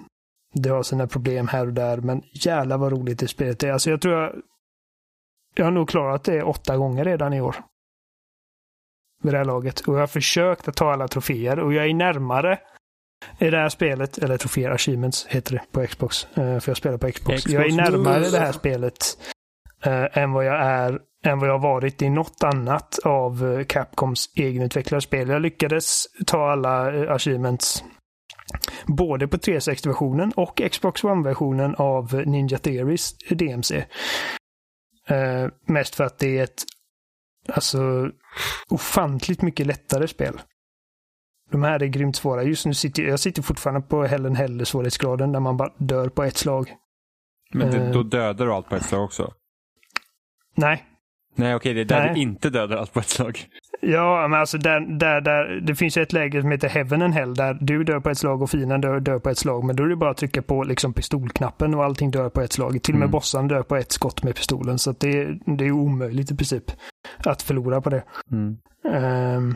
[0.52, 3.72] det har sina problem här och där, men jävlar vad roligt det spelet är.
[3.72, 4.32] Alltså jag tror jag,
[5.54, 7.56] jag har nog klarat det åtta gånger redan i år
[9.22, 9.80] vid det här laget.
[9.80, 12.58] Och jag har försökt att ta alla troféer och jag är närmare
[13.38, 16.98] i det här spelet, eller troféer, achievements heter det på Xbox, eh, för jag spelar
[16.98, 17.38] på Xbox.
[17.38, 17.52] Xbox.
[17.52, 19.18] Jag är närmare det här spelet
[19.84, 23.64] eh, än vad jag är än vad jag har varit i något annat av eh,
[23.64, 25.28] Capcoms egenutvecklade spel.
[25.28, 27.84] Jag lyckades ta alla eh, achievements
[28.86, 33.84] både på 360-versionen och Xbox One-versionen av Ninja Theories DMC.
[35.08, 36.62] Eh, mest för att det är ett
[37.48, 38.10] alltså
[38.68, 40.40] ofantligt mycket lättare spel.
[41.50, 42.42] De här är grymt svåra.
[42.42, 46.22] Just nu sitter jag sitter fortfarande på Helen Heller svårighetsgraden där man bara dör på
[46.22, 46.72] ett slag.
[47.54, 47.92] Men det, Eh.
[47.92, 49.32] då dödar du allt på ett slag också.
[50.54, 50.84] Nej.
[51.34, 52.14] Nej, okej, det är där Nej.
[52.14, 53.38] du inte dödar allt på ett slag.
[53.80, 57.14] Ja, men alltså där, där, där, det finns ju ett läge som heter Heaven and
[57.14, 59.64] Hell där du dör på ett slag och fienden dör, dör på ett slag.
[59.64, 62.52] Men då är det bara att trycka på liksom pistolknappen och allting dör på ett
[62.52, 62.82] slag.
[62.82, 63.10] Till och med Mm.
[63.12, 64.78] bossarna dör på ett skott med pistolen.
[64.78, 66.64] Så att det, är- det är omöjligt i princip
[67.24, 68.02] att förlora på det.
[68.32, 68.56] Mm.
[68.92, 69.54] Ehm,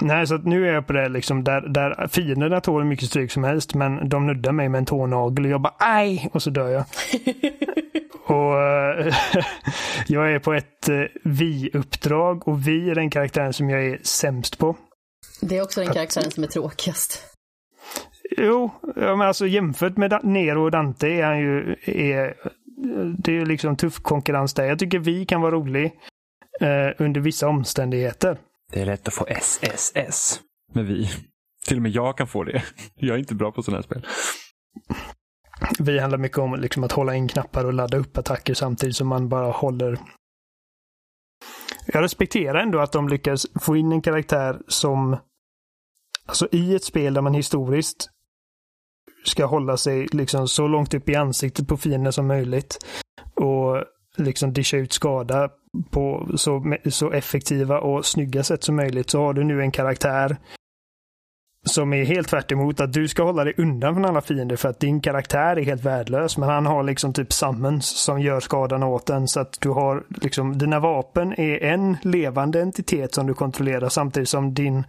[0.00, 3.08] nej, så att nu är jag på det liksom där, där fienderna tål hur mycket
[3.08, 6.42] stryk som helst men de nuddar mig med en tånagel och jag bara aj och
[6.42, 6.84] så dör jag.
[8.26, 9.14] och eh,
[10.06, 14.58] jag är på ett uh, vi-uppdrag och vi är den karaktären som jag är sämst
[14.58, 14.76] på.
[15.40, 17.34] Det är också den karaktären som är tråkigast.
[18.36, 22.34] Jo, men alltså jämfört med Nero och Dante är han ju är,
[23.18, 24.64] det är ju liksom tuff konkurrens där.
[24.64, 25.92] Jag tycker vi kan vara rolig
[26.60, 28.38] eh, under vissa omständigheter.
[28.72, 30.40] Det är lätt att få SSS
[30.74, 31.10] med vi.
[31.66, 32.62] Till och med jag kan få det.
[32.94, 34.06] Jag är inte bra på sådana här spel.
[35.78, 39.08] Vi handlar mycket om liksom att hålla in knappar och ladda upp attacker samtidigt som
[39.08, 39.98] man bara håller.
[41.86, 45.16] Jag respekterar ändå att de lyckas få in en karaktär som,
[46.26, 48.10] alltså i ett spel där man historiskt
[49.24, 52.78] ska hålla sig liksom så långt upp i ansiktet på fienden som möjligt
[53.34, 53.84] och
[54.16, 55.50] liksom discha ut skada
[55.90, 60.36] på så, så effektiva och snygga sätt som möjligt så har du nu en karaktär
[61.64, 64.68] som är helt tvärt emot att du ska hålla dig undan från alla fiender för
[64.68, 66.38] att din karaktär är helt värdelös.
[66.38, 70.04] Men han har liksom typ summons som gör skadan åt en så att du har
[70.08, 74.84] liksom dina vapen är en levande entitet som du kontrollerar samtidigt som din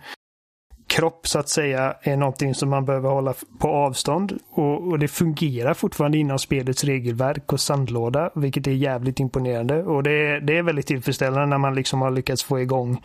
[0.87, 4.39] kropp så att säga är någonting som man behöver hålla på avstånd.
[4.51, 9.83] Och, och det fungerar fortfarande inom spelets regelverk och sandlåda, vilket är jävligt imponerande.
[9.83, 13.01] Och det är, det är väldigt tillfredsställande när man liksom har lyckats få igång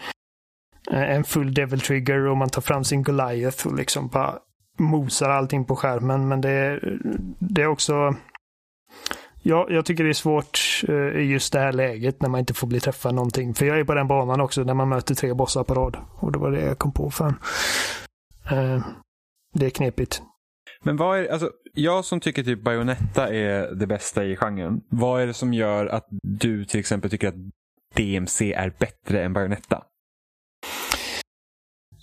[0.91, 4.39] Eh, en full devil trigger och man tar fram sin Goliath och liksom bara
[4.79, 6.29] mosar allting på skärmen.
[6.29, 6.99] Men det, är-
[7.39, 8.15] det är också...
[9.43, 12.55] Ja, jag tycker det är svårt eh, i just det här läget när man inte
[12.55, 13.55] får bli träffad någonting.
[13.55, 15.97] För jag är på den banan också när man möter tre bossar på rad.
[16.19, 17.11] Och det var det jag kom på.
[17.11, 17.35] Fan.
[18.51, 18.83] Eh,
[19.55, 20.23] det är knepigt.
[20.83, 24.81] Men vad är, alltså, jag som tycker typ Bayonetta är det bästa i genren.
[24.89, 27.35] Vad är det som gör att du till exempel tycker att
[27.97, 29.83] DMC är bättre än Bayonetta?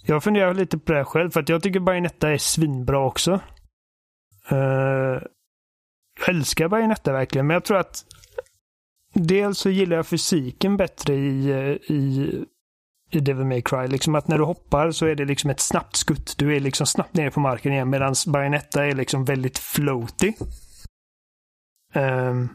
[0.09, 3.31] Jag funderar lite på det här själv för att jag tycker Bayonetta är svinbra också.
[4.51, 5.21] Uh,
[6.19, 8.05] jag älskar Bayonetta verkligen, men jag tror att
[9.13, 12.31] dels så gillar jag fysiken bättre i, eh, i,
[13.11, 13.87] i Devil May Cry.
[13.87, 16.37] Liksom att när du hoppar så är det liksom ett snabbt skutt.
[16.37, 20.33] Du är liksom snabbt nere på marken igen medan Bayonetta är liksom väldigt floaty.
[21.95, 22.49] Um,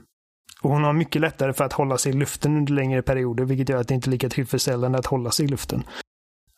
[0.62, 3.68] och hon har mycket lättare för att hålla sig i luften under längre perioder, vilket
[3.68, 5.84] gör att det inte är lika tillfredsställande att hålla sig i luften.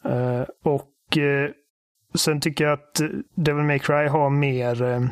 [0.04, 1.50] Eh, och eh,
[2.14, 3.00] sen tycker jag att
[3.34, 5.02] Devil May Cry har mer eh,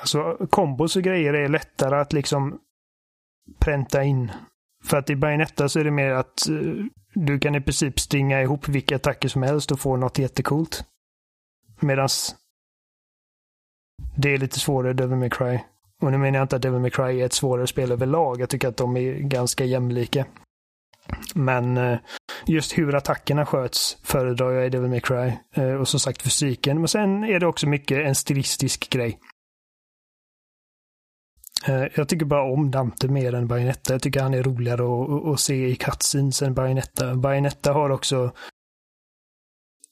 [0.00, 2.60] Alltså kombos och grejer är lättare att liksom
[3.58, 4.32] pränta in.
[4.84, 6.46] För att i Bayonetta så är det mer att
[7.14, 10.84] du kan i princip stinga ihop vilka attacker som helst och få något jättecoolt.
[11.80, 12.36] Medans
[14.16, 15.58] det är lite svårare i Devil May Cry.
[16.00, 18.40] Och nu menar jag inte att Devil May Cry är ett svårare spel överlag.
[18.40, 20.26] Jag tycker att de är ganska jämlika.
[21.34, 21.98] Men eh,
[22.46, 25.32] just hur attackerna sköts föredrar jag i Devil May Cry.
[25.54, 26.78] Eh, och som sagt fysiken.
[26.78, 29.18] Men sen är det också mycket en stilistisk grej.
[31.66, 33.94] Eh, jag tycker bara om Dante mer än Bayonetta.
[33.94, 37.14] Jag tycker han är roligare att, att, att se i cutscenes än Bayonetta.
[37.14, 38.32] Bayonetta har också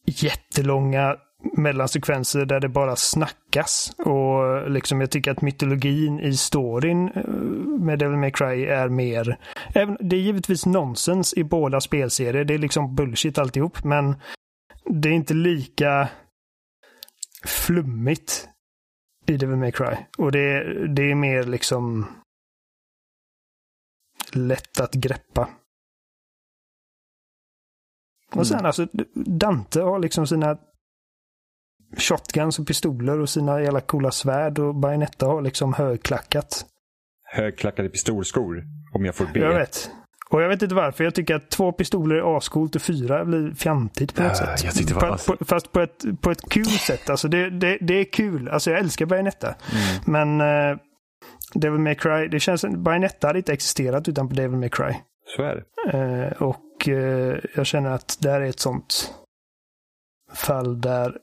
[0.04, 3.90] jättelånga mellansekvenser där det bara snackas.
[3.98, 7.24] Och liksom jag tycker att mytologin i storyn eh,
[7.80, 9.38] med Devil May Cry är mer...
[9.74, 12.44] Även, det är givetvis nonsens i båda spelserier.
[12.44, 13.84] Det är liksom bullshit alltihop.
[13.84, 14.14] Men
[14.84, 16.08] det är inte lika
[17.44, 18.48] flummigt
[19.26, 19.96] i Devil May Cry.
[20.18, 22.06] Och det, är- det är mer liksom
[24.32, 25.48] lätt att greppa.
[28.34, 30.58] Och sen alltså, Dante har liksom sina
[31.98, 36.64] shotguns och pistoler och sina jävla coola svärd och Bayonetta har liksom högklackat.
[37.24, 38.62] Högklackade pistolskor,
[38.94, 39.40] om jag får be.
[39.40, 39.90] Jag vet.
[40.30, 41.04] Och jag vet inte varför.
[41.04, 44.90] Jag tycker att två pistoler är ascoolt och fyra blir fjantigt på något Äh, sätt.
[44.90, 47.10] var På- på, fast på ett, på ett kul sätt.
[47.10, 48.48] Alltså det, det, det är kul.
[48.48, 49.54] Alltså jag älskar Bayonetta.
[50.06, 50.36] Mm.
[50.38, 50.78] Men uh,
[51.54, 52.64] Devil May Cry, det känns...
[52.64, 54.94] Bayonetta hade inte existerat utan på Devil May Cry.
[55.36, 55.98] Så är det.
[55.98, 59.14] Eh, och eh, jag känner att det här är ett sånt
[60.34, 61.16] fall där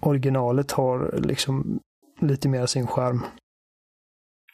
[0.00, 1.80] originalet har liksom
[2.20, 3.20] lite mer sin charm.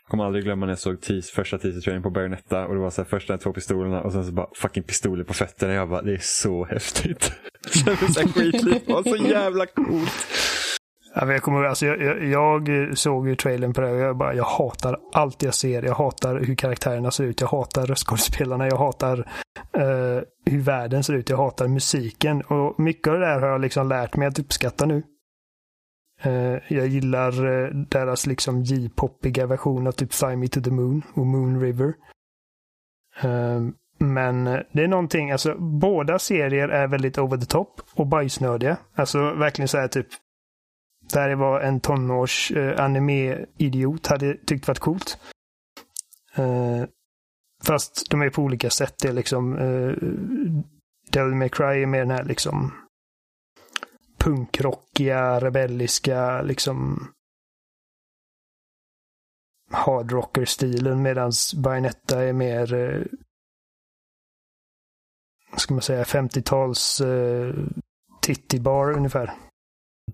[0.02, 2.90] Jag kommer aldrig glömma när jag såg tis, första teaser-trailern på Bayonetta och det var
[2.90, 5.72] så här, första två pistolerna och sen så bara fucking pistoler på fötterna.
[5.72, 7.32] Jag bara, det är så häftigt.
[7.62, 8.86] Det kändes skitlikt.
[8.86, 10.12] Det var så jävla coolt.
[11.20, 14.44] Jag, kommer, alltså jag, jag, jag såg ju trailern på det och jag, bara, jag
[14.44, 15.82] hatar allt jag ser.
[15.82, 17.40] Jag hatar hur karaktärerna ser ut.
[17.40, 18.66] Jag hatar röstskådespelarna.
[18.66, 19.18] Jag hatar
[19.72, 21.30] eh, hur världen ser ut.
[21.30, 22.42] Jag hatar musiken.
[22.42, 25.02] Och mycket av det där har jag liksom lärt mig att uppskatta nu.
[26.20, 31.02] Eh, jag gillar eh, deras liksom J-poppiga version av typ Fly Me To The Moon
[31.14, 31.94] och Moon River.
[33.20, 33.60] Eh,
[33.98, 38.76] men det är någonting, alltså båda serier är väldigt over the top och bajsnödiga.
[38.94, 40.06] Alltså verkligen så här typ
[41.12, 45.18] Det här är vad en tonårs-anime-idiot hade tyckt varit coolt.
[47.64, 48.94] Fast de är på olika sätt.
[49.02, 49.54] Det är liksom
[51.10, 52.72] Devil May Cry är mer den här liksom
[54.26, 57.08] punkrockiga, rebelliska, liksom
[59.70, 61.32] hardrocker-stilen medan
[61.62, 63.02] Bayonetta är mer eh,
[65.56, 67.54] ska man säga 50-tals eh,
[68.22, 69.32] titty-bar ungefär.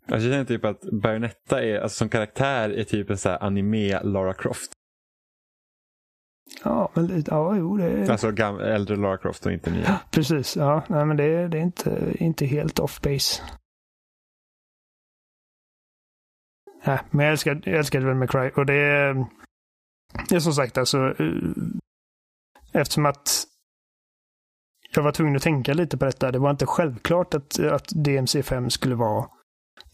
[0.06, 4.34] Jag känner typ att Bayonetta är, alltså som karaktär är typ en här anime Lara
[4.34, 4.72] Croft.
[6.64, 8.10] Ja, men ja, jo, det är...
[8.10, 8.28] Alltså
[8.60, 10.00] äldre Lara Croft och inte nya.
[10.10, 10.82] Precis, ja.
[10.88, 13.42] Nej, men det, är- det är inte, inte helt off base.
[16.84, 19.24] Ja, men jag älskar, jag älskar Devil May Cry och det är, mm,
[20.28, 21.30] det är som sagt alltså eh,
[22.72, 23.46] eftersom att
[24.94, 26.32] jag var tvungen att tänka lite på detta.
[26.32, 29.26] Det var inte självklart att, att DMC5 skulle vara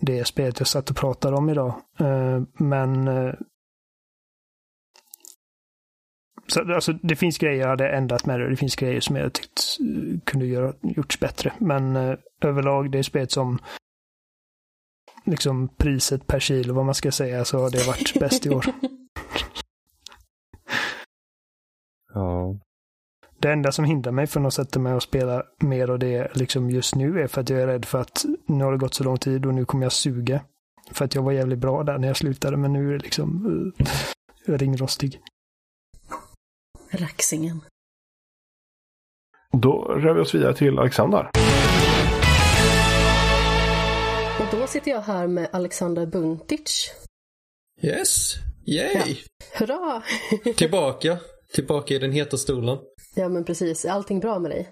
[0.00, 1.74] det spelet jag satt och pratade om idag.
[2.00, 3.34] Eh, men eh,
[6.46, 9.32] så, alltså, det finns grejer jag hade ändrat med det det finns grejer som jag
[9.32, 9.60] tyckt
[10.24, 11.52] kunde göra, gjorts bättre.
[11.58, 13.58] Men eh, överlag, det är spelet som
[15.30, 18.66] liksom priset per kilo, vad man ska säga, så har det varit bäst i år.
[22.14, 22.56] Ja.
[23.38, 26.70] Det enda som hindrar mig från att sätta mig och spela mer av det liksom
[26.70, 29.04] just nu är för att jag är rädd för att nu har det gått så
[29.04, 30.40] lång tid och nu kommer jag suga.
[30.90, 33.46] För att jag var jävligt bra där när jag slutade men nu är det liksom
[34.48, 35.20] uh, ringrostig.
[36.90, 37.60] Raxingen.
[39.52, 41.30] Då rör vi oss vidare till Alexander.
[44.50, 46.90] Då sitter jag här med Alexander Buntic.
[47.82, 48.34] Yes,
[48.66, 49.16] yay!
[49.58, 50.02] Hurra!
[50.56, 51.18] Tillbaka,
[51.54, 52.78] tillbaka i den heta stolen.
[53.14, 54.70] ja men precis, är allting bra med dig?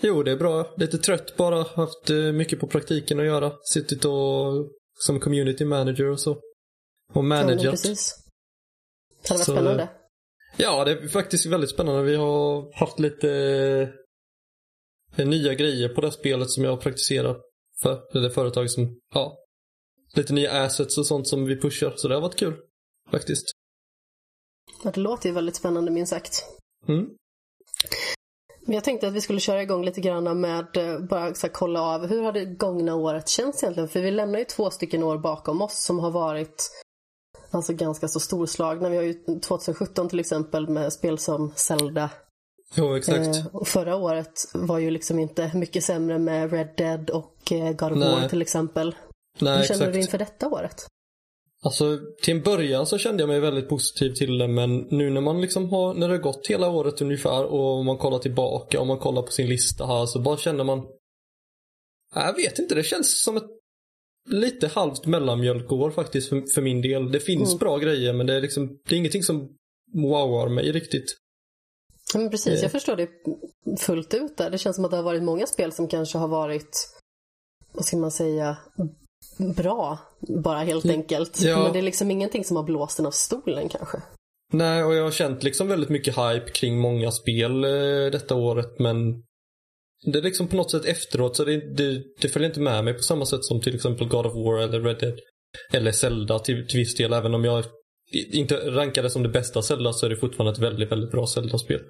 [0.00, 0.74] Jo, det är bra.
[0.76, 1.62] Lite trött bara.
[1.62, 3.52] Haft eh, mycket på praktiken att göra.
[3.72, 4.68] Suttit och
[4.98, 6.32] som community manager och så.
[6.32, 6.40] Och
[7.14, 7.70] Ja, managerat.
[7.72, 8.14] precis.
[9.22, 9.88] Det hade varit Så, spännande.
[10.56, 12.02] Ja, det är faktiskt väldigt spännande.
[12.02, 13.30] Vi har haft lite
[15.16, 17.36] eh, nya grejer på det här spelet som jag praktiserar
[17.82, 18.16] för.
[18.16, 19.38] Eller företag som, ja.
[20.14, 21.92] Lite nya assets och sånt som vi pushar.
[21.96, 22.56] Så det har varit kul.
[23.10, 23.44] Faktiskt.
[24.82, 26.44] Det låter ju väldigt spännande minst sagt.
[26.88, 27.08] Mm.
[28.66, 31.54] Men jag tänkte att vi skulle köra igång lite grann med eh, bara så här,
[31.54, 33.88] kolla av hur har det gångna året känts egentligen?
[33.88, 36.70] För vi lämnar ju två stycken år bakom oss som har varit
[37.50, 38.88] alltså ganska så storslagna.
[38.88, 42.10] Vi har ju 2017 till exempel med spel som Zelda.
[42.74, 43.36] Jo, exakt.
[43.36, 47.72] Eh, och förra året var ju liksom inte mycket sämre med Red Dead och eh,
[47.72, 48.20] God of Nej.
[48.20, 48.94] War till exempel.
[49.38, 49.92] Nej, hur känner exakt.
[49.92, 50.86] du inför detta året?
[51.64, 55.20] Alltså till en början så kände jag mig väldigt positiv till det men nu när
[55.20, 58.86] man liksom har, när det har gått hela året ungefär och man kollar tillbaka och
[58.86, 60.82] man kollar på sin lista här så bara känner man
[62.14, 63.50] Jag vet inte, det känns som ett
[64.30, 67.12] lite halvt mellanmjölkår faktiskt för, för min del.
[67.12, 67.58] Det finns Mm.
[67.58, 69.48] bra grejer men det är liksom, det är ingenting som
[69.94, 71.16] wowar mig riktigt.
[72.14, 72.62] Men precis, Eh.
[72.62, 73.08] jag förstår det
[73.80, 74.50] fullt ut där.
[74.50, 76.88] Det känns som att det har varit många spel som kanske har varit,
[77.72, 78.56] vad ska man säga,
[79.56, 79.98] bra.
[80.44, 81.40] Bara helt enkelt.
[81.40, 81.62] Ja.
[81.62, 84.02] Men det är liksom ingenting som har blåst den av stolen kanske.
[84.52, 88.78] Nej, och jag har känt liksom väldigt mycket hype kring många spel eh, detta året
[88.78, 88.96] men
[90.12, 92.94] det är liksom på något sätt efteråt så det, det, det följer inte med mig
[92.94, 95.18] på samma sätt som till exempel God of War eller Red Dead.
[95.72, 97.12] Eller Zelda till, till viss del.
[97.12, 97.64] Även om jag
[98.32, 101.26] inte rankar det som det bästa Zelda så är det fortfarande ett väldigt, väldigt bra
[101.26, 101.80] Zelda-spel.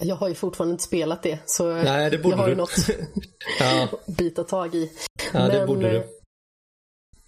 [0.00, 2.60] Jag har ju fortfarande inte spelat det, så Nej, det jag har ju du.
[2.60, 2.76] något
[3.60, 4.92] Ja, att bita tag i.
[5.32, 5.96] ja det Men, borde du.
[5.96, 6.04] eh,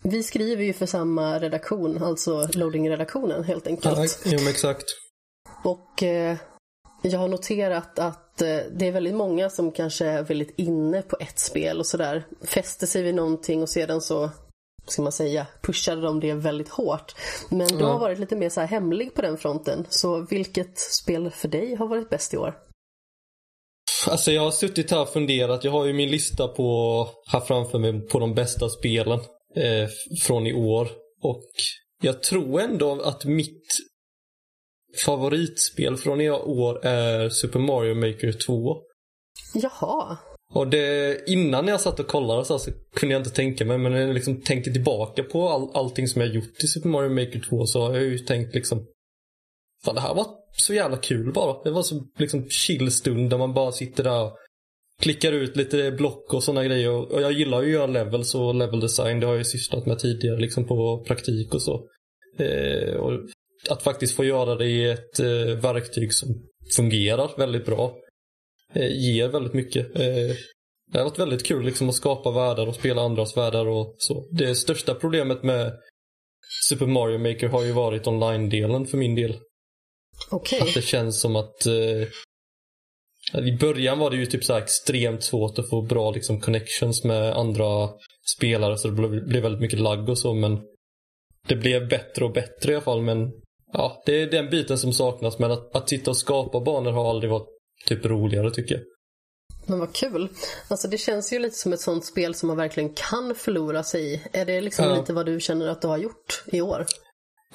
[0.02, 3.98] Vi skriver ju för samma redaktion, alltså loading-redaktionen helt enkelt.
[3.98, 4.06] Ja,
[4.38, 4.84] jo, exakt.
[5.64, 6.36] Och eh,
[7.02, 11.16] jag har noterat att eh, det är väldigt många som kanske är väldigt inne på
[11.20, 12.26] ett spel och sådär.
[12.42, 14.30] Fäster sig vid någonting och sedan så,
[14.90, 17.14] ska man säga, pushade de det väldigt hårt.
[17.48, 19.86] Men du har varit lite mer så här hemlig på den fronten.
[19.88, 22.54] Så vilket spel för dig har varit bäst i år?
[24.06, 25.64] Alltså jag har suttit här och funderat.
[25.64, 29.20] Jag har ju min lista på, här framför mig på de bästa spelen
[29.56, 29.88] eh,
[30.22, 30.88] från i år.
[31.22, 31.44] Och
[32.02, 33.64] jag tror ändå att mitt
[35.04, 38.76] favoritspel från i år är Super Mario Maker 2.
[39.54, 40.18] Jaha,
[40.54, 43.78] och det, innan jag satt och kollade så, här så kunde jag inte tänka mig,
[43.78, 47.10] men när jag liksom tänker tillbaka på all, allting som jag gjort i Super Mario
[47.10, 48.86] Maker 2 så har jag ju tänkt liksom
[49.84, 51.62] Fan det här var så jävla kul bara.
[51.62, 54.36] Det var så liksom chill stund där man bara sitter där och
[55.02, 56.90] klickar ut lite block och sådana grejer.
[56.90, 59.20] Och och jag gillar ju att göra levels och level design.
[59.20, 61.88] Det har jag ju sysslat med tidigare liksom på praktik och så.
[62.38, 63.12] Eh, och
[63.70, 66.28] att faktiskt få göra det i ett eh, verktyg som
[66.76, 67.94] fungerar väldigt bra.
[68.74, 69.96] Eh, ger väldigt mycket.
[69.96, 70.36] Eh,
[70.92, 74.28] det har varit väldigt kul liksom att skapa världar och spela andras världar och så.
[74.30, 75.72] Det största problemet med
[76.68, 79.38] Super Mario Maker har ju varit online-delen för min del.
[80.30, 80.60] Okej.
[80.60, 82.08] Att det känns som att eh,
[83.34, 87.04] i början var det ju typ så här extremt svårt att få bra liksom, connections
[87.04, 87.90] med andra
[88.36, 90.60] spelare så det blev, blev väldigt mycket lagg och så men
[91.48, 93.32] det blev bättre och bättre i alla fall men
[93.72, 97.10] ja, det är den biten som saknas men att, att sitta och skapa banor har
[97.10, 98.84] aldrig varit typ roligare tycker jag.
[99.66, 100.28] Men vad kul.
[100.68, 104.14] Alltså det känns ju lite som ett sånt spel som man verkligen kan förlora sig
[104.14, 104.20] i.
[104.32, 104.96] Är det liksom Ja.
[104.96, 106.86] lite vad du känner att du har gjort i år?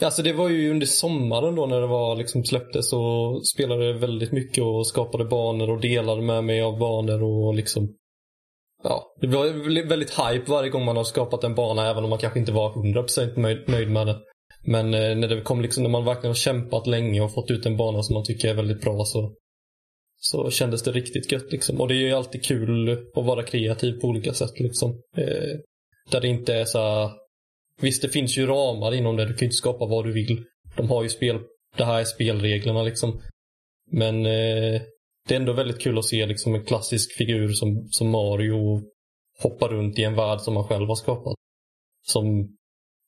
[0.02, 4.32] Alltså det var ju under sommaren då när det var liksom släpptes så spelade väldigt
[4.32, 7.96] mycket och skapade banor och delade med mig av banor och liksom
[8.84, 12.20] Ja, det var väldigt hype varje gång man har skapat en bana även om man
[12.20, 14.20] kanske inte var 100% nöjd, nöjd med det.
[14.66, 17.66] Men eh, när det kom liksom, när man verkligen har kämpat länge och fått ut
[17.66, 19.34] en bana som man tycker är väldigt bra så
[20.26, 21.82] så kändes det riktigt gött liksom.
[21.82, 24.92] Och det är ju alltid kul att vara kreativ på olika sätt liksom.
[25.18, 25.60] Eh,
[26.12, 27.12] där det inte är så här,
[27.82, 29.26] Visst, det finns ju ramar inom det.
[29.26, 30.46] Du kan ju inte skapa vad du vill.
[30.76, 31.40] De har ju spel...
[31.78, 33.22] Det här är spelreglerna liksom.
[33.92, 34.82] Men eh,
[35.28, 38.82] det är ändå väldigt kul att se liksom en klassisk figur som, som Mario
[39.40, 41.36] hoppa runt i en värld som man själv har skapat.
[42.06, 42.26] Som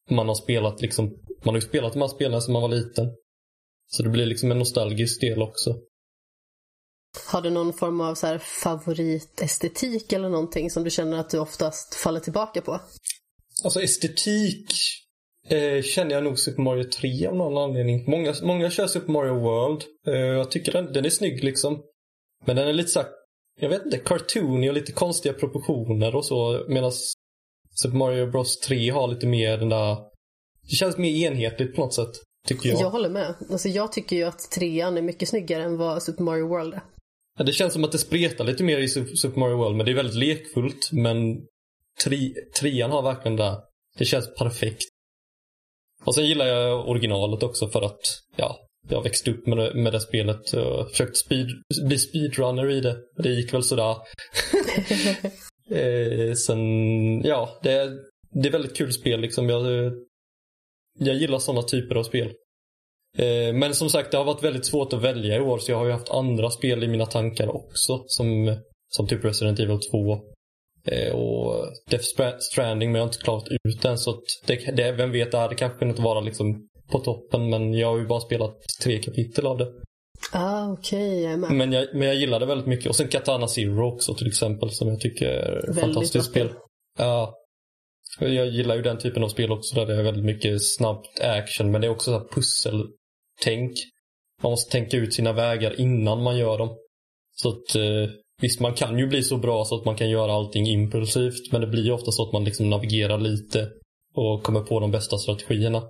[0.10, 1.06] man har spelat liksom.
[1.44, 3.16] Man har ju spelat de här spelen sedan man var liten.
[3.88, 5.76] Så det blir liksom en nostalgisk del också.
[7.27, 11.40] Har du någon form av så här favoritestetik eller någonting som du känner att du
[11.40, 12.80] oftast faller tillbaka på?
[13.64, 14.72] Alltså estetik
[15.50, 18.11] eh, känner jag nog Super Mario 3 av någon anledning.
[18.11, 19.84] Många, många kör Super Mario World.
[20.08, 21.82] Eh, jag tycker den, den är snygg liksom.
[22.45, 23.10] Men den är lite så här,
[23.60, 26.66] jag vet inte, cartoony och lite konstiga proportioner och så.
[26.68, 26.92] Medan
[27.82, 29.98] Super Mario Bros 3 har lite mer den där,
[30.69, 32.11] det känns mer enhetligt på något sätt.
[32.48, 32.82] Tycker jag.
[32.82, 33.35] Jag håller med.
[33.52, 36.82] Alltså jag tycker ju att trean är mycket snyggare än vad Super Mario World är.
[37.38, 39.85] Ja, det känns som att det spretar lite mer i Su- Super Mario World, men
[39.85, 40.89] det är väldigt lekfullt.
[40.91, 41.45] Men
[42.03, 43.61] tre, trean har verkligen det.
[43.97, 44.83] Det känns perfekt.
[46.05, 48.01] Och sen gillar jag originalet också för att,
[48.35, 48.57] ja,
[48.89, 50.53] jag växte upp med det, med det spelet.
[50.53, 51.47] och försökt speed,
[51.88, 52.97] bli speedrunner i det.
[53.17, 53.95] Det gick väl sådär.
[55.72, 56.59] eh, sen,
[57.23, 57.91] ja, det är,
[58.31, 59.49] det är väldigt kul spel liksom.
[59.49, 59.91] Jag,
[60.99, 62.33] jag gillar sådana typer av spel.
[63.18, 65.77] Eh, Men som sagt, det har varit väldigt svårt att välja i år så jag
[65.77, 68.03] har ju haft andra spel i mina tankar också.
[68.08, 68.58] Som,
[68.90, 70.19] som typ Resident Evil 2
[70.88, 73.98] eh, och Death Stra- Stranding men jag har inte klarat ut den.
[73.98, 77.88] Så det, det, vem vet, det hade kanske kunnat vara liksom på toppen men jag
[77.88, 79.68] har ju bara spelat tre kapitel av det.
[80.32, 81.52] Ah, okej, med.
[81.52, 82.88] Men jag, men jag gillar det väldigt mycket.
[82.88, 86.50] Och sen Katana Zero också till exempel som jag tycker är ett Väldigt fantastiskt spel.
[86.98, 87.34] Ja.
[88.19, 91.72] Jag gillar ju den typen av spel också där det är väldigt mycket snabbt action
[91.72, 92.27] men det är också så här
[93.43, 93.72] pusseltänk.
[94.43, 96.69] Man måste tänka ut sina vägar innan man gör dem.
[97.35, 98.09] Så att eh,
[98.41, 101.61] visst, man kan ju bli så bra så att man kan göra allting impulsivt men
[101.61, 103.69] det blir ju ofta så att man liksom navigerar lite
[104.15, 105.83] och kommer på de bästa strategierna.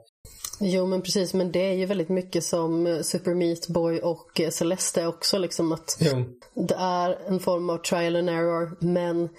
[0.60, 1.34] Jo, men precis.
[1.34, 5.38] Men det är ju väldigt mycket som eh, Super Meat Boy och eh, Celeste också.
[5.38, 6.26] Liksom att Jo.
[6.68, 9.30] det är en form av trial and error, men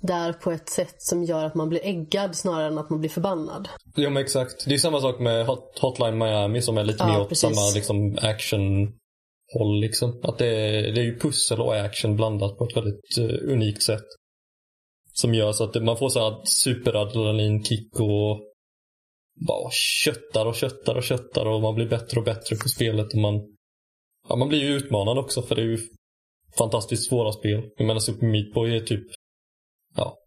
[0.00, 3.00] det är på ett sätt som gör att man blir äggad snarare än att man
[3.00, 3.68] blir förbannad.
[3.96, 4.64] Ja men exakt.
[4.66, 7.70] Det är samma sak med Hot, Hotline Miami som är lite Ja, mer åt samma
[7.74, 9.80] liksom, action-håll.
[9.80, 10.20] Liksom.
[10.22, 13.82] Att det, är, det är ju pussel och action blandat på ett väldigt eh, unikt
[13.82, 14.06] sätt.
[15.12, 18.40] Som gör så att man får så här superadrenalinkick och
[19.46, 19.70] bara
[20.04, 23.12] köttar och köttar och köttar och man blir bättre och bättre på spelet.
[23.12, 23.34] Och man,
[24.28, 25.78] ja, man blir ju utmanad också för det är ju
[26.58, 27.62] fantastiskt svåra spel.
[27.76, 29.06] Jag menar Super Meat Boy är typ
[29.96, 30.18] ja,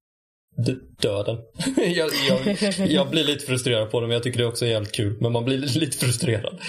[1.02, 1.38] döden.
[1.78, 4.92] jag, jag, jag blir lite frustrerad på det men jag tycker det också är jävligt
[4.92, 5.18] kul.
[5.22, 6.60] Men man blir lite frustrerad.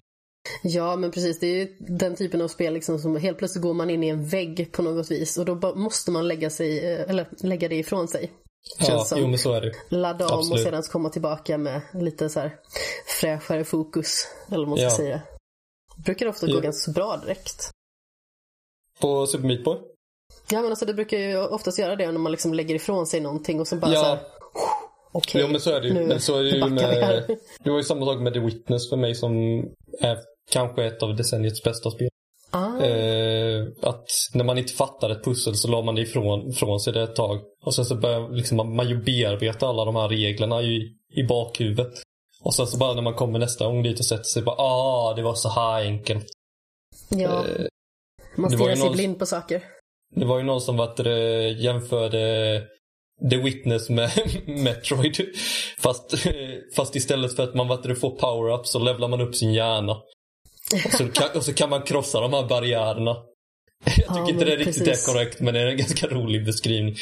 [0.63, 1.41] Ja, men precis.
[1.41, 4.09] Det är ju den typen av spel liksom som helt plötsligt går man in i
[4.09, 7.77] en vägg på något vis och då måste man lägga, sig, eh, eller lägga det
[7.77, 8.33] ifrån sig.
[8.79, 9.21] Känns Ja, som.
[9.21, 10.65] jo men så är det Ladda om och Absolut.
[10.65, 12.57] sedan komma tillbaka med lite så här
[13.21, 14.27] fräschare fokus.
[14.49, 14.91] Eller vad man ska Ja.
[14.97, 15.21] säga.
[16.05, 16.61] Brukar ofta gå Ja.
[16.61, 17.71] ganska bra direkt.
[19.01, 19.79] På Super Meat Boy?
[20.51, 23.21] Ja men alltså det brukar ju oftast göra det när man liksom lägger ifrån sig
[23.21, 24.01] någonting och så bara Ja.
[24.01, 24.19] så här.
[25.13, 25.95] Okej, Jo men så är det ju.
[25.95, 27.25] nu Men så är det ju med...
[27.65, 29.33] Det var ju samma sak med The Witness för mig som
[30.01, 30.19] är
[30.51, 32.09] kanske ett av decenniets bästa spel.
[32.51, 36.81] Ah, Eh, att när man inte fattar ett pussel så la man det ifrån, ifrån
[36.81, 37.41] sig det ett tag.
[37.65, 40.81] Och sen så börjar liksom, man, man ju bearbeta alla de här reglerna i,
[41.15, 41.93] i bakhuvudet.
[42.43, 45.15] Och sen så bara när man kommer nästa gång dit och sätter sig bara ah,
[45.15, 46.27] det var så här enkelt.
[47.09, 47.19] Ja.
[47.47, 47.67] Eh,
[48.37, 49.63] Man stirrar sig någon- blind på saker.
[50.15, 52.63] Det var ju någon som vat, det, jämförde
[53.31, 54.11] The Witness med
[54.47, 55.29] Metroid.
[55.79, 56.15] Fast,
[56.77, 59.93] fast istället för att man vat, det, får power-up så levlar man upp sin hjärna.
[60.85, 63.17] Och så, kan, och så kan man krossa de här barriärerna.
[63.85, 65.09] Jag tycker Ja, inte det är riktigt precis.
[65.09, 66.97] är korrekt men det är en ganska rolig beskrivning.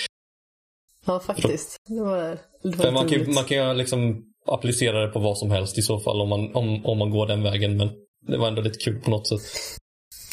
[1.06, 1.76] Ja, faktiskt.
[1.88, 2.18] Det var,
[2.62, 5.78] det var För man kan, man kan ju liksom applicera det på vad som helst
[5.78, 7.76] i så fall om man, om, om man går den vägen.
[7.76, 7.90] Men
[8.26, 9.40] det var ändå lite kul på något sätt.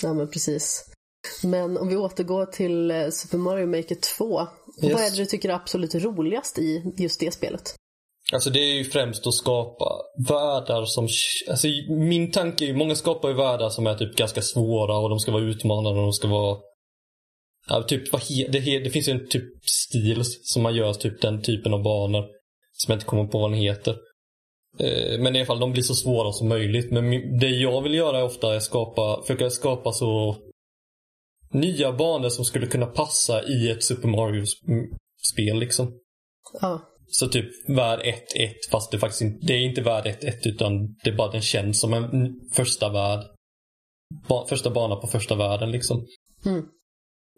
[0.03, 0.85] Ja, men precis.
[1.43, 4.41] Men om vi återgår till eh, Super Mario Maker 2.
[4.41, 4.93] Yes.
[4.93, 7.75] Vad är det du tycker är absolut roligast i just det spelet?
[8.33, 9.85] Alltså det är ju främst att skapa
[10.27, 11.07] världar som...
[11.49, 15.09] Alltså min tanke är ju, många skapar ju världar som är typ ganska svåra och
[15.09, 16.57] de ska vara utmanande och de ska vara...
[17.69, 18.11] Ja, typ,
[18.51, 22.25] det, det finns ju en typ stil som man gör typ den typen av banor.
[22.73, 23.97] Som jag inte kommer på vad den heter.
[24.79, 26.91] Eh, Men i alla fall, de blir så svåra som möjligt.
[26.91, 30.37] Men det jag vill göra är ofta är skapa, försöka skapa så
[31.53, 35.99] nya banor som skulle kunna passa i ett Super Mario-spel liksom.
[36.61, 38.13] Ja, Så typ värld 1-1
[38.71, 41.81] fast det faktiskt inte, det är inte värld 1-1 utan det är bara den känns
[41.81, 43.25] som en första värld.
[44.27, 46.07] Ba, första bana på första världen liksom.
[46.45, 46.65] Mm.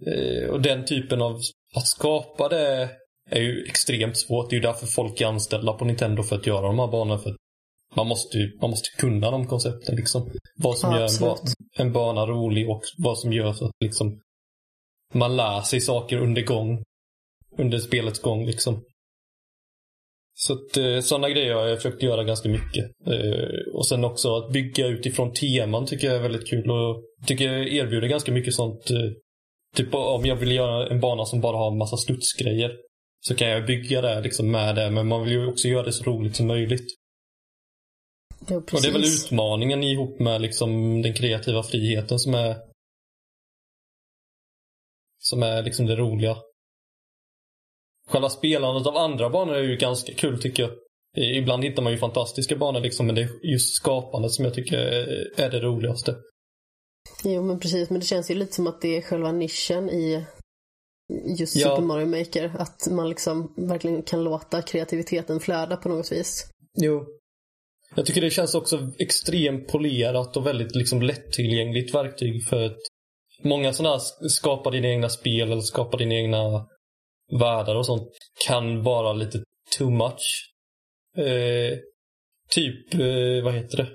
[0.07, 1.39] Eh, och den typen av,
[1.75, 2.89] att skapa det
[3.29, 4.49] är ju extremt svårt.
[4.49, 7.19] Det är ju därför folk är anställda på Nintendo för att göra de här banorna.
[7.19, 7.35] För att
[7.95, 10.31] man måste man måste kunna de koncepten liksom.
[10.55, 11.37] Vad som Ja, gör en, ba,
[11.77, 14.19] en bana rolig och vad som gör så att liksom
[15.13, 16.83] man lär sig saker under gång.
[17.57, 18.83] Under spelets gång liksom.
[20.33, 22.85] Så att eh, sådana grejer har jag försökt göra ganska mycket.
[23.07, 27.51] Eh, och sen också att bygga utifrån teman tycker jag är väldigt kul och tycker
[27.51, 28.91] jag erbjuder ganska mycket sånt.
[28.91, 29.11] Eh,
[29.75, 32.71] typ om jag vill göra en bana som bara har en massa studsgrejer
[33.27, 35.93] så kan jag bygga det liksom med det men man vill ju också göra det
[35.93, 36.87] så roligt som möjligt.
[38.47, 42.55] Ja Och det är väl utmaningen ihop med liksom den kreativa friheten som är
[45.19, 46.37] som är liksom det roliga.
[48.09, 50.71] Själva spelandet av andra banor är ju ganska kul tycker jag.
[51.17, 54.77] Ibland hittar man ju fantastiska banor liksom men det är just skapandet som jag tycker
[54.77, 56.15] är är det roligaste.
[57.23, 57.89] Jo, men precis.
[57.89, 60.25] Men det känns ju lite som att det är själva nischen i
[61.39, 61.69] just Ja.
[61.69, 62.55] Super Mario Maker.
[62.59, 66.49] Att man liksom verkligen kan låta kreativiteten flöda på något vis.
[66.77, 67.05] Jo.
[67.95, 72.77] Jag tycker det känns också extremt polerat och väldigt liksom lättillgängligt verktyg för att
[73.43, 76.67] många sådana här skapa dina egna spel eller skapa dina egna
[77.39, 78.09] världar och sånt
[78.47, 79.43] kan vara lite
[79.77, 80.51] too much.
[81.17, 81.77] Eh,
[82.49, 83.87] typ, eh, vad heter det?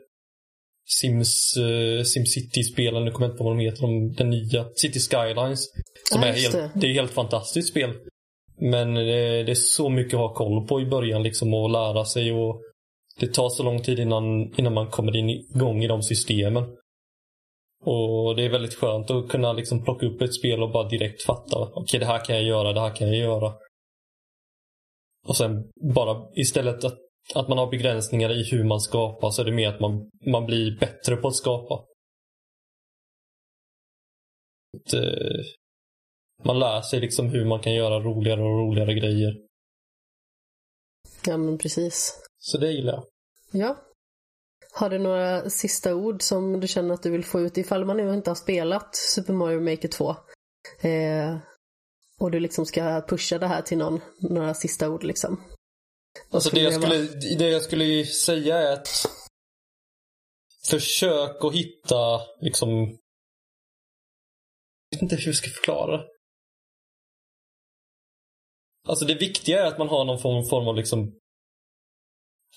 [0.87, 4.67] Sims, eh, SimCity-spelen, nu kommer jag inte på vad de heter, de, den nya.
[4.75, 5.67] City Skylines.
[6.13, 6.71] Som Ja, är helt, det.
[6.75, 7.95] det är helt fantastiskt spel.
[8.61, 12.05] Men det, det är så mycket att ha koll på i början liksom och lära
[12.05, 12.63] sig och
[13.21, 16.77] det tar så lång tid innan, innan man kommer in igång i de systemen.
[17.85, 21.23] Och det är väldigt skönt att kunna liksom plocka upp ett spel och bara direkt
[21.23, 21.71] fatta.
[21.75, 23.55] Okej, det här kan jag göra, det här kan jag göra.
[25.27, 26.99] Och sen bara istället att,
[27.35, 30.47] att man har begränsningar i hur man skapar så är det mer att man, man
[30.47, 31.75] blir bättre på att skapa.
[34.77, 35.41] Att, eh,
[36.45, 39.50] man lär sig liksom hur man kan göra roligare och roligare grejer.
[41.27, 42.23] Ja, men precis.
[42.39, 43.05] Så det gillar jag.
[43.51, 43.77] Ja.
[44.73, 47.97] Har du några sista ord som du känner att du vill få ut ifall man
[47.97, 50.17] nu inte har spelat Super Mario Maker 2?
[50.81, 51.37] Eh,
[52.19, 55.43] och du liksom ska pusha det här till någon, några sista ord liksom.
[56.29, 56.99] Vad Alltså det jag, skulle,
[57.39, 58.89] det jag skulle säga är att
[60.71, 62.99] försök att hitta liksom
[64.91, 66.05] jag vet inte hur jag ska förklara det.
[68.91, 71.13] Alltså det viktiga är att man har någon form, form av liksom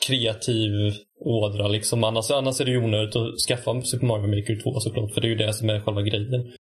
[0.07, 0.71] kreativ
[1.19, 2.03] ådra liksom.
[2.03, 5.13] Annars, annars är det ju onödigt att skaffa Super Mario Maker 2 såklart.
[5.13, 6.53] För det är ju det som är själva grejen.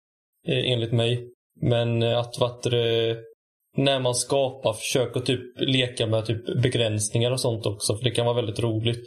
[0.48, 1.28] Eh, enligt mig.
[1.60, 2.74] Men eh, att vad
[3.76, 7.96] när man skapar, försök att typ leka med typ begränsningar och sånt också.
[7.96, 9.00] För det kan vara väldigt roligt.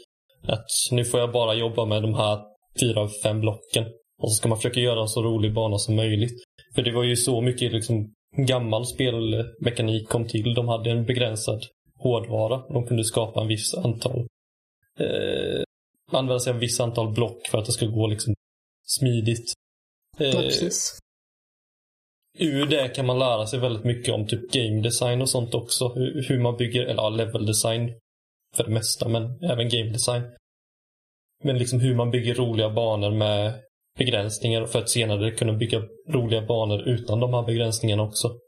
[0.48, 2.40] Att nu får jag bara jobba med de här
[2.80, 3.86] fyra, fem blocken.
[4.22, 6.34] Och så ska man försöka göra en så rolig bana som möjligt.
[6.76, 10.54] För det var ju så mycket liksom gammal spelmekanik kom till.
[10.54, 11.66] De hade en begränsad
[11.96, 12.74] hårdvara.
[12.74, 14.28] De kunde skapa en viss antal
[15.00, 15.64] eh,
[16.12, 18.34] använda sig av ett visst antal block för att det ska gå liksom
[18.86, 19.54] smidigt.
[20.18, 21.00] Eh, precis.
[22.40, 25.88] ur det kan man lära sig väldigt mycket om typ game design och sånt också.
[25.88, 27.94] Hur, hur man bygger, eller ja, level design
[28.56, 30.24] för det mesta, men även game design.
[31.44, 33.54] Men liksom hur man bygger roliga banor med
[33.98, 38.40] begränsningar för att senare kunna bygga roliga banor utan de här begränsningarna också.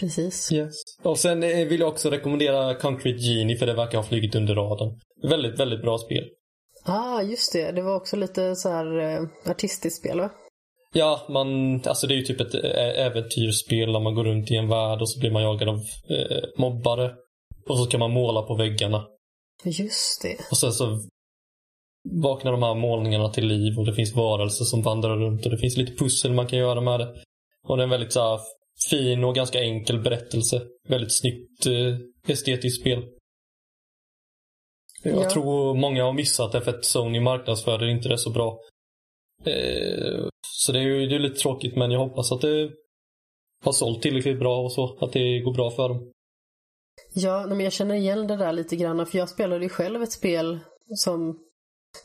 [0.00, 0.52] Precis.
[0.52, 0.74] Yes.
[1.02, 4.54] Och sen eh, vill jag också rekommendera Concrete Genie för det verkar ha flugit under
[4.54, 5.00] radarn.
[5.22, 6.24] Väldigt, väldigt bra spel.
[6.84, 7.72] Ah, just det.
[7.72, 10.30] Det var också lite så här eh, artistiskt spel, va?
[10.92, 14.56] Ja, man, alltså det är ju typ ett ä- äventyrsspel där man går runt i
[14.56, 15.76] en värld och så blir man jagad av
[16.10, 17.14] eh, mobbare.
[17.68, 19.06] Och så kan man måla på väggarna.
[19.64, 20.36] Just det.
[20.50, 21.00] Och sen så
[22.22, 25.58] vaknar de här målningarna till liv och det finns varelser som vandrar runt och det
[25.58, 27.14] finns lite pussel man kan göra med det.
[27.68, 28.40] Och det är en väldigt så här,
[28.90, 30.62] fin och ganska enkel berättelse.
[30.88, 33.04] Väldigt snyggt eh, estetiskt spel.
[35.02, 35.30] Jag Ja.
[35.30, 38.58] tror många har missat det för att Sony marknadsförde inte det så bra.
[39.44, 42.70] Eh, så det är ju det är lite tråkigt men jag hoppas att det
[43.64, 44.98] har sålt tillräckligt bra och så.
[45.00, 46.12] Att det går bra för dem.
[47.14, 50.12] Ja, men jag känner igen det där lite grann, för jag spelade ju själv ett
[50.12, 50.58] spel
[50.94, 51.38] som,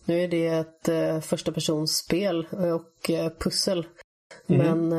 [0.05, 3.85] nu är det ett eh, första personsspel och eh, pussel.
[4.47, 4.57] Mhm.
[4.57, 4.91] Men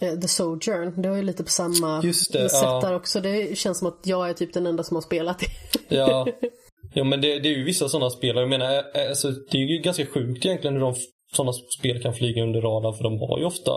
[0.00, 2.80] eh, The Sojourn, det var ju lite på samma Just det, sätt ja.
[2.80, 3.20] där också.
[3.20, 5.42] Det känns som att jag är typ den enda som har spelat.
[5.88, 6.26] Ja,
[6.94, 8.36] ja men det, det är ju vissa sådana spel.
[8.36, 10.94] Jag menar, eh, alltså, det är ju ganska sjukt egentligen hur de
[11.36, 12.94] sådana spel kan flyga under radarn.
[12.94, 13.72] För de har ju ofta,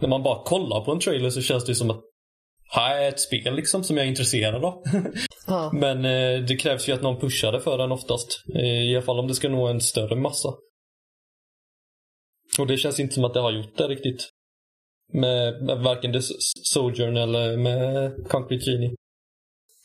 [0.00, 2.00] när man bara kollar på en trailer så känns det som att
[3.08, 4.82] ett spel liksom som jag är intresserad av.
[5.46, 5.70] Ja.
[5.72, 8.28] Men eh, det krävs ju att någon pushar det för den oftast.
[8.54, 10.48] Eh, I alla fall om det ska nå en större massa.
[12.58, 14.28] Och det känns inte som att det har gjort det riktigt.
[15.12, 16.20] Med, med varken The
[16.62, 18.94] Sojourn eller med Concrete Genie.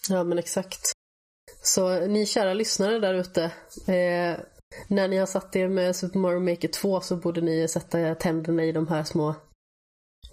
[0.09, 0.79] Ja, men exakt.
[1.63, 3.43] Så ni kära lyssnare där ute.
[3.87, 4.39] Eh,
[4.87, 8.63] när ni har satt er med Super Mario Maker 2 så borde ni sätta tänderna
[8.63, 9.35] i de här små...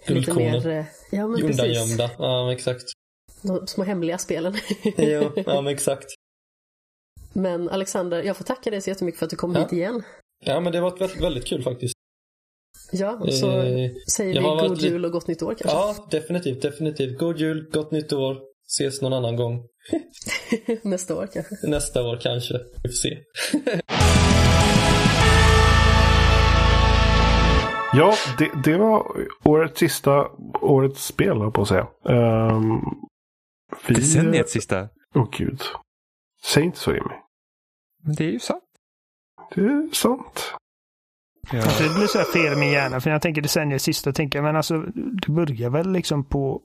[0.07, 0.63] Lite Guldkornen.
[0.63, 0.67] mer...
[0.79, 1.43] eh, Ja, men.
[1.43, 2.11] Undangömda.
[2.17, 2.83] Ja, exakt.
[3.41, 4.53] De små hemliga spelen.
[4.97, 6.05] jo, ja men exakt.
[7.33, 9.59] Men Alexander, jag får tacka dig så jättemycket för att du kom Ja.
[9.61, 10.03] hit igen.
[10.45, 11.93] Ja, men det var väldigt, väldigt kul faktiskt.
[12.91, 15.55] Ja, och så Eh, säger vi har varit god lite- jul och gott nytt år
[15.59, 15.77] kanske.
[15.77, 17.17] Ja, definitivt, definitivt.
[17.19, 18.37] God jul, gott nytt år.
[18.79, 19.63] Ses någon annan gång.
[20.83, 21.55] Nästa år kanske.
[21.67, 22.53] Nästa år kanske.
[22.83, 23.17] Vi får se.
[27.97, 29.11] Ja, det, det var
[29.43, 30.27] årets sista
[30.61, 31.87] årets spel, på att säga.
[32.03, 32.81] Um,
[33.87, 33.95] vi...
[33.95, 34.89] Decenniets sista.
[35.15, 35.61] Åh gud.
[36.43, 37.13] Säg inte så Jimmy.
[38.03, 38.63] Men det är ju sant.
[39.55, 40.53] Det är sant.
[41.51, 41.61] Ja.
[41.61, 43.01] Alltså, det blir så här fel i min hjärna.
[43.01, 46.61] För när jag tänker decenniets sista, tänker jag, men alltså det börjar väl liksom på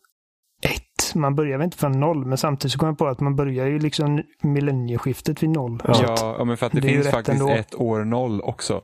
[0.63, 1.15] ett.
[1.15, 3.67] Man börjar väl inte från noll, men samtidigt så kommer jag på att man börjar
[3.67, 5.83] ju liksom millennieskiftet vid noll.
[5.85, 7.53] Ja, ja, men för att det, det finns faktiskt ändå.
[7.53, 8.83] ett år noll också.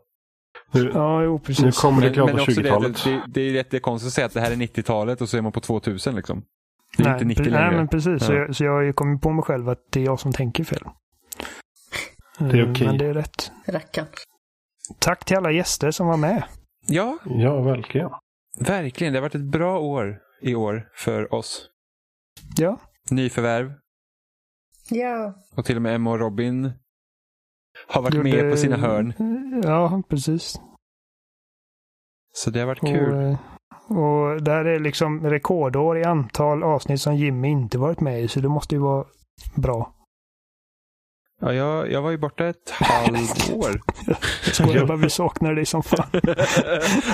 [0.70, 1.64] Nu, Ja, jo, precis.
[1.64, 3.04] nu kommer det Men, glada men också det, att 20-talet.
[3.04, 5.52] det, det är jättekonstigt att säga att det här är 90-talet och så är man
[5.52, 6.42] på 2000 liksom.
[6.96, 7.66] Det är nej, inte 90 pre- längre.
[7.68, 8.24] Nej, men precis.
[8.24, 8.38] Så, Ja.
[8.38, 10.64] jag, så jag har ju kommit på mig själv att det är jag som tänker
[10.64, 10.82] fel.
[12.38, 12.86] Det är Mm, okej.
[12.86, 13.50] Men det är rätt.
[13.66, 14.06] Rackarn.
[14.98, 16.42] Tack till alla gäster som var med.
[16.86, 18.10] Ja, Ja, verkligen.
[18.60, 19.12] verkligen.
[19.12, 21.68] Det har varit ett bra år i år för oss.
[22.56, 22.80] Ja.
[23.10, 23.72] Nyförvärv
[24.90, 25.34] Ja.
[25.56, 26.72] och till och med Emma och Robin
[27.86, 29.12] har varit Gjorde- med på sina hörn.
[29.64, 30.60] Ja, precis.
[32.34, 33.14] Så det har varit Och, kul.
[33.14, 33.38] eh,
[33.98, 38.40] och där är liksom rekordår i antal avsnitt som Jimmy inte varit med i, så
[38.40, 39.04] det måste ju vara
[39.54, 39.94] bra.
[41.40, 43.80] Ja, jag, jag var ju borta ett halvår.
[44.46, 46.06] Jag skojar bara, vi saknar dig som fan.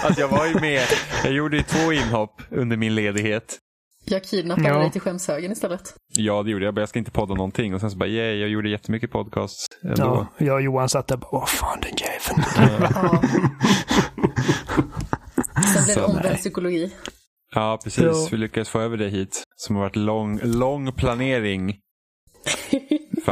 [0.04, 0.82] alltså jag var ju med.
[1.24, 3.58] Jag gjorde ju två inhopp under min ledighet.
[4.04, 4.78] Jag kidnappade Ja.
[4.78, 5.94] dig till skämshögen istället.
[6.16, 6.78] Ja, det gjorde jag.
[6.78, 7.74] Jag ska inte podda någonting.
[7.74, 9.94] Och sen så bara, yeah, jag gjorde jättemycket podcast ändå.
[9.96, 12.44] Ja, jag och Johan satt där och bara, vad fan den jäveln.
[12.94, 13.22] Ja.
[15.74, 16.92] Sen blev det omvänd psykologi.
[17.54, 18.04] Ja, precis.
[18.04, 18.28] Ja.
[18.30, 19.42] Vi lyckades få över det hit.
[19.56, 21.66] Som har varit lång, lång planering.
[22.70, 22.78] Vi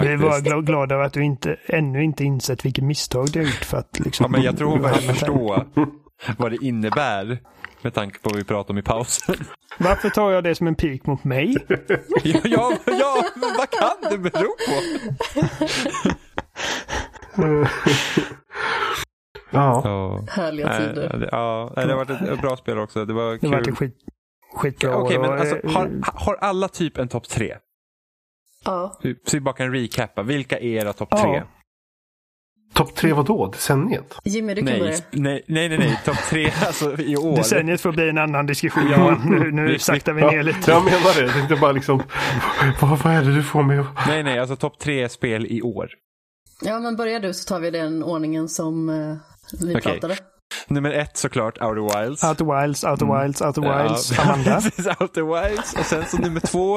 [0.09, 0.47] är bara Faktiskt.
[0.55, 3.79] gla- glada över att du inte, ännu inte insett vilket misstag du har gjort för
[3.79, 4.25] att liksom...
[4.25, 5.65] Ja, men jag tror hon börjar förstå
[6.39, 7.41] vad det innebär.
[7.83, 9.35] Med tanke på vad vi pratade om i pausen.
[9.79, 11.57] Varför tar jag det som en pik mot mig?
[12.25, 14.83] ja, ja, ja, men vad kan det bero på?
[19.55, 19.81] Ja.
[19.85, 20.25] Ja.
[20.29, 21.19] Härliga Nej, tider.
[21.19, 23.05] det- Ja, nej, det har varit ett, bra spel också.
[23.05, 23.51] Det var Det kul.
[23.51, 23.97] var ett skit,
[24.55, 27.57] skitbra Okej, men alltså, har, har alla typ en topp tre?
[28.65, 28.99] Ja.
[29.03, 30.23] Så vi bara kan recappa.
[30.23, 31.43] Vilka är era topp Ja.
[32.73, 33.47] Topp tre vadå?
[33.47, 34.15] Decenniet?
[34.25, 34.97] Jimmy, du kan Nej, börja.
[35.11, 36.01] nej, nej, nej, nej.
[36.05, 37.37] topp tre alltså i år.
[37.37, 39.19] Decenniet får bli en annan diskussion Ja.
[39.25, 40.71] Nu, nu Vi- saktar vi Ja, ner lite.
[40.71, 41.21] jag menar det.
[41.23, 42.03] Jag tänkte bara liksom,
[42.81, 43.87] vad, vad är det du får mig att...
[44.07, 45.89] Nej, nej, alltså topp tre spel i år.
[46.63, 49.17] Ja, men börja du så tar vi den ordningen som eh,
[49.61, 49.83] vi Okej.
[49.83, 50.17] pratade.
[50.69, 52.25] Nummer ett såklart Outer Wilds.
[52.25, 54.13] Outer Wilds, Outer Wilds, Outer Wilds.
[54.17, 54.61] Ja, Amanda.
[54.61, 55.75] precis, Outer Wilds.
[55.75, 56.77] Och sen så nummer två,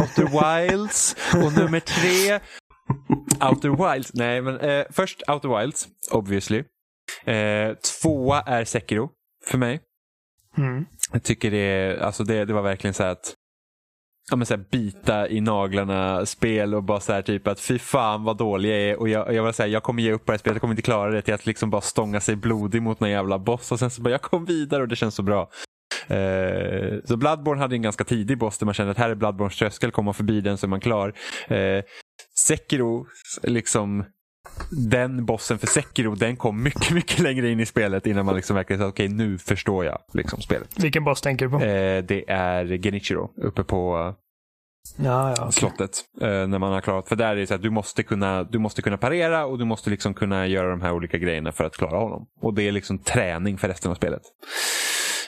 [0.00, 0.24] Outer
[0.68, 1.16] Wilds.
[1.34, 2.40] Och nummer tre,
[3.50, 4.14] Outer Wilds.
[4.14, 6.64] Nej, men eh, först Outer Wilds, obviously.
[7.24, 9.10] Eh, tvåa är Sekiro
[9.46, 9.80] för mig.
[10.58, 10.86] Mm.
[11.12, 13.34] Jag tycker det, alltså det, det var verkligen så att
[14.30, 17.78] ja, men så här, bita i naglarna spel och bara så här typ att fy
[17.78, 20.24] fan vad dålig jag är och jag, jag var så här, jag kommer ge upp
[20.24, 22.36] på det här spelet, jag kommer inte klara det till att liksom bara stånga sig
[22.36, 25.14] blodig mot någon jävla boss och sen så bara jag kom vidare och det känns
[25.14, 25.50] så bra.
[26.06, 29.56] Eh, så Bloodborne hade en ganska tidig boss där man kände att här är Bloodborns
[29.56, 31.14] tröskel, kommer man förbi den så är man klar.
[31.48, 31.84] Eh,
[32.50, 33.06] Sekiro,
[33.42, 34.04] liksom
[34.70, 38.56] den bossen för Sekiro, den kom mycket, mycket längre in i spelet innan man liksom
[38.56, 40.68] verkligen sa okej nu förstår jag liksom spelet.
[40.78, 41.64] Vilken boss tänker du på?
[41.64, 44.14] Eh, det är Genichiro uppe på
[44.96, 45.34] Ja, ja.
[45.38, 45.52] okej.
[45.52, 45.90] slottet.
[46.20, 48.58] Eh, när man har klarat, för där är det så att du måste, kunna, du
[48.58, 51.76] måste kunna parera och du måste liksom kunna göra de här olika grejerna för att
[51.76, 52.26] klara honom.
[52.40, 54.22] Och det är liksom träning för resten av spelet.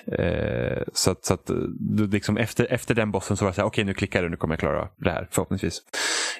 [0.06, 3.54] Eh, så att, så att eh, du liksom efter, efter den bossen så var det
[3.54, 5.82] så här, okej nu klickar det, nu kommer jag klara det här förhoppningsvis.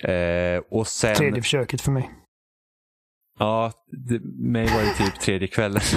[0.04, 1.14] Eh, och sen...
[1.14, 2.10] Tredje försöket för mig.
[3.38, 3.72] Ja,
[4.08, 5.82] det, mig var det typ tredje kvällen.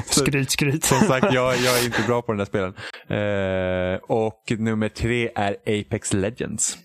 [0.06, 0.84] skryt, skryt.
[0.84, 2.74] Som sagt, jag, jag är inte bra på den där spelen.
[3.08, 6.78] Eh, och nummer tre är Apex Legends.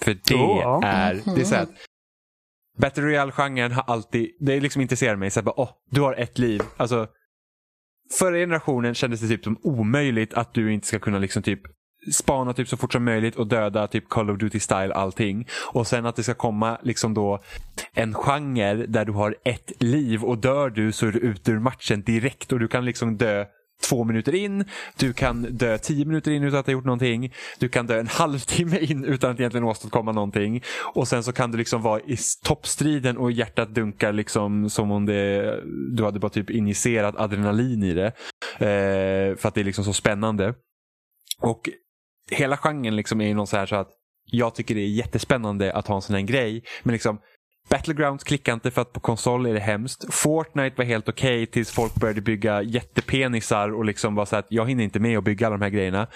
[0.00, 0.82] För det Oh, ja.
[0.84, 1.66] är, det är så här,
[2.78, 5.30] Battle Royale-genren har alltid, det liksom intresserar mig.
[5.30, 6.62] Så här, bara, du har ett liv.
[6.76, 7.06] Alltså,
[8.18, 11.60] förra generationen kändes det typ som omöjligt att du inte ska kunna liksom typ
[12.12, 15.46] spana typ så fort som möjligt och döda typ Call of Duty style allting.
[15.72, 17.42] Och sen att det ska komma liksom då
[17.92, 21.58] en genre där du har ett liv och dör du så är du ute ur
[21.58, 23.44] matchen direkt och du kan liksom dö
[23.82, 24.64] två minuter in,
[24.98, 28.06] du kan dö tio minuter in utan att ha gjort någonting, du kan dö en
[28.10, 30.62] halvtimme in utan att egentligen åstadkomma någonting
[30.94, 35.06] och sen så kan du liksom vara i toppstriden och hjärtat dunkar liksom som om
[35.06, 35.60] det,
[35.96, 38.06] du hade bara typ injicerat adrenalin i det.
[38.58, 40.54] Eh, för att det är liksom så spännande.
[41.40, 41.68] Och
[42.30, 43.90] hela genren liksom är ju någon så här så att
[44.26, 46.64] jag tycker det är jättespännande att ha en sån här grej.
[46.82, 47.18] Men liksom
[47.74, 50.14] Battlegrounds klickar inte för att på konsol är det hemskt.
[50.14, 54.68] Fortnite var helt okej tills folk började bygga jättepenisar och liksom var så att jag
[54.68, 56.06] hinner inte med att bygga alla de här grejerna.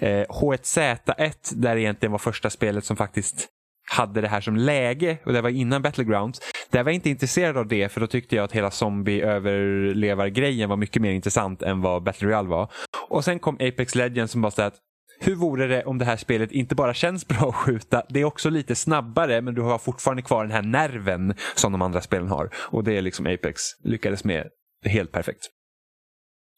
[0.00, 3.48] Eh, H1Z1 där egentligen var första spelet som faktiskt
[3.90, 6.40] hade det här som läge och det var innan Battlegrounds.
[6.70, 10.76] Där var jag inte intresserad av det för då tyckte jag att hela zombie-överlevar-grejen var
[10.76, 12.70] mycket mer intressant än vad Battle Royale var.
[13.08, 14.78] Och sen kom Apex Legends som bara sa att
[15.20, 18.24] hur vore det om det här spelet inte bara känns bra att skjuta, det är
[18.24, 22.28] också lite snabbare men du har fortfarande kvar den här nerven som de andra spelen
[22.28, 22.50] har.
[22.56, 24.48] Och det är liksom Apex lyckades med
[24.84, 25.50] helt perfekt.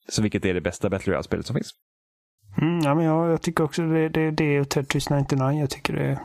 [0.08, 1.70] Så vilket är det bästa Battle Royale-spelet som finns.
[2.62, 5.60] Mm, ja, men jag, jag tycker också det, det, det och Tetris 99.
[5.60, 6.18] Jag tycker det är...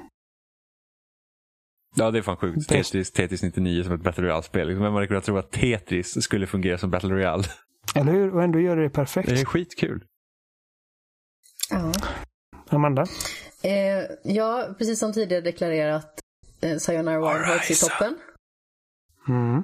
[1.95, 2.69] Ja, det är fan sjukt.
[2.69, 4.67] Tetris, Tetris 99 som ett Battle Royale-spel.
[4.67, 7.43] Liksom, Vem hade kunnat tro att Tetris skulle fungera som Battle Royale?
[7.95, 8.35] Eller hur?
[8.35, 9.29] Och ändå gör det perfekt.
[9.29, 10.03] Det är skitkul.
[11.71, 11.93] Ja.
[12.69, 13.05] Amanda?
[13.61, 16.19] Eh, ja, precis som tidigare deklarerat,
[16.61, 18.17] eh, Sayonara Wild Hearts i toppen.
[19.27, 19.63] Mm.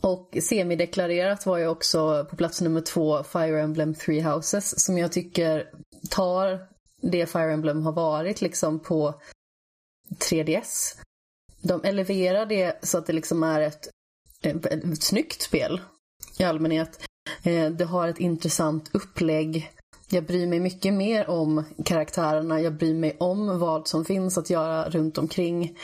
[0.00, 5.12] Och semideklarerat var ju också på plats nummer två Fire Emblem Three Houses som jag
[5.12, 5.70] tycker
[6.10, 6.66] tar
[7.02, 9.14] det Fire Emblem har varit liksom på
[10.18, 10.96] 3DS.
[11.62, 13.88] De eleverar det så att det liksom är ett,
[14.44, 15.80] ett, ett snyggt spel
[16.38, 17.02] i allmänhet.
[17.42, 19.72] Eh, det har ett intressant upplägg.
[20.12, 22.60] Jag bryr mig mycket mer om karaktärerna.
[22.60, 25.76] Jag bryr mig om vad som finns att göra runt omkring.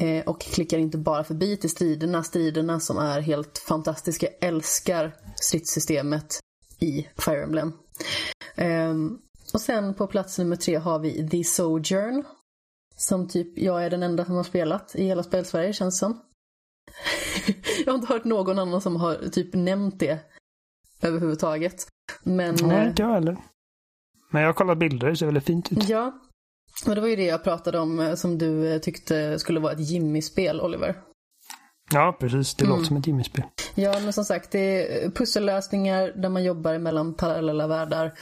[0.00, 2.22] Eh, och klickar inte bara förbi till striderna.
[2.22, 4.26] Striderna som är helt fantastiska.
[4.26, 6.40] Jag älskar stridssystemet
[6.78, 7.72] i Fire Emblem.
[8.54, 9.18] Ehm,
[9.54, 12.24] och sen på plats nummer tre har vi The Sojourn.
[12.96, 16.22] Som typ jag är den enda som har spelat i hela spelsverige känns som.
[17.84, 20.18] jag har inte hört någon annan som har typ nämnt det
[21.02, 21.86] överhuvudtaget.
[22.22, 23.36] Men Nej, eh, inte jag heller.
[24.32, 25.88] Men jag har kollat bilder, det ser väldigt fint ut.
[25.88, 26.12] ja,
[26.86, 29.72] och det var ju det jag pratade om eh, som du eh, tyckte skulle vara
[29.72, 31.02] ett Jimmy-spel, Oliver.
[31.92, 32.54] Ja, precis.
[32.54, 32.76] Det Mm.
[32.76, 33.44] låter som ett Jimmy-spel.
[33.74, 38.18] Ja, men som sagt, det är pussellösningar där man jobbar mellan parallella världar.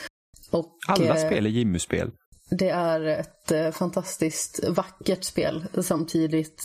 [0.50, 2.10] Och, Alla eh, spel är Jimmy-spel.
[2.50, 6.62] Det är ett eh, fantastiskt vackert spel samtidigt.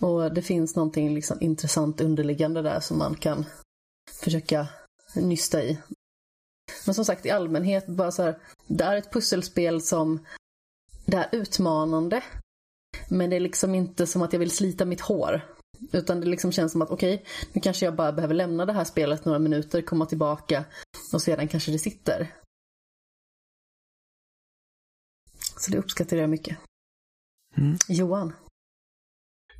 [0.00, 3.44] Och det finns någonting liksom intressant underliggande där som man kan
[4.22, 4.66] försöka
[5.14, 5.78] nysta i.
[6.86, 10.26] Men som sagt, i allmänhet, bara så här, det är ett pusselspel som
[11.06, 12.24] det är utmanande.
[13.10, 15.40] Men det är liksom inte som att jag vill slita mitt hår.
[15.92, 18.84] Utan det liksom känns som att okej, nu kanske jag bara behöver lämna det här
[18.84, 20.64] spelet några minuter, komma tillbaka
[21.12, 22.34] och sedan kanske det sitter.
[25.56, 26.58] Så det uppskattar jag mycket.
[27.88, 28.32] Johan?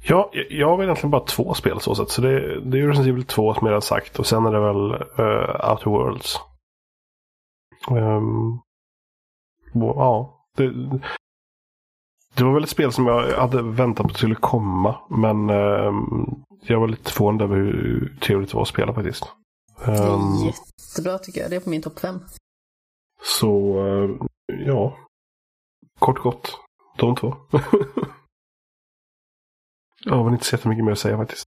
[0.09, 2.11] Ja, jag- har egentligen bara två spel så sett.
[2.11, 4.19] Så det, det är ju Resident Evil 2 som jag redan sagt.
[4.19, 6.37] Och sen är det väl uh, Outer Worlds.
[7.87, 7.97] Och,
[9.73, 10.73] ja, det,
[12.35, 14.97] det var väl ett spel som jag hade väntat på skulle komma.
[15.11, 15.93] Men eh,
[16.63, 19.25] jag var lite förvånad över hur trevligt det var att spela faktiskt.
[19.85, 21.51] Det är Um, jättebra tycker jag.
[21.51, 22.21] Det är på min topp fem.
[23.23, 24.11] så eh,
[24.67, 24.97] ja,
[25.99, 26.61] kort gott.
[26.97, 27.37] De två.
[30.05, 31.45] jag har väl inte så jättemycket mer att säga faktiskt.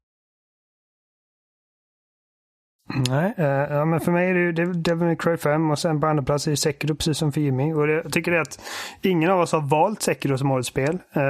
[2.96, 6.02] Nej, eh, ja, men för mig är det ju Devil May Cry 5 och sen
[6.02, 7.74] på andra plats är det Sekiro precis som för Jimmy.
[7.74, 8.62] Och det, jag tycker det är att
[9.02, 11.00] ingen av oss har valt Sekiro som årets spel.
[11.14, 11.22] Eh,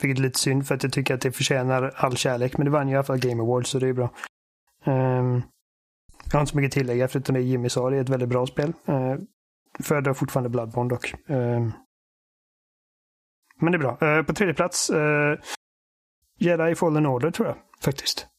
[0.00, 2.56] vilket är lite synd för att jag tycker att det förtjänar all kärlek.
[2.56, 4.10] Men det vann ju i alla fall Game Awards så det är bra.
[4.84, 5.42] Ehm,
[6.24, 7.90] jag har inte så mycket att tillägga förutom det Jimmy sa.
[7.90, 8.72] Det är ett väldigt bra spel.
[8.88, 9.16] Uh,
[9.80, 11.14] föredrar fortfarande Bloodborne dock.
[11.28, 11.72] Ehm,
[13.60, 13.98] men det är bra.
[14.00, 15.34] Eh, på tredje plats uh,
[16.38, 18.31] Jedi Fallen Order tror jag faktiskt.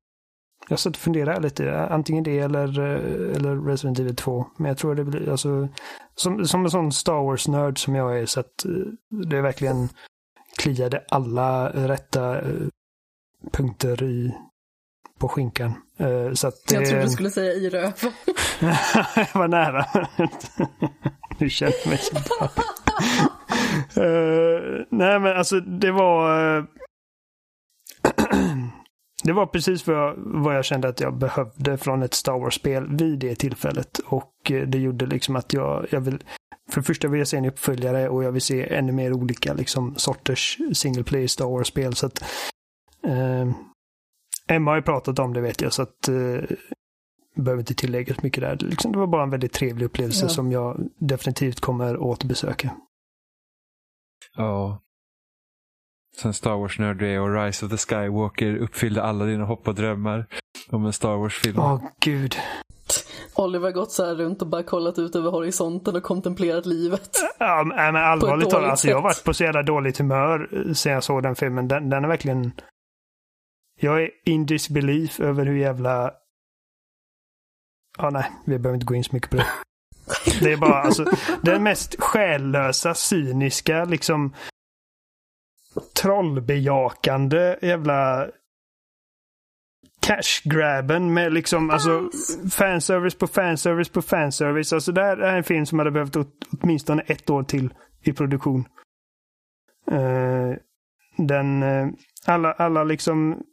[0.70, 1.80] Jag satt och funderade lite.
[1.80, 4.46] Antingen det eller, eh, eller Resident Evil 2.
[4.58, 5.68] Men jag tror det blir alltså
[6.16, 8.72] som, som en sån Star Wars-nörd som jag är så att eh,
[9.10, 9.90] det verkligen
[10.58, 12.68] kliade alla rätta eh,
[13.52, 14.36] punkter i,
[15.20, 15.74] på skinkan.
[16.34, 17.94] Så att det, Jag trodde du skulle säga i röv.
[19.16, 19.86] jag var nära.
[21.38, 22.50] du känner mig så bra.
[24.90, 26.68] Nej men alltså det var...
[29.24, 32.98] det var precis vad jag, vad jag kände att jag behövde från ett Star Wars-spel
[32.98, 34.00] vid det tillfället.
[34.06, 36.24] Och eh, det gjorde liksom att jag, jag vill...
[36.72, 39.54] För det första vill jag se en uppföljare och jag vill se ännu mer olika
[39.54, 41.96] liksom, sorters single player Star Wars-spel.
[41.96, 42.24] Så att,
[43.08, 43.50] eh,
[44.48, 46.56] Emma har ju pratat om det vet jag, så att eh,
[47.36, 48.58] behöver inte tillägga så mycket där.
[48.58, 50.30] Liksom, det var bara en väldigt trevlig upplevelse Ja.
[50.30, 52.72] som jag definitivt kommer återbesöka.
[54.36, 54.80] Ja.
[56.18, 59.76] Sen Star Wars-nörd du är och Rise of the Skywalker uppfyllde alla dina hopp och
[59.76, 60.26] drömmar
[60.70, 61.60] om en Star Wars-film.
[61.60, 62.36] Åh gud.
[63.36, 67.10] Oliver har gått så här runt och bara kollat ut över horisonten och kontemplerat livet.
[67.40, 70.92] Ja, men, allvarligt talat, alltså, jag har varit på så jävla dåligt humör eh, sen
[70.92, 71.68] jag såg den filmen.
[71.68, 72.52] Den, den är verkligen...
[73.82, 76.12] Jag är in disbelief över hur jävla...
[77.98, 79.48] Ja, nej, vi behöver inte gå in så mycket på det.
[80.42, 81.06] Det är bara alltså
[81.42, 84.34] den mest själlösa, cyniska, liksom
[86.02, 88.28] trollbejakande jävla
[90.00, 92.10] cash-grabben med liksom alltså
[92.52, 94.74] fanservice på fanservice på fanservice.
[94.74, 98.14] Alltså det här är en film som hade behövt åt, åtminstone ett år till i
[98.14, 98.68] produktion.
[99.92, 100.54] Eh,
[101.18, 101.88] den, eh,
[102.26, 103.44] alla, alla liksom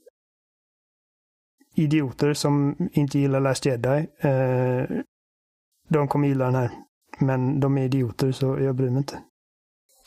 [1.75, 4.85] idioter som inte gillar Last Jedi, eh,
[5.89, 6.71] de kommer gilla den här.
[7.19, 9.19] Men de är idioter så jag bryr mig inte.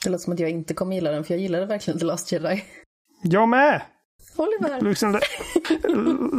[0.03, 2.32] Det låter som att jag inte kommer gilla den, för jag gillade verkligen The Last
[2.32, 2.64] Jedi.
[3.23, 3.82] Jag med!
[4.38, 4.82] Oliver!
[4.82, 5.19] Liksom,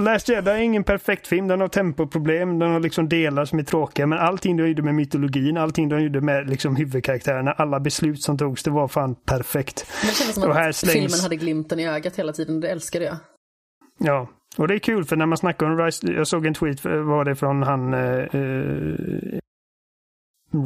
[0.04, 1.48] Last Jedi är ingen perfekt film.
[1.48, 4.06] Den har tempoproblem, den har liksom delar som är tråkiga.
[4.06, 8.38] Men allting de gjorde med mytologin, allting de gjorde med liksom huvudkaraktärerna, alla beslut som
[8.38, 9.86] togs, det var fan perfekt.
[10.02, 12.60] Men det kändes som Och att slängs- filmen hade glimten i ögat hela tiden.
[12.60, 13.16] Det älskade jag.
[13.98, 16.84] Ja, och det är kul för när man snackar om Rise, jag såg en tweet,
[16.86, 19.38] eh, var det från han eh, eh,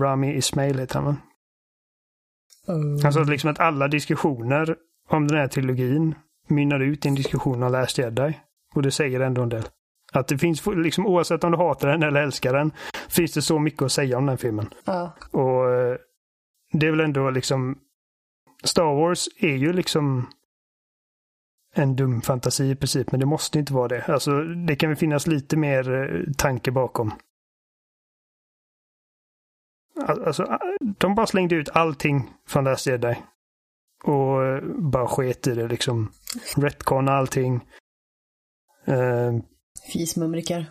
[0.01, 1.17] Rami Ismail heter han
[3.03, 4.77] Han sa liksom att alla diskussioner
[5.09, 6.15] om den här trilogin
[6.49, 8.39] mynnar ut i en diskussion om Last Jedi.
[8.75, 9.65] Och det säger ändå en del.
[10.13, 12.73] Att det finns, liksom oavsett om du hatar den eller älskar den,
[13.09, 14.69] finns det så mycket att säga om den filmen.
[14.85, 15.13] Ja.
[15.31, 15.97] Och eh,
[16.73, 17.79] det är väl ändå liksom
[18.65, 20.27] Star Wars är ju liksom
[21.75, 24.05] en dum fantasi i princip, men det måste inte vara det.
[24.09, 27.13] Alltså, det kan väl finnas lite mer eh, tanke bakom.
[30.07, 30.59] Al- Alltså,
[30.99, 33.23] de bara slängde ut allting från Last Jedi.
[34.05, 36.12] Och eh, bara sket i det liksom.
[36.57, 37.55] Retcon allting.
[38.89, 39.41] Uh,
[39.93, 40.67] Fismumrikar.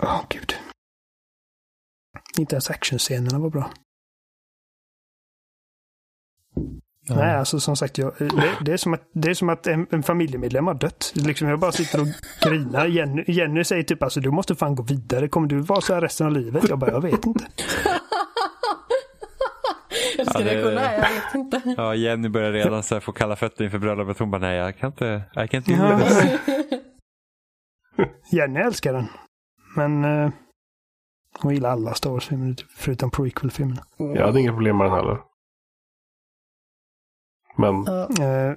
[0.00, 0.54] Åh, gud.
[2.38, 3.70] Inte ens actionscenerna var bra.
[7.16, 9.86] Nej, alltså som sagt, jag, det, det, är som att, det är som att en,
[9.90, 11.12] en familjemedlem har dött.
[11.14, 12.06] Liksom, jag bara sitter och
[12.42, 12.86] grinar.
[12.86, 15.28] Jenny, Jenny säger typ alltså du måste fan gå vidare.
[15.28, 16.68] Kommer du vara så här resten av livet?
[16.68, 17.44] Jag bara, jag vet inte.
[20.16, 21.74] Jag ska Ja, det- nej jag vet inte.
[21.76, 24.18] Ja, Jenny börjar redan så här få kalla fötter inför bröllopet.
[24.18, 26.00] Hon bara, nej jag kan inte, I can't do Ja.
[28.32, 29.06] Jenny älskar den.
[29.76, 30.30] Men eh,
[31.40, 33.82] hon gillar alla Star Wars-filmer förutom prequel-filmerna.
[33.96, 35.18] Jag hade inga problem med den heller.
[37.58, 38.52] Men Eh,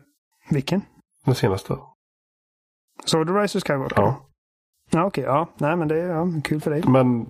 [0.50, 0.82] vilken?
[1.26, 1.78] den senaste.
[3.06, 4.02] Såg du Rise of Skywalker?
[4.02, 4.16] Ja.
[4.94, 5.24] Ja, okej.
[5.24, 5.48] ja.
[5.58, 6.84] Nej, men det är ja, kul för dig.
[6.88, 7.26] Men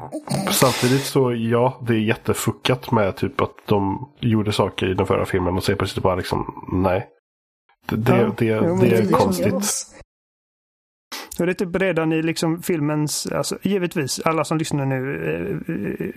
[0.51, 5.25] samtidigt så ja, det är jättefuckat med typ att de gjorde saker i den förra
[5.25, 7.07] filmen och så plötsligt bara liksom nej.
[7.85, 9.87] Det, det, Ja, det, jo, det det är är konstigt.
[11.39, 15.63] Och det är typ redan i liksom filmens, alltså givetvis, alla som lyssnar nu,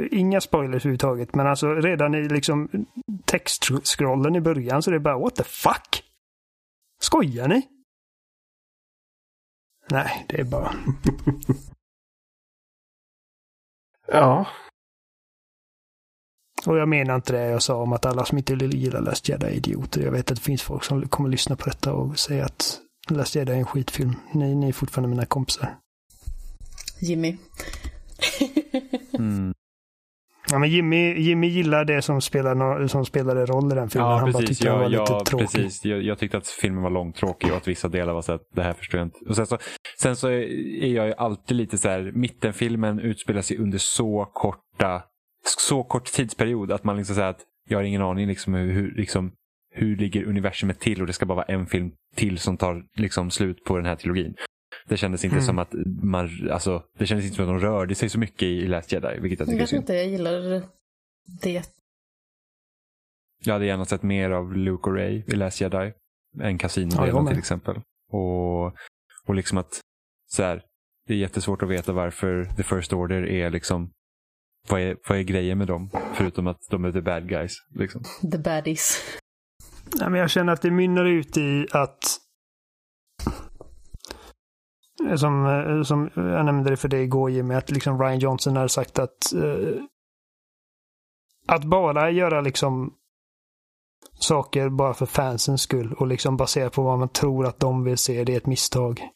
[0.00, 2.86] eh, inga spoilers överhuvudtaget, men alltså redan i liksom
[3.24, 6.04] textscrollen i början så det är bara what the fuck?
[7.00, 7.68] Skojar ni?
[9.90, 10.74] Nej, det är bara...
[14.06, 14.46] Ja.
[16.66, 19.46] Och jag menar inte det jag sa om att alla som inte gillar Last Jedi
[19.46, 20.00] är idioter.
[20.00, 23.34] Jag vet att det finns folk som kommer lyssna på detta och säga att Last
[23.36, 24.14] Jedi är en skitfilm.
[24.32, 25.76] Ni, ni är fortfarande mina kompisar.
[27.00, 27.36] Jimmy.
[29.18, 29.54] Mm.
[30.50, 34.08] Ja, men Jimmy, Jimmy gillar det som, spelar no som spelade roll i den filmen.
[34.10, 34.58] Ja, Han bara precis.
[34.58, 35.48] tyckte den var Jag, lite jag, tråkig.
[35.48, 35.84] precis.
[35.84, 38.62] Jag, jag tyckte att filmen var långtråkig och att vissa delar var så att det
[38.62, 39.18] här förstår jag inte.
[39.28, 39.58] Och sen, så,
[40.00, 45.02] sen så är jag ju alltid lite så här, mittenfilmen utspelar sig under så korta,
[45.58, 48.94] så kort tidsperiod att man liksom säger att jag har ingen aning liksom hur, hur,
[48.96, 49.32] liksom,
[49.76, 53.30] hur ligger universumet till och det ska bara vara en film till som tar liksom
[53.30, 54.34] slut på den här trilogin.
[54.88, 55.46] Det kändes inte Mm.
[55.46, 58.66] som att man, alltså, det kändes inte som att de rörde sig så mycket i
[58.66, 59.82] Last Jedi, vilket jag Jag är synd.
[59.82, 60.62] inte, jag gillar
[61.42, 61.62] det.
[63.44, 65.76] Jag hade gärna sett mer av Luke och Ray i Last Jedi.
[65.76, 65.92] Än
[66.38, 67.30] Ja, jag kasinodelen med.
[67.30, 67.80] till exempel.
[68.12, 68.64] Och,
[69.26, 69.80] och liksom att
[70.30, 70.62] så här,
[71.06, 73.90] det är jättesvårt att veta varför The First Order är liksom
[74.68, 75.90] vad är, vad är grejen med dem?
[76.14, 77.56] Förutom att de är the bad guys.
[77.74, 78.02] Liksom.
[78.32, 78.98] The baddies.
[80.00, 82.20] Ja, men jag känner att det mynnar ut i att
[85.08, 88.56] eh, som, eh, som jag nämnde det för dig igår Jimmy, att liksom Ryan Johnson
[88.56, 89.82] har sagt att eh,
[91.46, 92.94] att bara göra liksom
[94.14, 97.98] saker bara för fansens skull och liksom baserat på vad man tror att de vill
[97.98, 99.08] se, det är ett misstag.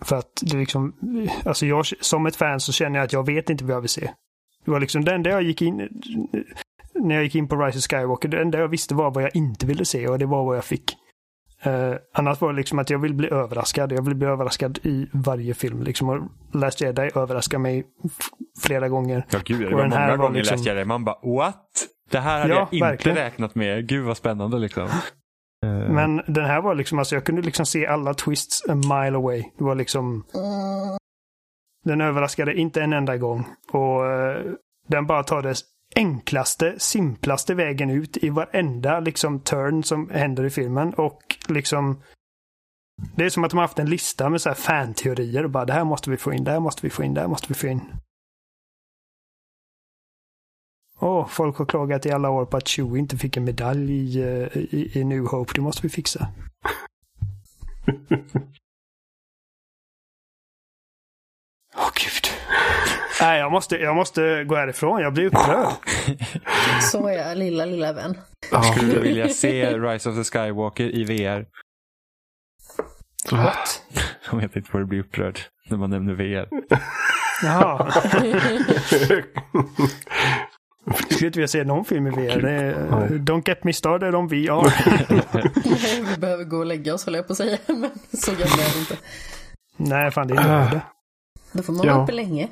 [0.00, 0.94] För att det liksom,
[1.44, 3.90] alltså jag som ett fan så känner jag att jag vet inte vad jag vill
[3.90, 4.10] se.
[4.64, 6.02] Det var liksom det enda jag gick in,
[7.06, 9.36] när jag gick in på Rise of Skywalker, det enda jag visste var vad jag
[9.36, 10.96] inte ville se och det var vad jag fick.
[11.66, 13.92] Uh, annars var det liksom att jag vill bli överraskad.
[13.92, 15.82] Jag vill bli överraskad i varje film.
[15.82, 16.08] Liksom.
[16.08, 16.18] Och
[16.54, 17.84] Last Jedi överraskar mig
[18.62, 19.26] flera gånger.
[19.30, 20.84] Ja, gud, det Och var den här många var gånger liksom- Last Jedi.
[20.84, 21.64] Man bara what?
[22.10, 23.18] Det här hade Ja, jag inte verkligen.
[23.18, 23.88] räknat med.
[23.88, 24.82] Gud vad spännande liksom.
[25.64, 29.16] Eh, Men den här var liksom, alltså jag kunde liksom se alla twists a mile
[29.16, 29.44] away.
[29.58, 30.24] Det var liksom...
[31.84, 33.44] Den överraskade inte en enda gång.
[33.72, 34.42] Och eh,
[34.88, 35.54] den bara tar det
[35.96, 40.94] enklaste, simplaste vägen ut i varenda liksom turn som händer i filmen.
[40.94, 42.02] Och liksom...
[43.16, 45.64] Det är som att de har haft en lista med så här fanteorier och bara
[45.64, 47.48] det här måste vi få in, det här måste vi få in, det här måste
[47.48, 47.80] vi få in.
[50.98, 54.22] Åh, folk har klagat i alla år på att Chewie inte fick en medalj i,
[54.22, 55.52] eh, i, i New Hope.
[55.54, 56.28] Det måste vi fixa.
[61.76, 62.26] Åh gud.
[63.20, 65.00] Nej, jag måste, jag måste gå härifrån.
[65.00, 65.66] Jag blir upprörd.
[66.80, 68.18] Så är jag, lilla, lilla vän.
[68.74, 71.46] Skulle du vilja se Rise of the Skywalker i VR?
[73.30, 73.82] What?
[74.30, 76.48] Jag vet inte vad du blir upprörd när man nämner VR.
[77.42, 77.90] Jaha.
[81.10, 82.40] Skulle inte vilja se någon film i VR.
[82.40, 82.74] Det är,
[83.08, 84.72] don't get me started on VR.
[86.10, 87.58] Vi behöver gå och lägga oss höll jag på att säga.
[87.66, 88.96] Men så gamla är vi inte.
[89.76, 90.80] Nej, fan det är lördag.
[91.52, 91.92] Då får man Ja.
[91.94, 92.48] vara uppe länge.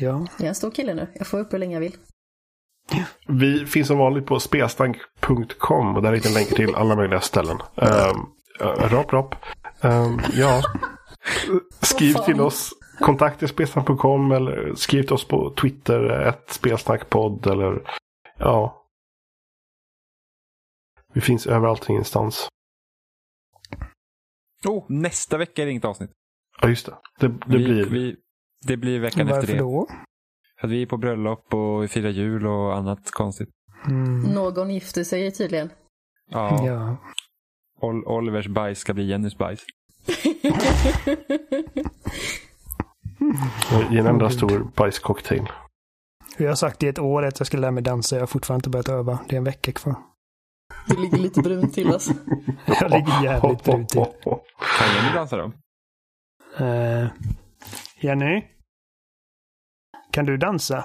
[0.00, 0.26] Ja.
[0.38, 1.06] Jag är en stor kille nu.
[1.14, 1.96] Jag får uppe hur länge jag vill.
[3.28, 7.58] Vi finns som vanligt på spelsnack.com och där hittar ni länkar till alla möjliga ställen.
[7.74, 8.32] Um,
[8.90, 9.34] rap, rap.
[9.80, 10.62] Ehm, ja.
[11.80, 12.70] Skriv till oss.
[13.00, 17.82] Kontakt spelsnack.com eller skriv till oss på Twitter, ett spelsnackpodd eller
[18.38, 18.86] ja.
[21.12, 22.48] Vi finns överallt ingenstans.
[24.64, 26.10] Oh, nästa vecka är det inget avsnitt.
[26.60, 26.94] Ja, just det.
[27.18, 27.84] Det, det vi, blir...
[27.84, 28.16] Vi,
[28.62, 29.58] det blir veckan efter Varför det.
[29.58, 29.86] då?
[30.60, 33.48] För att vi är på bröllop och vi firar jul och annat konstigt.
[33.86, 34.20] Mm.
[34.22, 35.70] Någon gifter sig tydligen.
[36.30, 36.66] Ja.
[36.66, 36.96] Ja.
[37.80, 39.60] Ol- Olivers bajs ska bli Jennys bajs.
[43.92, 45.48] I en enda stor bajscocktail.
[46.38, 48.16] Jag har sagt i ett år att jag ska lära mig dansa.
[48.16, 49.18] Jag har fortfarande inte börjat öva.
[49.28, 49.94] Det är en vecka kvar.
[50.88, 52.12] Det ligger lite brunt till alltså.
[52.66, 54.04] Jag ligger jävligt brut till.
[54.78, 55.52] Kan Jenny dansa då?
[56.64, 57.06] Uh,
[58.00, 58.42] Jenny?
[60.12, 60.84] Kan du dansa?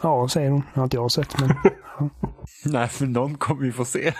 [0.00, 0.60] Ja, säger hon.
[0.60, 1.48] Det har inte jag sett, men...
[2.64, 4.14] Nej, för någon kommer vi få se.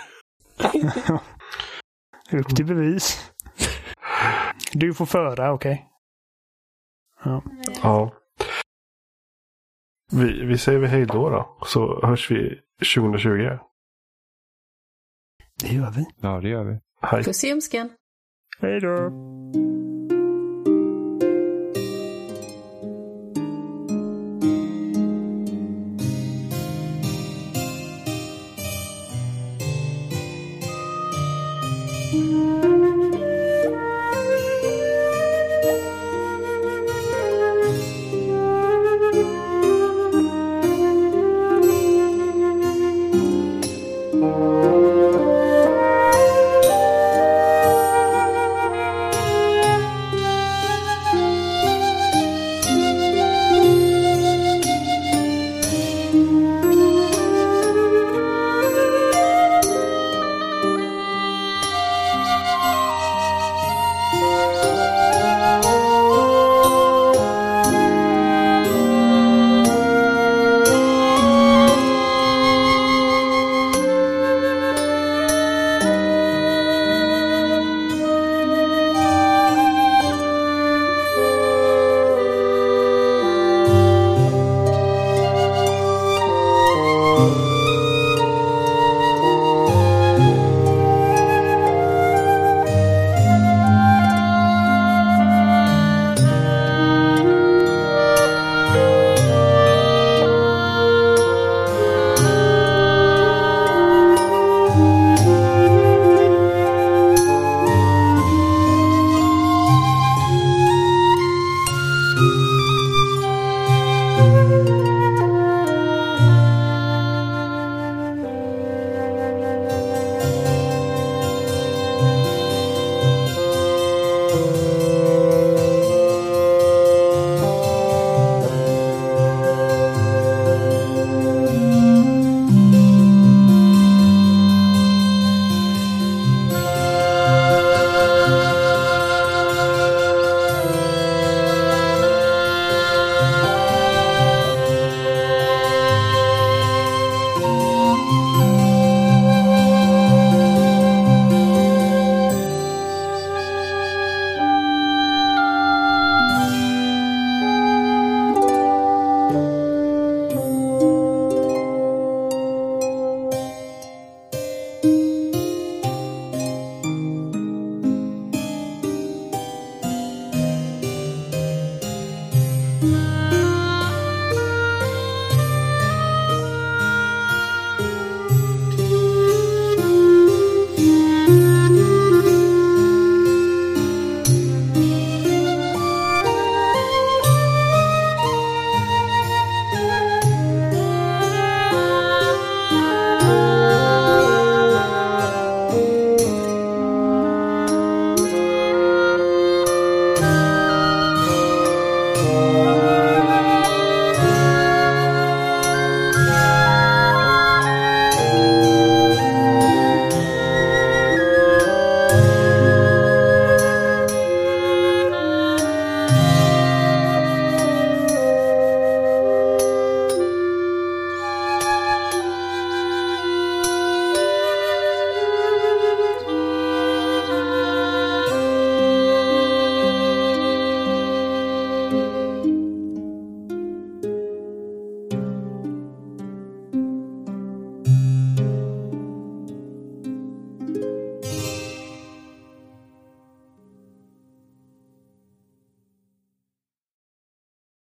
[2.31, 3.31] Upp till bevis.
[4.73, 5.85] Du får föra, okej?
[7.23, 7.43] Ja.
[7.83, 8.13] Ja.
[10.11, 11.57] Vi, vi säger väl hej då då.
[11.65, 12.61] Så hörs vi
[12.95, 13.57] 2020.
[15.59, 16.05] Det gör vi.
[16.21, 16.79] Ja, det gör vi.
[17.01, 17.23] Hej.
[17.23, 17.59] Puss i.
[18.59, 19.11] Hej då.